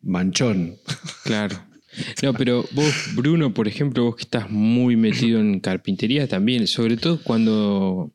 manchón. 0.01 0.77
Claro. 1.25 1.61
No, 2.23 2.33
pero 2.33 2.65
vos, 2.71 2.93
Bruno, 3.13 3.53
por 3.53 3.67
ejemplo, 3.67 4.05
vos 4.05 4.15
que 4.15 4.21
estás 4.21 4.49
muy 4.49 4.95
metido 4.95 5.41
en 5.41 5.59
carpintería 5.59 6.29
también, 6.29 6.65
sobre 6.65 6.95
todo 6.95 7.21
cuando 7.21 8.13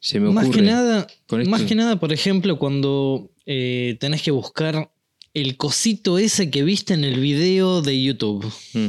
se 0.00 0.18
me 0.18 0.26
ocurre. 0.26 0.46
Más 0.46 0.56
que 0.56 0.62
nada, 0.62 1.06
más 1.46 1.62
que 1.62 1.76
nada, 1.76 2.00
por 2.00 2.12
ejemplo, 2.12 2.58
cuando 2.58 3.30
eh, 3.46 3.96
tenés 4.00 4.22
que 4.22 4.32
buscar 4.32 4.90
el 5.32 5.56
cosito 5.56 6.18
ese 6.18 6.50
que 6.50 6.64
viste 6.64 6.94
en 6.94 7.04
el 7.04 7.20
video 7.20 7.80
de 7.80 8.02
YouTube. 8.02 8.44
Mm. 8.74 8.88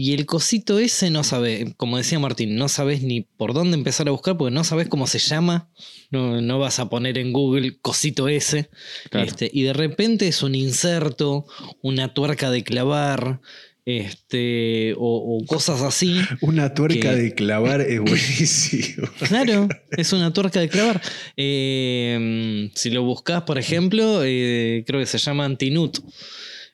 Y 0.00 0.12
el 0.14 0.26
cosito 0.26 0.78
ese 0.78 1.10
no 1.10 1.24
sabes, 1.24 1.74
como 1.76 1.96
decía 1.96 2.20
Martín, 2.20 2.54
no 2.54 2.68
sabes 2.68 3.02
ni 3.02 3.22
por 3.22 3.52
dónde 3.52 3.76
empezar 3.76 4.06
a 4.06 4.12
buscar 4.12 4.36
porque 4.36 4.54
no 4.54 4.62
sabes 4.62 4.86
cómo 4.88 5.08
se 5.08 5.18
llama. 5.18 5.68
No, 6.12 6.40
no 6.40 6.60
vas 6.60 6.78
a 6.78 6.88
poner 6.88 7.18
en 7.18 7.32
Google 7.32 7.78
cosito 7.80 8.28
ese. 8.28 8.70
Claro. 9.10 9.26
Este, 9.26 9.50
y 9.52 9.62
de 9.62 9.72
repente 9.72 10.28
es 10.28 10.44
un 10.44 10.54
inserto, 10.54 11.46
una 11.82 12.14
tuerca 12.14 12.48
de 12.52 12.62
clavar, 12.62 13.40
este, 13.86 14.94
o, 14.98 15.38
o 15.40 15.46
cosas 15.46 15.82
así. 15.82 16.20
Una 16.42 16.74
tuerca 16.74 17.10
Que- 17.14 17.16
de 17.16 17.34
clavar 17.34 17.80
es 17.80 17.98
buenísimo. 18.00 19.08
Claro, 19.28 19.66
es 19.90 20.12
una 20.12 20.32
tuerca 20.32 20.60
de 20.60 20.68
clavar. 20.68 21.00
Eh, 21.36 22.70
si 22.74 22.90
lo 22.90 23.02
buscas, 23.02 23.42
por 23.42 23.58
ejemplo, 23.58 24.20
eh, 24.24 24.84
creo 24.86 25.00
que 25.00 25.06
se 25.06 25.18
llama 25.18 25.44
Antinut. 25.44 25.98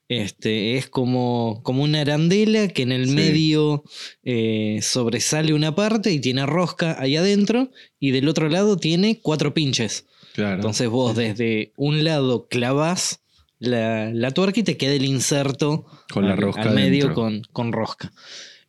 Este, 0.08 0.76
es 0.76 0.88
como, 0.88 1.60
como 1.64 1.82
una 1.82 2.02
arandela 2.02 2.68
que 2.68 2.82
en 2.82 2.92
el 2.92 3.08
Sí. 3.08 3.14
medio 3.14 3.84
eh, 4.22 4.80
sobresale 4.82 5.54
una 5.54 5.74
parte 5.74 6.12
y 6.12 6.20
tiene 6.20 6.44
rosca 6.46 6.96
ahí 7.00 7.16
adentro, 7.16 7.70
y 7.98 8.10
del 8.10 8.28
otro 8.28 8.48
lado 8.48 8.76
tiene 8.76 9.20
cuatro 9.20 9.54
pinches. 9.54 10.06
Claro. 10.34 10.56
Entonces 10.56 10.88
vos 10.88 11.16
desde 11.16 11.72
un 11.76 12.04
lado 12.04 12.48
clavas 12.48 13.20
la, 13.58 14.12
la 14.12 14.30
tuerca 14.32 14.60
y 14.60 14.64
te 14.64 14.76
queda 14.76 14.92
el 14.94 15.04
inserto 15.06 15.86
Con 16.12 16.26
la 16.26 16.32
al- 16.34 16.38
rosca 16.42 16.62
al 16.62 16.74
medio 16.74 17.14
con, 17.14 17.42
con 17.52 17.72
rosca. 17.72 18.12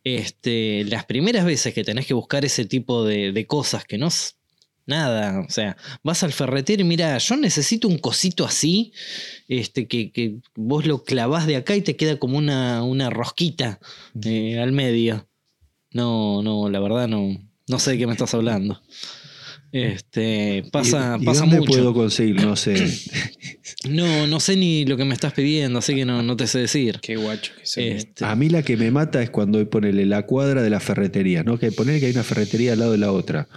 Este, 0.04 0.84
las 0.84 1.04
primeras 1.04 1.44
veces 1.44 1.74
que 1.74 1.82
tenés 1.82 2.06
que 2.06 2.14
buscar 2.14 2.44
ese 2.44 2.64
tipo 2.64 3.04
de, 3.04 3.32
de 3.32 3.46
cosas 3.46 3.84
que 3.84 3.98
no 3.98 4.08
nada, 4.86 5.40
o 5.40 5.50
sea, 5.50 5.76
vas 6.02 6.22
al 6.22 6.32
ferretero 6.32 6.82
y 6.82 6.84
mira, 6.84 7.18
yo 7.18 7.36
necesito 7.36 7.88
un 7.88 7.98
cosito 7.98 8.44
así, 8.44 8.92
este, 9.48 9.86
que, 9.86 10.12
que 10.12 10.36
vos 10.54 10.86
lo 10.86 11.04
clavás 11.04 11.46
de 11.46 11.56
acá 11.56 11.76
y 11.76 11.82
te 11.82 11.96
queda 11.96 12.18
como 12.18 12.38
una, 12.38 12.82
una 12.82 13.10
rosquita 13.10 13.80
eh, 14.24 14.58
al 14.58 14.72
medio. 14.72 15.28
No, 15.92 16.42
no, 16.42 16.68
la 16.68 16.80
verdad 16.80 17.08
no, 17.08 17.36
no 17.68 17.78
sé 17.78 17.92
de 17.92 17.98
qué 17.98 18.06
me 18.06 18.12
estás 18.12 18.34
hablando. 18.34 18.80
Este, 19.72 20.62
pasa, 20.72 21.16
¿Y, 21.18 21.22
y 21.22 21.26
pasa 21.26 21.40
dónde 21.40 21.58
mucho. 21.58 21.72
puedo 21.72 21.92
conseguir? 21.94 22.42
No 22.42 22.56
sé. 22.56 22.76
No, 23.88 24.26
no 24.26 24.40
sé 24.40 24.56
ni 24.56 24.84
lo 24.84 24.96
que 24.96 25.04
me 25.04 25.14
estás 25.14 25.32
pidiendo, 25.32 25.78
así 25.78 25.94
que 25.94 26.04
no, 26.04 26.20
no 26.22 26.36
te 26.36 26.48
sé 26.48 26.58
decir. 26.60 26.98
Qué 27.00 27.16
guacho 27.16 27.52
que 27.56 27.66
son. 27.66 27.84
Este, 27.84 28.24
A 28.24 28.34
mí 28.34 28.48
la 28.48 28.62
que 28.62 28.76
me 28.76 28.90
mata 28.90 29.22
es 29.22 29.30
cuando 29.30 29.68
ponele 29.70 30.06
la 30.06 30.24
cuadra 30.26 30.62
de 30.62 30.70
la 30.70 30.80
ferretería, 30.80 31.44
¿no? 31.44 31.58
Que 31.58 31.70
poner 31.70 32.00
que 32.00 32.06
hay 32.06 32.12
una 32.12 32.24
ferretería 32.24 32.72
al 32.72 32.80
lado 32.80 32.92
de 32.92 32.98
la 32.98 33.12
otra. 33.12 33.48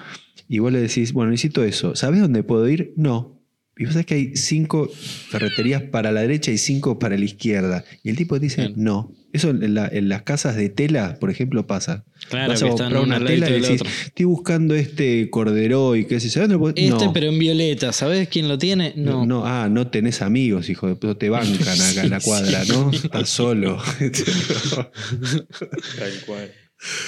Y 0.50 0.60
vos 0.60 0.72
le 0.74 0.82
decís, 0.82 1.14
bueno, 1.14 1.32
necesito 1.32 1.64
eso. 1.64 1.96
¿Sabés 1.96 2.20
dónde 2.22 2.44
puedo 2.44 2.68
ir? 2.68 2.94
No. 2.98 3.40
Y 3.78 3.86
vos 3.86 3.94
sabés 3.94 4.08
que 4.08 4.16
hay 4.16 4.36
cinco 4.36 4.90
ferreterías 5.30 5.84
para 5.84 6.12
la 6.12 6.20
derecha 6.22 6.52
y 6.52 6.58
cinco 6.58 7.00
para 7.00 7.18
la 7.18 7.24
izquierda. 7.24 7.86
Y 8.04 8.10
el 8.10 8.18
tipo 8.18 8.38
dice, 8.40 8.62
Bien. 8.68 8.74
no. 8.76 9.14
Eso 9.32 9.52
en, 9.52 9.76
la- 9.76 9.88
en 9.88 10.10
las 10.10 10.24
casas 10.24 10.56
de 10.56 10.70
tela, 10.70 11.18
por 11.20 11.30
ejemplo, 11.30 11.68
pasa. 11.68 12.04
Claro, 12.30 12.52
Vas 12.52 12.64
a 12.64 12.66
que 12.66 12.72
están 12.72 12.92
comprar 12.92 13.20
una 13.20 13.26
tela 13.26 13.48
y 13.48 13.62
decís, 13.62 13.82
estoy 14.08 14.26
buscando 14.26 14.74
este 14.74 15.30
cordero 15.30 15.96
y 15.96 16.06
qué 16.06 16.20
sé 16.20 16.30
yo. 16.30 16.42
¿dónde 16.42 16.58
puedo-?" 16.58 16.74
Este, 16.76 17.06
no. 17.06 17.14
pero 17.14 17.28
en 17.28 17.38
violeta, 17.38 17.94
¿sabes 17.94 18.28
quién 18.28 18.48
lo 18.48 18.58
tiene? 18.58 18.94
No. 18.98 19.28
No. 19.28 19.46
ah, 19.46 19.70
no 19.70 19.88
tenés 19.88 20.24
amigos, 20.24 20.68
hijo 20.70 20.88
de 20.88 20.96
puta, 20.96 21.14
te 21.16 21.30
bancan 21.30 21.80
acá 21.80 22.02
en 22.04 22.10
la 22.10 22.20
cuadra, 22.22 22.64
¿no? 22.66 22.90
Estás 22.92 23.30
solo. 23.30 23.78
Tal 24.00 26.12
cual. 26.26 26.52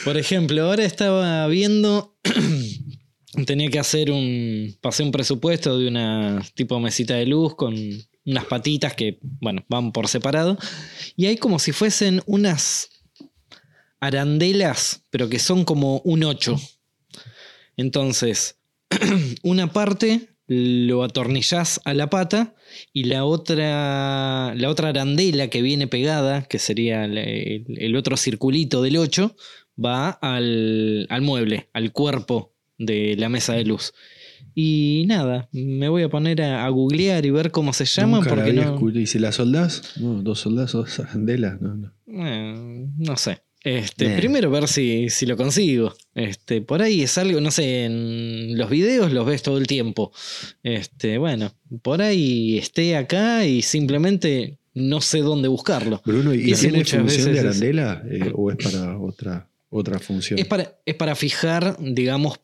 Por 0.03 0.17
ejemplo, 0.17 0.63
ahora 0.63 0.85
estaba 0.85 1.47
viendo. 1.47 2.15
Tenía 3.45 3.69
que 3.69 3.79
hacer 3.79 4.11
un. 4.11 4.75
Pasé 4.82 5.03
un 5.03 5.11
presupuesto 5.11 5.77
de 5.77 5.88
una 5.88 6.41
tipo 6.55 6.79
mesita 6.79 7.15
de 7.15 7.25
luz 7.25 7.55
con 7.55 7.75
unas 8.25 8.45
patitas 8.45 8.93
que, 8.93 9.19
bueno, 9.21 9.63
van 9.67 9.91
por 9.91 10.07
separado. 10.07 10.57
Y 11.15 11.25
hay 11.25 11.38
como 11.38 11.59
si 11.59 11.71
fuesen 11.71 12.21
unas 12.25 12.89
arandelas, 13.99 15.05
pero 15.09 15.29
que 15.29 15.39
son 15.39 15.63
como 15.65 15.99
un 15.99 16.23
8. 16.23 16.55
Entonces, 17.77 18.59
una 19.43 19.71
parte 19.71 20.29
lo 20.47 21.03
atornillás 21.03 21.79
a 21.86 21.93
la 21.93 22.09
pata 22.09 22.55
y 22.91 23.05
la 23.05 23.23
otra, 23.25 24.53
la 24.55 24.69
otra 24.69 24.89
arandela 24.89 25.47
que 25.49 25.61
viene 25.61 25.88
pegada, 25.88 26.43
que 26.43 26.59
sería 26.59 27.05
el, 27.05 27.17
el- 27.17 27.95
otro 27.95 28.17
circulito 28.17 28.82
del 28.82 28.97
8, 28.97 29.36
va 29.84 30.09
al, 30.09 31.07
al 31.09 31.21
mueble, 31.21 31.69
al 31.73 31.93
cuerpo 31.93 32.51
de 32.86 33.15
la 33.17 33.29
mesa 33.29 33.53
de 33.53 33.65
luz. 33.65 33.93
Y 34.53 35.05
nada, 35.07 35.47
me 35.53 35.88
voy 35.88 36.03
a 36.03 36.09
poner 36.09 36.41
a, 36.41 36.65
a 36.65 36.69
googlear 36.69 37.25
y 37.25 37.29
ver 37.32 37.51
cómo 37.51 37.71
se 37.73 37.86
llaman 37.86 38.19
Nunca 38.21 38.32
la 38.32 38.36
porque 38.43 38.49
había 38.59 38.65
no, 38.71 38.89
¿Y 38.99 39.05
si 39.07 39.17
la 39.19 39.32
soldás? 39.32 39.93
No, 39.99 40.21
dos 40.21 40.39
soldados, 40.39 40.73
dos 40.73 40.99
arandelas. 40.99 41.61
No, 41.61 41.75
no. 41.75 41.93
eh, 42.07 42.88
no 42.97 43.15
sé. 43.17 43.41
Este, 43.63 44.09
Nah. 44.09 44.17
Primero 44.17 44.49
ver 44.49 44.67
si, 44.67 45.09
si 45.09 45.25
lo 45.27 45.38
consigo. 45.38 45.93
Este, 46.15 46.61
por 46.61 46.82
ahí 46.82 47.03
es 47.03 47.17
algo, 47.19 47.39
no 47.39 47.51
sé, 47.51 47.86
en 47.86 48.57
los 48.57 48.69
videos 48.71 49.11
los 49.13 49.25
ves 49.25 49.43
todo 49.43 49.57
el 49.59 49.67
tiempo. 49.67 50.11
Este, 50.63 51.17
bueno, 51.19 51.53
por 51.84 52.01
ahí 52.01 52.57
esté 52.57 52.97
acá 52.97 53.45
y 53.45 53.61
simplemente 53.61 54.57
no 54.73 54.99
sé 54.99 55.19
dónde 55.19 55.47
buscarlo. 55.47 56.01
Bruno, 56.03 56.34
¿y 56.34 56.39
Y 56.51 56.53
tiene 56.55 56.79
función 56.79 57.05
de 57.05 57.11
veces 57.13 57.27
es- 57.27 57.39
arandela 57.39 58.03
eh, 58.09 58.32
o 58.34 58.49
es 58.51 58.57
para 58.57 58.97
otra, 58.97 59.47
otra 59.69 59.99
función? 59.99 60.39
Es 60.39 60.45
para, 60.47 60.79
es 60.86 60.95
para 60.95 61.13
fijar, 61.15 61.77
digamos, 61.79 62.39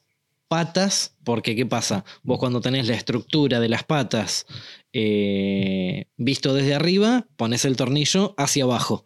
patas, 0.47 1.15
porque 1.23 1.55
¿qué 1.55 1.65
pasa? 1.65 2.05
Vos 2.23 2.39
cuando 2.39 2.61
tenés 2.61 2.87
la 2.87 2.95
estructura 2.95 3.59
de 3.59 3.69
las 3.69 3.83
patas 3.83 4.45
eh, 4.93 6.05
visto 6.17 6.53
desde 6.53 6.73
arriba, 6.75 7.27
pones 7.35 7.65
el 7.65 7.75
tornillo 7.75 8.33
hacia 8.37 8.63
abajo. 8.63 9.03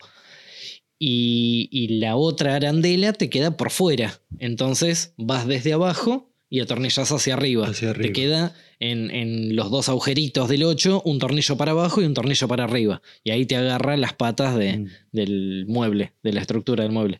Y, 0.97 1.67
y 1.71 1.99
la 1.99 2.15
otra 2.15 2.55
arandela 2.55 3.13
te 3.13 3.29
queda 3.29 3.57
por 3.57 3.71
fuera. 3.71 4.21
Entonces 4.39 5.13
vas 5.17 5.47
desde 5.47 5.73
abajo 5.73 6.31
y 6.49 6.59
atornillas 6.59 7.11
hacia 7.11 7.33
arriba. 7.33 7.67
Hacia 7.67 7.89
arriba. 7.89 8.07
Te 8.07 8.13
queda 8.13 8.53
en, 8.79 9.09
en 9.09 9.55
los 9.55 9.71
dos 9.71 9.89
agujeritos 9.89 10.47
del 10.47 10.63
8 10.63 11.01
un 11.05 11.17
tornillo 11.17 11.57
para 11.57 11.71
abajo 11.71 12.01
y 12.01 12.05
un 12.05 12.13
tornillo 12.13 12.47
para 12.47 12.65
arriba. 12.65 13.01
Y 13.23 13.31
ahí 13.31 13.45
te 13.47 13.55
agarra 13.55 13.97
las 13.97 14.13
patas 14.13 14.55
de, 14.55 14.77
Mm. 14.77 14.87
del 15.11 15.65
mueble, 15.67 16.13
de 16.21 16.33
la 16.33 16.41
estructura 16.41 16.83
del 16.83 16.91
mueble. 16.91 17.19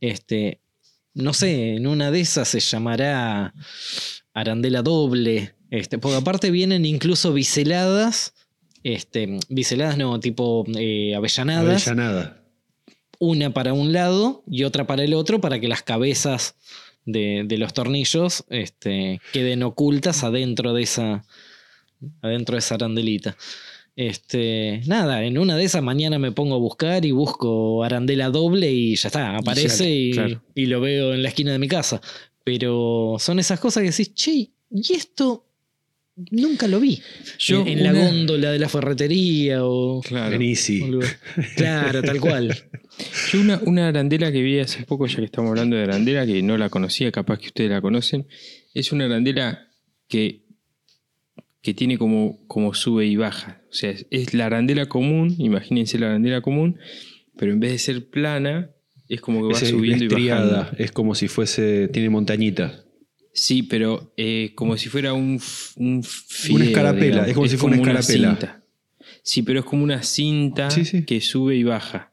Este, 0.00 0.60
no 1.18 1.34
sé, 1.34 1.74
en 1.74 1.86
una 1.86 2.10
de 2.10 2.20
esas 2.20 2.48
se 2.48 2.60
llamará 2.60 3.52
arandela 4.32 4.82
doble. 4.82 5.54
Este, 5.70 5.98
porque 5.98 6.16
aparte 6.16 6.50
vienen 6.50 6.86
incluso 6.86 7.32
biseladas. 7.32 8.34
Este, 8.84 9.40
biseladas 9.48 9.98
no, 9.98 10.20
tipo 10.20 10.64
eh, 10.76 11.14
avellanadas. 11.16 11.88
Avellanada. 11.88 12.44
Una 13.18 13.52
para 13.52 13.72
un 13.72 13.92
lado 13.92 14.44
y 14.46 14.62
otra 14.62 14.86
para 14.86 15.02
el 15.02 15.12
otro 15.12 15.40
para 15.40 15.58
que 15.58 15.66
las 15.66 15.82
cabezas 15.82 16.54
de, 17.04 17.42
de 17.44 17.58
los 17.58 17.74
tornillos 17.74 18.44
este, 18.48 19.20
queden 19.32 19.64
ocultas 19.64 20.22
adentro 20.22 20.72
de 20.72 20.82
esa. 20.82 21.24
Adentro 22.22 22.54
de 22.54 22.60
esa 22.60 22.76
arandelita. 22.76 23.36
Este, 23.98 24.80
nada, 24.86 25.24
en 25.24 25.38
una 25.38 25.56
de 25.56 25.64
esas 25.64 25.82
mañana 25.82 26.20
me 26.20 26.30
pongo 26.30 26.54
a 26.54 26.58
buscar 26.58 27.04
y 27.04 27.10
busco 27.10 27.82
arandela 27.82 28.30
doble 28.30 28.70
y 28.70 28.94
ya 28.94 29.08
está, 29.08 29.36
aparece 29.36 29.68
sale, 29.70 29.90
y, 29.90 30.12
claro. 30.12 30.42
y 30.54 30.66
lo 30.66 30.80
veo 30.80 31.14
en 31.14 31.24
la 31.24 31.30
esquina 31.30 31.50
de 31.50 31.58
mi 31.58 31.66
casa. 31.66 32.00
Pero 32.44 33.16
son 33.18 33.40
esas 33.40 33.58
cosas 33.58 33.82
que 33.82 33.90
decís, 33.90 34.14
che, 34.14 34.52
y 34.70 34.92
esto 34.92 35.48
nunca 36.30 36.68
lo 36.68 36.78
vi. 36.78 37.02
Yo 37.40 37.62
en, 37.62 37.78
en 37.78 37.82
la 37.82 37.92
góndola 37.92 38.52
de 38.52 38.60
la 38.60 38.68
ferretería 38.68 39.64
o. 39.64 40.00
Claro. 40.02 40.36
En 40.36 40.42
Easy. 40.42 40.80
o. 40.80 41.00
Claro, 41.56 42.00
tal 42.00 42.20
cual. 42.20 42.56
Yo 43.32 43.40
una, 43.40 43.60
una 43.66 43.88
arandela 43.88 44.30
que 44.30 44.42
vi 44.42 44.60
hace 44.60 44.84
poco, 44.84 45.08
ya 45.08 45.16
que 45.16 45.24
estamos 45.24 45.48
hablando 45.48 45.74
de 45.74 45.82
arandela, 45.82 46.24
que 46.24 46.40
no 46.44 46.56
la 46.56 46.68
conocía, 46.68 47.10
capaz 47.10 47.40
que 47.40 47.48
ustedes 47.48 47.70
la 47.70 47.80
conocen, 47.80 48.28
es 48.74 48.92
una 48.92 49.06
arandela 49.06 49.66
que, 50.06 50.44
que 51.62 51.74
tiene 51.74 51.98
como, 51.98 52.46
como 52.46 52.74
sube 52.74 53.06
y 53.06 53.16
baja. 53.16 53.57
O 53.70 53.72
sea, 53.74 53.94
es, 54.10 54.34
la 54.34 54.46
arandela 54.46 54.86
común, 54.86 55.34
imagínense 55.38 55.98
la 55.98 56.06
arandela 56.06 56.40
común, 56.40 56.78
pero 57.36 57.52
en 57.52 57.60
vez 57.60 57.72
de 57.72 57.78
ser 57.78 58.08
plana, 58.08 58.70
es 59.08 59.20
como 59.20 59.40
que 59.46 59.54
va 59.54 59.60
Es, 59.60 59.68
subiendo 59.68 60.04
es 60.16 60.22
y 60.22 60.28
bajando. 60.28 60.66
es 60.78 60.92
como 60.92 61.14
si 61.14 61.28
fuese, 61.28 61.88
tiene 61.88 62.08
montañita. 62.10 62.84
Sí, 63.32 63.62
pero 63.62 64.12
eh, 64.16 64.52
como 64.54 64.76
si 64.76 64.88
fuera 64.88 65.12
un, 65.12 65.40
un 65.76 66.02
fideo, 66.02 66.56
Una 66.56 66.64
escarapela, 66.64 67.06
digamos. 67.24 67.28
es 67.28 67.34
como 67.34 67.46
si 67.48 67.56
fuera 67.56 67.76
una 67.80 67.90
escarapela. 68.00 68.30
cinta. 68.30 68.64
Sí, 69.22 69.42
pero 69.42 69.60
es 69.60 69.64
como 69.66 69.84
una 69.84 70.02
cinta 70.02 70.70
Sí, 70.70 70.84
sí. 70.84 71.04
que 71.04 71.20
sube 71.20 71.54
y 71.54 71.62
baja. 71.62 72.12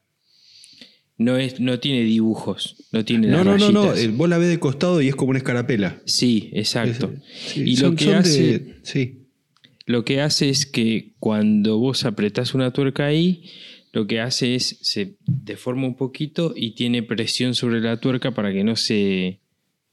No, 1.18 1.38
es, 1.38 1.58
no 1.60 1.80
tiene 1.80 2.02
dibujos, 2.02 2.76
no 2.92 3.02
tiene 3.04 3.28
No, 3.28 3.42
las 3.42 3.58
no, 3.58 3.70
no, 3.72 3.84
no. 3.86 3.94
eh, 3.94 4.08
Vos 4.08 4.28
la 4.28 4.36
ves 4.36 4.50
de 4.50 4.58
costado 4.58 5.00
y 5.00 5.08
es 5.08 5.16
como 5.16 5.30
una 5.30 5.38
escarapela. 5.38 6.00
Sí, 6.04 6.50
exacto. 6.52 7.10
Es- 7.14 7.52
sí, 7.52 7.62
y 7.62 7.76
son- 7.76 7.92
lo 7.92 7.96
que 7.96 8.04
de- 8.06 8.14
hace, 8.14 8.74
sí. 8.82 9.25
Lo 9.86 10.04
que 10.04 10.20
hace 10.20 10.48
es 10.50 10.66
que 10.66 11.14
cuando 11.18 11.78
vos 11.78 12.04
apretás 12.04 12.54
una 12.54 12.72
tuerca 12.72 13.06
ahí, 13.06 13.44
lo 13.92 14.06
que 14.06 14.20
hace 14.20 14.54
es 14.54 14.78
se 14.82 15.16
deforma 15.26 15.86
un 15.86 15.96
poquito 15.96 16.52
y 16.54 16.72
tiene 16.74 17.02
presión 17.02 17.54
sobre 17.54 17.80
la 17.80 17.98
tuerca 17.98 18.32
para 18.32 18.52
que 18.52 18.62
no 18.64 18.76
se, 18.76 19.40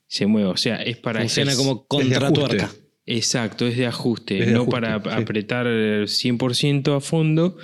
se 0.07 0.25
mueva. 0.25 0.49
O 0.49 0.57
sea, 0.57 0.81
es 0.83 0.97
para 0.97 1.21
Funciona 1.21 1.53
ejerc- 1.53 1.57
como 1.57 1.85
contratuerca. 1.87 2.69
Exacto, 3.05 3.67
es 3.67 3.77
de 3.77 3.85
ajuste, 3.85 4.39
Es 4.39 4.45
de 4.47 4.51
no 4.53 4.61
ajuste, 4.63 4.71
para 4.81 5.01
sí. 5.01 5.09
apretar 5.11 5.67
100% 5.67 6.95
a 6.97 6.99
fondo, 7.01 7.57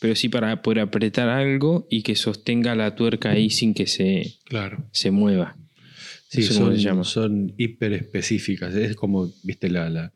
pero 0.00 0.14
sí 0.16 0.28
para 0.28 0.62
poder 0.62 0.80
apretar 0.80 1.28
algo 1.28 1.86
y 1.90 2.02
que 2.02 2.14
sostenga 2.16 2.74
la 2.74 2.94
tuerca 2.96 3.30
ahí 3.30 3.48
sin 3.50 3.74
que 3.74 3.86
se, 3.86 4.34
Claro. 4.44 4.86
se 4.92 5.10
mueva. 5.10 5.56
Sí, 6.28 6.40
Eso 6.42 6.54
son, 6.54 6.76
se 6.76 6.82
llama. 6.82 7.04
son 7.04 7.54
hiper 7.56 7.92
específicas. 7.92 8.74
Es 8.74 8.96
como, 8.96 9.30
viste, 9.44 9.68
la, 9.70 9.88
la, 9.88 10.12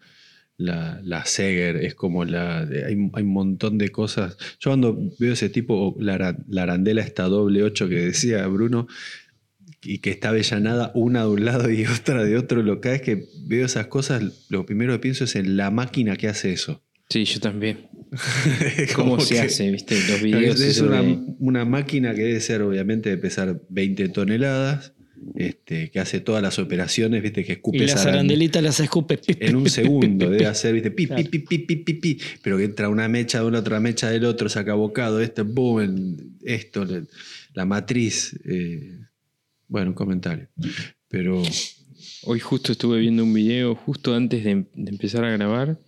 la, 0.60 1.00
la 1.02 1.24
Seger, 1.24 1.76
es 1.76 1.94
como 1.94 2.24
la. 2.24 2.60
hay, 2.60 2.94
hay 3.12 3.22
un 3.22 3.32
montón 3.32 3.78
de 3.78 3.88
cosas. 3.90 4.36
Yo 4.60 4.70
cuando 4.70 5.10
veo 5.18 5.32
ese 5.32 5.48
tipo, 5.48 5.96
la, 5.98 6.14
ara- 6.14 6.38
la 6.48 6.62
arandela 6.64 7.02
esta 7.02 7.24
doble 7.24 7.62
8 7.62 7.88
que 7.88 7.94
decía 7.96 8.46
Bruno, 8.46 8.86
y 9.82 9.98
que 9.98 10.10
está 10.10 10.28
avellanada 10.28 10.92
una 10.94 11.22
de 11.22 11.28
un 11.30 11.44
lado 11.44 11.70
y 11.70 11.84
otra 12.00 12.22
de 12.24 12.36
otro, 12.36 12.62
lo 12.62 12.80
que 12.80 12.94
es 12.94 13.02
que 13.02 13.24
veo 13.46 13.64
esas 13.66 13.86
cosas, 13.86 14.22
lo 14.50 14.66
primero 14.66 14.92
que 14.92 14.98
pienso 14.98 15.24
es 15.24 15.34
en 15.36 15.56
la 15.56 15.70
máquina 15.70 16.16
que 16.16 16.28
hace 16.28 16.52
eso. 16.52 16.82
Sí, 17.08 17.24
yo 17.24 17.40
también. 17.40 17.88
¿Cómo 18.94 19.18
se 19.20 19.34
que- 19.34 19.40
hace? 19.40 19.70
¿Viste? 19.70 19.96
Los 20.08 20.22
videos. 20.22 20.60
es 20.60 20.76
esos 20.76 20.88
una, 20.88 21.02
de- 21.02 21.18
una 21.38 21.64
máquina 21.64 22.14
que 22.14 22.22
debe 22.22 22.40
ser, 22.40 22.62
obviamente, 22.62 23.08
de 23.10 23.16
pesar 23.18 23.60
20 23.68 24.08
toneladas, 24.10 24.92
este, 25.34 25.90
que 25.90 26.00
hace 26.00 26.20
todas 26.20 26.42
las 26.42 26.58
operaciones, 26.58 27.22
viste, 27.22 27.44
que 27.44 27.52
escupe 27.52 27.78
Y 27.78 27.86
las 27.86 28.06
arandelitas 28.06 28.62
las 28.62 28.80
escupe. 28.80 29.18
pi, 29.18 29.34
pi, 29.34 29.44
en 29.46 29.56
un 29.56 29.64
pi, 29.64 29.70
segundo 29.70 30.26
pi, 30.26 30.32
debe 30.32 30.46
hacer, 30.46 30.72
viste, 30.74 30.90
pi, 30.90 31.06
Claro. 31.06 31.22
pi, 31.30 31.38
pi, 31.40 31.58
pi, 31.58 31.76
pi, 31.76 31.94
pi, 31.94 32.18
pero 32.42 32.56
que 32.58 32.64
entra 32.64 32.88
una 32.88 33.08
mecha 33.08 33.40
de 33.40 33.46
una 33.46 33.58
otra 33.60 33.80
mecha 33.80 34.10
del 34.10 34.24
otro, 34.24 34.48
saca 34.48 34.74
bocado, 34.74 35.20
esto, 35.20 35.44
boom, 35.44 36.38
esto, 36.44 36.84
le- 36.84 37.04
la 37.54 37.64
matriz. 37.64 38.38
eh, 38.44 38.98
bueno, 39.68 39.88
un 39.90 39.94
comentario. 39.94 40.48
Pero 41.08 41.42
Hoy 42.22 42.40
justo 42.40 42.72
estuve 42.72 42.98
viendo 43.00 43.22
un 43.24 43.32
video, 43.32 43.74
justo 43.74 44.14
antes 44.14 44.42
de, 44.44 44.64
de 44.74 44.90
empezar 44.90 45.24
a 45.24 45.30
grabar, 45.30 45.78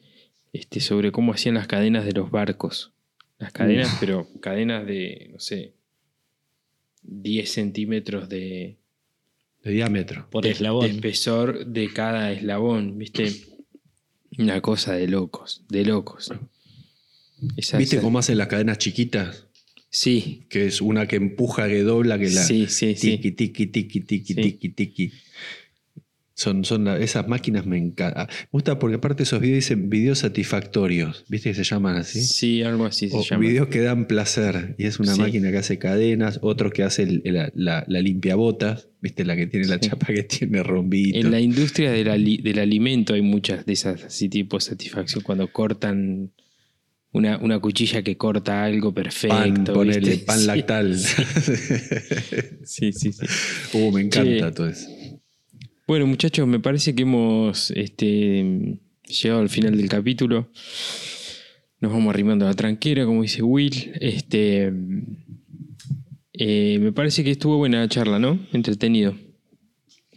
este, 0.53 0.81
sobre 0.81 1.11
cómo 1.13 1.33
hacían 1.33 1.55
las 1.57 1.67
cadenas 1.67 2.05
de 2.05 2.13
los 2.13 2.31
barcos. 2.31 2.93
Las 3.39 3.53
cadenas, 3.53 3.97
pero 3.99 4.29
cadenas 4.41 4.87
de, 4.87 5.31
no 5.33 5.41
sé, 5.41 5.73
10 7.03 7.51
centímetros 7.51 8.29
de, 8.29 8.77
de 9.63 9.71
diámetro. 9.71 10.29
Por 10.31 10.45
de- 10.45 10.51
eslabón. 10.51 10.87
de 10.89 10.93
espesor 10.95 11.67
de 11.67 11.93
cada 11.93 12.33
eslabón, 12.33 12.99
¿viste? 12.99 13.33
Una 14.39 14.61
cosa 14.61 14.95
de 14.95 15.09
locos, 15.09 15.63
de 15.69 15.85
locos. 15.85 16.33
Esa- 17.57 17.79
¿Viste 17.79 17.97
esa- 17.97 18.03
cómo 18.03 18.19
hacen 18.19 18.39
las 18.39 18.49
cadenas 18.49 18.79
chiquitas? 18.79 19.47
Sí, 19.91 20.47
Que 20.49 20.67
es 20.67 20.81
una 20.81 21.07
que 21.07 21.17
empuja, 21.17 21.69
que 21.69 21.83
dobla, 21.83 22.19
que 22.19 22.31
la. 22.31 22.43
sí, 22.43 22.67
sí, 22.67 22.95
sí. 22.97 23.19
Tiki, 23.19 23.33
tiki, 23.33 23.67
tiki, 23.67 24.01
tiki, 24.01 24.35
Sí. 24.35 24.41
tiki, 24.41 24.69
tiki. 24.71 25.13
Son, 26.35 26.65
son 26.65 26.85
la- 26.87 26.99
esas 26.99 27.29
máquinas 27.29 27.67
me 27.67 27.77
encantan. 27.77 28.27
Me 28.27 28.49
gusta 28.53 28.79
porque 28.79 28.97
aparte 28.97 29.23
esos 29.25 29.41
videos 29.41 29.57
dicen 29.57 29.91
videos 29.91 30.21
satisfactorios. 30.21 31.25
¿Viste 31.29 31.51
que 31.51 31.55
se 31.55 31.65
llaman 31.65 31.97
así? 31.97 32.23
Sí, 32.23 32.63
algo 32.63 32.87
así 32.87 33.11
se 33.11 33.17
O 33.17 33.23
llama. 33.23 33.41
videos 33.47 33.69
que 33.69 33.81
dan 33.83 34.07
placer. 34.07 34.75
Y 34.79 34.87
es 34.87 34.99
una 34.99 35.15
Sí. 35.15 35.21
máquina 35.21 35.51
que 35.51 35.59
hace 35.59 35.79
cadenas, 35.79 36.39
otro 36.43 36.71
que 36.71 36.85
hace 36.85 37.03
el- 37.03 37.23
la, 37.25 37.53
la, 37.55 37.85
la 37.87 38.01
limpiabotas, 38.01 38.89
¿viste? 39.03 39.27
La 39.27 39.37
que 39.37 39.47
tiene 39.47 39.67
la 39.67 39.75
Sí. 39.81 39.91
chapa 39.91 40.07
que 40.07 40.23
tiene 40.23 40.63
rombito. 40.63 41.19
En 41.19 41.31
la 41.31 41.39
industria 41.41 41.93
del, 41.93 42.09
ali- 42.09 42.39
del 42.39 42.59
alimento 42.61 43.13
hay 43.13 43.23
muchas 43.23 43.67
de 43.67 43.75
esas 43.75 44.03
así 44.05 44.29
tipo 44.31 44.59
satisfacción 44.59 45.23
cuando 45.23 45.53
cortan 45.53 46.31
una, 47.15 47.37
una 47.37 47.59
cuchilla 47.59 48.03
que 48.03 48.17
corta 48.17 48.65
algo 48.65 48.95
perfecto. 48.95 49.37
pan, 49.37 49.65
ponele, 49.65 50.17
pan 50.17 50.39
Sí, 50.41 50.47
lactal. 50.47 50.97
Sí, 52.65 52.93
sí, 52.93 53.13
sí. 53.13 53.27
uh, 53.75 53.93
me 53.93 54.01
encanta 54.01 54.51
todo 54.53 54.69
eso. 54.69 54.89
Bueno, 55.87 56.07
muchachos, 56.07 56.47
me 56.47 56.61
parece 56.61 56.95
que 56.95 57.03
hemos 57.03 57.71
este, 57.73 58.79
llegado 59.07 59.41
al 59.41 59.49
final 59.49 59.77
del 59.77 59.89
capítulo. 59.89 60.51
Nos 61.81 61.93
vamos 61.93 62.11
arrimando 62.15 62.45
a 62.45 62.49
la 62.49 62.55
tranquera, 62.55 63.05
como 63.05 63.23
dice 63.23 63.43
Will. 63.43 63.93
Este, 64.01 64.73
eh, 66.35 66.79
me 66.81 66.93
parece 66.93 67.25
que 67.25 67.33
estuvo 67.33 67.57
buena 67.59 67.81
la 67.81 67.89
charla, 67.89 68.19
¿no? 68.19 68.39
Entretenido. 68.53 69.15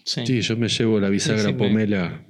Sí. 0.03 0.21
Sí, 0.27 0.41
yo 0.41 0.55
me 0.55 0.67
llevo 0.69 0.99
la 0.99 1.09
bisagra 1.09 1.41
Sí, 1.41 1.47
sí, 1.47 1.53
me- 1.53 1.57
pomela 1.57 2.25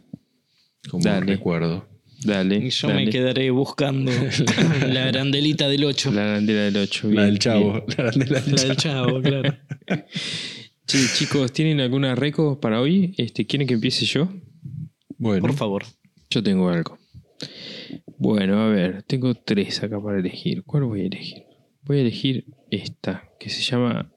como 0.89 1.03
Dale. 1.03 1.25
recuerdo. 1.25 1.89
Dale. 2.23 2.55
Y 2.55 2.69
yo 2.69 2.87
dale. 2.87 3.05
me 3.05 3.11
quedaré 3.11 3.49
buscando 3.51 4.11
la 4.87 5.09
arandelita 5.09 5.67
del 5.67 5.83
8. 5.83 6.11
La 6.13 6.25
bandera 6.31 6.63
del 6.63 6.77
8. 6.77 7.11
La 7.11 7.25
del 7.25 7.37
chavo. 7.39 7.85
La 7.97 8.11
del 8.11 8.29
La 8.31 8.39
del 8.39 8.77
chavo, 8.77 9.21
claro. 9.21 9.53
Sí, 10.87 11.05
chicos, 11.15 11.51
¿tienen 11.51 11.79
alguna 11.79 12.15
reco 12.15 12.59
para 12.59 12.79
hoy? 12.79 13.13
Este, 13.17 13.45
¿Quieren 13.45 13.67
que 13.67 13.73
empiece 13.73 14.05
yo? 14.05 14.29
Bueno, 15.17 15.41
Por 15.41 15.53
favor. 15.53 15.83
Yo 16.29 16.43
tengo 16.43 16.69
algo. 16.69 16.97
Bueno, 18.17 18.59
a 18.61 18.69
ver, 18.69 19.03
tengo 19.03 19.33
tres 19.35 19.81
acá 19.83 19.99
para 20.01 20.19
elegir. 20.19 20.63
¿Cuál 20.63 20.83
voy 20.83 21.01
a 21.01 21.05
elegir? 21.05 21.43
Voy 21.83 21.97
a 21.97 22.01
elegir 22.01 22.45
esta, 22.71 23.29
que 23.39 23.49
se 23.49 23.61
llama 23.61 24.11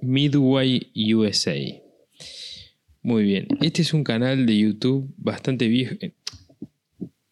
Midway 0.00 0.92
USA. 1.14 1.54
Muy 3.02 3.24
bien. 3.24 3.48
Este 3.60 3.82
es 3.82 3.92
un 3.92 4.04
canal 4.04 4.46
de 4.46 4.58
YouTube 4.58 5.12
bastante 5.16 5.66
viejo. 5.68 5.94
eh, 6.00 6.14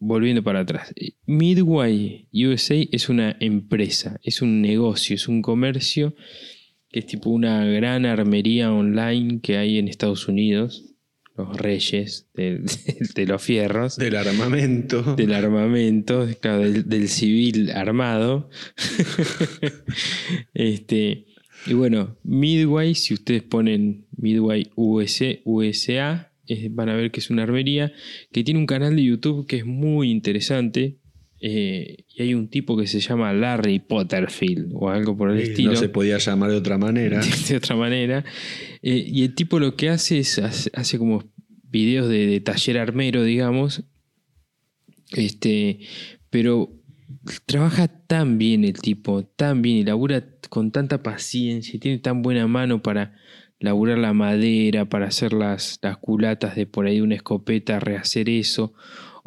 Volviendo 0.02 0.42
para 0.42 0.60
atrás. 0.60 0.92
Midway 1.26 2.26
USA 2.32 2.74
es 2.90 3.08
una 3.08 3.36
empresa, 3.38 4.18
es 4.22 4.40
un 4.42 4.62
negocio, 4.62 5.14
es 5.14 5.28
un 5.28 5.42
comercio 5.42 6.14
que 6.90 7.00
es 7.00 7.06
tipo 7.06 7.30
una 7.30 7.64
gran 7.64 8.06
armería 8.06 8.72
online 8.72 9.40
que 9.40 9.56
hay 9.56 9.78
en 9.78 9.88
Estados 9.88 10.28
Unidos. 10.28 10.86
Los 11.36 11.56
reyes 11.56 12.28
de, 12.34 12.60
de 13.14 13.26
los 13.26 13.42
fierros 13.42 13.96
del 13.96 14.16
armamento. 14.16 15.14
del 15.14 15.32
armamento, 15.32 16.28
claro, 16.40 16.62
del, 16.62 16.86
del 16.88 17.08
civil 17.08 17.70
armado. 17.70 18.50
este, 20.54 21.26
y 21.66 21.74
bueno, 21.74 22.18
Midway, 22.24 22.94
si 22.94 23.14
ustedes 23.14 23.42
ponen 23.42 24.06
Midway 24.16 24.70
US, 24.74 25.22
USA, 25.44 26.30
van 26.70 26.88
a 26.88 26.94
ver 26.94 27.10
que 27.10 27.20
es 27.20 27.30
una 27.30 27.42
armería 27.42 27.92
que 28.32 28.44
tiene 28.44 28.60
un 28.60 28.66
canal 28.66 28.96
de 28.96 29.04
YouTube 29.04 29.46
que 29.46 29.58
es 29.58 29.66
muy 29.66 30.10
interesante. 30.10 30.98
Eh, 31.40 32.04
y 32.08 32.22
hay 32.22 32.34
un 32.34 32.48
tipo 32.48 32.76
que 32.76 32.86
se 32.86 33.00
llama 33.00 33.32
Larry 33.32 33.78
Potterfield 33.78 34.72
o 34.74 34.90
algo 34.90 35.16
por 35.16 35.30
el 35.30 35.38
Eh, 35.38 35.42
estilo 35.44 35.72
no 35.72 35.76
se 35.78 35.88
podía 35.88 36.18
llamar 36.18 36.50
de 36.50 36.56
otra 36.56 36.76
manera. 36.76 37.20
de 37.48 37.56
otra 37.56 37.76
manera. 37.76 38.24
Eh, 38.82 39.04
y 39.06 39.22
el 39.22 39.34
tipo 39.34 39.58
lo 39.58 39.74
que 39.74 39.88
hace 39.88 40.18
es 40.18 40.38
hace, 40.38 40.70
hace 40.74 40.98
como 40.98 41.24
videos 41.64 42.08
de, 42.08 42.26
de 42.26 42.40
taller 42.40 42.78
armero, 42.78 43.24
digamos. 43.24 43.84
Este, 45.12 45.80
pero 46.28 46.72
trabaja 47.46 47.88
tan 47.88 48.38
bien 48.38 48.64
el 48.64 48.74
tipo, 48.74 49.24
tan 49.24 49.62
bien 49.62 49.78
y 49.78 49.84
labura 49.84 50.24
con 50.48 50.70
tanta 50.70 51.02
paciencia, 51.02 51.76
y 51.76 51.78
tiene 51.78 51.98
tan 51.98 52.22
buena 52.22 52.46
mano 52.46 52.82
para 52.82 53.16
laburar 53.58 53.98
la 53.98 54.12
madera, 54.12 54.88
para 54.88 55.06
hacer 55.06 55.32
las, 55.32 55.78
las 55.82 55.98
culatas 55.98 56.54
de 56.54 56.66
por 56.66 56.86
ahí 56.86 56.96
de 56.96 57.02
una 57.02 57.14
escopeta, 57.16 57.80
rehacer 57.80 58.28
eso, 58.28 58.72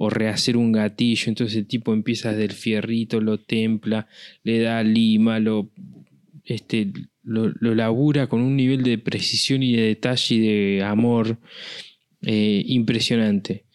o 0.03 0.09
rehacer 0.09 0.57
un 0.57 0.71
gatillo. 0.71 1.25
Entonces 1.27 1.57
el 1.57 1.67
tipo 1.67 1.93
empieza 1.93 2.31
desde 2.31 2.45
el 2.45 2.51
fierrito, 2.51 3.21
lo 3.21 3.39
templa, 3.39 4.07
le 4.43 4.59
da 4.59 4.83
lima, 4.83 5.39
lo, 5.39 5.69
este, 6.45 6.91
lo, 7.23 7.51
lo 7.59 7.75
labura 7.75 8.27
con 8.27 8.41
un 8.41 8.55
nivel 8.55 8.83
de 8.83 8.97
precisión 8.97 9.63
y 9.63 9.73
de 9.75 9.83
detalle 9.83 10.35
y 10.35 10.39
de 10.39 10.83
amor 10.83 11.37
eh, 12.21 12.63
impresionante. 12.67 13.65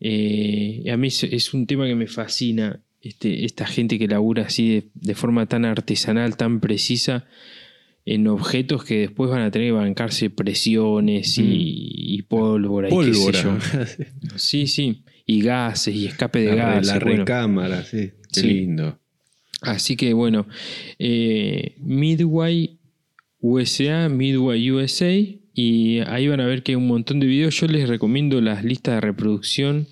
Eh, 0.00 0.84
a 0.92 0.96
mí 0.96 1.08
es, 1.08 1.24
es 1.24 1.54
un 1.54 1.66
tema 1.66 1.86
que 1.86 1.94
me 1.94 2.06
fascina, 2.06 2.80
este, 3.02 3.44
esta 3.44 3.66
gente 3.66 3.98
que 3.98 4.08
labura 4.08 4.44
así 4.44 4.68
de, 4.68 4.84
de 4.94 5.14
forma 5.14 5.46
tan 5.46 5.64
artesanal, 5.64 6.36
tan 6.36 6.60
precisa, 6.60 7.26
en 8.04 8.26
objetos 8.26 8.84
que 8.84 9.00
después 9.00 9.30
van 9.30 9.42
a 9.42 9.50
tener 9.50 9.68
que 9.68 9.72
bancarse 9.72 10.30
presiones 10.30 11.36
y, 11.36 11.44
y 11.44 12.22
pólvora, 12.22 12.88
y 12.88 12.90
qué 12.90 13.12
sé 13.12 13.20
Pólvora. 13.20 13.42
yo. 13.42 13.58
Sí, 14.36 14.66
sí. 14.66 15.02
Y 15.30 15.42
gases 15.42 15.94
y 15.94 16.06
escape 16.06 16.38
de 16.40 16.56
la, 16.56 16.74
gases. 16.76 16.86
la 16.86 16.98
bueno. 17.00 17.18
recámara, 17.18 17.84
sí. 17.84 18.12
Qué 18.32 18.40
Sí. 18.40 18.46
lindo. 18.48 18.98
Así 19.60 19.94
que 19.94 20.12
bueno, 20.14 20.46
eh, 20.98 21.74
Midway 21.80 22.78
USA, 23.40 24.08
Midway 24.08 24.70
USA, 24.70 25.12
y 25.54 25.98
ahí 26.06 26.28
van 26.28 26.40
a 26.40 26.46
ver 26.46 26.62
que 26.62 26.72
hay 26.72 26.76
un 26.76 26.86
montón 26.86 27.20
de 27.20 27.26
videos. 27.26 27.54
Yo 27.60 27.66
les 27.66 27.88
recomiendo 27.88 28.40
las 28.40 28.64
listas 28.64 28.94
de 28.94 29.00
reproducción, 29.02 29.86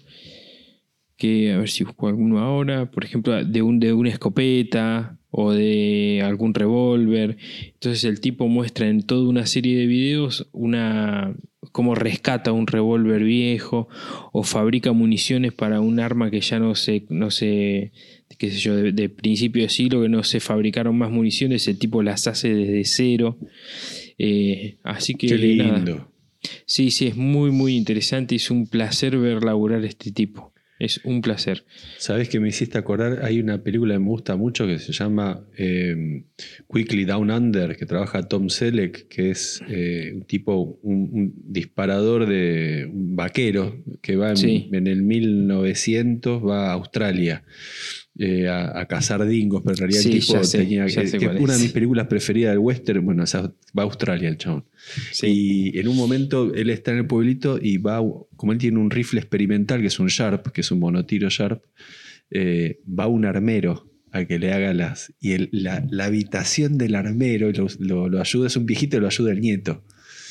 que 1.19 1.53
a 1.53 1.59
ver 1.59 1.69
si 1.69 1.85
busco 1.85 2.09
alguno 2.09 2.39
ahora, 2.39 2.91
por 2.91 3.05
ejemplo, 3.05 3.45
de, 3.45 3.63
un, 3.63 3.79
de 3.79 3.93
una 3.93 4.09
escopeta 4.11 5.19
o 5.39 5.53
de 5.53 6.23
algún 6.25 6.55
revólver. 6.55 7.37
Entonces 7.75 8.05
el 8.05 8.21
tipo 8.21 8.49
muestra 8.49 8.89
en 8.89 9.03
toda 9.03 9.29
una 9.29 9.45
serie 9.45 9.77
de 9.77 9.87
videos 9.87 10.49
una 10.53 11.37
cómo 11.73 11.95
rescata 11.95 12.53
un 12.53 12.67
revólver 12.67 13.23
viejo 13.23 13.87
o 14.33 14.45
fabrica 14.45 14.93
municiones 14.93 15.53
para 15.53 15.81
un 15.83 16.01
arma 16.01 16.31
que 16.31 16.41
ya 16.41 16.59
no 16.59 16.75
se, 16.75 17.05
no 17.11 17.31
se 17.31 17.93
qué 18.39 18.51
sé 18.51 18.59
yo, 18.59 18.77
de, 18.77 18.93
de 18.93 19.11
principio 19.11 19.63
de 19.63 19.69
siglo 19.69 20.01
que 20.01 20.09
no 20.09 20.23
se 20.23 20.41
fabricaron 20.41 20.97
más 20.97 21.11
municiones, 21.11 21.69
el 21.69 21.79
tipo 21.79 22.03
las 22.03 22.27
hace 22.27 22.55
desde 22.55 22.85
cero. 22.85 23.37
Eh, 24.19 24.79
así 24.85 25.17
que 25.17 25.27
Qué 25.27 25.57
nada. 25.57 25.77
lindo. 25.79 26.13
Sí, 26.65 26.91
sí, 26.91 27.09
es 27.09 27.17
muy, 27.17 27.51
muy 27.51 27.77
interesante 27.77 28.35
y 28.35 28.37
es 28.37 28.51
un 28.51 28.67
placer 28.69 29.19
ver 29.19 29.45
laburar 29.45 29.85
este 29.85 30.13
tipo. 30.13 30.55
Es 30.79 31.01
un 31.05 31.23
placer. 31.23 31.65
¿Sabes 31.97 32.29
que 32.29 32.39
me 32.39 32.49
hiciste 32.49 32.77
acordar? 32.77 33.21
Hay 33.25 33.41
una 33.41 33.63
película 33.63 33.95
que 33.95 34.01
me 34.01 34.09
gusta 34.09 34.37
mucho 34.37 34.67
que 34.67 34.79
se 34.79 34.93
llama 34.93 35.43
eh, 35.57 36.25
Quickly 36.71 37.07
Down 37.07 37.31
Under, 37.31 37.77
que 37.77 37.87
trabaja 37.87 38.23
Tom 38.29 38.51
Selleck, 38.51 39.09
que 39.09 39.31
es 39.31 39.63
eh, 39.69 40.13
un 40.15 40.23
tipo, 40.25 40.79
un, 40.83 41.09
un 41.13 41.35
disparador 41.47 42.27
de 42.29 42.91
un 42.93 43.17
vaquero 43.17 43.83
que 44.03 44.17
va 44.17 44.31
en, 44.31 44.37
Sí. 44.37 44.69
en 44.71 44.87
el 44.87 45.03
1900, 45.03 46.45
va 46.47 46.71
a 46.71 46.73
Australia. 46.75 47.43
Eh, 48.19 48.49
a, 48.49 48.81
a 48.81 48.87
cazar 48.87 49.27
dingos, 49.27 49.63
pero 49.63 49.75
en 49.75 49.79
realidad 49.79 50.01
Sí, 50.01 50.13
el 50.13 50.21
tipo 50.21 50.43
sé, 50.45 50.59
tenía 50.59 50.87
que- 50.87 51.11
que 51.19 51.27
una 51.29 51.53
es. 51.53 51.59
de 51.59 51.65
mis 51.65 51.73
películas 51.73 52.07
preferidas 52.07 52.51
del 52.53 52.59
western, 52.61 53.05
bueno, 53.05 53.25
o 53.25 53.27
sea, 53.27 53.43
va 53.79 53.83
a 53.83 53.87
Australia 53.87 54.29
el 54.29 54.39
chabón. 54.39 54.65
Sí. 55.13 55.73
Y 55.75 55.79
en 55.79 55.89
un 55.89 55.97
momento 55.97 56.55
él 56.55 56.71
está 56.71 56.93
en 56.93 56.99
el 56.99 57.07
pueblito 57.07 57.59
y 57.61 57.77
va, 57.79 58.01
como 58.37 58.53
él 58.53 58.59
tiene 58.59 58.79
un 58.79 58.91
rifle 58.91 59.21
experimental, 59.21 59.81
que 59.81 59.89
es 59.89 59.99
un 59.99 60.07
Sharp, 60.09 60.49
que 60.53 60.61
es 60.63 60.71
un 60.71 60.79
monotiro 60.81 61.29
Sharp, 61.29 61.63
eh, 62.31 62.81
va 62.89 63.07
un 63.07 63.25
armero 63.25 63.91
a 64.13 64.25
que 64.25 64.39
le 64.39 64.53
haga 64.53 64.73
las... 64.73 65.13
Y 65.21 65.33
el- 65.33 65.49
la, 65.53 65.85
la 65.91 66.07
habitación 66.07 66.79
del 66.79 66.95
armero 66.95 67.51
lo, 67.53 67.67
lo- 67.79 68.09
lo 68.09 68.21
ayuda, 68.21 68.47
es 68.47 68.57
un 68.57 68.65
viejito 68.67 68.97
y 68.97 69.01
lo 69.01 69.07
ayuda 69.09 69.33
el 69.33 69.41
nieto. 69.41 69.85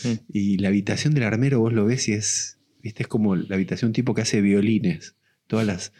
Mm. 0.03 0.13
Y 0.33 0.57
la 0.57 0.69
habitación 0.69 1.13
del 1.13 1.23
armero 1.23 1.59
vos 1.59 1.71
lo 1.73 1.85
ves 1.85 2.07
y 2.09 2.13
es, 2.13 2.57
viste, 2.81 3.03
es 3.03 3.07
como 3.07 3.35
la 3.35 3.55
habitación 3.55 3.93
tipo 3.93 4.13
que 4.15 4.21
hace 4.23 4.41
violines. 4.41 5.15
Todas 5.47 5.67
las, 5.67 5.93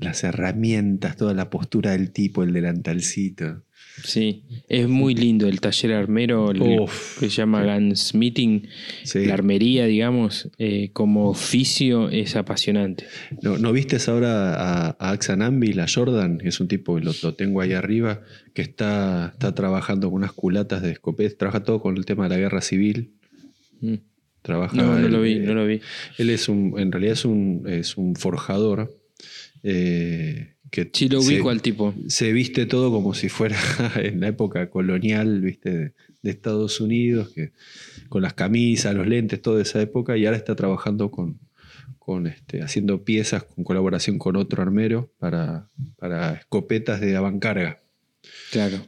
las 0.00 0.24
herramientas, 0.24 1.16
toda 1.16 1.34
la 1.34 1.50
postura 1.50 1.92
del 1.92 2.10
tipo, 2.12 2.42
el 2.42 2.52
delantalcito. 2.52 3.62
Sí, 4.04 4.44
es 4.68 4.88
muy 4.88 5.14
lindo 5.14 5.46
el 5.46 5.60
taller 5.60 5.92
armero, 5.92 6.52
el- 6.52 6.60
que 7.18 7.28
se 7.28 7.36
llama 7.36 7.64
Gunsmithing, 7.64 8.66
Sí. 9.04 9.26
la 9.26 9.34
armería, 9.34 9.84
digamos, 9.86 10.50
eh, 10.58 10.90
como 10.92 11.28
oficio 11.28 12.08
es 12.08 12.34
apasionante. 12.36 13.04
¿No, 13.42 13.58
¿no 13.58 13.72
vistes 13.72 14.08
ahora 14.08 14.54
a, 14.54 14.96
a 14.98 15.10
Axan 15.10 15.42
Anvil, 15.42 15.80
a 15.80 15.86
Jordan? 15.92 16.38
Que 16.38 16.48
es 16.48 16.60
un 16.60 16.68
tipo 16.68 16.98
lo, 16.98 17.12
lo 17.22 17.34
tengo 17.34 17.60
ahí 17.60 17.72
arriba, 17.74 18.22
que 18.54 18.62
está, 18.62 19.30
está 19.32 19.54
trabajando 19.54 20.08
con 20.08 20.16
unas 20.18 20.32
culatas 20.32 20.80
de 20.82 20.92
escopeta. 20.92 21.36
Trabaja 21.36 21.62
todo 21.64 21.80
con 21.82 21.96
el 21.98 22.06
tema 22.06 22.24
de 22.28 22.30
la 22.36 22.40
guerra 22.40 22.62
civil. 22.62 23.12
Mm. 23.80 23.94
Trabaja 24.42 24.74
No, 24.74 24.98
no 24.98 25.06
él, 25.06 25.12
lo 25.12 25.20
vi, 25.20 25.40
no 25.40 25.52
lo 25.52 25.66
vi. 25.66 25.80
Él 26.16 26.30
es 26.30 26.48
un, 26.48 26.74
en 26.78 26.90
realidad 26.90 27.12
es 27.12 27.24
un, 27.26 27.64
es 27.66 27.98
un 27.98 28.16
forjador. 28.16 28.96
Eh, 29.62 30.54
que 30.70 30.88
Sí, 30.92 31.08
lo 31.08 31.20
se- 31.22 31.40
al 31.48 31.62
tipo. 31.62 31.94
se 32.08 32.32
viste 32.32 32.66
todo 32.66 32.90
como 32.92 33.12
si 33.14 33.28
fuera 33.28 33.56
en 33.96 34.20
la 34.20 34.28
época 34.28 34.70
colonial, 34.70 35.40
viste, 35.40 35.70
de, 35.70 35.92
de 36.22 36.30
Estados 36.30 36.80
Unidos, 36.80 37.30
que, 37.34 37.52
con 38.08 38.22
las 38.22 38.34
camisas, 38.34 38.94
los 38.94 39.06
lentes, 39.06 39.42
toda 39.42 39.60
esa 39.62 39.80
época, 39.82 40.16
y 40.16 40.26
ahora 40.26 40.36
está 40.36 40.54
trabajando 40.54 41.10
con, 41.10 41.38
con 41.98 42.26
este, 42.26 42.62
haciendo 42.62 43.04
piezas 43.04 43.44
con 43.44 43.64
colaboración 43.64 44.18
con 44.18 44.36
otro 44.36 44.62
armero 44.62 45.12
para, 45.18 45.68
para 45.96 46.34
escopetas 46.34 47.00
de 47.00 47.16
avancarga. 47.16 47.80
Claro. 48.52 48.78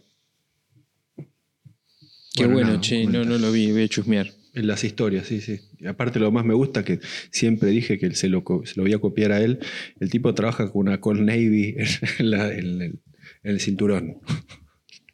Qué 2.35 2.45
Bueno, 2.47 2.53
bueno, 2.55 2.69
nada, 2.71 2.81
che, 2.81 3.05
no, 3.07 3.25
no 3.25 3.37
lo 3.39 3.53
vi, 3.53 3.73
voy 3.73 3.83
a 3.85 3.89
chusmear. 3.89 4.31
En 4.55 4.67
las 4.67 4.85
historias, 4.85 5.27
sí, 5.27 5.41
sí. 5.41 5.61
Y 5.79 5.87
aparte 5.87 6.19
lo 6.19 6.31
más 6.31 6.45
me 6.45 6.53
gusta, 6.55 6.85
que 6.85 7.01
siempre 7.31 7.71
dije 7.71 7.99
que 7.99 8.15
se 8.15 8.29
lo, 8.29 8.45
se 8.65 8.75
lo 8.77 8.83
voy 8.83 8.93
a 8.93 8.99
copiar 8.99 9.33
a 9.33 9.41
él, 9.41 9.59
el 9.99 10.11
tipo 10.11 10.35
trabaja 10.35 10.71
con 10.71 10.89
una 10.89 11.01
Colt 11.01 11.21
Navy 11.23 11.75
en, 12.19 12.31
la- 12.31 12.53
en 12.53 12.59
el, 12.67 12.83
en 12.83 13.01
el 13.45 13.61
cinturón. 13.61 14.19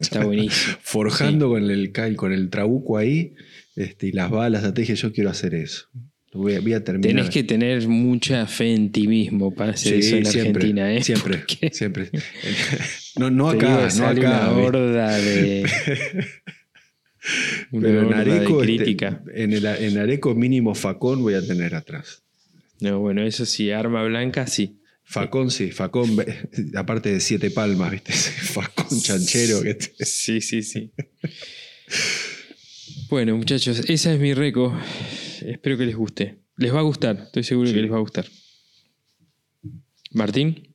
Está 0.01 0.25
buenísimo. 0.25 0.77
forjando 0.83 1.49
con, 1.51 1.71
el, 1.71 1.93
con 2.17 2.33
el 2.33 2.51
trabuco 2.51 2.99
ahí 2.99 3.35
este, 3.77 4.09
y 4.09 4.13
las 4.13 4.31
balas. 4.31 4.63
Te 4.75 4.81
dije, 4.81 4.95
yo 4.97 5.13
quiero 5.13 5.31
hacer 5.31 5.55
eso. 5.55 5.87
Voy 6.33 6.55
a, 6.55 6.61
voy 6.61 6.75
a 6.75 6.85
terminar. 6.85 7.09
Tenés 7.17 7.31
que 7.31 7.43
tener 7.43 7.89
mucha 7.89 8.47
fe 8.47 8.75
en 8.75 8.93
ti 8.93 9.09
mismo 9.09 9.55
para 9.55 9.73
hacer 9.73 10.03
Sí, 10.03 10.09
eso 10.09 10.17
en 10.19 10.27
siempre, 10.27 10.51
Argentina, 10.69 10.95
¿eh? 10.95 11.03
Siempre, 11.03 11.43
siempre. 11.73 12.11
No, 13.17 13.31
no 13.31 13.49
acá, 13.51 13.89
no 13.97 14.07
acá. 14.07 14.19
Una 14.21 14.51
horda 14.53 15.17
de. 15.17 15.65
Una 17.73 17.89
Pero 17.89 18.01
en 18.03 18.09
de 18.09 18.15
este, 18.15 19.21
en, 19.35 19.53
el, 19.53 19.67
en 19.67 19.99
Areco 19.99 20.35
mínimo 20.35 20.75
facón 20.75 21.23
voy 21.23 21.35
a 21.35 21.47
tener 21.47 21.75
atrás. 21.75 22.23
No, 22.81 23.01
bueno, 23.01 23.23
eso 23.23 23.45
sí, 23.47 23.71
arma 23.71 24.03
blanca 24.05 24.47
sí. 24.47 24.77
Facón 25.05 25.51
sí, 25.51 25.71
facón, 25.71 26.17
aparte 26.75 27.11
de 27.13 27.21
siete 27.21 27.51
palmas, 27.51 27.91
¿viste? 27.91 28.13
Facón 28.53 29.01
chanchero 29.01 29.63
que 29.63 29.75
te- 29.75 30.05
Sí, 30.05 30.41
sí, 30.43 30.63
sí. 30.63 30.91
Bueno, 33.09 33.37
muchachos, 33.37 33.81
esa 33.89 34.13
es 34.13 34.21
mi 34.21 34.35
reco. 34.35 34.79
Espero 35.47 35.79
que 35.79 35.87
les 35.87 35.97
guste. 35.97 36.39
Les 36.59 36.75
va 36.75 36.81
a 36.81 36.83
gustar, 36.83 37.23
estoy 37.27 37.43
seguro 37.43 37.69
Sí. 37.69 37.75
que 37.75 37.83
les 37.83 37.91
va 37.91 37.97
a 37.97 38.01
gustar. 38.01 38.27
Martín, 40.13 40.68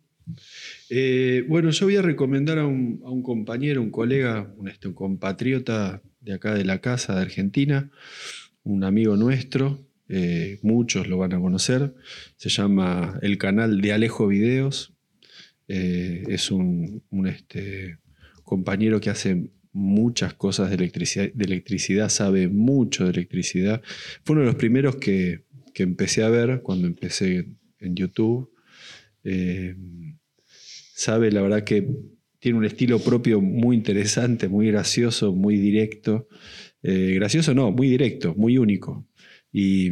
Eh, 0.90 1.46
bueno, 1.48 1.72
yo 1.72 1.86
voy 1.86 1.98
a 1.98 2.02
recomendar 2.02 2.60
a 2.60 2.66
un, 2.66 3.24
compañero, 3.24 3.82
un 3.82 3.92
colega, 3.92 4.54
un, 4.58 4.68
este, 4.68 4.88
un 4.88 4.94
compatriota 4.94 6.02
de 6.22 6.34
acá 6.34 6.54
de 6.54 6.66
la 6.66 6.80
casa 6.80 7.16
de 7.16 7.22
Argentina, 7.22 7.92
un 8.64 8.84
amigo 8.84 9.16
nuestro, 9.18 9.86
eh, 10.10 10.60
muchos 10.62 11.08
lo 11.08 11.18
van 11.18 11.34
a 11.34 11.40
conocer, 11.40 11.94
se 12.38 12.50
llama 12.50 13.20
el 13.22 13.38
canal 13.38 13.82
de 13.82 13.94
Alejo 13.94 14.28
Videos, 14.28 14.94
Eh, 15.68 16.24
es 16.28 16.52
un, 16.52 17.02
un, 17.10 17.26
este, 17.28 17.98
compañero 18.44 19.00
que 19.00 19.10
hace 19.10 19.50
muchas 19.72 20.34
cosas 20.34 20.70
de 20.70 20.76
electricidad, 20.76 21.32
de 21.34 21.46
electricidad, 21.46 22.10
sabe 22.10 22.48
mucho 22.50 23.06
de 23.06 23.12
electricidad. 23.12 23.82
Fue 24.24 24.34
uno 24.36 24.42
de 24.42 24.48
los 24.48 24.56
primeros 24.56 24.98
que, 24.98 25.46
que 25.74 25.84
empecé 25.84 26.24
a 26.24 26.30
ver 26.30 26.62
cuando 26.62 26.86
empecé 26.88 27.48
en 27.80 27.96
YouTube. 27.96 28.53
Eh, 29.24 29.76
sabe, 30.96 31.32
la 31.32 31.42
verdad 31.42 31.64
que 31.64 31.88
tiene 32.40 32.58
un 32.58 32.66
estilo 32.66 33.00
propio 33.00 33.42
muy 33.42 33.76
interesante, 33.76 34.48
muy 34.48 34.68
gracioso, 34.68 35.34
muy 35.34 35.58
directo. 35.58 36.28
Eh, 36.82 37.14
gracioso 37.16 37.54
no, 37.54 37.72
muy 37.72 37.90
directo, 37.90 38.36
muy 38.36 38.58
único. 38.58 39.08
Y, 39.52 39.88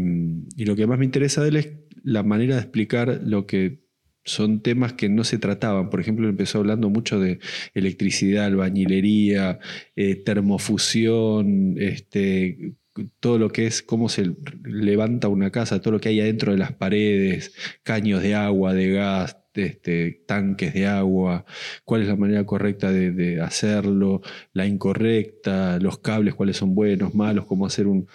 y 0.58 0.66
lo 0.66 0.76
que 0.76 0.88
más 0.88 1.00
me 1.00 1.06
interesa 1.06 1.42
de 1.44 1.50
él 1.50 1.56
es 1.56 1.70
la 2.04 2.24
manera 2.24 2.56
de 2.56 2.62
explicar 2.62 3.22
lo 3.24 3.46
que 3.46 3.82
son 4.24 4.62
temas 4.62 4.94
que 4.94 5.10
no 5.10 5.24
se 5.24 5.38
trataban. 5.38 5.90
Por 5.90 6.00
ejemplo, 6.02 6.28
empezó 6.30 6.60
hablando 6.60 6.90
mucho 6.90 7.20
de 7.20 7.40
electricidad, 7.74 8.46
albañilería, 8.46 9.60
eh, 9.96 10.16
termofusión, 10.16 11.76
este, 11.78 12.74
todo 13.20 13.38
lo 13.38 13.50
que 13.50 13.68
es 13.68 13.82
cómo 13.82 14.10
se 14.10 14.36
levanta 14.64 15.28
una 15.28 15.52
casa, 15.52 15.82
todo 15.82 15.94
lo 15.94 16.00
que 16.00 16.10
hay 16.10 16.20
adentro 16.20 16.52
de 16.52 16.58
las 16.58 16.74
paredes, 16.74 17.54
caños 17.84 18.22
de 18.22 18.36
agua, 18.36 18.74
de 18.74 18.92
gas, 18.92 19.38
este, 19.54 20.24
tanques 20.26 20.74
de 20.74 20.88
agua, 20.88 21.46
cuál 21.84 22.02
es 22.02 22.08
la 22.08 22.16
manera 22.16 22.46
correcta 22.46 22.92
de, 22.92 23.42
hacerlo, 23.42 24.22
la 24.54 24.66
incorrecta, 24.66 25.80
los 25.80 26.00
cables, 26.00 26.36
cuáles 26.36 26.58
son 26.58 26.76
buenos, 26.76 27.16
malos, 27.16 27.46
cómo 27.46 27.66
hacer 27.66 27.88
un, 27.88 28.08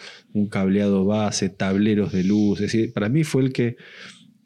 cableado 0.51 1.05
base, 1.05 1.49
tableros 1.49 2.13
de 2.13 2.25
luz. 2.25 2.61
Decir, 2.61 2.93
para 2.93 3.09
mí 3.09 3.25
fue 3.25 3.43
el 3.43 3.53
que 3.53 3.77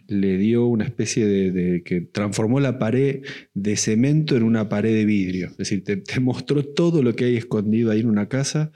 le 0.09 0.39
dio 0.39 0.66
una 0.66 0.85
especie 0.85 1.27
de, 1.27 1.82
que 1.85 2.01
transformó 2.01 2.59
la 2.59 2.78
pared 2.81 3.23
de 3.55 3.77
cemento 3.77 4.36
en 4.36 4.43
una 4.43 4.69
pared 4.69 4.93
de 4.93 5.05
vidrio. 5.05 5.48
Es 5.48 5.57
decir, 5.59 5.85
te 5.85 6.20
mostró 6.20 6.65
todo 6.65 7.02
lo 7.02 7.15
que 7.15 7.27
hay 7.27 7.36
escondido 7.36 7.93
ahí 7.93 8.01
en 8.01 8.09
una 8.09 8.28
casa 8.28 8.73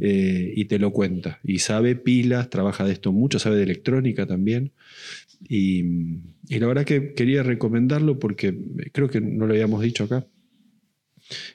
eh, 0.00 0.52
y 0.54 0.64
te 0.66 0.78
lo 0.78 0.92
cuenta. 0.92 1.40
Y 1.42 1.58
sabe 1.58 1.96
pilas, 1.96 2.50
trabaja 2.50 2.84
de 2.84 2.92
esto 2.92 3.12
mucho, 3.12 3.38
sabe 3.38 3.56
de 3.56 3.64
electrónica 3.64 4.26
también. 4.26 4.72
Y, 5.48 5.82
la 6.48 6.66
verdad 6.66 6.84
que 6.84 7.14
quería 7.14 7.42
recomendarlo 7.42 8.18
porque 8.18 8.56
creo 8.92 9.08
que 9.08 9.20
no 9.20 9.46
lo 9.46 9.52
habíamos 9.54 9.82
dicho 9.82 10.04
acá. 10.04 10.26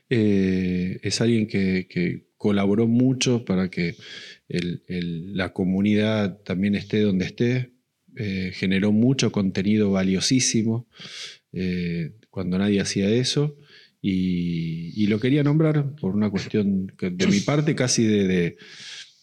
Eh, 0.09 0.99
es 1.01 1.21
alguien 1.21 1.47
que, 1.47 2.25
colaboró 2.37 2.87
mucho 2.87 3.45
para 3.45 3.69
que 3.69 3.95
la 4.49 5.53
comunidad 5.53 6.39
también 6.43 6.75
esté 6.75 7.01
donde 7.01 7.25
esté. 7.25 7.71
Eh, 8.15 8.51
generó 8.53 8.91
mucho 8.91 9.31
contenido 9.31 9.89
valiosísimo 9.89 10.87
cuando 12.29 12.57
nadie 12.57 12.81
hacía 12.81 13.09
eso. 13.09 13.55
Y, 14.05 14.91
y 15.01 15.07
lo 15.07 15.17
quería 15.21 15.43
nombrar 15.43 15.95
por 15.95 16.13
una 16.13 16.29
cuestión 16.29 16.91
que 16.97 17.09
de 17.09 17.25
mi 17.25 17.39
parte 17.39 17.73
casi 17.73 18.03
de, 18.03 18.27
de- 18.27 18.57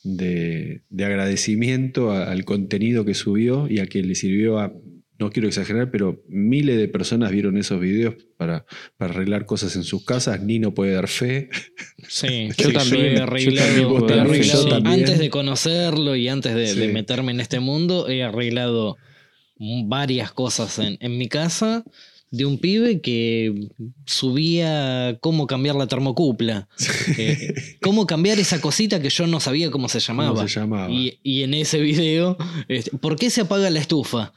de- 0.04 0.80
de 0.88 1.04
agradecimiento 1.04 2.10
a- 2.12 2.30
al 2.32 2.46
contenido 2.46 3.04
que 3.04 3.12
subió 3.12 3.68
y 3.68 3.78
a 3.80 3.86
que 3.86 4.02
le 4.02 4.14
sirvió 4.14 4.58
a, 4.58 4.72
no 5.18 5.28
quiero 5.30 5.48
exagerar, 5.48 5.90
pero 5.90 6.22
miles 6.28 6.78
de 6.78 6.88
personas 6.88 7.30
vieron 7.30 7.58
esos 7.58 7.78
videos 7.78 8.14
para, 8.38 8.64
para 8.96 9.12
arreglar 9.12 9.44
cosas 9.44 9.76
en 9.76 9.84
sus 9.84 10.02
casas. 10.02 10.42
Nino 10.42 10.72
puede 10.72 10.92
dar 10.94 11.08
fe. 11.08 11.50
Sí, 12.08 12.48
yo 12.56 12.70
yo 12.70 12.72
también 12.78 13.04
he 13.04 13.14
también, 13.16 13.22
arreglado, 13.22 13.76
yo 13.76 14.06
también, 14.06 14.20
arreglado- 14.28 14.64
yo 14.64 14.68
también. 14.70 15.00
antes 15.00 15.18
de 15.18 15.28
conocerlo 15.28 16.16
y 16.16 16.26
antes 16.28 16.54
de, 16.74 16.88
meterme 16.88 17.32
en 17.32 17.40
este 17.40 17.60
mundo, 17.60 18.08
he 18.08 18.22
arreglado 18.22 18.96
varias 19.58 20.32
cosas 20.32 20.78
en, 20.78 20.96
en 21.00 21.18
mi 21.18 21.28
casa 21.28 21.84
de 22.30 22.44
un 22.44 22.58
pibe 22.58 23.00
que 23.00 23.68
subía 24.06 25.18
cómo 25.20 25.46
cambiar 25.46 25.76
la 25.76 25.86
termocupla, 25.86 26.68
eh, 27.18 27.54
cómo 27.82 28.06
cambiar 28.06 28.38
esa 28.38 28.60
cosita 28.60 29.00
que 29.00 29.10
yo 29.10 29.26
no 29.26 29.40
sabía 29.40 29.70
cómo 29.70 29.88
se 29.88 30.00
llamaba. 30.00 30.34
¿Cómo 30.34 30.48
se 30.48 30.60
llamaba? 30.60 30.90
Y, 30.90 31.18
y 31.22 31.42
en 31.42 31.54
ese 31.54 31.80
video, 31.80 32.36
este, 32.68 32.96
¿por 32.98 33.16
qué 33.16 33.30
se 33.30 33.42
apaga 33.42 33.70
la 33.70 33.80
estufa? 33.80 34.32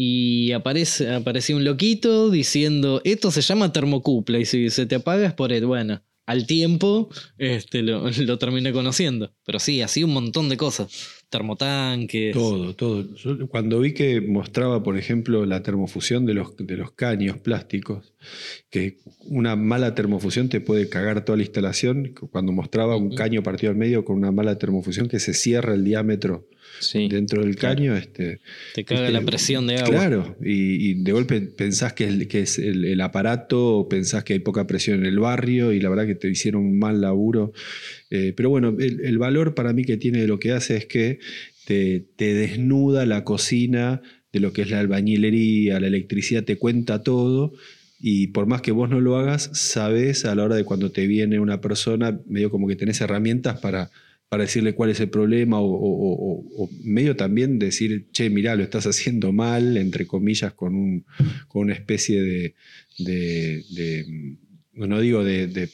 y 0.00 0.52
aparece, 0.52 1.12
apareció 1.12 1.56
un 1.56 1.64
loquito 1.64 2.30
diciendo, 2.30 3.00
esto 3.02 3.32
se 3.32 3.40
llama 3.40 3.72
termocuple 3.72 4.38
y 4.38 4.44
si 4.44 4.70
se 4.70 4.86
te 4.86 4.94
apaga 4.94 5.26
es 5.26 5.32
por 5.34 5.52
el, 5.52 5.66
bueno, 5.66 6.00
al 6.24 6.46
tiempo 6.46 7.08
este, 7.38 7.82
lo, 7.82 8.08
lo 8.08 8.38
terminé 8.38 8.72
conociendo. 8.72 9.32
Pero 9.44 9.58
sí, 9.58 9.82
así 9.82 10.04
un 10.04 10.12
montón 10.12 10.50
de 10.50 10.56
cosas. 10.56 11.17
Termotanques. 11.30 12.32
Todo, 12.32 12.74
todo. 12.74 13.14
Yo 13.14 13.48
cuando 13.48 13.80
vi 13.80 13.92
que 13.92 14.20
mostraba, 14.20 14.82
por 14.82 14.96
ejemplo, 14.96 15.44
la 15.44 15.62
termofusión 15.62 16.24
de 16.24 16.34
los, 16.34 16.56
de 16.56 16.76
los 16.76 16.92
caños 16.92 17.38
plásticos, 17.38 18.14
que 18.70 18.98
una 19.26 19.54
mala 19.54 19.94
termofusión 19.94 20.48
te 20.48 20.60
puede 20.60 20.88
cagar 20.88 21.24
toda 21.24 21.36
la 21.36 21.42
instalación, 21.42 22.14
cuando 22.30 22.52
mostraba 22.52 22.96
un 22.96 23.14
caño 23.14 23.42
partido 23.42 23.70
al 23.70 23.76
medio 23.76 24.04
con 24.04 24.16
una 24.16 24.32
mala 24.32 24.56
termofusión 24.56 25.08
que 25.08 25.20
se 25.20 25.34
cierra 25.34 25.74
el 25.74 25.84
diámetro 25.84 26.48
Sí. 26.80 27.08
dentro 27.08 27.42
del 27.42 27.56
caño, 27.56 27.96
este, 27.96 28.40
Te 28.74 28.84
caga 28.84 29.02
Este, 29.02 29.12
la 29.12 29.22
presión 29.22 29.66
de 29.66 29.76
agua. 29.78 29.88
Claro, 29.88 30.36
y, 30.42 30.90
y 30.90 30.94
de 30.94 31.12
golpe 31.12 31.40
pensás 31.40 31.92
que 31.92 32.04
es, 32.04 32.26
que 32.28 32.40
es 32.40 32.58
el, 32.58 32.84
el 32.84 33.00
aparato, 33.00 33.86
pensás 33.90 34.24
que 34.24 34.34
hay 34.34 34.38
poca 34.38 34.66
presión 34.66 35.00
en 35.00 35.06
el 35.06 35.18
barrio, 35.18 35.72
y 35.72 35.80
la 35.80 35.88
verdad 35.88 36.06
que 36.06 36.14
te 36.14 36.28
hicieron 36.28 36.62
un 36.62 36.78
mal 36.78 37.00
laburo. 37.00 37.52
Eh, 38.10 38.32
pero 38.36 38.50
bueno, 38.50 38.76
el, 38.78 39.00
el 39.04 39.18
valor 39.18 39.54
para 39.54 39.72
mí 39.72 39.84
que 39.84 39.96
tiene 39.96 40.20
de 40.20 40.26
lo 40.26 40.38
que 40.38 40.52
hace 40.52 40.76
es 40.76 40.86
que 40.86 41.18
te, 41.66 42.04
te 42.16 42.34
desnuda 42.34 43.04
la 43.06 43.24
cocina 43.24 44.00
de 44.32 44.40
lo 44.40 44.52
que 44.52 44.62
es 44.62 44.70
la 44.70 44.80
albañilería, 44.80 45.80
la 45.80 45.86
electricidad, 45.86 46.44
te 46.44 46.56
cuenta 46.56 47.02
todo. 47.02 47.52
Y 48.00 48.28
por 48.28 48.46
más 48.46 48.62
que 48.62 48.70
vos 48.70 48.88
no 48.88 49.00
lo 49.00 49.16
hagas, 49.16 49.50
sabes 49.54 50.24
a 50.24 50.34
la 50.34 50.44
hora 50.44 50.54
de 50.54 50.64
cuando 50.64 50.92
te 50.92 51.06
viene 51.08 51.40
una 51.40 51.60
persona, 51.60 52.20
medio 52.26 52.48
como 52.50 52.68
que 52.68 52.76
tenés 52.76 53.00
herramientas 53.00 53.58
para, 53.58 53.90
para 54.28 54.44
decirle 54.44 54.74
cuál 54.74 54.90
es 54.90 55.00
el 55.00 55.08
problema 55.08 55.58
o, 55.60 55.66
medio 56.82 57.16
también 57.16 57.58
decir, 57.58 58.08
che, 58.12 58.28
mirá, 58.30 58.56
lo 58.56 58.62
estás 58.62 58.86
haciendo 58.86 59.32
mal, 59.32 59.76
entre 59.76 60.06
comillas, 60.06 60.52
con, 60.52 60.74
un, 60.74 61.06
con 61.48 61.62
una 61.62 61.74
especie 61.74 62.20
de, 62.22 62.54
de- 62.98 63.64
no 64.74 65.00
digo 65.00 65.24
de- 65.24 65.70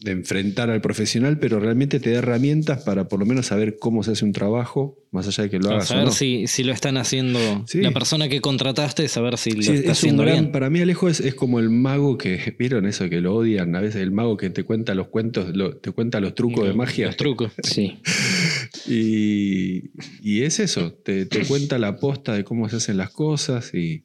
de 0.00 0.12
enfrentar 0.12 0.70
al 0.70 0.80
profesional, 0.80 1.38
pero 1.38 1.58
realmente 1.60 1.98
te 2.00 2.10
da 2.12 2.18
herramientas 2.18 2.82
para 2.84 3.08
por 3.08 3.18
lo 3.20 3.26
menos 3.26 3.46
saber 3.46 3.78
cómo 3.80 4.02
se 4.02 4.12
hace 4.12 4.24
un 4.24 4.32
trabajo, 4.32 4.96
más 5.10 5.26
allá 5.26 5.44
de 5.44 5.50
que 5.50 5.58
lo 5.58 5.70
hagas 5.70 5.84
o 5.84 5.88
saber 5.88 6.04
no. 6.06 6.10
si, 6.12 6.46
si 6.46 6.62
lo 6.62 6.72
están 6.72 6.96
haciendo 6.96 7.38
Sí. 7.66 7.80
la 7.80 7.90
persona 7.90 8.28
que 8.28 8.40
contrataste, 8.40 9.08
saber 9.08 9.38
si 9.38 9.52
lo 9.52 9.62
Sí, 9.62 9.72
está 9.72 9.92
es 9.92 9.98
haciendo 9.98 10.22
gran- 10.22 10.34
bien. 10.40 10.52
para 10.52 10.70
mí 10.70 10.80
Alejo 10.80 11.08
es, 11.08 11.20
es 11.20 11.34
como 11.34 11.58
el 11.58 11.70
mago 11.70 12.16
que, 12.18 12.54
¿vieron 12.58 12.86
eso 12.86 13.08
que 13.08 13.20
lo 13.20 13.34
odian? 13.34 13.74
A 13.74 13.80
veces 13.80 14.02
el 14.02 14.12
mago 14.12 14.36
que 14.36 14.50
te 14.50 14.62
cuenta 14.64 14.94
los 14.94 15.08
cuentos, 15.08 15.56
lo- 15.56 15.76
te 15.76 15.90
cuenta 15.90 16.20
los 16.20 16.34
trucos 16.34 16.66
de 16.68 16.74
magia. 16.74 17.06
Los 17.06 17.16
trucos. 17.16 17.52
Sí. 17.64 17.98
Y, 18.86 19.90
y 20.22 20.42
es 20.42 20.60
eso, 20.60 20.92
te, 20.92 21.26
te 21.26 21.44
cuenta 21.46 21.78
la 21.78 21.96
posta 21.96 22.34
de 22.34 22.44
cómo 22.44 22.68
se 22.68 22.76
hacen 22.76 22.96
las 22.96 23.10
cosas 23.10 23.74
y, 23.74 24.04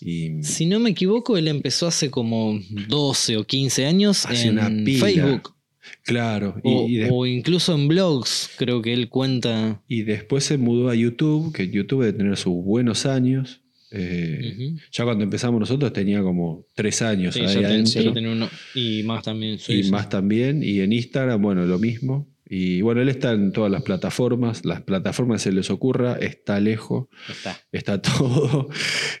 y 0.00 0.42
Si 0.42 0.66
no 0.66 0.78
me 0.80 0.90
equivoco, 0.90 1.36
él 1.36 1.48
empezó 1.48 1.86
hace 1.86 2.10
como 2.10 2.58
12 2.88 3.36
o 3.38 3.44
15 3.44 3.86
años 3.86 4.26
Hace 4.26 4.48
en 4.48 4.58
una. 4.58 4.68
Facebook. 4.98 5.54
claro, 6.02 6.56
O, 6.64 6.86
y 6.88 6.96
de- 6.96 7.08
o 7.12 7.26
incluso 7.26 7.74
en 7.74 7.88
blogs, 7.88 8.50
creo 8.56 8.82
que 8.82 8.92
él 8.92 9.08
cuenta. 9.08 9.82
y 9.88 10.02
después 10.02 10.44
se 10.44 10.58
mudó 10.58 10.88
a 10.90 10.94
YouTube, 10.94 11.52
que 11.54 11.68
YouTube 11.70 12.04
debe 12.04 12.18
tener 12.18 12.36
sus 12.36 12.54
buenos 12.54 13.06
años. 13.06 13.60
Eh. 13.96 14.74
Ya 14.90 15.04
cuando 15.04 15.22
empezamos 15.22 15.60
nosotros 15.60 15.92
tenía 15.92 16.20
como 16.20 16.66
tres 16.74 17.00
años 17.00 17.32
Sí, 17.34 17.40
ahí 17.42 17.54
ten- 17.54 17.64
adentro. 17.64 18.32
uno. 18.32 18.48
Y 18.74 19.04
más 19.04 19.22
también. 19.22 19.58
sí, 19.60 19.74
y 19.74 19.82
sí. 19.84 19.90
más 19.92 20.08
también. 20.08 20.62
Y 20.64 20.80
en 20.80 20.92
Instagram, 20.92 21.40
bueno, 21.40 21.64
lo 21.64 21.78
mismo. 21.78 22.28
Y 22.46 22.82
bueno, 22.82 23.00
él 23.00 23.08
está 23.08 23.32
en 23.32 23.52
todas 23.52 23.70
las 23.70 23.82
plataformas. 23.82 24.64
Las 24.64 24.82
plataformas 24.82 25.42
se 25.42 25.52
les 25.52 25.70
ocurra, 25.70 26.16
está 26.16 26.60
lejos, 26.60 27.08
Está. 27.28 27.58
está 27.72 28.02
todo. 28.02 28.68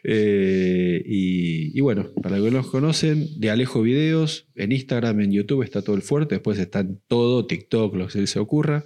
Eh, 0.02 1.02
y, 1.06 1.76
y 1.76 1.80
bueno, 1.80 2.10
para 2.22 2.36
los 2.36 2.44
que 2.44 2.50
no 2.50 2.58
los 2.58 2.70
conocen, 2.70 3.28
de 3.40 3.50
Alejo 3.50 3.80
Videos, 3.82 4.48
en 4.54 4.72
Instagram, 4.72 5.20
en 5.20 5.32
YouTube 5.32 5.62
está 5.62 5.82
todo 5.82 5.96
el 5.96 6.02
fuerte. 6.02 6.34
Después 6.34 6.58
está 6.58 6.80
en 6.80 7.00
todo, 7.08 7.46
TikTok, 7.46 7.94
lo 7.96 8.06
que 8.06 8.12
se 8.12 8.20
les 8.20 8.36
ocurra. 8.36 8.84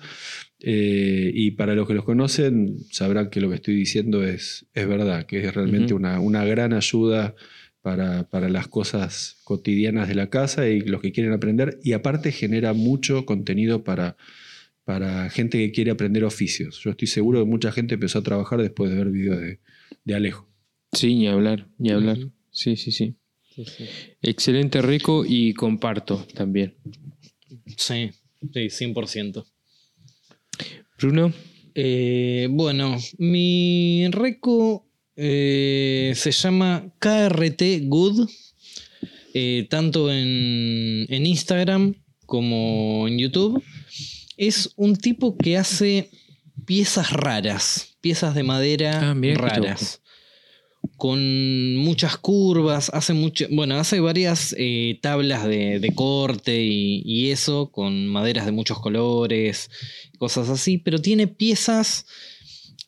Eh, 0.60 1.30
y 1.34 1.52
para 1.52 1.74
los 1.74 1.86
que 1.86 1.94
los 1.94 2.04
conocen, 2.04 2.78
sabrán 2.90 3.30
que 3.30 3.40
lo 3.40 3.48
que 3.48 3.56
estoy 3.56 3.74
diciendo 3.74 4.24
es, 4.24 4.66
es 4.74 4.88
verdad, 4.88 5.26
que 5.26 5.44
es 5.44 5.54
realmente 5.54 5.94
una, 5.94 6.20
una 6.20 6.44
gran 6.44 6.72
ayuda 6.72 7.34
para, 7.80 8.28
para 8.28 8.48
las 8.48 8.68
cosas 8.68 9.37
cotidianas 9.48 10.08
de 10.08 10.14
la 10.14 10.28
casa 10.28 10.68
y 10.68 10.80
los 10.82 11.00
que 11.00 11.10
quieren 11.10 11.32
aprender. 11.32 11.80
Y 11.82 11.94
aparte 11.94 12.32
genera 12.32 12.74
mucho 12.74 13.24
contenido 13.24 13.82
para, 13.82 14.18
para 14.84 15.30
gente 15.30 15.56
que 15.56 15.72
quiere 15.72 15.90
aprender 15.90 16.22
oficios. 16.24 16.80
Yo 16.84 16.90
estoy 16.90 17.08
seguro 17.08 17.40
que 17.40 17.46
mucha 17.48 17.72
gente 17.72 17.94
empezó 17.94 18.18
a 18.18 18.22
trabajar 18.22 18.60
después 18.60 18.90
de 18.90 18.96
ver 18.98 19.08
videos 19.08 19.40
de, 19.40 19.58
de 20.04 20.14
Alejo. 20.14 20.46
Sí, 20.92 21.14
ni 21.14 21.28
hablar, 21.28 21.66
ni 21.78 21.90
hablar. 21.90 22.18
Ujú. 22.18 22.32
Sí, 22.50 22.76
sí, 22.76 22.92
sí. 22.92 23.14
Sí, 23.54 23.64
sí. 23.64 23.84
Excelente 24.20 24.82
Rico 24.82 25.24
y 25.26 25.54
comparto 25.54 26.26
también. 26.34 26.74
Sí, 27.78 28.10
sí, 28.52 28.68
100%. 28.68 29.46
Bruno, 30.98 31.32
Eh, 31.80 32.48
bueno, 32.50 32.96
mi 33.18 34.06
reco 34.10 34.84
eh, 35.16 36.12
se 36.16 36.32
llama 36.32 36.92
KRT 36.98 37.62
Good, 37.84 38.28
eh, 39.40 39.66
tanto 39.70 40.10
en, 40.10 41.06
en 41.08 41.26
Instagram 41.26 41.94
como 42.26 43.06
en 43.08 43.18
YouTube. 43.18 43.62
Es 44.36 44.72
un 44.76 44.96
tipo 44.96 45.36
que 45.36 45.56
hace 45.56 46.10
piezas 46.66 47.12
raras, 47.12 47.96
piezas 48.00 48.34
de 48.34 48.42
madera 48.42 49.10
Ah, 49.10 49.14
raras. 49.34 50.00
Con 50.96 51.76
muchas 51.76 52.16
curvas, 52.16 52.90
hace 52.92 53.12
mucho, 53.14 53.46
bueno, 53.50 53.76
hace 53.76 54.00
varias 54.00 54.54
eh, 54.58 54.98
tablas 55.02 55.44
de, 55.44 55.78
de 55.80 55.94
corte 55.94 56.62
y, 56.62 57.02
y 57.04 57.30
eso, 57.30 57.70
con 57.70 58.06
maderas 58.08 58.46
de 58.46 58.52
muchos 58.52 58.80
colores, 58.80 59.70
cosas 60.18 60.48
así, 60.48 60.78
pero 60.78 60.98
tiene 61.00 61.26
piezas. 61.28 62.06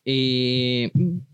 eh, 0.04 0.90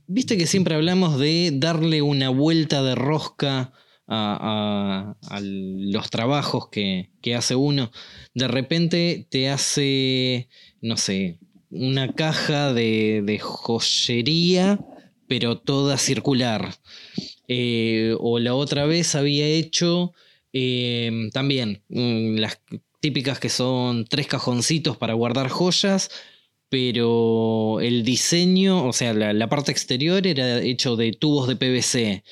Viste 0.08 0.36
que 0.38 0.46
siempre 0.46 0.74
hablamos 0.76 1.18
de 1.18 1.50
darle 1.54 2.00
una 2.00 2.28
vuelta 2.30 2.82
de 2.82 2.94
rosca 2.94 3.72
a, 4.06 5.16
a- 5.22 5.40
los 5.40 6.10
trabajos 6.10 6.68
que, 6.70 7.10
que 7.22 7.34
hace 7.34 7.54
uno. 7.54 7.90
De 8.34 8.48
repente 8.48 9.26
te 9.30 9.48
hace, 9.48 10.48
no 10.80 10.96
sé, 10.96 11.38
una 11.70 12.12
caja 12.14 12.72
de, 12.72 13.22
de 13.24 13.38
joyería, 13.38 14.78
pero 15.28 15.58
toda 15.58 15.98
circular. 15.98 16.74
Eh, 17.48 18.14
o 18.20 18.38
la 18.38 18.54
otra 18.54 18.86
vez 18.86 19.14
había 19.14 19.46
hecho 19.46 20.12
eh, 20.52 21.28
también 21.32 21.82
mm, 21.88 22.36
las 22.38 22.60
típicas 23.00 23.38
que 23.38 23.48
son 23.48 24.04
tres 24.06 24.26
cajoncitos 24.26 24.96
para 24.96 25.14
guardar 25.14 25.48
joyas, 25.48 26.10
pero 26.68 27.80
el 27.80 28.02
diseño, 28.04 28.86
o 28.86 28.92
sea, 28.92 29.14
la, 29.14 29.32
la 29.32 29.48
parte 29.48 29.70
exterior 29.70 30.26
era 30.26 30.60
hecho 30.60 30.96
de 30.96 31.12
tubos 31.12 31.46
de 31.48 31.56
PVC. 31.56 32.24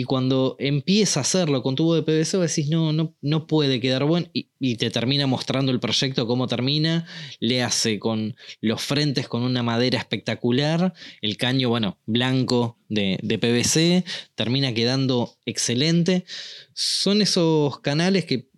Y 0.00 0.04
cuando 0.04 0.56
empieza 0.58 1.20
a 1.20 1.24
hacerlo 1.24 1.62
con 1.62 1.74
tubo 1.74 1.94
de 1.94 2.02
PVC, 2.02 2.38
vos 2.38 2.48
decís, 2.48 2.70
no, 2.70 2.90
no, 2.90 3.14
no 3.20 3.46
puede 3.46 3.80
quedar 3.80 4.04
bueno. 4.04 4.28
Y, 4.32 4.48
y 4.58 4.76
te 4.76 4.88
termina 4.88 5.26
mostrando 5.26 5.72
el 5.72 5.78
proyecto, 5.78 6.26
cómo 6.26 6.46
termina. 6.46 7.04
Le 7.38 7.62
hace 7.62 7.98
con 7.98 8.34
los 8.62 8.80
frentes 8.80 9.28
con 9.28 9.42
una 9.42 9.62
madera 9.62 9.98
espectacular. 9.98 10.94
El 11.20 11.36
caño, 11.36 11.68
bueno, 11.68 11.98
blanco 12.06 12.78
de, 12.88 13.18
de 13.22 13.38
PVC. 13.38 14.04
Termina 14.36 14.72
quedando 14.72 15.36
excelente. 15.44 16.24
Son 16.72 17.20
esos 17.20 17.80
canales 17.80 18.24
que 18.24 18.48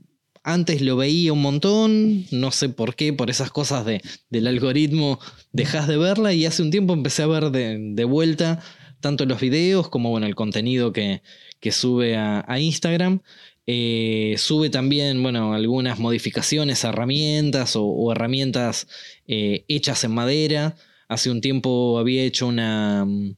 antes 0.44 0.80
lo 0.80 0.96
veía 0.96 1.32
un 1.32 1.42
montón, 1.42 2.24
no 2.30 2.52
sé 2.52 2.68
por 2.68 2.94
qué, 2.94 3.12
por 3.12 3.30
esas 3.30 3.50
cosas 3.50 3.84
de, 3.84 4.00
del 4.30 4.46
algoritmo 4.46 5.18
dejas 5.52 5.88
de 5.88 5.96
verla 5.96 6.34
y 6.34 6.46
hace 6.46 6.62
un 6.62 6.70
tiempo 6.70 6.92
empecé 6.92 7.22
a 7.22 7.26
ver 7.26 7.50
de, 7.50 7.78
de 7.80 8.04
vuelta 8.04 8.60
tanto 9.02 9.26
los 9.26 9.40
videos 9.40 9.90
como 9.90 10.08
bueno, 10.08 10.26
el 10.26 10.34
contenido 10.34 10.92
que, 10.94 11.22
que 11.60 11.72
sube 11.72 12.16
a, 12.16 12.58
Instagram. 12.58 13.20
Eh, 13.66 14.34
sube 14.38 14.70
también 14.70 15.22
bueno, 15.22 15.52
algunas 15.52 15.98
modificaciones 15.98 16.84
a 16.84 16.88
herramientas 16.88 17.76
o, 17.76 17.84
o 17.84 18.10
herramientas 18.12 18.88
eh, 19.26 19.64
hechas 19.68 20.04
en 20.04 20.12
madera. 20.12 20.74
Hace 21.08 21.30
un 21.30 21.42
tiempo 21.42 21.98
había 21.98 22.24
hecho 22.24 22.46
una, 22.46 23.04
mm, 23.04 23.36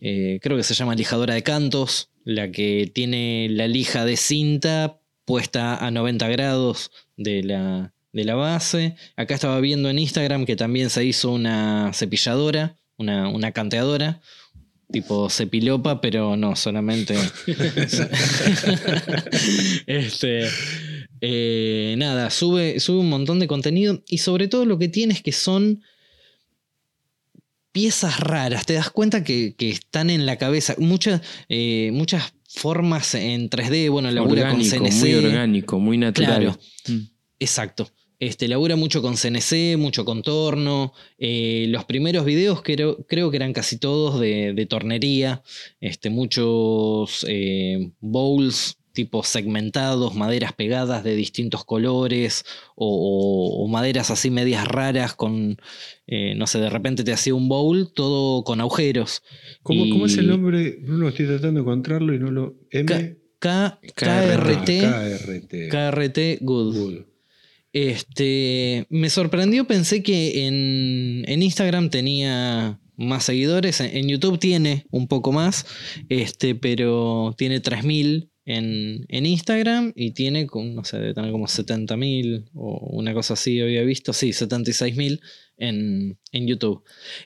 eh, 0.00 0.38
creo 0.42 0.56
que 0.56 0.62
se 0.62 0.74
llama 0.74 0.94
lijadora 0.94 1.34
de 1.34 1.42
cantos, 1.42 2.10
la 2.24 2.50
que 2.50 2.90
tiene 2.92 3.48
la 3.50 3.68
lija 3.68 4.04
de 4.04 4.16
cinta 4.16 4.98
puesta 5.24 5.76
a 5.76 5.90
90 5.90 6.28
grados 6.28 6.90
de 7.16 7.42
la, 7.42 7.92
de 8.12 8.24
la 8.24 8.34
base. 8.34 8.96
Acá 9.16 9.34
estaba 9.34 9.60
viendo 9.60 9.90
en 9.90 9.98
Instagram 9.98 10.46
que 10.46 10.56
también 10.56 10.90
se 10.90 11.04
hizo 11.04 11.32
una 11.32 11.92
cepilladora, 11.92 12.76
una, 12.96 13.28
una 13.28 13.52
canteadora, 13.52 14.20
tipo 14.92 15.30
cepilopa, 15.30 16.00
pero 16.00 16.36
no, 16.36 16.56
solamente... 16.56 17.16
este, 19.86 20.48
eh, 21.20 21.94
nada, 21.98 22.30
sube, 22.30 22.80
sube 22.80 22.98
un 22.98 23.08
montón 23.08 23.40
de 23.40 23.46
contenido 23.46 24.02
y 24.08 24.18
sobre 24.18 24.48
todo 24.48 24.64
lo 24.64 24.78
que 24.78 24.88
tiene 24.88 25.14
es 25.14 25.22
que 25.22 25.32
son 25.32 25.82
piezas 27.72 28.20
raras, 28.20 28.66
te 28.66 28.74
das 28.74 28.90
cuenta 28.90 29.22
que, 29.22 29.54
que 29.56 29.70
están 29.70 30.10
en 30.10 30.26
la 30.26 30.36
cabeza. 30.36 30.74
Muchas, 30.78 31.20
eh, 31.48 31.90
muchas 31.92 32.34
formas 32.48 33.14
en 33.14 33.48
3D, 33.48 33.90
bueno, 33.90 34.10
labura 34.10 34.50
con 34.50 34.60
Orgánico, 34.60 34.84
CNC. 34.84 34.94
muy 34.94 35.14
orgánico, 35.14 35.78
muy 35.78 35.98
natural. 35.98 36.40
Claro. 36.40 36.58
Mm. 36.88 37.06
Exacto. 37.38 37.90
Este, 38.20 38.46
labura 38.48 38.76
mucho 38.76 39.02
con 39.02 39.16
CNC, 39.16 39.76
mucho 39.78 40.04
contorno. 40.04 40.92
Eh, 41.18 41.66
los 41.70 41.84
primeros 41.86 42.24
videos 42.24 42.62
creo, 42.62 43.04
creo 43.08 43.30
que 43.30 43.36
eran 43.38 43.52
casi 43.52 43.78
todos 43.78 44.20
de, 44.20 44.52
de 44.52 44.66
tornería. 44.66 45.42
Este, 45.80 46.10
muchos 46.10 47.24
eh, 47.28 47.90
bowls 48.00 48.76
tipo 48.92 49.22
segmentados, 49.22 50.16
maderas 50.16 50.52
pegadas 50.52 51.04
de 51.04 51.14
distintos 51.14 51.64
colores 51.64 52.44
o, 52.74 52.88
o- 52.88 53.64
o 53.64 53.68
maderas 53.68 54.10
así 54.10 54.30
medias 54.30 54.66
raras 54.66 55.14
con, 55.14 55.56
eh, 56.08 56.34
no 56.34 56.48
sé, 56.48 56.58
de 56.58 56.68
repente 56.70 57.04
te 57.04 57.12
hacía 57.12 57.34
un 57.34 57.48
bowl 57.48 57.92
todo 57.94 58.42
con 58.42 58.60
agujeros. 58.60 59.22
¿Cómo, 59.62 59.88
cómo 59.90 60.06
es 60.06 60.16
el 60.18 60.26
nombre? 60.26 60.78
Bruno, 60.82 61.08
estoy 61.08 61.26
tratando 61.26 61.60
de 61.60 61.62
encontrarlo 61.62 62.12
y 62.14 62.18
no 62.18 62.30
lo. 62.32 62.54
M. 62.70 63.16
K, 63.38 63.78
KRT. 63.94 63.94
KRT, 63.94 64.68
KRT. 64.82 65.68
KRT 65.70 66.18
Good. 66.42 66.74
Good. 66.76 66.98
Este, 67.72 68.86
me 68.90 69.10
sorprendió, 69.10 69.66
pensé 69.66 70.02
que 70.02 70.46
en, 70.46 71.24
en 71.26 71.42
Instagram 71.42 71.90
tenía 71.90 72.80
más 72.96 73.24
seguidores, 73.24 73.80
en, 73.80 74.08
YouTube 74.08 74.38
tiene 74.38 74.86
un 74.90 75.08
poco 75.08 75.32
más, 75.32 75.66
este, 76.08 76.54
pero 76.54 77.34
tiene 77.38 77.60
3000 77.60 78.30
en, 78.44 79.06
en 79.08 79.26
Instagram 79.26 79.92
y 79.94 80.10
tiene, 80.10 80.46
no 80.52 80.84
sé, 80.84 80.98
debe 80.98 81.14
tener 81.14 81.30
como 81.30 81.46
70.000 81.46 82.50
o 82.54 82.88
una 82.92 83.14
cosa 83.14 83.34
así, 83.34 83.60
había 83.60 83.82
visto, 83.82 84.12
sí, 84.12 84.30
76.000 84.30 85.20
en, 85.56 86.18
en 86.32 86.46
YouTube. 86.46 86.82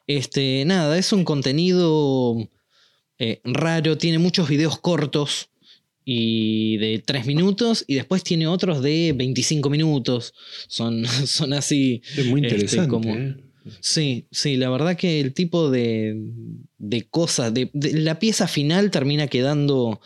Este, 0.07 0.65
nada, 0.67 0.97
es 0.99 1.13
un 1.13 1.25
contenido 1.25 2.37
eh, 3.19 3.41
raro, 3.45 3.97
tiene 3.97 4.19
muchos 4.19 4.49
videos 4.49 4.79
cortos 4.79 5.51
y 6.05 6.77
de 6.79 6.99
3 7.05 7.27
minutos 7.27 7.85
y 7.87 7.95
después 7.95 8.23
tiene 8.23 8.47
otros 8.47 8.83
de 8.83 9.13
25 9.17 9.71
minutos. 9.71 10.35
Son, 10.69 11.05
son 11.27 11.53
así. 11.53 12.03
Es 12.17 12.27
muy 12.27 12.43
Este, 12.43 12.55
interesante. 12.55 12.89
como- 12.91 13.15
¿eh? 13.17 13.37
Sí, 13.81 14.27
sí, 14.31 14.57
la 14.59 14.69
verdad 14.69 14.95
que 14.95 15.21
el 15.21 15.33
tipo 15.33 15.71
de, 15.71 16.15
de 16.77 17.03
cosas, 17.09 17.55
de, 17.55 17.71
de- 17.73 17.95
la 18.01 18.19
pieza 18.19 18.47
final 18.47 18.91
termina 18.91 19.27
quedando 19.29 20.03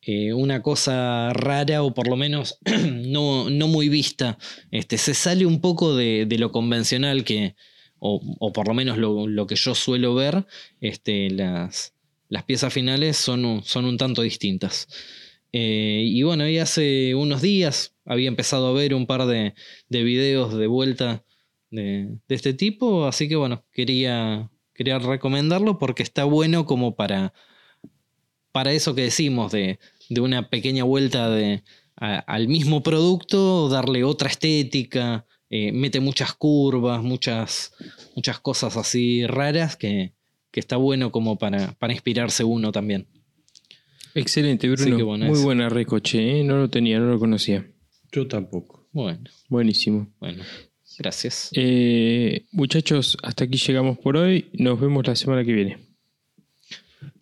eh, 0.00 0.32
una 0.32 0.62
cosa 0.62 1.30
rara 1.34 1.82
o 1.82 1.92
por 1.92 2.08
lo 2.08 2.16
menos 2.16 2.56
no, 2.90 3.50
no 3.50 3.68
muy 3.68 3.90
vista. 3.90 4.38
Este, 4.70 4.96
se 4.96 5.12
sale 5.12 5.44
un 5.44 5.60
poco 5.60 5.94
de, 5.94 6.24
de 6.26 6.38
lo 6.38 6.50
convencional 6.52 7.22
que, 7.24 7.54
o, 7.98 8.18
o 8.40 8.52
por 8.54 8.66
lo 8.68 8.72
menos 8.72 8.96
lo, 8.96 9.26
lo 9.28 9.46
que 9.46 9.56
yo 9.56 9.74
suelo 9.74 10.14
ver, 10.14 10.46
este, 10.80 11.28
las, 11.30 11.92
las 12.30 12.44
piezas 12.44 12.72
finales 12.72 13.18
son, 13.18 13.44
un- 13.44 13.62
son 13.62 13.84
un 13.84 13.98
tanto 13.98 14.22
distintas. 14.22 14.88
Eh, 15.52 16.04
y 16.06 16.22
bueno, 16.22 16.48
y 16.48 16.58
hace 16.58 17.14
unos 17.14 17.42
días 17.42 17.94
había 18.04 18.28
empezado 18.28 18.68
a 18.68 18.72
ver 18.72 18.94
un 18.94 19.06
par 19.06 19.26
de, 19.26 19.54
de 19.88 20.02
videos 20.02 20.56
de 20.56 20.66
vuelta 20.66 21.24
de, 21.70 22.18
este 22.28 22.54
tipo, 22.54 23.06
así 23.06 23.28
que 23.28 23.36
bueno, 23.36 23.64
quería, 23.72 24.50
quería 24.74 24.98
recomendarlo 24.98 25.78
porque 25.78 26.02
está 26.02 26.24
bueno 26.24 26.64
como 26.66 26.96
para, 26.96 27.32
para 28.52 28.72
eso 28.72 28.94
que 28.94 29.02
decimos, 29.02 29.52
de, 29.52 29.78
de 30.08 30.20
una 30.20 30.48
pequeña 30.50 30.84
vuelta 30.84 31.30
de, 31.30 31.62
al 31.96 32.48
mismo 32.48 32.82
producto, 32.82 33.68
darle 33.68 34.04
otra 34.04 34.28
estética, 34.28 35.26
eh, 35.50 35.72
mete 35.72 36.00
muchas 36.00 36.32
curvas, 36.32 37.02
muchas, 37.02 37.74
muchas 38.16 38.40
cosas 38.40 38.76
así 38.76 39.26
raras 39.26 39.76
que, 39.76 40.14
que 40.50 40.60
está 40.60 40.76
bueno 40.76 41.12
como 41.12 41.38
para, 41.38 41.72
para 41.74 41.92
inspirarse 41.92 42.44
uno 42.44 42.72
también. 42.72 43.06
Excelente, 44.14 44.68
Bruno. 44.68 44.96
que 44.96 45.02
bueno, 45.02 45.26
Muy 45.26 45.38
es- 45.38 45.44
buena 45.44 45.68
recoche, 45.68 46.40
¿eh? 46.40 46.44
no 46.44 46.56
lo 46.58 46.68
tenía, 46.68 46.98
no 46.98 47.06
lo 47.10 47.18
conocía. 47.18 47.66
Yo 48.12 48.26
tampoco. 48.26 48.86
Bueno, 48.92 49.20
Buenísimo. 49.48 50.12
bueno, 50.20 50.42
gracias. 50.98 51.50
Eh, 51.54 52.44
muchachos, 52.52 53.16
hasta 53.22 53.44
aquí 53.44 53.56
llegamos 53.56 53.98
por 53.98 54.16
hoy. 54.18 54.46
Nos 54.52 54.78
vemos 54.80 55.06
la 55.06 55.16
semana 55.16 55.44
que 55.44 55.52
viene. 55.52 55.78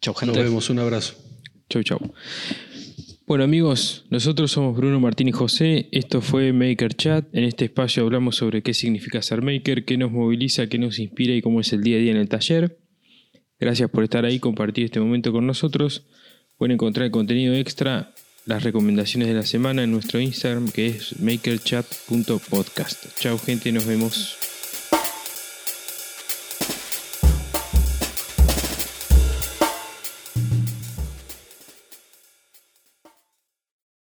Chau, 0.00 0.12
Nos 0.14 0.20
gente. 0.20 0.42
vemos, 0.42 0.68
un 0.70 0.78
abrazo. 0.80 1.14
Chau, 1.68 1.82
chau. 1.84 1.98
Bueno 3.26 3.44
amigos, 3.44 4.06
nosotros 4.10 4.50
somos 4.50 4.76
Bruno 4.76 4.98
Martín 4.98 5.28
y 5.28 5.32
José, 5.32 5.88
esto 5.92 6.20
fue 6.20 6.52
Maker 6.52 6.94
Chat, 6.94 7.32
en 7.32 7.44
este 7.44 7.66
espacio 7.66 8.02
hablamos 8.02 8.34
sobre 8.34 8.60
qué 8.60 8.74
significa 8.74 9.22
ser 9.22 9.40
maker, 9.40 9.84
qué 9.84 9.96
nos 9.96 10.10
moviliza, 10.10 10.66
qué 10.66 10.78
nos 10.78 10.98
inspira 10.98 11.32
y 11.36 11.40
cómo 11.40 11.60
es 11.60 11.72
el 11.72 11.80
día 11.84 11.96
a 11.96 12.00
día 12.00 12.10
en 12.10 12.16
el 12.16 12.28
taller. 12.28 12.80
Gracias 13.60 13.88
por 13.88 14.02
estar 14.02 14.24
ahí, 14.24 14.40
compartir 14.40 14.86
este 14.86 14.98
momento 14.98 15.30
con 15.30 15.46
nosotros. 15.46 16.06
Pueden 16.60 16.74
encontrar 16.74 17.06
el 17.06 17.10
contenido 17.10 17.54
extra, 17.54 18.12
las 18.44 18.64
recomendaciones 18.64 19.28
de 19.28 19.34
la 19.34 19.46
semana 19.46 19.82
en 19.82 19.92
nuestro 19.92 20.20
Instagram 20.20 20.68
que 20.68 20.88
es 20.88 21.18
makerchat.podcast. 21.18 23.18
Chao 23.18 23.38
gente, 23.38 23.72
nos 23.72 23.86
vemos. 23.86 24.49